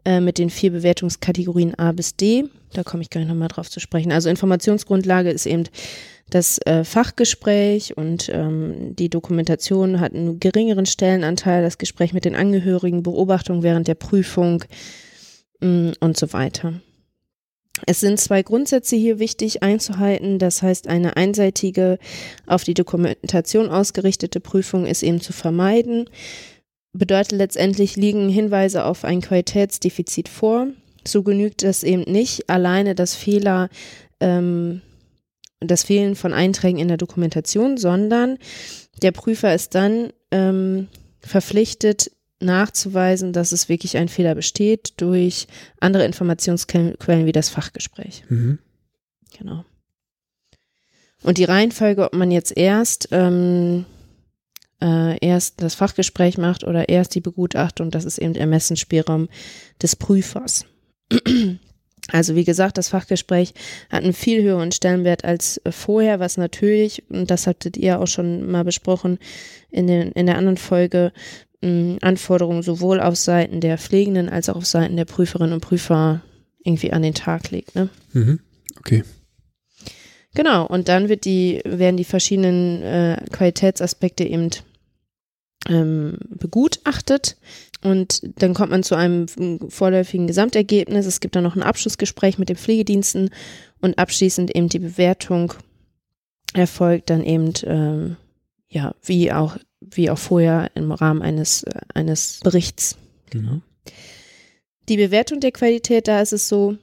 äh, 0.05 0.19
mit 0.19 0.37
den 0.37 0.49
vier 0.49 0.71
Bewertungskategorien 0.71 1.75
A 1.75 1.91
bis 1.91 2.15
D. 2.15 2.45
Da 2.73 2.83
komme 2.83 3.01
ich 3.01 3.09
gleich 3.09 3.27
nochmal 3.27 3.47
drauf 3.47 3.69
zu 3.69 3.79
sprechen. 3.79 4.11
Also 4.11 4.29
Informationsgrundlage 4.29 5.29
ist 5.29 5.45
eben 5.45 5.63
das 6.29 6.59
äh, 6.65 6.83
Fachgespräch 6.83 7.97
und 7.97 8.29
ähm, 8.31 8.95
die 8.95 9.09
Dokumentation 9.09 9.99
hat 9.99 10.13
einen 10.13 10.39
geringeren 10.39 10.85
Stellenanteil, 10.85 11.63
das 11.63 11.77
Gespräch 11.77 12.13
mit 12.13 12.25
den 12.25 12.35
Angehörigen, 12.35 13.03
Beobachtung 13.03 13.63
während 13.63 13.87
der 13.87 13.95
Prüfung 13.95 14.63
mh, 15.59 15.67
mm, 15.67 15.93
und 15.99 16.17
so 16.17 16.31
weiter. 16.31 16.73
Es 17.85 17.99
sind 17.99 18.19
zwei 18.19 18.43
Grundsätze 18.43 18.95
hier 18.95 19.19
wichtig 19.19 19.63
einzuhalten. 19.63 20.39
Das 20.39 20.61
heißt, 20.61 20.87
eine 20.87 21.17
einseitige, 21.17 21.97
auf 22.45 22.63
die 22.63 22.73
Dokumentation 22.73 23.69
ausgerichtete 23.69 24.39
Prüfung 24.39 24.85
ist 24.85 25.03
eben 25.03 25.21
zu 25.21 25.33
vermeiden. 25.33 26.09
Bedeutet 26.91 27.33
letztendlich 27.33 27.95
liegen 27.95 28.29
Hinweise 28.29 28.83
auf 28.83 29.05
ein 29.05 29.21
Qualitätsdefizit 29.21 30.27
vor. 30.27 30.67
So 31.07 31.23
genügt 31.23 31.63
das 31.63 31.83
eben 31.83 32.03
nicht 32.11 32.49
alleine 32.49 32.95
das 32.95 33.15
Fehler, 33.15 33.69
ähm, 34.19 34.81
das 35.59 35.83
Fehlen 35.83 36.15
von 36.15 36.33
Einträgen 36.33 36.79
in 36.79 36.87
der 36.87 36.97
Dokumentation, 36.97 37.77
sondern 37.77 38.37
der 39.01 39.11
Prüfer 39.11 39.53
ist 39.53 39.75
dann 39.75 40.11
ähm, 40.31 40.87
verpflichtet, 41.21 42.11
nachzuweisen, 42.39 43.33
dass 43.33 43.51
es 43.51 43.69
wirklich 43.69 43.97
ein 43.97 44.07
Fehler 44.07 44.35
besteht 44.35 44.93
durch 44.97 45.47
andere 45.79 46.05
Informationsquellen 46.05 47.25
wie 47.25 47.31
das 47.31 47.49
Fachgespräch. 47.49 48.23
Mhm. 48.29 48.59
Genau. 49.37 49.65
Und 51.21 51.37
die 51.37 51.43
Reihenfolge, 51.43 52.05
ob 52.05 52.13
man 52.13 52.31
jetzt 52.31 52.55
erst 52.55 53.09
ähm, 53.11 53.85
äh, 54.81 55.17
erst 55.25 55.61
das 55.61 55.75
Fachgespräch 55.75 56.37
macht 56.37 56.63
oder 56.63 56.89
erst 56.89 57.13
die 57.15 57.21
Begutachtung, 57.21 57.91
das 57.91 58.05
ist 58.05 58.17
eben 58.17 58.35
Ermessensspielraum 58.35 59.29
des 59.81 59.95
Prüfers. 59.95 60.65
Also 62.11 62.33
wie 62.33 62.45
gesagt, 62.45 62.79
das 62.79 62.89
Fachgespräch 62.89 63.53
hat 63.91 64.03
einen 64.03 64.13
viel 64.13 64.41
höheren 64.41 64.71
Stellenwert 64.71 65.25
als 65.25 65.61
vorher, 65.69 66.19
was 66.19 66.37
natürlich, 66.37 67.03
und 67.09 67.29
das 67.29 67.45
hattet 67.45 67.77
ihr 67.77 67.99
auch 67.99 68.07
schon 68.07 68.49
mal 68.49 68.63
besprochen 68.63 69.19
in, 69.69 69.85
den, 69.85 70.11
in 70.13 70.25
der 70.25 70.37
anderen 70.37 70.57
Folge, 70.57 71.11
Anforderungen 71.61 72.63
sowohl 72.63 73.01
auf 73.01 73.17
Seiten 73.17 73.59
der 73.59 73.77
Pflegenden 73.77 74.29
als 74.29 74.47
auch 74.47 74.55
auf 74.55 74.65
Seiten 74.65 74.95
der 74.95 75.05
Prüferinnen 75.05 75.53
und 75.53 75.61
Prüfer 75.61 76.21
irgendwie 76.63 76.93
an 76.93 77.01
den 77.01 77.13
Tag 77.13 77.51
legt. 77.51 77.75
Ne? 77.75 77.89
Mhm. 78.13 78.39
Okay. 78.77 79.03
Genau, 80.35 80.65
und 80.65 80.87
dann 80.87 81.09
wird 81.09 81.25
die, 81.25 81.61
werden 81.65 81.97
die 81.97 82.05
verschiedenen 82.05 82.81
äh, 82.81 83.25
Qualitätsaspekte 83.31 84.23
eben 84.23 84.51
ähm, 85.67 86.17
begutachtet 86.29 87.35
und 87.81 88.21
dann 88.41 88.53
kommt 88.53 88.71
man 88.71 88.83
zu 88.83 88.95
einem 88.95 89.27
vorläufigen 89.69 90.27
Gesamtergebnis. 90.27 91.05
Es 91.05 91.19
gibt 91.19 91.35
dann 91.35 91.43
noch 91.43 91.55
ein 91.55 91.63
Abschlussgespräch 91.63 92.37
mit 92.37 92.49
den 92.49 92.57
Pflegediensten 92.57 93.31
und 93.81 93.97
abschließend 93.97 94.55
eben 94.55 94.69
die 94.69 94.79
Bewertung 94.79 95.53
erfolgt 96.53 97.09
dann 97.09 97.23
eben, 97.23 97.53
ähm, 97.63 98.17
ja, 98.69 98.93
wie 99.03 99.31
auch 99.31 99.57
wie 99.91 100.09
auch 100.09 100.17
vorher 100.17 100.71
im 100.75 100.91
Rahmen 100.91 101.21
eines, 101.21 101.63
äh, 101.63 101.79
eines 101.93 102.39
Berichts. 102.43 102.97
Genau. 103.29 103.61
Die 104.87 104.97
Bewertung 104.97 105.39
der 105.39 105.51
Qualität, 105.51 106.07
da 106.07 106.21
ist 106.21 106.33
es 106.33 106.49
so, 106.49 106.77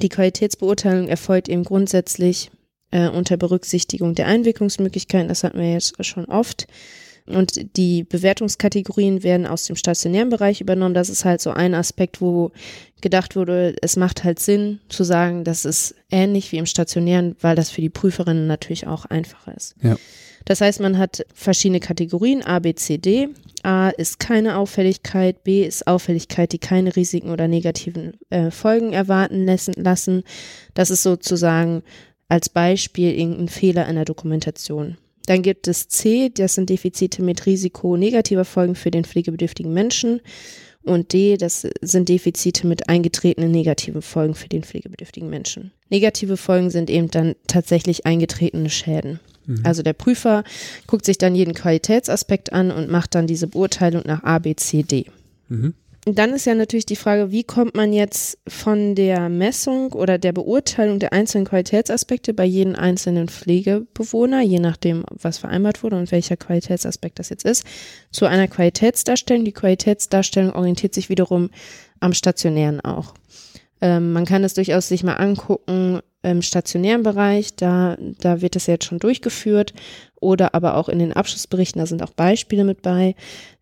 die 0.00 0.08
Qualitätsbeurteilung 0.08 1.08
erfolgt 1.08 1.48
eben 1.48 1.64
grundsätzlich 1.64 2.50
äh, 2.92 3.08
unter 3.08 3.36
Berücksichtigung 3.36 4.14
der 4.14 4.26
Einwirkungsmöglichkeiten, 4.26 5.28
das 5.28 5.42
hatten 5.42 5.58
wir 5.58 5.72
jetzt 5.72 6.04
schon 6.04 6.26
oft. 6.26 6.66
Und 7.26 7.76
die 7.76 8.04
Bewertungskategorien 8.04 9.22
werden 9.22 9.46
aus 9.46 9.64
dem 9.64 9.76
stationären 9.76 10.30
Bereich 10.30 10.60
übernommen. 10.60 10.94
Das 10.94 11.08
ist 11.08 11.24
halt 11.24 11.40
so 11.40 11.50
ein 11.50 11.74
Aspekt, 11.74 12.20
wo 12.20 12.50
gedacht 13.00 13.36
wurde, 13.36 13.76
es 13.82 13.96
macht 13.96 14.24
halt 14.24 14.40
Sinn 14.40 14.80
zu 14.88 15.04
sagen, 15.04 15.44
das 15.44 15.64
ist 15.64 15.94
ähnlich 16.10 16.50
wie 16.50 16.58
im 16.58 16.66
stationären, 16.66 17.36
weil 17.40 17.56
das 17.56 17.70
für 17.70 17.80
die 17.80 17.90
Prüferinnen 17.90 18.46
natürlich 18.46 18.86
auch 18.86 19.04
einfacher 19.04 19.56
ist. 19.56 19.76
Ja. 19.82 19.96
Das 20.44 20.60
heißt, 20.60 20.80
man 20.80 20.98
hat 20.98 21.24
verschiedene 21.34 21.80
Kategorien, 21.80 22.42
A, 22.42 22.58
B, 22.58 22.74
C, 22.74 22.98
D. 22.98 23.28
A 23.62 23.90
ist 23.90 24.18
keine 24.18 24.56
Auffälligkeit, 24.56 25.44
B 25.44 25.64
ist 25.64 25.86
Auffälligkeit, 25.86 26.52
die 26.52 26.58
keine 26.58 26.96
Risiken 26.96 27.30
oder 27.30 27.46
negativen 27.46 28.14
äh, 28.30 28.50
Folgen 28.50 28.92
erwarten 28.92 29.44
lassen, 29.44 29.74
lassen. 29.76 30.22
Das 30.74 30.90
ist 30.90 31.02
sozusagen 31.02 31.82
als 32.28 32.48
Beispiel 32.48 33.12
irgendein 33.12 33.48
Fehler 33.48 33.88
in 33.88 33.96
der 33.96 34.04
Dokumentation. 34.04 34.96
Dann 35.26 35.42
gibt 35.42 35.68
es 35.68 35.88
C, 35.88 36.30
das 36.30 36.54
sind 36.54 36.70
Defizite 36.70 37.22
mit 37.22 37.46
Risiko 37.46 37.96
negativer 37.96 38.44
Folgen 38.44 38.74
für 38.74 38.90
den 38.90 39.04
pflegebedürftigen 39.04 39.72
Menschen. 39.72 40.20
Und 40.82 41.12
D, 41.12 41.36
das 41.36 41.66
sind 41.82 42.08
Defizite 42.08 42.66
mit 42.66 42.88
eingetretenen 42.88 43.50
negativen 43.50 44.00
Folgen 44.00 44.34
für 44.34 44.48
den 44.48 44.62
pflegebedürftigen 44.62 45.28
Menschen. 45.28 45.72
Negative 45.90 46.38
Folgen 46.38 46.70
sind 46.70 46.88
eben 46.88 47.10
dann 47.10 47.34
tatsächlich 47.46 48.06
eingetretene 48.06 48.70
Schäden. 48.70 49.20
Mhm. 49.50 49.60
Also 49.64 49.82
der 49.82 49.92
Prüfer 49.92 50.44
guckt 50.86 51.04
sich 51.04 51.18
dann 51.18 51.34
jeden 51.34 51.54
Qualitätsaspekt 51.54 52.52
an 52.52 52.70
und 52.70 52.90
macht 52.90 53.14
dann 53.14 53.26
diese 53.26 53.48
Beurteilung 53.48 54.02
nach 54.06 54.22
A, 54.22 54.38
B, 54.38 54.54
C, 54.54 54.82
D. 54.82 55.06
Mhm. 55.48 55.74
Dann 56.06 56.32
ist 56.32 56.46
ja 56.46 56.54
natürlich 56.54 56.86
die 56.86 56.96
Frage, 56.96 57.30
wie 57.30 57.44
kommt 57.44 57.74
man 57.74 57.92
jetzt 57.92 58.38
von 58.48 58.94
der 58.94 59.28
Messung 59.28 59.92
oder 59.92 60.16
der 60.16 60.32
Beurteilung 60.32 60.98
der 60.98 61.12
einzelnen 61.12 61.44
Qualitätsaspekte 61.44 62.32
bei 62.32 62.46
jedem 62.46 62.74
einzelnen 62.74 63.28
Pflegebewohner, 63.28 64.40
je 64.40 64.60
nachdem, 64.60 65.04
was 65.10 65.36
vereinbart 65.36 65.82
wurde 65.82 65.98
und 65.98 66.10
welcher 66.10 66.38
Qualitätsaspekt 66.38 67.18
das 67.18 67.28
jetzt 67.28 67.44
ist, 67.44 67.66
zu 68.10 68.24
einer 68.24 68.48
Qualitätsdarstellung. 68.48 69.44
Die 69.44 69.52
Qualitätsdarstellung 69.52 70.54
orientiert 70.54 70.94
sich 70.94 71.10
wiederum 71.10 71.50
am 72.00 72.14
stationären 72.14 72.80
auch. 72.80 73.12
Ähm, 73.82 74.12
man 74.14 74.24
kann 74.24 74.42
es 74.42 74.54
durchaus 74.54 74.88
sich 74.88 75.04
mal 75.04 75.16
angucken 75.16 76.00
im 76.22 76.42
stationären 76.42 77.02
Bereich, 77.02 77.54
da, 77.54 77.96
da 78.20 78.42
wird 78.42 78.56
das 78.56 78.66
jetzt 78.66 78.84
schon 78.84 78.98
durchgeführt 78.98 79.72
oder 80.20 80.54
aber 80.54 80.76
auch 80.76 80.88
in 80.88 80.98
den 80.98 81.12
Abschlussberichten, 81.12 81.80
da 81.80 81.86
sind 81.86 82.02
auch 82.02 82.10
Beispiele 82.10 82.64
mit 82.64 82.82
bei. 82.82 83.14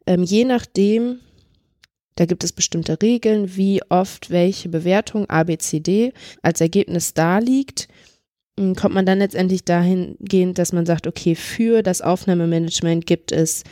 Ähm, 0.07 0.25
je 0.25 0.45
nachdem, 0.45 1.21
da 2.17 2.27
gibt 2.27 2.43
es 2.43 2.53
bestimmte 2.53 3.01
Regeln, 3.01 3.57
wie 3.57 3.81
oft 3.89 4.31
welche 4.31 4.69
Bewertung 4.69 5.31
ABCD 5.31 6.13
als 6.43 6.61
Ergebnis 6.61 7.15
da 7.15 7.39
liegt. 7.39 7.89
Hm, 8.59 8.75
kommt 8.75 8.95
man 8.95 9.07
dann 9.07 9.19
letztendlich 9.19 9.65
dahingehend, 9.65 10.59
dass 10.59 10.73
man 10.73 10.85
sagt, 10.85 11.07
okay, 11.07 11.37
für 11.37 11.83
das 11.83 12.03
Aufnahmemanagement 12.03 13.07
gibt 13.07 13.31
es 13.31 13.63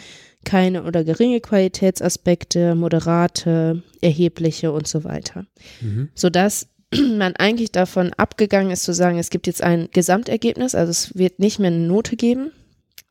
keine 0.45 0.85
oder 0.85 1.03
geringe 1.03 1.41
Qualitätsaspekte, 1.41 2.77
moderate, 2.77 3.83
erhebliche 4.01 4.71
und 4.71 4.87
so 4.87 5.03
weiter. 5.03 5.45
Mhm. 5.81 6.09
Sodass 6.15 6.69
man 7.19 7.35
eigentlich 7.37 7.73
davon 7.73 8.13
abgegangen 8.15 8.71
ist 8.71 8.85
zu 8.85 8.93
sagen, 8.93 9.19
es 9.19 9.31
gibt 9.31 9.47
jetzt 9.47 9.63
ein 9.63 9.89
Gesamtergebnis, 9.93 10.75
also 10.75 10.91
es 10.91 11.17
wird 11.17 11.39
nicht 11.39 11.59
mehr 11.59 11.71
eine 11.71 11.87
Note 11.87 12.17
geben, 12.17 12.53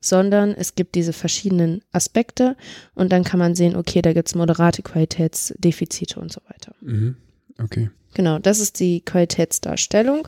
sondern 0.01 0.53
es 0.53 0.75
gibt 0.75 0.95
diese 0.95 1.13
verschiedenen 1.13 1.83
Aspekte 1.91 2.55
und 2.93 3.11
dann 3.11 3.23
kann 3.23 3.39
man 3.39 3.55
sehen, 3.55 3.75
okay, 3.75 4.01
da 4.01 4.13
gibt 4.13 4.27
es 4.27 4.35
moderate 4.35 4.83
Qualitätsdefizite 4.83 6.19
und 6.19 6.31
so 6.31 6.41
weiter. 6.47 6.75
Mhm. 6.81 7.17
Okay. 7.61 7.89
Genau, 8.13 8.39
das 8.39 8.59
ist 8.59 8.79
die 8.79 9.01
Qualitätsdarstellung. 9.01 10.27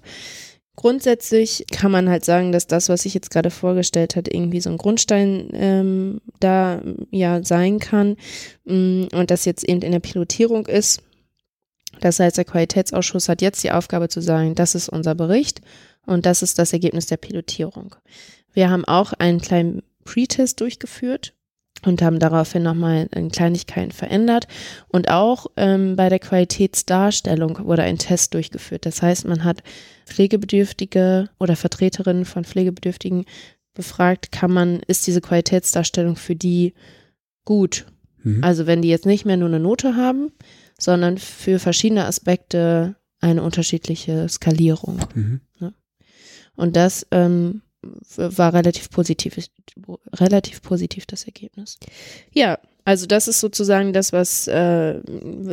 Grundsätzlich 0.76 1.65
kann 1.72 1.91
man 1.91 2.07
halt 2.07 2.24
sagen, 2.24 2.52
dass 2.52 2.68
das, 2.68 2.88
was 2.88 3.06
ich 3.06 3.15
jetzt 3.15 3.32
gerade 3.32 3.49
vorgestellt 3.49 4.15
hat, 4.15 4.32
irgendwie 4.32 4.61
so 4.61 4.69
ein 4.69 4.78
Grundstein 4.78 5.49
ähm, 5.53 6.22
da 6.40 6.84
ja 7.10 7.44
sein 7.44 7.80
kann 7.80 8.15
mm, 8.65 9.06
und 9.11 9.32
das 9.32 9.45
jetzt 9.45 9.64
eben 9.64 9.82
in 9.82 9.91
der 9.91 9.99
Pilotierung 9.99 10.68
ist. 10.68 11.02
Das 11.99 12.19
heißt, 12.19 12.38
der 12.38 12.45
Qualitätsausschuss 12.45 13.30
hat 13.30 13.41
jetzt 13.41 13.64
die 13.64 13.72
Aufgabe 13.72 14.10
zu 14.10 14.22
sagen, 14.22 14.56
das 14.56 14.76
ist 14.76 14.90
unser 14.90 15.15
Bericht 15.15 15.61
und 16.06 16.26
das 16.26 16.41
ist 16.41 16.60
das 16.60 16.74
Ergebnis 16.74 17.07
der 17.07 17.18
Pilotierung. 17.18 17.95
Wir 18.53 18.69
haben 18.69 18.86
auch 18.86 19.14
einen 19.14 19.41
kleinen 19.41 19.84
Pre-Test 20.03 20.61
durchgeführt 20.61 21.34
und 21.86 22.02
haben 22.02 22.19
daraufhin 22.19 22.64
nochmal 22.64 23.07
in 23.14 23.30
Kleinigkeiten 23.30 23.91
verändert. 23.91 24.48
Und 24.88 25.10
auch 25.10 25.48
ähm, 25.57 25.95
bei 25.95 26.10
der 26.10 26.19
Qualitätsdarstellung 26.19 27.65
wurde 27.65 27.84
ein 27.84 27.99
Test 27.99 28.34
durchgeführt. 28.34 28.86
Das 28.86 29.02
heißt, 29.02 29.28
man 29.28 29.44
hat 29.44 29.61
Pflegebedürftige 30.06 31.30
oder 31.40 31.56
Vertreterinnen 31.56 32.26
von 32.26 32.45
Pflegebedürftigen 32.45 33.26
befragt, 33.74 34.32
kann 34.32 34.52
man, 34.52 34.80
ist 34.88 35.06
diese 35.06 35.22
Qualitätsdarstellung 35.22 36.15
für 36.15 36.36
die 36.36 36.74
gut? 37.45 37.86
Mhm. 38.24 38.44
Also 38.44 38.65
wenn 38.65 38.82
die 38.82 38.90
jetzt 38.90 39.06
nicht 39.06 39.26
mehr 39.26 39.38
nur 39.38 39.49
eine 39.49 39.60
Note 39.60 39.95
haben, 39.95 40.32
sondern 40.79 41.17
für 41.17 41.59
verschiedene 41.59 42.05
Aspekte 42.05 42.95
eine 43.19 43.43
unterschiedliche 43.43 44.27
Skalierung. 44.29 44.99
Mhm. 45.13 45.41
Ne? 45.59 45.73
Und 46.55 46.75
das 46.75 47.05
ähm, 47.11 47.61
war 48.15 48.53
relativ 48.53 48.89
positiv, 48.89 49.37
relativ 50.13 50.61
positiv 50.61 51.05
das 51.05 51.25
Ergebnis. 51.25 51.77
Ja, 52.31 52.59
also 52.85 53.05
das 53.05 53.27
ist 53.27 53.39
sozusagen 53.39 53.93
das, 53.93 54.13
was, 54.13 54.47
äh, 54.47 55.01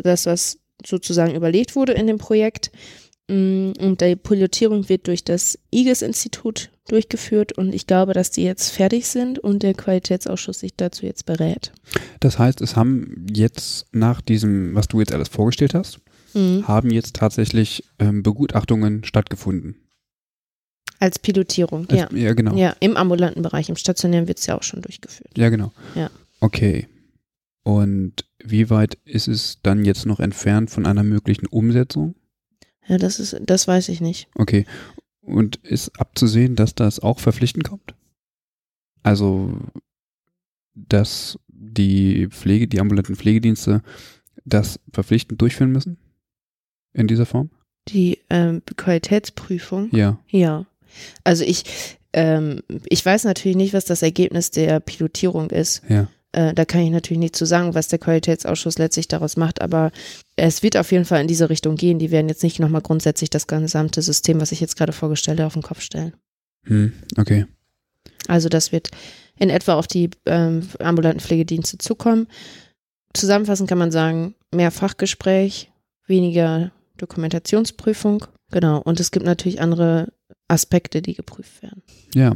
das, 0.03 0.27
was 0.27 0.59
sozusagen 0.85 1.35
überlegt 1.35 1.77
wurde 1.77 1.93
in 1.93 2.07
dem 2.07 2.19
Projekt. 2.19 2.71
Mm, 3.29 3.73
und 3.79 4.01
die 4.01 4.17
Pilotierung 4.17 4.89
wird 4.89 5.07
durch 5.07 5.25
das 5.25 5.59
IGES-Institut 5.73 6.71
durchgeführt 6.89 7.53
und 7.53 7.75
ich 7.75 7.87
glaube, 7.87 8.13
dass 8.13 8.31
die 8.31 8.45
jetzt 8.45 8.71
fertig 8.71 9.07
sind 9.07 9.39
und 9.39 9.63
der 9.63 9.73
Qualitätsausschuss 9.73 10.61
sich 10.61 10.77
dazu 10.77 11.07
jetzt 11.07 11.25
berät. 11.25 11.73
Das 12.21 12.39
heißt, 12.39 12.61
es 12.61 12.77
haben 12.77 13.27
jetzt 13.33 13.87
nach 13.93 14.21
diesem, 14.21 14.75
was 14.75 14.89
du 14.89 15.01
jetzt 15.01 15.13
alles 15.13 15.29
vorgestellt 15.29 15.73
hast, 15.73 16.01
mhm. 16.35 16.69
haben 16.69 16.91
jetzt 16.91 17.17
tatsächlich 17.17 17.85
ähm, 17.99 18.23
Begutachtungen 18.23 19.05
stattgefunden. 19.05 19.77
Als 20.99 21.19
Pilotierung, 21.19 21.89
Als, 21.89 22.01
ja. 22.01 22.09
Ja, 22.13 22.35
genau. 22.35 22.55
Ja, 22.55 22.77
im 22.81 22.97
ambulanten 22.97 23.43
Bereich, 23.43 23.69
im 23.71 23.77
stationären 23.77 24.29
wird 24.29 24.39
es 24.39 24.47
ja 24.47 24.57
auch 24.57 24.63
schon 24.63 24.83
durchgeführt. 24.83 25.37
Ja, 25.37 25.49
genau. 25.49 25.73
Ja. 25.95 26.11
Okay. 26.41 26.87
Und 27.63 28.27
wie 28.45 28.69
weit 28.69 28.99
ist 29.07 29.27
es 29.29 29.59
dann 29.63 29.87
jetzt 29.87 30.05
noch 30.05 30.21
entfernt 30.21 30.71
von 30.71 30.85
einer 30.85 31.03
möglichen 31.03 31.47
Umsetzung? 31.47 32.15
Ja, 32.87 32.99
das 32.99 33.19
ist, 33.19 33.37
das 33.41 33.67
weiß 33.67 33.89
ich 33.89 34.01
nicht. 34.01 34.29
Okay. 34.35 34.67
Und 35.21 35.57
ist 35.57 35.99
abzusehen, 35.99 36.55
dass 36.55 36.75
das 36.75 37.01
auch 37.01 37.19
verpflichtend 37.19 37.65
kommt? 37.65 37.95
Also, 39.03 39.59
dass 40.75 41.39
die 41.49 42.29
Pflege, 42.29 42.69
die 42.69 42.81
ambulanten 42.81 43.17
Pflegedienste 43.17 43.83
das 44.45 44.81
verpflichtend 44.93 45.41
durchführen 45.41 45.73
müssen? 45.73 45.99
In 46.93 47.07
dieser 47.07 47.27
Form? 47.27 47.51
Die 47.89 48.21
ähm, 48.31 48.63
Qualitätsprüfung? 48.77 49.89
Ja. 49.93 50.19
Ja. 50.29 50.67
Also 51.25 51.45
ich, 51.45 51.65
ähm, 52.13 52.63
ich 52.87 53.05
weiß 53.05 53.25
natürlich 53.25 53.57
nicht, 53.57 53.75
was 53.75 53.85
das 53.85 54.03
Ergebnis 54.03 54.51
der 54.51 54.81
Pilotierung 54.81 55.51
ist. 55.51 55.83
Ja. 55.89 56.09
Äh, 56.35 56.53
da 56.53 56.65
kann 56.65 56.81
ich 56.81 56.91
natürlich 56.91 57.21
nicht 57.21 57.37
zu 57.37 57.47
sagen, 57.47 57.75
was 57.75 57.89
der 57.89 58.01
Qualitätsausschuss 58.01 58.79
letztlich 58.79 59.07
daraus 59.07 59.37
macht, 59.37 59.63
aber 59.63 59.93
es 60.37 60.63
wird 60.63 60.77
auf 60.77 60.91
jeden 60.91 61.05
Fall 61.05 61.21
in 61.21 61.29
diese 61.29 61.49
Richtung 61.49 61.77
gehen. 61.77 62.01
Die 62.01 62.11
werden 62.11 62.29
jetzt 62.29 62.43
nicht 62.43 62.59
nochmal 62.59 62.83
grundsätzlich 62.83 63.31
das 63.31 63.47
gesamte 63.47 64.03
System, 64.03 64.41
was 64.41 64.51
ich 64.51 64.61
jetzt 64.61 64.77
gerade 64.77 64.93
vorgestellt 64.93 65.39
habe, 65.39 65.47
auf 65.47 65.53
den 65.53 65.63
Kopf 65.63 65.81
stellen. 65.81 66.15
Hm, 66.65 66.93
okay. 67.17 67.47
Also 68.27 68.49
das 68.49 68.73
wird 68.73 68.91
in 69.39 69.49
etwa 69.49 69.75
auf 69.75 69.87
die 69.87 70.11
ähm, 70.27 70.69
ambulanten 70.81 71.21
Pflegedienste 71.21 71.79
zukommen. 71.79 72.27
Zusammenfassend 73.13 73.69
kann 73.69 73.79
man 73.79 73.93
sagen, 73.93 74.35
mehr 74.53 74.73
Fachgespräch, 74.73 75.71
weniger 76.07 76.73
Dokumentationsprüfung, 76.97 78.27
genau. 78.51 78.81
Und 78.81 78.99
es 78.99 79.13
gibt 79.13 79.25
natürlich 79.25 79.61
andere 79.61 80.13
Aspekte, 80.49 81.01
die 81.01 81.15
geprüft 81.15 81.63
werden. 81.63 81.83
Ja, 82.13 82.35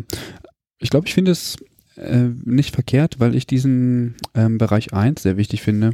ich 0.79 0.91
glaube, 0.91 1.09
ich 1.09 1.15
finde 1.15 1.33
es 1.33 1.57
äh, 1.99 2.31
nicht 2.45 2.75
verkehrt, 2.75 3.21
weil 3.21 3.35
ich 3.35 3.47
diesen 3.47 4.17
ähm, 4.35 4.59
Bereich 4.59 4.93
1 4.93 5.23
sehr 5.23 5.37
wichtig 5.37 5.63
finde, 5.63 5.93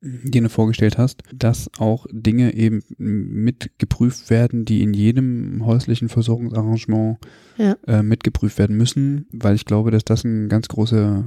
den 0.00 0.44
du 0.44 0.50
vorgestellt 0.50 0.98
hast, 0.98 1.22
dass 1.32 1.70
auch 1.78 2.06
Dinge 2.10 2.54
eben 2.54 2.82
mitgeprüft 2.98 4.28
werden, 4.28 4.64
die 4.64 4.82
in 4.82 4.92
jedem 4.92 5.64
häuslichen 5.64 6.08
Versorgungsarrangement 6.08 7.18
ja. 7.56 7.76
äh, 7.86 8.02
mitgeprüft 8.02 8.58
werden 8.58 8.76
müssen, 8.76 9.26
weil 9.32 9.54
ich 9.54 9.64
glaube, 9.64 9.90
dass 9.90 10.04
das 10.04 10.24
ein 10.24 10.48
ganz 10.48 10.68
großer 10.68 11.24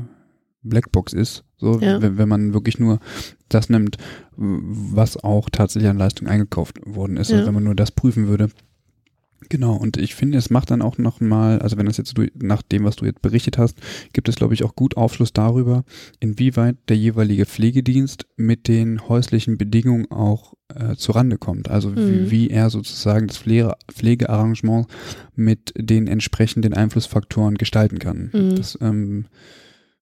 Blackbox 0.61 1.13
ist, 1.13 1.43
so 1.57 1.79
ja. 1.79 2.01
wenn, 2.01 2.17
wenn, 2.17 2.29
man 2.29 2.53
wirklich 2.53 2.77
nur 2.77 2.99
das 3.49 3.69
nimmt, 3.69 3.97
was 4.35 5.17
auch 5.17 5.49
tatsächlich 5.49 5.89
an 5.89 5.97
Leistung 5.97 6.27
eingekauft 6.27 6.79
worden 6.85 7.17
ist, 7.17 7.29
ja. 7.29 7.37
also 7.37 7.47
wenn 7.47 7.55
man 7.55 7.63
nur 7.63 7.75
das 7.75 7.91
prüfen 7.91 8.27
würde. 8.27 8.49
Genau, 9.49 9.75
und 9.75 9.97
ich 9.97 10.15
finde, 10.15 10.37
es 10.37 10.49
macht 10.49 10.71
dann 10.71 10.81
auch 10.81 10.97
nochmal, 10.97 11.59
also 11.59 11.77
wenn 11.77 11.85
das 11.85 11.97
jetzt 11.97 12.17
durch, 12.17 12.31
nach 12.35 12.61
dem, 12.63 12.83
was 12.83 12.95
du 12.95 13.05
jetzt 13.05 13.21
berichtet 13.21 13.57
hast, 13.57 13.77
gibt 14.11 14.27
es, 14.29 14.35
glaube 14.35 14.53
ich, 14.55 14.63
auch 14.63 14.75
gut 14.75 14.97
Aufschluss 14.97 15.31
darüber, 15.31 15.83
inwieweit 16.19 16.75
der 16.89 16.97
jeweilige 16.97 17.45
Pflegedienst 17.45 18.25
mit 18.35 18.67
den 18.67 19.07
häuslichen 19.07 19.57
Bedingungen 19.57 20.09
auch 20.11 20.55
äh, 20.73 20.95
zurande 20.95 21.37
kommt. 21.37 21.69
Also 21.69 21.89
Mhm. 21.89 21.95
wie, 22.25 22.31
wie 22.31 22.49
er 22.49 22.69
sozusagen 22.69 23.27
das 23.27 23.37
Pflege, 23.37 23.73
Pflegearrangement 23.91 24.87
mit 25.35 25.73
den 25.77 26.07
entsprechenden 26.07 26.73
Einflussfaktoren 26.73 27.55
gestalten 27.55 27.99
kann. 27.99 28.31
Mhm. 28.33 28.55
Das, 28.55 28.77
ähm, 28.81 29.27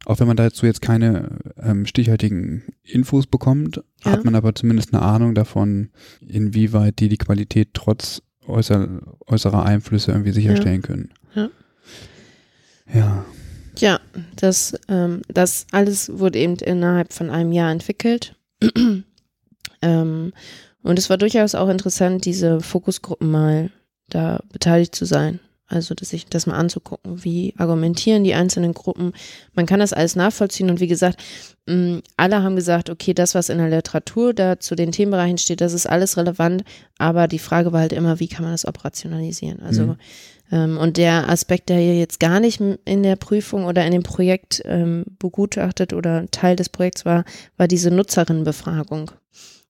auch 0.06 0.20
wenn 0.20 0.28
man 0.28 0.38
dazu 0.38 0.66
jetzt 0.66 0.82
keine 0.82 1.40
ähm, 1.62 1.86
stichhaltigen 1.86 2.64
Infos 2.84 3.28
bekommt, 3.28 3.82
Ja. 4.04 4.12
hat 4.14 4.24
man 4.24 4.36
aber 4.36 4.54
zumindest 4.56 4.94
eine 4.94 5.02
Ahnung 5.02 5.34
davon, 5.36 5.90
inwieweit 6.22 7.00
die 7.00 7.10
die 7.10 7.18
Qualität 7.18 7.70
trotz 7.74 8.22
äußer, 8.48 8.88
äußerer 9.28 9.66
Einflüsse 9.66 10.12
irgendwie 10.12 10.32
sicherstellen 10.32 10.82
können. 10.82 11.10
Ja. 11.36 11.50
Ja. 12.94 13.26
Ja, 13.78 14.00
das, 14.36 14.74
ähm, 14.88 15.22
das 15.28 15.68
alles 15.72 16.18
wurde 16.18 16.40
eben 16.40 16.56
innerhalb 16.56 17.12
von 17.12 17.30
einem 17.30 17.52
Jahr 17.52 17.72
entwickelt. 17.72 18.36
ähm, 19.82 20.34
und 20.82 21.00
es 21.00 21.10
war 21.10 21.18
durchaus 21.18 21.56
auch 21.56 21.68
interessant, 21.68 22.26
diese 22.26 22.62
Fokusgruppen 22.62 23.30
mal 23.30 23.72
da 24.08 24.40
beteiligt 24.54 24.96
zu 24.96 25.06
sein. 25.06 25.40
Also 25.68 25.96
dass 25.96 26.10
sich 26.10 26.28
das 26.28 26.46
mal 26.46 26.56
anzugucken, 26.56 27.24
wie 27.24 27.54
argumentieren 27.58 28.24
die 28.24 28.36
einzelnen 28.36 28.74
Gruppen. 28.74 29.14
Man 29.54 29.66
kann 29.66 29.80
das 29.80 29.94
alles 29.94 30.16
nachvollziehen 30.16 30.70
und 30.70 30.80
wie 30.80 30.88
gesagt, 30.88 31.22
mh, 31.66 32.02
alle 32.18 32.44
haben 32.44 32.56
gesagt, 32.56 32.90
okay, 32.92 33.14
das, 33.16 33.34
was 33.34 33.50
in 33.50 33.58
der 33.58 33.70
Literatur 33.70 34.34
da 34.34 34.60
zu 34.60 34.76
den 34.76 34.92
Themenbereichen 34.92 35.40
steht, 35.40 35.62
das 35.62 35.74
ist 35.74 35.88
alles 35.88 36.18
relevant, 36.18 36.64
aber 37.00 37.28
die 37.28 37.40
Frage 37.40 37.74
war 37.74 37.82
halt 37.82 37.94
immer, 37.94 38.20
wie 38.20 38.28
kann 38.28 38.44
man 38.44 38.54
das 38.54 38.66
operationalisieren? 38.68 39.60
Also 39.62 39.84
Mhm. 39.84 39.98
ähm, 40.52 40.78
und 40.78 40.98
der 40.98 41.30
Aspekt, 41.30 41.70
der 41.70 41.78
hier 41.80 41.98
jetzt 41.98 42.20
gar 42.20 42.40
nicht 42.40 42.62
in 42.62 43.02
der 43.02 43.16
Prüfung 43.16 43.66
oder 43.66 43.84
in 43.86 43.92
dem 43.92 44.04
Projekt 44.04 44.62
ähm, 44.66 45.04
begutachtet 45.18 45.94
oder 45.94 46.26
Teil 46.30 46.56
des 46.56 46.70
Projekts 46.70 47.06
war, 47.06 47.26
war 47.58 47.68
diese 47.68 47.90
Nutzerinnenbefragung. 47.90 49.10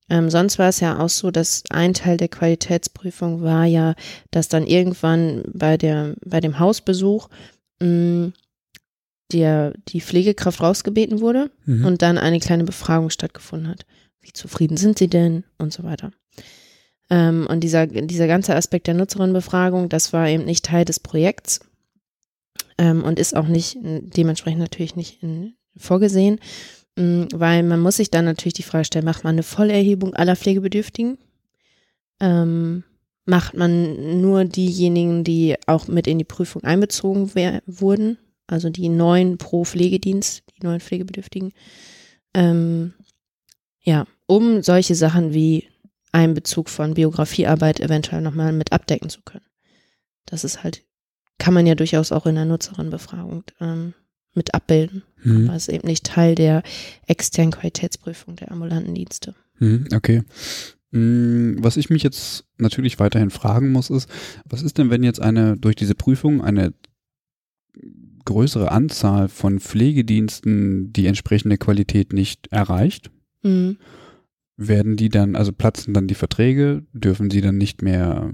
Ähm, 0.10 0.30
sonst 0.30 0.60
war 0.60 0.70
es 0.70 0.80
ja 0.80 1.00
auch 1.00 1.10
so, 1.10 1.32
dass 1.32 1.64
ein 1.70 1.94
Teil 1.94 2.18
der 2.18 2.28
Qualitätsprüfung 2.28 3.42
war 3.42 3.66
ja, 3.66 3.96
dass 4.32 4.48
dann 4.50 4.68
irgendwann 4.68 5.44
bei 5.54 5.78
der 5.78 6.16
bei 6.24 6.40
dem 6.40 6.60
Hausbesuch 6.60 7.28
mh, 7.82 8.32
der 9.32 9.74
die 9.88 10.02
Pflegekraft 10.02 10.62
rausgebeten 10.62 11.20
wurde 11.22 11.50
Mhm. 11.66 11.86
und 11.86 12.02
dann 12.04 12.18
eine 12.20 12.40
kleine 12.40 12.64
Befragung 12.64 13.10
stattgefunden 13.10 13.68
hat. 13.68 13.86
Wie 14.22 14.32
zufrieden 14.34 14.78
sind 14.78 15.00
sie 15.00 15.08
denn 15.08 15.44
und 15.58 15.74
so 15.74 15.84
weiter. 15.84 16.12
Ähm, 17.10 17.48
und 17.50 17.62
dieser, 17.62 17.88
dieser 17.88 18.28
ganze 18.28 18.56
Aspekt 18.56 18.88
der 18.88 18.94
Nutzerinnenbefragung, 18.96 19.90
das 19.90 20.14
war 20.14 20.28
eben 20.28 20.46
nicht 20.46 20.66
Teil 20.66 20.86
des 20.86 21.00
Projekts 21.00 21.60
ähm, 22.78 23.04
und 23.04 23.20
ist 23.20 23.36
auch 23.36 23.48
nicht 23.48 23.78
dementsprechend 23.82 24.60
natürlich 24.60 24.96
nicht 24.96 25.22
in, 25.22 25.56
vorgesehen, 25.78 26.40
weil 26.96 27.64
man 27.64 27.82
muss 27.82 27.98
sich 27.98 28.10
dann 28.10 28.26
natürlich 28.26 28.54
die 28.54 28.64
Frage 28.64 28.86
stellen, 28.86 29.06
macht 29.06 29.24
man 29.24 29.36
eine 29.36 29.44
Vollerhebung 29.44 30.14
aller 30.14 30.36
Pflegebedürftigen? 30.36 31.18
Ähm, 32.20 32.84
macht 33.26 33.56
man 33.56 34.22
nur 34.22 34.46
diejenigen, 34.46 35.24
die 35.24 35.56
auch 35.68 35.88
mit 35.88 36.08
in 36.08 36.20
die 36.20 36.24
Prüfung 36.24 36.64
einbezogen 36.64 37.32
wurden, 37.66 38.18
also 38.48 38.70
die 38.70 38.90
neun 38.90 39.38
pro 39.38 39.66
Pflegedienst, 39.66 40.44
die 40.56 40.66
neun 40.66 40.80
Pflegebedürftigen? 40.80 41.52
Ähm, 42.34 42.94
ja, 43.82 44.06
um 44.26 44.62
solche 44.64 44.96
Sachen 44.96 45.34
wie 45.34 45.68
Einbezug 46.12 46.70
von 46.70 46.94
Biografiearbeit 46.94 47.82
eventuell 47.82 48.22
nochmal 48.22 48.54
mit 48.54 48.72
abdecken 48.72 49.10
zu 49.10 49.22
können. 49.22 49.46
Das 50.26 50.44
ist 50.44 50.64
halt, 50.64 50.84
kann 51.38 51.54
man 51.54 51.68
ja 51.68 51.76
durchaus 51.76 52.12
auch 52.12 52.26
in 52.26 52.36
der 52.36 52.46
Nutzerinnenbefragung 52.46 53.44
ähm, 53.60 53.94
mit 54.36 54.54
abbilden. 54.54 55.04
Mhm. 55.24 55.48
Aber 55.48 55.56
es 55.56 55.68
ist 55.68 55.74
eben 55.74 55.88
nicht 55.88 56.06
Teil 56.06 56.36
der 56.36 56.64
externen 57.08 57.52
Qualitätsprüfung 57.52 58.36
der 58.36 58.52
ambulanten 58.52 58.94
Dienste. 58.94 59.36
Mhm, 59.60 59.88
Okay. 59.94 60.24
Mm, 60.92 61.56
Was 61.60 61.78
ich 61.78 61.90
mich 61.90 62.04
jetzt 62.04 62.46
natürlich 62.58 63.00
weiterhin 63.00 63.30
fragen 63.30 63.72
muss, 63.72 63.90
ist, 63.90 64.10
was 64.46 64.62
ist 64.64 64.78
denn, 64.78 64.90
wenn 64.90 65.04
jetzt 65.04 65.22
eine 65.22 65.58
durch 65.58 65.76
diese 65.76 65.96
Prüfung 65.96 66.42
eine 66.42 66.74
größere 68.24 68.72
Anzahl 68.72 69.28
von 69.28 69.60
Pflegediensten 69.60 70.92
die 70.94 71.08
entsprechende 71.08 71.58
Qualität 71.58 72.14
nicht 72.14 72.48
erreicht? 72.48 73.12
Mhm. 73.44 73.78
Werden 74.58 74.96
die 74.96 75.10
dann, 75.10 75.36
also 75.36 75.52
platzen 75.52 75.94
dann 75.94 76.08
die 76.08 76.16
Verträge? 76.16 76.84
Dürfen 76.94 77.30
sie 77.30 77.42
dann 77.42 77.58
nicht 77.58 77.82
mehr, 77.82 78.34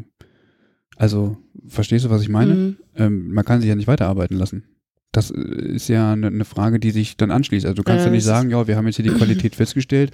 also 0.97 1.37
verstehst 1.67 2.05
du, 2.05 2.09
was 2.09 2.21
ich 2.21 2.29
meine? 2.29 2.53
Mhm. 2.53 2.77
Ähm, 2.95 3.33
man 3.33 3.43
kann 3.45 3.59
sich 3.59 3.69
ja 3.69 3.75
nicht 3.75 3.87
weiterarbeiten 3.87 4.37
lassen. 4.37 4.63
Das 5.11 5.31
äh, 5.31 5.39
ist 5.39 5.88
ja 5.88 6.13
eine, 6.13 6.27
eine 6.27 6.45
Frage, 6.45 6.79
die 6.79 6.91
sich 6.91 7.17
dann 7.17 7.31
anschließt. 7.31 7.65
Also 7.65 7.75
du 7.75 7.83
kannst 7.83 8.01
Ja, 8.01 8.07
ja, 8.07 8.11
nicht 8.11 8.23
sagen, 8.23 8.49
ja, 8.49 8.67
wir 8.67 8.77
haben 8.77 8.88
jetzt 8.88 8.95
hier 8.95 9.05
die 9.05 9.11
Qualität 9.11 9.55
festgestellt, 9.55 10.11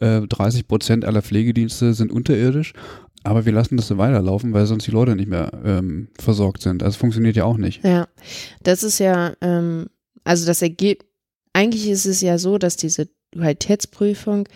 äh, 0.00 0.22
30 0.22 0.66
Prozent 0.68 1.04
aller 1.04 1.22
Pflegedienste 1.22 1.94
sind 1.94 2.10
unterirdisch, 2.12 2.72
aber 3.22 3.44
wir 3.44 3.52
lassen 3.52 3.76
das 3.76 3.88
so 3.88 3.98
weiterlaufen, 3.98 4.52
weil 4.52 4.66
sonst 4.66 4.86
die 4.86 4.90
Leute 4.92 5.14
nicht 5.14 5.28
mehr 5.28 5.50
ähm, 5.64 6.08
versorgt 6.18 6.62
sind. 6.62 6.82
Also 6.82 6.98
funktioniert 6.98 7.36
ja 7.36 7.44
auch 7.44 7.58
nicht. 7.58 7.84
Ja, 7.84 8.08
das 8.62 8.82
ist 8.82 8.98
ja, 8.98 9.34
ähm, 9.40 9.86
also 10.24 10.46
das 10.46 10.62
Ergebnis, 10.62 11.06
eigentlich 11.52 11.88
ist 11.88 12.06
es 12.06 12.20
ja 12.20 12.38
so, 12.38 12.58
dass 12.58 12.76
diese 12.76 13.08
Qualitätsprüfung 13.32 14.48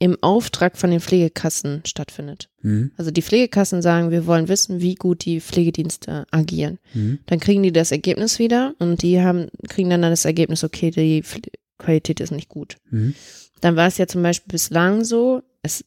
im 0.00 0.16
Auftrag 0.22 0.76
von 0.76 0.90
den 0.90 1.00
Pflegekassen 1.00 1.82
stattfindet. 1.84 2.48
Mhm. 2.62 2.92
Also 2.96 3.10
die 3.10 3.22
Pflegekassen 3.22 3.82
sagen, 3.82 4.10
wir 4.10 4.26
wollen 4.26 4.48
wissen, 4.48 4.80
wie 4.80 4.94
gut 4.94 5.24
die 5.24 5.40
Pflegedienste 5.40 6.24
agieren. 6.30 6.78
Mhm. 6.94 7.18
Dann 7.26 7.40
kriegen 7.40 7.64
die 7.64 7.72
das 7.72 7.90
Ergebnis 7.90 8.38
wieder 8.38 8.74
und 8.78 9.02
die 9.02 9.20
haben, 9.20 9.48
kriegen 9.68 9.90
dann 9.90 10.02
das 10.02 10.24
Ergebnis, 10.24 10.62
okay, 10.62 10.90
die 10.90 11.22
Pfle- 11.22 11.50
Qualität 11.78 12.20
ist 12.20 12.30
nicht 12.32 12.48
gut. 12.48 12.76
Mhm. 12.90 13.14
Dann 13.60 13.76
war 13.76 13.88
es 13.88 13.98
ja 13.98 14.06
zum 14.06 14.22
Beispiel 14.22 14.52
bislang 14.52 15.04
so, 15.04 15.42
es 15.62 15.84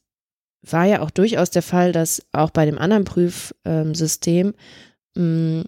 war 0.62 0.84
ja 0.84 1.00
auch 1.00 1.10
durchaus 1.10 1.50
der 1.50 1.62
Fall, 1.62 1.92
dass 1.92 2.22
auch 2.32 2.50
bei 2.50 2.66
dem 2.66 2.78
anderen 2.78 3.04
Prüfsystem 3.04 4.54
mh, 5.16 5.64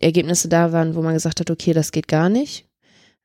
Ergebnisse 0.00 0.48
da 0.48 0.72
waren, 0.72 0.94
wo 0.94 1.02
man 1.02 1.14
gesagt 1.14 1.40
hat, 1.40 1.50
okay, 1.50 1.72
das 1.72 1.92
geht 1.92 2.08
gar 2.08 2.28
nicht. 2.28 2.66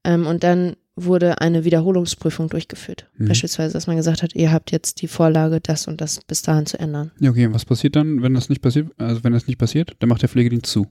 Ähm, 0.03 0.25
und 0.25 0.43
dann 0.43 0.75
wurde 0.95 1.41
eine 1.41 1.63
Wiederholungsprüfung 1.65 2.49
durchgeführt. 2.49 3.09
Mhm. 3.17 3.27
Beispielsweise, 3.29 3.73
dass 3.73 3.87
man 3.87 3.97
gesagt 3.97 4.21
hat, 4.21 4.35
ihr 4.35 4.51
habt 4.51 4.71
jetzt 4.71 5.01
die 5.01 5.07
Vorlage, 5.07 5.59
das 5.59 5.87
und 5.87 6.01
das 6.01 6.21
bis 6.25 6.41
dahin 6.41 6.65
zu 6.65 6.79
ändern. 6.79 7.11
Ja, 7.19 7.31
okay, 7.31 7.51
was 7.51 7.65
passiert 7.65 7.95
dann, 7.95 8.21
wenn 8.21 8.33
das 8.33 8.49
nicht 8.49 8.61
passiert? 8.61 8.89
Also 8.97 9.23
wenn 9.23 9.33
das 9.33 9.47
nicht 9.47 9.57
passiert, 9.57 9.95
dann 9.99 10.09
macht 10.09 10.21
der 10.21 10.29
Pflegedienst 10.29 10.67
zu. 10.67 10.87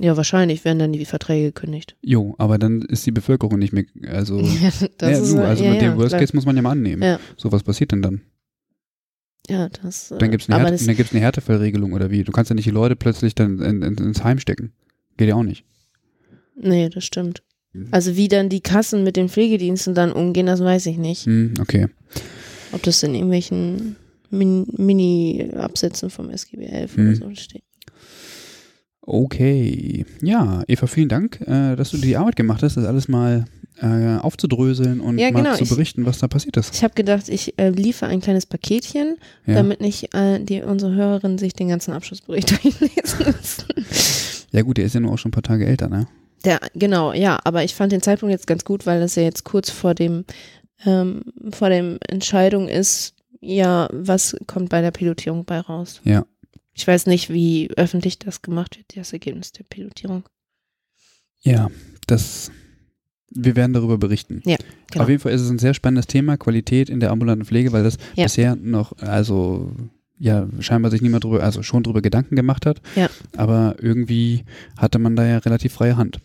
Ja, 0.00 0.16
wahrscheinlich 0.16 0.64
werden 0.64 0.80
dann 0.80 0.92
die 0.92 1.04
Verträge 1.04 1.46
gekündigt. 1.52 1.96
Jo, 2.02 2.34
aber 2.38 2.58
dann 2.58 2.82
ist 2.82 3.06
die 3.06 3.12
Bevölkerung 3.12 3.60
nicht 3.60 3.72
mehr, 3.72 3.84
also, 4.08 4.40
Ja, 4.62 4.70
das 4.98 5.10
ja, 5.10 5.22
ist, 5.22 5.32
du, 5.32 5.44
also 5.44 5.62
ja, 5.64 5.70
mit 5.70 5.82
ja, 5.82 5.90
dem 5.90 5.98
Worst 5.98 6.08
klar. 6.10 6.20
Case 6.20 6.34
muss 6.34 6.46
man 6.46 6.56
ja 6.56 6.62
mal 6.62 6.72
annehmen. 6.72 7.02
Ja. 7.02 7.20
So, 7.36 7.52
was 7.52 7.62
passiert 7.62 7.92
denn 7.92 8.02
dann? 8.02 8.22
Ja, 9.48 9.68
das. 9.68 10.10
äh, 10.10 10.18
Dann 10.18 10.30
gibt 10.30 10.42
es 10.42 10.48
eine, 10.48 10.58
Härte, 10.58 10.72
das, 10.72 10.86
dann 10.86 10.96
gibt's 10.96 11.12
eine 11.12 11.20
Härtefallregelung 11.20 11.92
oder 11.92 12.10
wie? 12.10 12.24
Du 12.24 12.32
kannst 12.32 12.48
ja 12.50 12.54
nicht 12.54 12.66
die 12.66 12.70
Leute 12.70 12.96
plötzlich 12.96 13.34
dann 13.34 13.60
in, 13.60 13.82
in, 13.82 13.94
ins 13.98 14.24
Heim 14.24 14.38
stecken. 14.40 14.72
Geht 15.16 15.28
ja 15.28 15.34
auch 15.36 15.42
nicht. 15.42 15.64
Nee, 16.56 16.88
das 16.88 17.04
stimmt. 17.04 17.42
Mhm. 17.74 17.88
Also 17.90 18.16
wie 18.16 18.28
dann 18.28 18.48
die 18.48 18.60
Kassen 18.62 19.04
mit 19.04 19.16
den 19.16 19.28
Pflegediensten 19.28 19.94
dann 19.94 20.12
umgehen, 20.12 20.46
das 20.46 20.60
weiß 20.60 20.86
ich 20.86 20.96
nicht. 20.96 21.26
Hm, 21.26 21.54
okay. 21.60 21.88
Ob 22.72 22.82
das 22.82 23.02
in 23.02 23.14
irgendwelchen 23.14 23.96
Min- 24.30 24.66
Mini-Absätzen 24.76 26.08
vom 26.10 26.30
SGB 26.30 26.64
11 26.66 26.96
Hm. 26.96 27.06
oder 27.08 27.16
so 27.16 27.34
steht. 27.34 27.62
Okay. 29.02 30.06
Ja, 30.22 30.62
Eva, 30.66 30.86
vielen 30.86 31.08
Dank, 31.10 31.40
äh, 31.42 31.76
dass 31.76 31.90
du 31.90 31.98
dir 31.98 32.06
die 32.06 32.16
Arbeit 32.16 32.36
gemacht 32.36 32.62
hast, 32.62 32.76
das 32.76 32.84
alles 32.86 33.06
mal 33.08 33.44
äh, 33.82 34.16
aufzudröseln 34.18 35.00
und 35.00 35.18
Ja, 35.18 35.30
mal 35.30 35.42
genau, 35.42 35.56
zu 35.56 35.64
ich- 35.64 35.68
berichten, 35.68 36.06
was 36.06 36.18
da 36.18 36.28
passiert 36.28 36.56
ist. 36.56 36.74
Ich 36.74 36.84
habe 36.84 36.94
gedacht, 36.94 37.28
ich 37.28 37.58
äh, 37.58 37.70
liefere 37.70 38.08
ein 38.08 38.20
kleines 38.20 38.46
Paketchen, 38.46 39.16
Ja, 39.46 39.54
damit 39.54 39.80
nicht 39.80 40.14
äh, 40.14 40.38
die, 40.40 40.62
unsere 40.62 40.94
Hörerinnen 40.94 41.38
sich 41.38 41.52
den 41.54 41.68
ganzen 41.68 41.92
Abschlussbericht 41.92 42.50
durchlesen 42.62 43.26
müssen. 43.26 43.64
ja 44.52 44.62
gut, 44.62 44.78
der 44.78 44.84
ist 44.86 44.94
ja 44.94 45.00
nur 45.00 45.12
auch 45.12 45.18
schon 45.18 45.30
ein 45.30 45.32
paar 45.32 45.42
Tage 45.42 45.66
älter, 45.66 45.88
ne? 45.88 46.06
Der, 46.44 46.60
genau, 46.74 47.12
ja, 47.12 47.38
aber 47.44 47.64
ich 47.64 47.74
fand 47.74 47.92
den 47.92 48.02
Zeitpunkt 48.02 48.32
jetzt 48.32 48.46
ganz 48.46 48.64
gut, 48.64 48.86
weil 48.86 49.00
das 49.00 49.14
ja 49.14 49.22
jetzt 49.22 49.44
kurz 49.44 49.70
vor 49.70 49.94
dem 49.94 50.24
ähm, 50.84 51.22
vor 51.50 51.70
dem 51.70 51.98
Entscheidung 52.08 52.68
ist, 52.68 53.14
ja, 53.40 53.88
was 53.92 54.36
kommt 54.46 54.68
bei 54.70 54.80
der 54.82 54.90
Pilotierung 54.90 55.44
bei 55.44 55.60
raus. 55.60 56.00
Ja. 56.04 56.26
Ich 56.74 56.86
weiß 56.86 57.06
nicht, 57.06 57.30
wie 57.30 57.70
öffentlich 57.76 58.18
das 58.18 58.42
gemacht 58.42 58.76
wird, 58.76 58.96
das 58.96 59.12
Ergebnis 59.12 59.52
der 59.52 59.64
Pilotierung. 59.64 60.24
Ja, 61.42 61.68
das. 62.06 62.50
Wir 63.36 63.56
werden 63.56 63.72
darüber 63.72 63.98
berichten. 63.98 64.42
Ja, 64.44 64.56
genau. 64.90 65.02
Auf 65.04 65.08
jeden 65.08 65.20
Fall 65.20 65.32
ist 65.32 65.40
es 65.40 65.50
ein 65.50 65.58
sehr 65.58 65.74
spannendes 65.74 66.06
Thema, 66.06 66.36
Qualität 66.36 66.88
in 66.88 67.00
der 67.00 67.10
ambulanten 67.10 67.44
Pflege, 67.44 67.72
weil 67.72 67.82
das 67.82 67.96
Ja. 68.14 68.24
bisher 68.24 68.54
noch, 68.54 68.96
also 68.98 69.72
ja, 70.18 70.46
scheinbar 70.60 70.92
sich 70.92 71.02
niemand 71.02 71.24
drüber, 71.24 71.42
also 71.42 71.62
schon 71.64 71.82
drüber 71.82 72.00
Gedanken 72.00 72.36
gemacht 72.36 72.64
hat. 72.64 72.80
Ja. 72.94 73.08
Aber 73.36 73.74
irgendwie 73.80 74.44
hatte 74.78 75.00
man 75.00 75.16
da 75.16 75.26
ja 75.26 75.38
relativ 75.38 75.72
freie 75.72 75.96
Hand. 75.96 76.20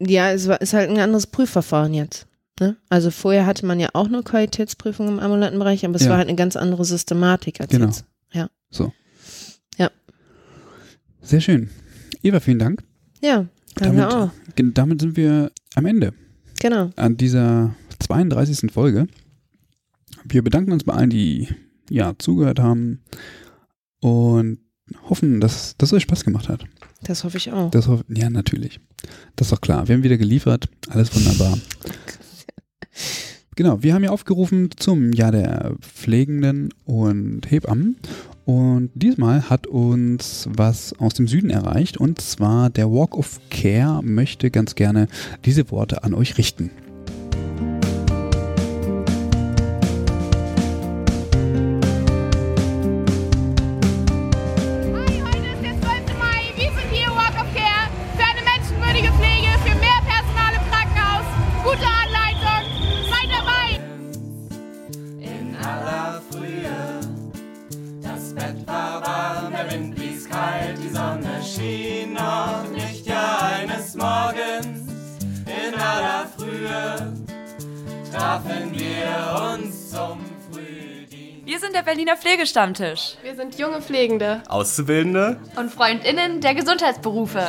Ja, 0.00 0.32
es 0.32 0.48
war, 0.48 0.60
ist 0.60 0.72
halt 0.72 0.90
ein 0.90 0.98
anderes 0.98 1.26
Prüfverfahren 1.26 1.94
jetzt. 1.94 2.26
Ne? 2.60 2.76
Also 2.88 3.10
vorher 3.10 3.46
hatte 3.46 3.64
man 3.66 3.80
ja 3.80 3.88
auch 3.94 4.08
nur 4.08 4.24
Qualitätsprüfung 4.24 5.08
im 5.08 5.18
ambulanten 5.20 5.58
Bereich, 5.58 5.84
aber 5.84 5.94
es 5.96 6.04
Ja. 6.04 6.10
war 6.10 6.18
halt 6.18 6.28
eine 6.28 6.36
ganz 6.36 6.56
andere 6.56 6.84
Systematik 6.84 7.60
als 7.60 7.70
Genau. 7.70 7.86
jetzt. 7.86 8.04
Sehr 11.24 11.40
schön. 11.40 11.70
Eva, 12.22 12.40
vielen 12.40 12.58
Dank. 12.58 12.82
Ja, 13.20 13.46
danke 13.76 13.96
Damit- 13.96 14.12
auch. 14.14 14.30
Damit 14.74 15.00
sind 15.00 15.16
wir 15.16 15.52
am 15.76 15.86
Ende 15.86 16.12
Genau. 16.60 16.90
an 16.96 17.16
dieser 17.16 17.74
32. 18.00 18.72
Folge. 18.72 19.06
Wir 20.24 20.42
bedanken 20.42 20.72
uns 20.72 20.82
bei 20.84 20.94
allen, 20.94 21.10
die 21.10 21.48
ja, 21.88 22.14
zugehört 22.18 22.58
haben 22.58 23.02
und 24.00 24.58
hoffen, 25.08 25.40
dass 25.40 25.76
das 25.78 25.92
euch 25.92 26.02
Spaß 26.02 26.24
gemacht 26.24 26.48
hat. 26.48 26.64
Das 27.04 27.24
hoffe 27.24 27.36
ich 27.36 27.52
auch. 27.52 27.70
Das 27.70 27.88
hoff, 27.88 28.04
ja, 28.08 28.30
natürlich. 28.30 28.80
Das 29.36 29.48
ist 29.48 29.52
doch 29.52 29.60
klar. 29.60 29.88
Wir 29.88 29.96
haben 29.96 30.02
wieder 30.02 30.18
geliefert. 30.18 30.68
Alles 30.88 31.14
wunderbar. 31.14 31.58
Genau, 33.54 33.82
wir 33.82 33.92
haben 33.92 34.04
ja 34.04 34.10
aufgerufen 34.10 34.70
zum 34.76 35.12
Jahr 35.12 35.30
der 35.30 35.74
Pflegenden 35.80 36.72
und 36.84 37.50
Hebammen. 37.50 37.96
Und 38.44 38.90
diesmal 38.94 39.50
hat 39.50 39.66
uns 39.66 40.48
was 40.50 40.98
aus 40.98 41.14
dem 41.14 41.28
Süden 41.28 41.50
erreicht. 41.50 41.96
Und 41.96 42.20
zwar 42.20 42.70
der 42.70 42.90
Walk 42.90 43.16
of 43.16 43.40
Care 43.50 44.02
möchte 44.02 44.50
ganz 44.50 44.74
gerne 44.74 45.06
diese 45.44 45.70
Worte 45.70 46.02
an 46.02 46.14
euch 46.14 46.38
richten. 46.38 46.70
Berliner 81.92 82.16
Pflegestammtisch. 82.16 83.18
Wir 83.22 83.36
sind 83.36 83.58
junge 83.58 83.82
Pflegende, 83.82 84.42
Auszubildende 84.48 85.38
und 85.56 85.70
FreundInnen 85.70 86.40
der 86.40 86.54
Gesundheitsberufe. 86.54 87.42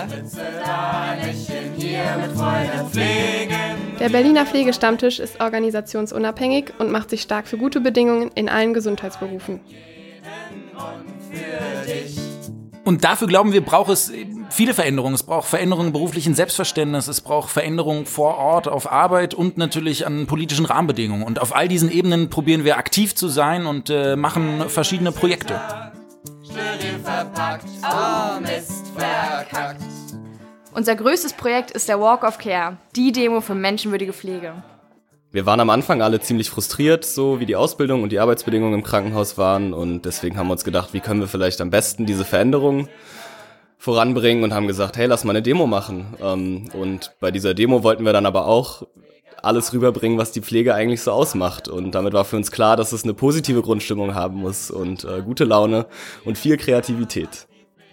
Der 4.01 4.09
Berliner 4.09 4.45
Pflegestammtisch 4.45 5.19
ist 5.19 5.39
organisationsunabhängig 5.39 6.73
und 6.77 6.91
macht 6.91 7.09
sich 7.09 7.21
stark 7.21 7.47
für 7.47 7.57
gute 7.57 7.79
Bedingungen 7.79 8.31
in 8.35 8.49
allen 8.49 8.73
Gesundheitsberufen. 8.73 9.61
Und 10.73 11.33
für 11.33 11.85
dich. 11.87 12.19
Und 12.83 13.05
dafür 13.05 13.29
glauben 13.29 13.53
wir, 13.53 13.61
braucht 13.61 13.91
es 13.91 14.11
viele 14.53 14.73
Veränderungen. 14.73 15.15
Es 15.15 15.23
braucht 15.23 15.47
Veränderungen 15.47 15.87
im 15.87 15.93
beruflichen 15.93 16.35
Selbstverständnis, 16.35 17.07
es 17.07 17.21
braucht 17.21 17.49
Veränderungen 17.49 18.05
vor 18.05 18.37
Ort 18.37 18.67
auf 18.67 18.91
Arbeit 18.91 19.33
und 19.33 19.57
natürlich 19.57 20.05
an 20.05 20.27
politischen 20.27 20.65
Rahmenbedingungen. 20.65 21.25
Und 21.25 21.41
auf 21.41 21.55
all 21.55 21.67
diesen 21.67 21.91
Ebenen 21.91 22.29
probieren 22.29 22.63
wir 22.63 22.77
aktiv 22.77 23.15
zu 23.15 23.27
sein 23.27 23.65
und 23.65 23.89
äh, 23.89 24.15
machen 24.15 24.69
verschiedene 24.69 25.11
Projekte. 25.11 25.59
Unser 30.73 30.95
größtes 30.95 31.33
Projekt 31.33 31.71
ist 31.71 31.89
der 31.89 31.99
Walk 31.99 32.23
of 32.23 32.37
Care, 32.37 32.77
die 32.95 33.11
Demo 33.11 33.41
für 33.41 33.55
menschenwürdige 33.55 34.13
Pflege. 34.13 34.53
Wir 35.31 35.47
waren 35.47 35.59
am 35.59 35.71
Anfang 35.71 36.03
alle 36.03 36.19
ziemlich 36.21 36.51
frustriert, 36.51 37.05
so 37.05 37.39
wie 37.39 37.47
die 37.47 37.55
Ausbildung 37.55 38.03
und 38.03 38.11
die 38.11 38.19
Arbeitsbedingungen 38.19 38.75
im 38.75 38.83
Krankenhaus 38.83 39.35
waren. 39.39 39.73
Und 39.73 40.03
deswegen 40.03 40.37
haben 40.37 40.47
wir 40.47 40.53
uns 40.53 40.63
gedacht, 40.63 40.93
wie 40.93 40.99
können 40.99 41.21
wir 41.21 41.27
vielleicht 41.27 41.59
am 41.59 41.71
besten 41.71 42.05
diese 42.05 42.23
Veränderungen 42.23 42.87
voranbringen 43.83 44.45
und 44.45 44.53
haben 44.53 44.67
gesagt, 44.67 44.95
hey, 44.95 45.07
lass 45.07 45.25
mal 45.25 45.31
eine 45.31 45.41
Demo 45.41 45.67
machen. 45.67 46.05
Ähm, 46.21 46.69
und 46.71 47.11
bei 47.19 47.31
dieser 47.31 47.53
Demo 47.53 47.83
wollten 47.83 48.05
wir 48.05 48.13
dann 48.13 48.25
aber 48.25 48.47
auch 48.47 48.83
alles 49.41 49.73
rüberbringen, 49.73 50.17
was 50.17 50.31
die 50.31 50.39
Pflege 50.39 50.73
eigentlich 50.73 51.01
so 51.01 51.11
ausmacht. 51.11 51.67
Und 51.67 51.91
damit 51.91 52.13
war 52.13 52.23
für 52.23 52.37
uns 52.37 52.49
klar, 52.49 52.77
dass 52.77 52.93
es 52.93 53.03
eine 53.03 53.13
positive 53.13 53.61
Grundstimmung 53.61 54.15
haben 54.15 54.37
muss 54.37 54.71
und 54.71 55.03
äh, 55.03 55.21
gute 55.21 55.43
Laune 55.43 55.85
und 56.23 56.37
viel 56.37 56.55
Kreativität. 56.55 57.45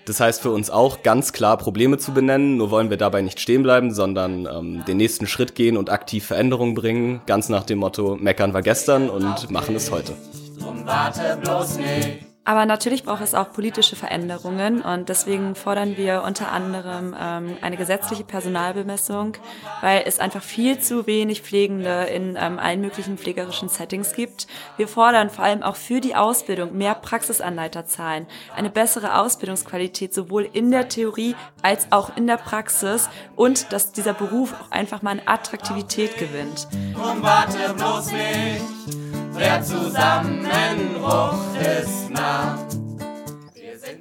Das 0.06 0.20
heißt 0.20 0.40
für 0.40 0.52
uns 0.52 0.70
auch 0.70 1.02
ganz 1.02 1.32
klar 1.32 1.56
Probleme 1.56 1.98
zu 1.98 2.12
benennen, 2.12 2.56
nur 2.56 2.70
wollen 2.70 2.90
wir 2.90 2.96
dabei 2.96 3.20
nicht 3.20 3.40
stehen 3.40 3.64
bleiben, 3.64 3.92
sondern 3.92 4.46
ähm, 4.46 4.84
den 4.86 4.96
nächsten 4.96 5.26
Schritt 5.26 5.56
gehen 5.56 5.76
und 5.76 5.90
aktiv 5.90 6.24
Veränderungen 6.24 6.74
bringen, 6.74 7.20
ganz 7.26 7.48
nach 7.48 7.64
dem 7.64 7.80
Motto, 7.80 8.14
meckern 8.14 8.54
war 8.54 8.62
gestern 8.62 9.10
und 9.10 9.50
machen 9.50 9.74
es 9.74 9.90
heute. 9.90 10.12
Drum 10.56 10.86
warte 10.86 11.36
bloß 11.42 11.78
nicht. 11.78 12.29
Aber 12.44 12.64
natürlich 12.64 13.04
braucht 13.04 13.22
es 13.22 13.34
auch 13.34 13.52
politische 13.52 13.96
Veränderungen 13.96 14.80
und 14.80 15.10
deswegen 15.10 15.54
fordern 15.54 15.96
wir 15.98 16.22
unter 16.26 16.50
anderem 16.50 17.14
ähm, 17.18 17.56
eine 17.60 17.76
gesetzliche 17.76 18.24
Personalbemessung, 18.24 19.34
weil 19.82 20.04
es 20.06 20.18
einfach 20.18 20.42
viel 20.42 20.78
zu 20.78 21.06
wenig 21.06 21.42
Pflegende 21.42 22.04
in 22.04 22.36
ähm, 22.40 22.58
allen 22.58 22.80
möglichen 22.80 23.18
pflegerischen 23.18 23.68
Settings 23.68 24.14
gibt. 24.14 24.46
Wir 24.78 24.88
fordern 24.88 25.28
vor 25.28 25.44
allem 25.44 25.62
auch 25.62 25.76
für 25.76 26.00
die 26.00 26.16
Ausbildung 26.16 26.76
mehr 26.76 26.94
Praxisanleiterzahlen, 26.94 28.26
eine 28.56 28.70
bessere 28.70 29.18
Ausbildungsqualität 29.18 30.14
sowohl 30.14 30.48
in 30.50 30.70
der 30.70 30.88
Theorie 30.88 31.36
als 31.60 31.88
auch 31.90 32.16
in 32.16 32.26
der 32.26 32.38
Praxis 32.38 33.10
und 33.36 33.70
dass 33.72 33.92
dieser 33.92 34.14
Beruf 34.14 34.54
auch 34.54 34.70
einfach 34.70 35.02
mal 35.02 35.10
an 35.10 35.22
Attraktivität 35.26 36.16
gewinnt. 36.16 36.68
Und 36.94 37.22
warte 37.22 37.74
bloß 37.74 38.12
nicht 38.12 39.09
der 39.50 39.62
Zusammenbruch 39.62 41.34
ist 41.60 42.10
nah. 42.10 42.58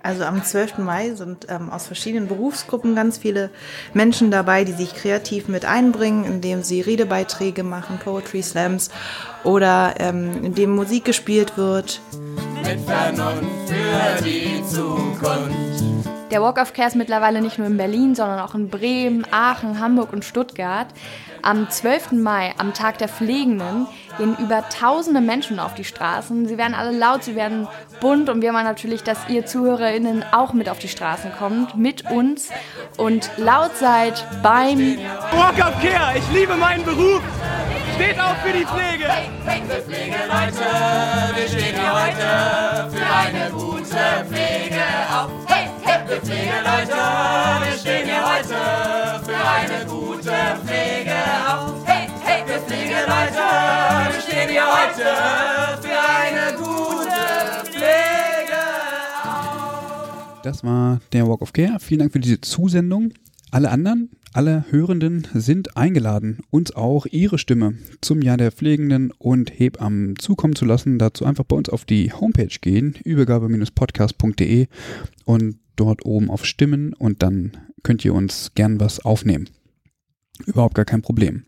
Also 0.01 0.23
am 0.23 0.43
12. 0.43 0.77
Mai 0.77 1.11
sind 1.11 1.47
ähm, 1.49 1.69
aus 1.69 1.88
verschiedenen 1.88 2.27
Berufsgruppen 2.27 2.95
ganz 2.95 3.17
viele 3.17 3.49
Menschen 3.93 4.31
dabei, 4.31 4.63
die 4.63 4.71
sich 4.71 4.93
kreativ 4.93 5.47
mit 5.47 5.65
einbringen, 5.65 6.23
indem 6.23 6.63
sie 6.63 6.81
Redebeiträge 6.81 7.63
machen, 7.63 7.99
Poetry 8.01 8.41
Slams 8.41 8.91
oder 9.43 9.95
ähm, 9.99 10.45
indem 10.45 10.76
Musik 10.76 11.05
gespielt 11.05 11.57
wird. 11.57 11.99
Mit 12.63 12.80
Vernunft 12.81 13.43
für 13.67 14.23
die 14.23 14.63
Zukunft. 14.67 15.84
Der 16.31 16.43
Walk 16.43 16.61
of 16.61 16.73
Care 16.73 16.88
ist 16.88 16.95
mittlerweile 16.95 17.41
nicht 17.41 17.57
nur 17.57 17.67
in 17.67 17.77
Berlin, 17.77 18.13
sondern 18.13 18.39
auch 18.39 18.53
in 18.53 18.69
Bremen, 18.69 19.26
Aachen, 19.31 19.80
Hamburg 19.80 20.13
und 20.13 20.23
Stuttgart. 20.23 20.88
Am 21.41 21.69
12. 21.69 22.11
Mai, 22.13 22.53
am 22.57 22.73
Tag 22.73 22.97
der 22.97 23.07
Pflegenden, 23.07 23.87
gehen 24.17 24.35
über 24.37 24.67
tausende 24.69 25.21
Menschen 25.21 25.59
auf 25.59 25.73
die 25.73 25.83
Straßen. 25.83 26.47
Sie 26.47 26.57
werden 26.57 26.73
alle 26.73 26.97
laut, 26.97 27.23
sie 27.23 27.35
werden 27.35 27.67
bunt 28.01 28.29
und 28.29 28.41
wir 28.41 28.53
wollen 28.53 28.65
natürlich, 28.65 29.03
dass 29.03 29.29
ihr 29.29 29.45
ZuhörerInnen 29.45 30.25
auch 30.31 30.53
mit 30.53 30.69
auf 30.69 30.79
die 30.79 30.87
Straßen 30.87 31.31
kommt, 31.37 31.77
mit 31.77 32.09
uns 32.11 32.49
und 32.97 33.29
laut 33.37 33.75
seid 33.77 34.25
beim 34.43 34.97
Walk 35.31 35.57
of 35.59 35.81
Care. 35.81 36.17
Ich 36.17 36.31
liebe 36.33 36.55
meinen 36.55 36.83
Beruf. 36.83 37.21
Steht 37.95 38.19
auf 38.19 38.37
für 38.43 38.53
die 38.53 38.65
Pflege. 38.65 39.05
Pflegeleute, 39.81 40.65
wir 41.35 41.47
stehen 41.47 41.75
hier 41.75 41.93
heute 41.93 42.89
für 42.91 43.05
eine 43.05 43.51
gute 43.51 44.25
Pflege 44.29 44.83
auf. 45.13 45.29
Hey, 45.47 45.67
hey, 45.83 45.99
wir 46.07 46.21
Pflegeleute, 46.21 46.95
wir 47.63 47.77
stehen 47.77 48.05
hier 48.05 48.23
heute 48.23 49.23
für 49.25 49.35
eine 49.35 49.85
gute 49.85 50.09
Pflege 50.21 51.15
auf. 51.47 51.87
Hey, 51.87 52.09
hey, 52.23 52.43
wir 52.45 52.59
Pflegeleute, 52.59 53.39
wir 54.11 54.21
stehen 54.21 54.49
hier 54.49 54.65
heute 54.65 55.05
für 55.81 55.97
eine 55.97 56.57
gute 56.57 57.71
Pflege 57.71 58.59
auf. 59.23 60.41
Das 60.43 60.63
war 60.63 60.99
der 61.13 61.25
Walk 61.27 61.41
of 61.41 61.53
Care. 61.53 61.79
Vielen 61.79 61.99
Dank 61.99 62.11
für 62.11 62.19
diese 62.19 62.41
Zusendung. 62.41 63.13
Alle 63.51 63.71
anderen, 63.71 64.09
alle 64.33 64.65
Hörenden 64.69 65.25
sind 65.33 65.77
eingeladen, 65.77 66.39
uns 66.49 66.75
auch 66.75 67.05
ihre 67.05 67.37
Stimme 67.37 67.75
zum 68.01 68.21
Jahr 68.21 68.37
der 68.37 68.51
Pflegenden 68.51 69.11
und 69.17 69.57
Hebammen 69.57 70.19
zukommen 70.19 70.55
zu 70.55 70.65
lassen. 70.65 70.99
Dazu 70.99 71.23
einfach 71.23 71.45
bei 71.45 71.55
uns 71.55 71.69
auf 71.69 71.85
die 71.85 72.11
Homepage 72.11 72.57
gehen, 72.59 72.95
übergabe-podcast.de 73.05 74.67
und 75.23 75.59
dort 75.77 76.05
oben 76.05 76.29
auf 76.29 76.45
Stimmen 76.45 76.93
und 76.93 77.23
dann 77.23 77.53
könnt 77.83 78.03
ihr 78.03 78.13
uns 78.13 78.51
gern 78.53 78.81
was 78.81 79.03
aufnehmen. 79.05 79.49
Überhaupt 80.45 80.75
gar 80.75 80.85
kein 80.85 81.01
Problem. 81.01 81.43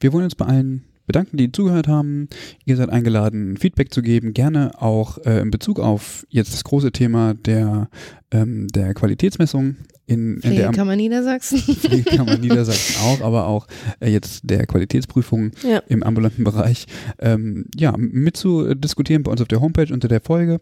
Wir 0.00 0.12
wollen 0.12 0.24
uns 0.24 0.34
bei 0.34 0.46
allen 0.46 0.84
bedanken, 1.06 1.36
die 1.36 1.52
zugehört 1.52 1.88
haben. 1.88 2.28
Ihr 2.64 2.76
seid 2.76 2.90
eingeladen, 2.90 3.56
Feedback 3.56 3.92
zu 3.92 4.02
geben, 4.02 4.32
gerne 4.34 4.80
auch 4.80 5.18
äh, 5.18 5.40
in 5.40 5.50
Bezug 5.50 5.80
auf 5.80 6.26
jetzt 6.30 6.52
das 6.54 6.64
große 6.64 6.92
Thema 6.92 7.34
der, 7.34 7.88
ähm, 8.30 8.68
der 8.68 8.94
Qualitätsmessung. 8.94 9.76
In, 10.06 10.38
in 10.40 10.56
der 10.56 10.70
Kammer 10.72 10.96
Niedersachsen. 10.96 11.58
Pflegekammer 11.76 12.36
Niedersachsen 12.36 13.00
auch, 13.02 13.20
aber 13.20 13.46
auch 13.46 13.66
äh, 14.00 14.10
jetzt 14.10 14.40
der 14.44 14.66
Qualitätsprüfung 14.66 15.52
ja. 15.62 15.78
im 15.88 16.02
ambulanten 16.02 16.44
Bereich. 16.44 16.86
Ähm, 17.18 17.66
ja, 17.76 17.94
mitzudiskutieren 17.96 19.22
bei 19.22 19.30
uns 19.30 19.40
auf 19.40 19.48
der 19.48 19.60
Homepage 19.60 19.92
unter 19.92 20.08
der 20.08 20.20
Folge. 20.20 20.60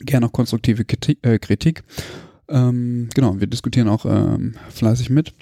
Gerne 0.00 0.26
auch 0.26 0.32
konstruktive 0.32 0.84
Kritik. 0.84 1.18
Äh, 1.22 1.38
Kritik. 1.38 1.82
Ähm, 2.48 3.08
genau, 3.14 3.40
wir 3.40 3.46
diskutieren 3.46 3.88
auch 3.88 4.06
ähm, 4.06 4.54
fleißig 4.70 5.10
mit. 5.10 5.34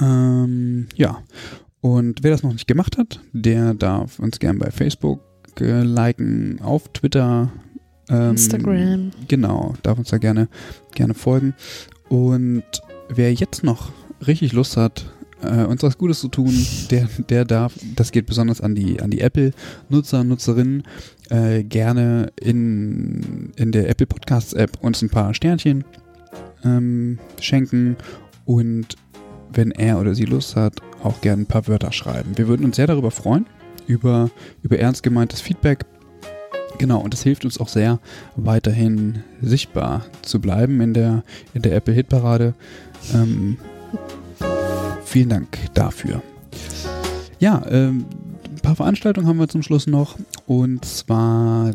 Ähm, 0.00 0.88
ja, 0.96 1.22
und 1.80 2.22
wer 2.22 2.30
das 2.30 2.42
noch 2.42 2.52
nicht 2.52 2.66
gemacht 2.66 2.98
hat, 2.98 3.20
der 3.32 3.74
darf 3.74 4.18
uns 4.18 4.38
gern 4.38 4.58
bei 4.58 4.70
Facebook 4.70 5.20
äh, 5.60 5.82
liken, 5.82 6.60
auf 6.62 6.88
Twitter. 6.92 7.52
Ähm, 8.08 8.30
Instagram. 8.30 9.10
Genau, 9.28 9.74
darf 9.82 9.98
uns 9.98 10.08
da 10.08 10.18
gerne, 10.18 10.48
gerne 10.94 11.14
folgen. 11.14 11.54
Und 12.08 12.64
wer 13.08 13.32
jetzt 13.32 13.62
noch 13.62 13.92
richtig 14.26 14.52
Lust 14.52 14.76
hat, 14.76 15.04
äh, 15.42 15.64
uns 15.64 15.82
was 15.82 15.98
Gutes 15.98 16.20
zu 16.20 16.28
tun, 16.28 16.54
der, 16.90 17.08
der 17.28 17.44
darf, 17.44 17.74
das 17.96 18.12
geht 18.12 18.26
besonders 18.26 18.60
an 18.60 18.74
die, 18.74 19.00
an 19.00 19.10
die 19.10 19.20
Apple-Nutzer, 19.20 20.24
Nutzerinnen, 20.24 20.84
äh, 21.30 21.62
gerne 21.62 22.32
in, 22.40 23.52
in 23.56 23.72
der 23.72 23.88
Apple 23.88 24.06
Podcasts 24.06 24.52
App 24.52 24.78
uns 24.80 25.02
ein 25.02 25.10
paar 25.10 25.34
Sternchen 25.34 25.84
ähm, 26.64 27.18
schenken 27.40 27.96
und 28.44 28.96
wenn 29.52 29.70
er 29.70 30.00
oder 30.00 30.14
sie 30.14 30.24
Lust 30.24 30.56
hat, 30.56 30.74
auch 31.02 31.20
gerne 31.20 31.42
ein 31.42 31.46
paar 31.46 31.68
Wörter 31.68 31.92
schreiben. 31.92 32.36
Wir 32.36 32.48
würden 32.48 32.64
uns 32.64 32.76
sehr 32.76 32.86
darüber 32.86 33.10
freuen, 33.10 33.46
über, 33.86 34.30
über 34.62 34.78
ernst 34.78 35.02
gemeintes 35.02 35.40
Feedback. 35.40 35.84
Genau, 36.78 37.00
und 37.00 37.14
das 37.14 37.22
hilft 37.22 37.44
uns 37.44 37.60
auch 37.60 37.68
sehr, 37.68 38.00
weiterhin 38.36 39.22
sichtbar 39.40 40.04
zu 40.22 40.40
bleiben 40.40 40.80
in 40.80 40.92
der, 40.92 41.22
in 41.54 41.62
der 41.62 41.76
Apple 41.76 41.94
Hitparade. 41.94 42.54
Ähm, 43.14 43.58
vielen 45.04 45.28
Dank 45.28 45.58
dafür. 45.74 46.22
Ja, 47.38 47.62
ähm, 47.68 48.06
ein 48.50 48.60
paar 48.60 48.74
Veranstaltungen 48.74 49.28
haben 49.28 49.38
wir 49.38 49.48
zum 49.48 49.62
Schluss 49.62 49.86
noch. 49.86 50.18
Und 50.46 50.84
zwar 50.84 51.70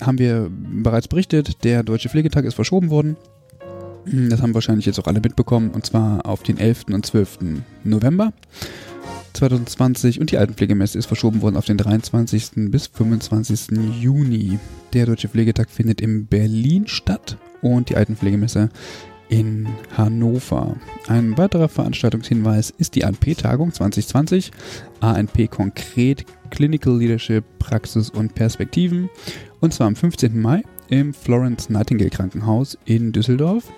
haben 0.00 0.18
wir 0.18 0.50
bereits 0.50 1.06
berichtet, 1.06 1.62
der 1.64 1.82
Deutsche 1.82 2.08
Pflegetag 2.08 2.44
ist 2.44 2.54
verschoben 2.54 2.90
worden. 2.90 3.16
Das 4.04 4.42
haben 4.42 4.54
wahrscheinlich 4.54 4.86
jetzt 4.86 4.98
auch 4.98 5.06
alle 5.06 5.20
mitbekommen. 5.20 5.70
Und 5.70 5.86
zwar 5.86 6.26
auf 6.26 6.42
den 6.42 6.58
11. 6.58 6.86
und 6.92 7.06
12. 7.06 7.38
November 7.84 8.32
2020. 9.34 10.20
Und 10.20 10.30
die 10.30 10.38
Altenpflegemesse 10.38 10.98
ist 10.98 11.06
verschoben 11.06 11.42
worden 11.42 11.56
auf 11.56 11.64
den 11.64 11.78
23. 11.78 12.70
bis 12.70 12.88
25. 12.88 13.78
Juni. 14.00 14.58
Der 14.92 15.06
Deutsche 15.06 15.28
Pflegetag 15.28 15.70
findet 15.70 16.00
in 16.00 16.26
Berlin 16.26 16.86
statt. 16.86 17.36
Und 17.60 17.90
die 17.90 17.96
Altenpflegemesse 17.96 18.70
in 19.28 19.66
Hannover. 19.96 20.76
Ein 21.06 21.38
weiterer 21.38 21.68
Veranstaltungshinweis 21.68 22.70
ist 22.76 22.94
die 22.94 23.04
ANP-Tagung 23.04 23.72
2020. 23.72 24.50
ANP 25.00 25.50
konkret 25.50 26.26
Clinical 26.50 26.98
Leadership, 26.98 27.44
Praxis 27.58 28.10
und 28.10 28.34
Perspektiven. 28.34 29.08
Und 29.60 29.72
zwar 29.72 29.86
am 29.86 29.96
15. 29.96 30.38
Mai 30.38 30.62
im 30.92 31.14
Florence 31.14 31.70
Nightingale 31.70 32.10
Krankenhaus 32.10 32.76
in 32.84 33.12
Düsseldorf. 33.12 33.72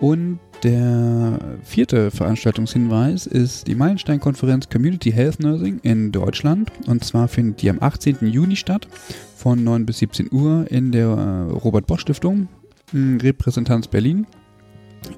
Und 0.00 0.38
der 0.62 1.38
vierte 1.62 2.10
Veranstaltungshinweis 2.10 3.26
ist 3.26 3.66
die 3.68 3.74
Meilenstein-Konferenz 3.74 4.68
Community 4.68 5.10
Health 5.10 5.40
Nursing 5.40 5.80
in 5.82 6.12
Deutschland. 6.12 6.70
Und 6.86 7.04
zwar 7.04 7.28
findet 7.28 7.62
die 7.62 7.70
am 7.70 7.78
18. 7.80 8.18
Juni 8.26 8.56
statt, 8.56 8.86
von 9.34 9.64
9 9.64 9.86
bis 9.86 9.98
17 9.98 10.30
Uhr 10.30 10.66
in 10.70 10.92
der 10.92 11.06
äh, 11.08 11.52
Robert-Bosch-Stiftung, 11.52 12.48
Repräsentanz 12.92 13.88
Berlin 13.88 14.26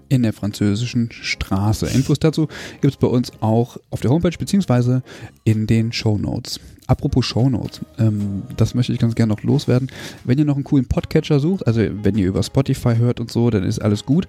in 0.08 0.22
der 0.22 0.32
französischen 0.32 1.10
Straße. 1.10 1.86
Infos 1.88 2.20
dazu 2.20 2.46
gibt 2.80 2.94
es 2.94 2.96
bei 2.96 3.08
uns 3.08 3.32
auch 3.40 3.76
auf 3.90 4.00
der 4.00 4.12
Homepage 4.12 4.38
beziehungsweise 4.38 5.02
in 5.42 5.66
den 5.66 5.92
Show 5.92 6.16
Notes. 6.16 6.60
Apropos 6.86 7.24
Show 7.24 7.48
Notes, 7.48 7.80
ähm, 7.98 8.42
das 8.56 8.74
möchte 8.74 8.92
ich 8.92 8.98
ganz 8.98 9.14
gerne 9.14 9.32
noch 9.32 9.42
loswerden. 9.42 9.90
Wenn 10.24 10.38
ihr 10.38 10.44
noch 10.44 10.56
einen 10.56 10.64
coolen 10.64 10.86
Podcatcher 10.86 11.40
sucht, 11.40 11.66
also 11.66 11.80
wenn 11.80 12.16
ihr 12.16 12.28
über 12.28 12.42
Spotify 12.42 12.96
hört 12.96 13.20
und 13.20 13.30
so, 13.30 13.50
dann 13.50 13.64
ist 13.64 13.80
alles 13.80 14.04
gut. 14.04 14.26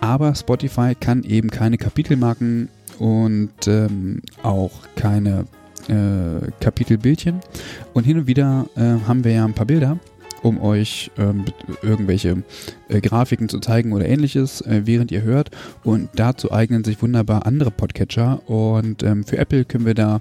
Aber 0.00 0.34
Spotify 0.34 0.94
kann 0.98 1.22
eben 1.22 1.50
keine 1.50 1.78
Kapitelmarken 1.78 2.68
und 2.98 3.66
ähm, 3.66 4.22
auch 4.42 4.72
keine 4.96 5.46
äh, 5.88 6.50
Kapitelbildchen. 6.60 7.40
Und 7.92 8.04
hin 8.04 8.18
und 8.18 8.26
wieder 8.26 8.66
äh, 8.76 9.06
haben 9.06 9.24
wir 9.24 9.32
ja 9.32 9.44
ein 9.44 9.54
paar 9.54 9.66
Bilder 9.66 9.98
um 10.44 10.60
euch 10.60 11.10
ähm, 11.16 11.46
irgendwelche 11.82 12.42
äh, 12.88 13.00
Grafiken 13.00 13.48
zu 13.48 13.60
zeigen 13.60 13.92
oder 13.92 14.06
ähnliches, 14.06 14.60
äh, 14.60 14.82
während 14.84 15.10
ihr 15.10 15.22
hört. 15.22 15.50
Und 15.82 16.10
dazu 16.16 16.52
eignen 16.52 16.84
sich 16.84 17.00
wunderbar 17.00 17.46
andere 17.46 17.70
Podcatcher. 17.70 18.46
Und 18.48 19.02
ähm, 19.02 19.24
für 19.24 19.38
Apple 19.38 19.64
können 19.64 19.86
wir 19.86 19.94
da 19.94 20.20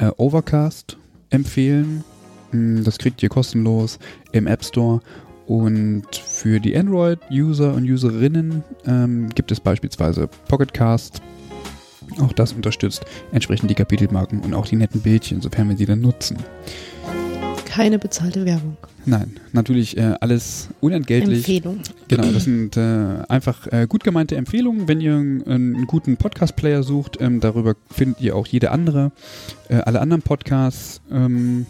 äh, 0.00 0.10
Overcast 0.16 0.96
empfehlen. 1.30 2.04
Hm, 2.50 2.84
das 2.84 2.98
kriegt 2.98 3.22
ihr 3.22 3.28
kostenlos 3.28 3.98
im 4.32 4.46
App 4.46 4.64
Store. 4.64 5.00
Und 5.46 6.14
für 6.14 6.60
die 6.60 6.76
Android-User 6.76 7.74
und 7.74 7.84
Userinnen 7.84 8.62
ähm, 8.86 9.28
gibt 9.34 9.50
es 9.50 9.60
beispielsweise 9.60 10.28
Pocketcast. 10.48 11.20
Auch 12.20 12.32
das 12.32 12.52
unterstützt 12.52 13.04
entsprechend 13.32 13.70
die 13.70 13.74
Kapitelmarken 13.74 14.40
und 14.40 14.54
auch 14.54 14.66
die 14.66 14.76
netten 14.76 15.00
Bildchen, 15.00 15.40
sofern 15.40 15.68
wir 15.68 15.76
sie 15.76 15.86
dann 15.86 16.00
nutzen. 16.00 16.38
Keine 17.70 18.00
bezahlte 18.00 18.44
Werbung. 18.46 18.76
Nein, 19.06 19.38
natürlich 19.52 19.96
äh, 19.96 20.16
alles 20.20 20.70
unentgeltlich. 20.80 21.38
Empfehlung. 21.38 21.78
Genau, 22.08 22.32
das 22.32 22.42
sind 22.42 22.76
äh, 22.76 23.22
einfach 23.28 23.68
äh, 23.68 23.86
gut 23.88 24.02
gemeinte 24.02 24.34
Empfehlungen. 24.34 24.88
Wenn 24.88 25.00
ihr 25.00 25.14
einen 25.14 25.86
guten 25.86 26.16
Podcast-Player 26.16 26.82
sucht, 26.82 27.18
ähm, 27.20 27.38
darüber 27.38 27.76
findet 27.88 28.20
ihr 28.22 28.34
auch 28.34 28.48
jede 28.48 28.72
andere, 28.72 29.12
äh, 29.68 29.76
alle 29.76 30.00
anderen 30.00 30.20
Podcasts 30.20 31.00
ähm, 31.12 31.66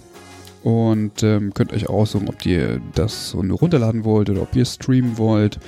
und 0.63 1.23
ähm, 1.23 1.53
könnt 1.53 1.75
euch 1.75 1.91
aussuchen, 1.91 2.31
ob 2.31 2.47
ihr 2.47 2.81
das 2.95 3.31
so 3.31 3.43
nur 3.43 3.59
runterladen 3.59 4.05
wollt 4.05 4.31
oder 4.31 4.41
ob 4.41 4.57
ihr 4.57 4.65
streamen 4.65 5.19
wollt. 5.19 5.59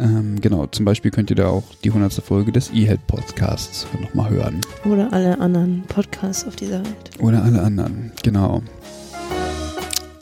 Ähm, 0.00 0.40
genau, 0.40 0.66
zum 0.66 0.84
Beispiel 0.84 1.12
könnt 1.12 1.30
ihr 1.30 1.36
da 1.36 1.46
auch 1.46 1.62
die 1.84 1.90
100. 1.90 2.12
Folge 2.14 2.50
des 2.50 2.72
E-Health-Podcasts 2.72 3.86
nochmal 4.00 4.30
hören. 4.30 4.60
Oder 4.84 5.12
alle 5.12 5.38
anderen 5.38 5.84
Podcasts 5.86 6.44
auf 6.44 6.56
dieser 6.56 6.84
Welt. 6.84 7.10
Oder 7.20 7.44
alle 7.44 7.62
anderen, 7.62 8.10
genau. 8.24 8.62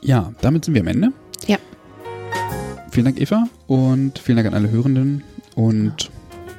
Ja, 0.05 0.33
damit 0.43 0.65
sind 0.67 0.75
wir 0.75 0.83
am 0.83 0.87
Ende. 0.87 1.13
Ja. 1.47 1.57
Vielen 2.91 3.07
Dank, 3.07 3.21
Eva, 3.21 3.49
und 3.67 4.19
vielen 4.19 4.37
Dank 4.37 4.49
an 4.49 4.55
alle 4.55 4.71
Hörenden. 4.71 5.25
Und 5.57 6.11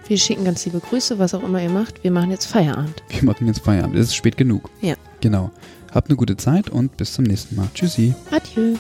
wir 0.08 0.18
schicken 0.18 0.44
ganz 0.44 0.66
liebe 0.66 0.80
Grüße, 0.80 1.18
was 1.20 1.34
auch 1.34 1.44
immer 1.44 1.62
ihr 1.62 1.70
macht. 1.70 2.04
Wir 2.04 2.12
machen 2.12 2.32
jetzt 2.32 2.48
Feierabend. 2.48 3.04
Wir 3.10 3.24
machen 3.24 3.48
jetzt 3.48 3.60
Feierabend. 3.60 3.96
Es 3.96 4.08
ist 4.08 4.16
spät 4.16 4.36
genug. 4.36 4.70
Ja. 4.82 4.96
Genau. 5.22 5.52
Habt 5.94 6.10
eine 6.10 6.18
gute 6.18 6.36
Zeit 6.36 6.70
und 6.70 6.98
bis 6.98 7.14
zum 7.14 7.24
nächsten 7.24 7.56
Mal. 7.56 7.70
Tschüssi. 7.74 8.14
Adieu. 8.32 8.76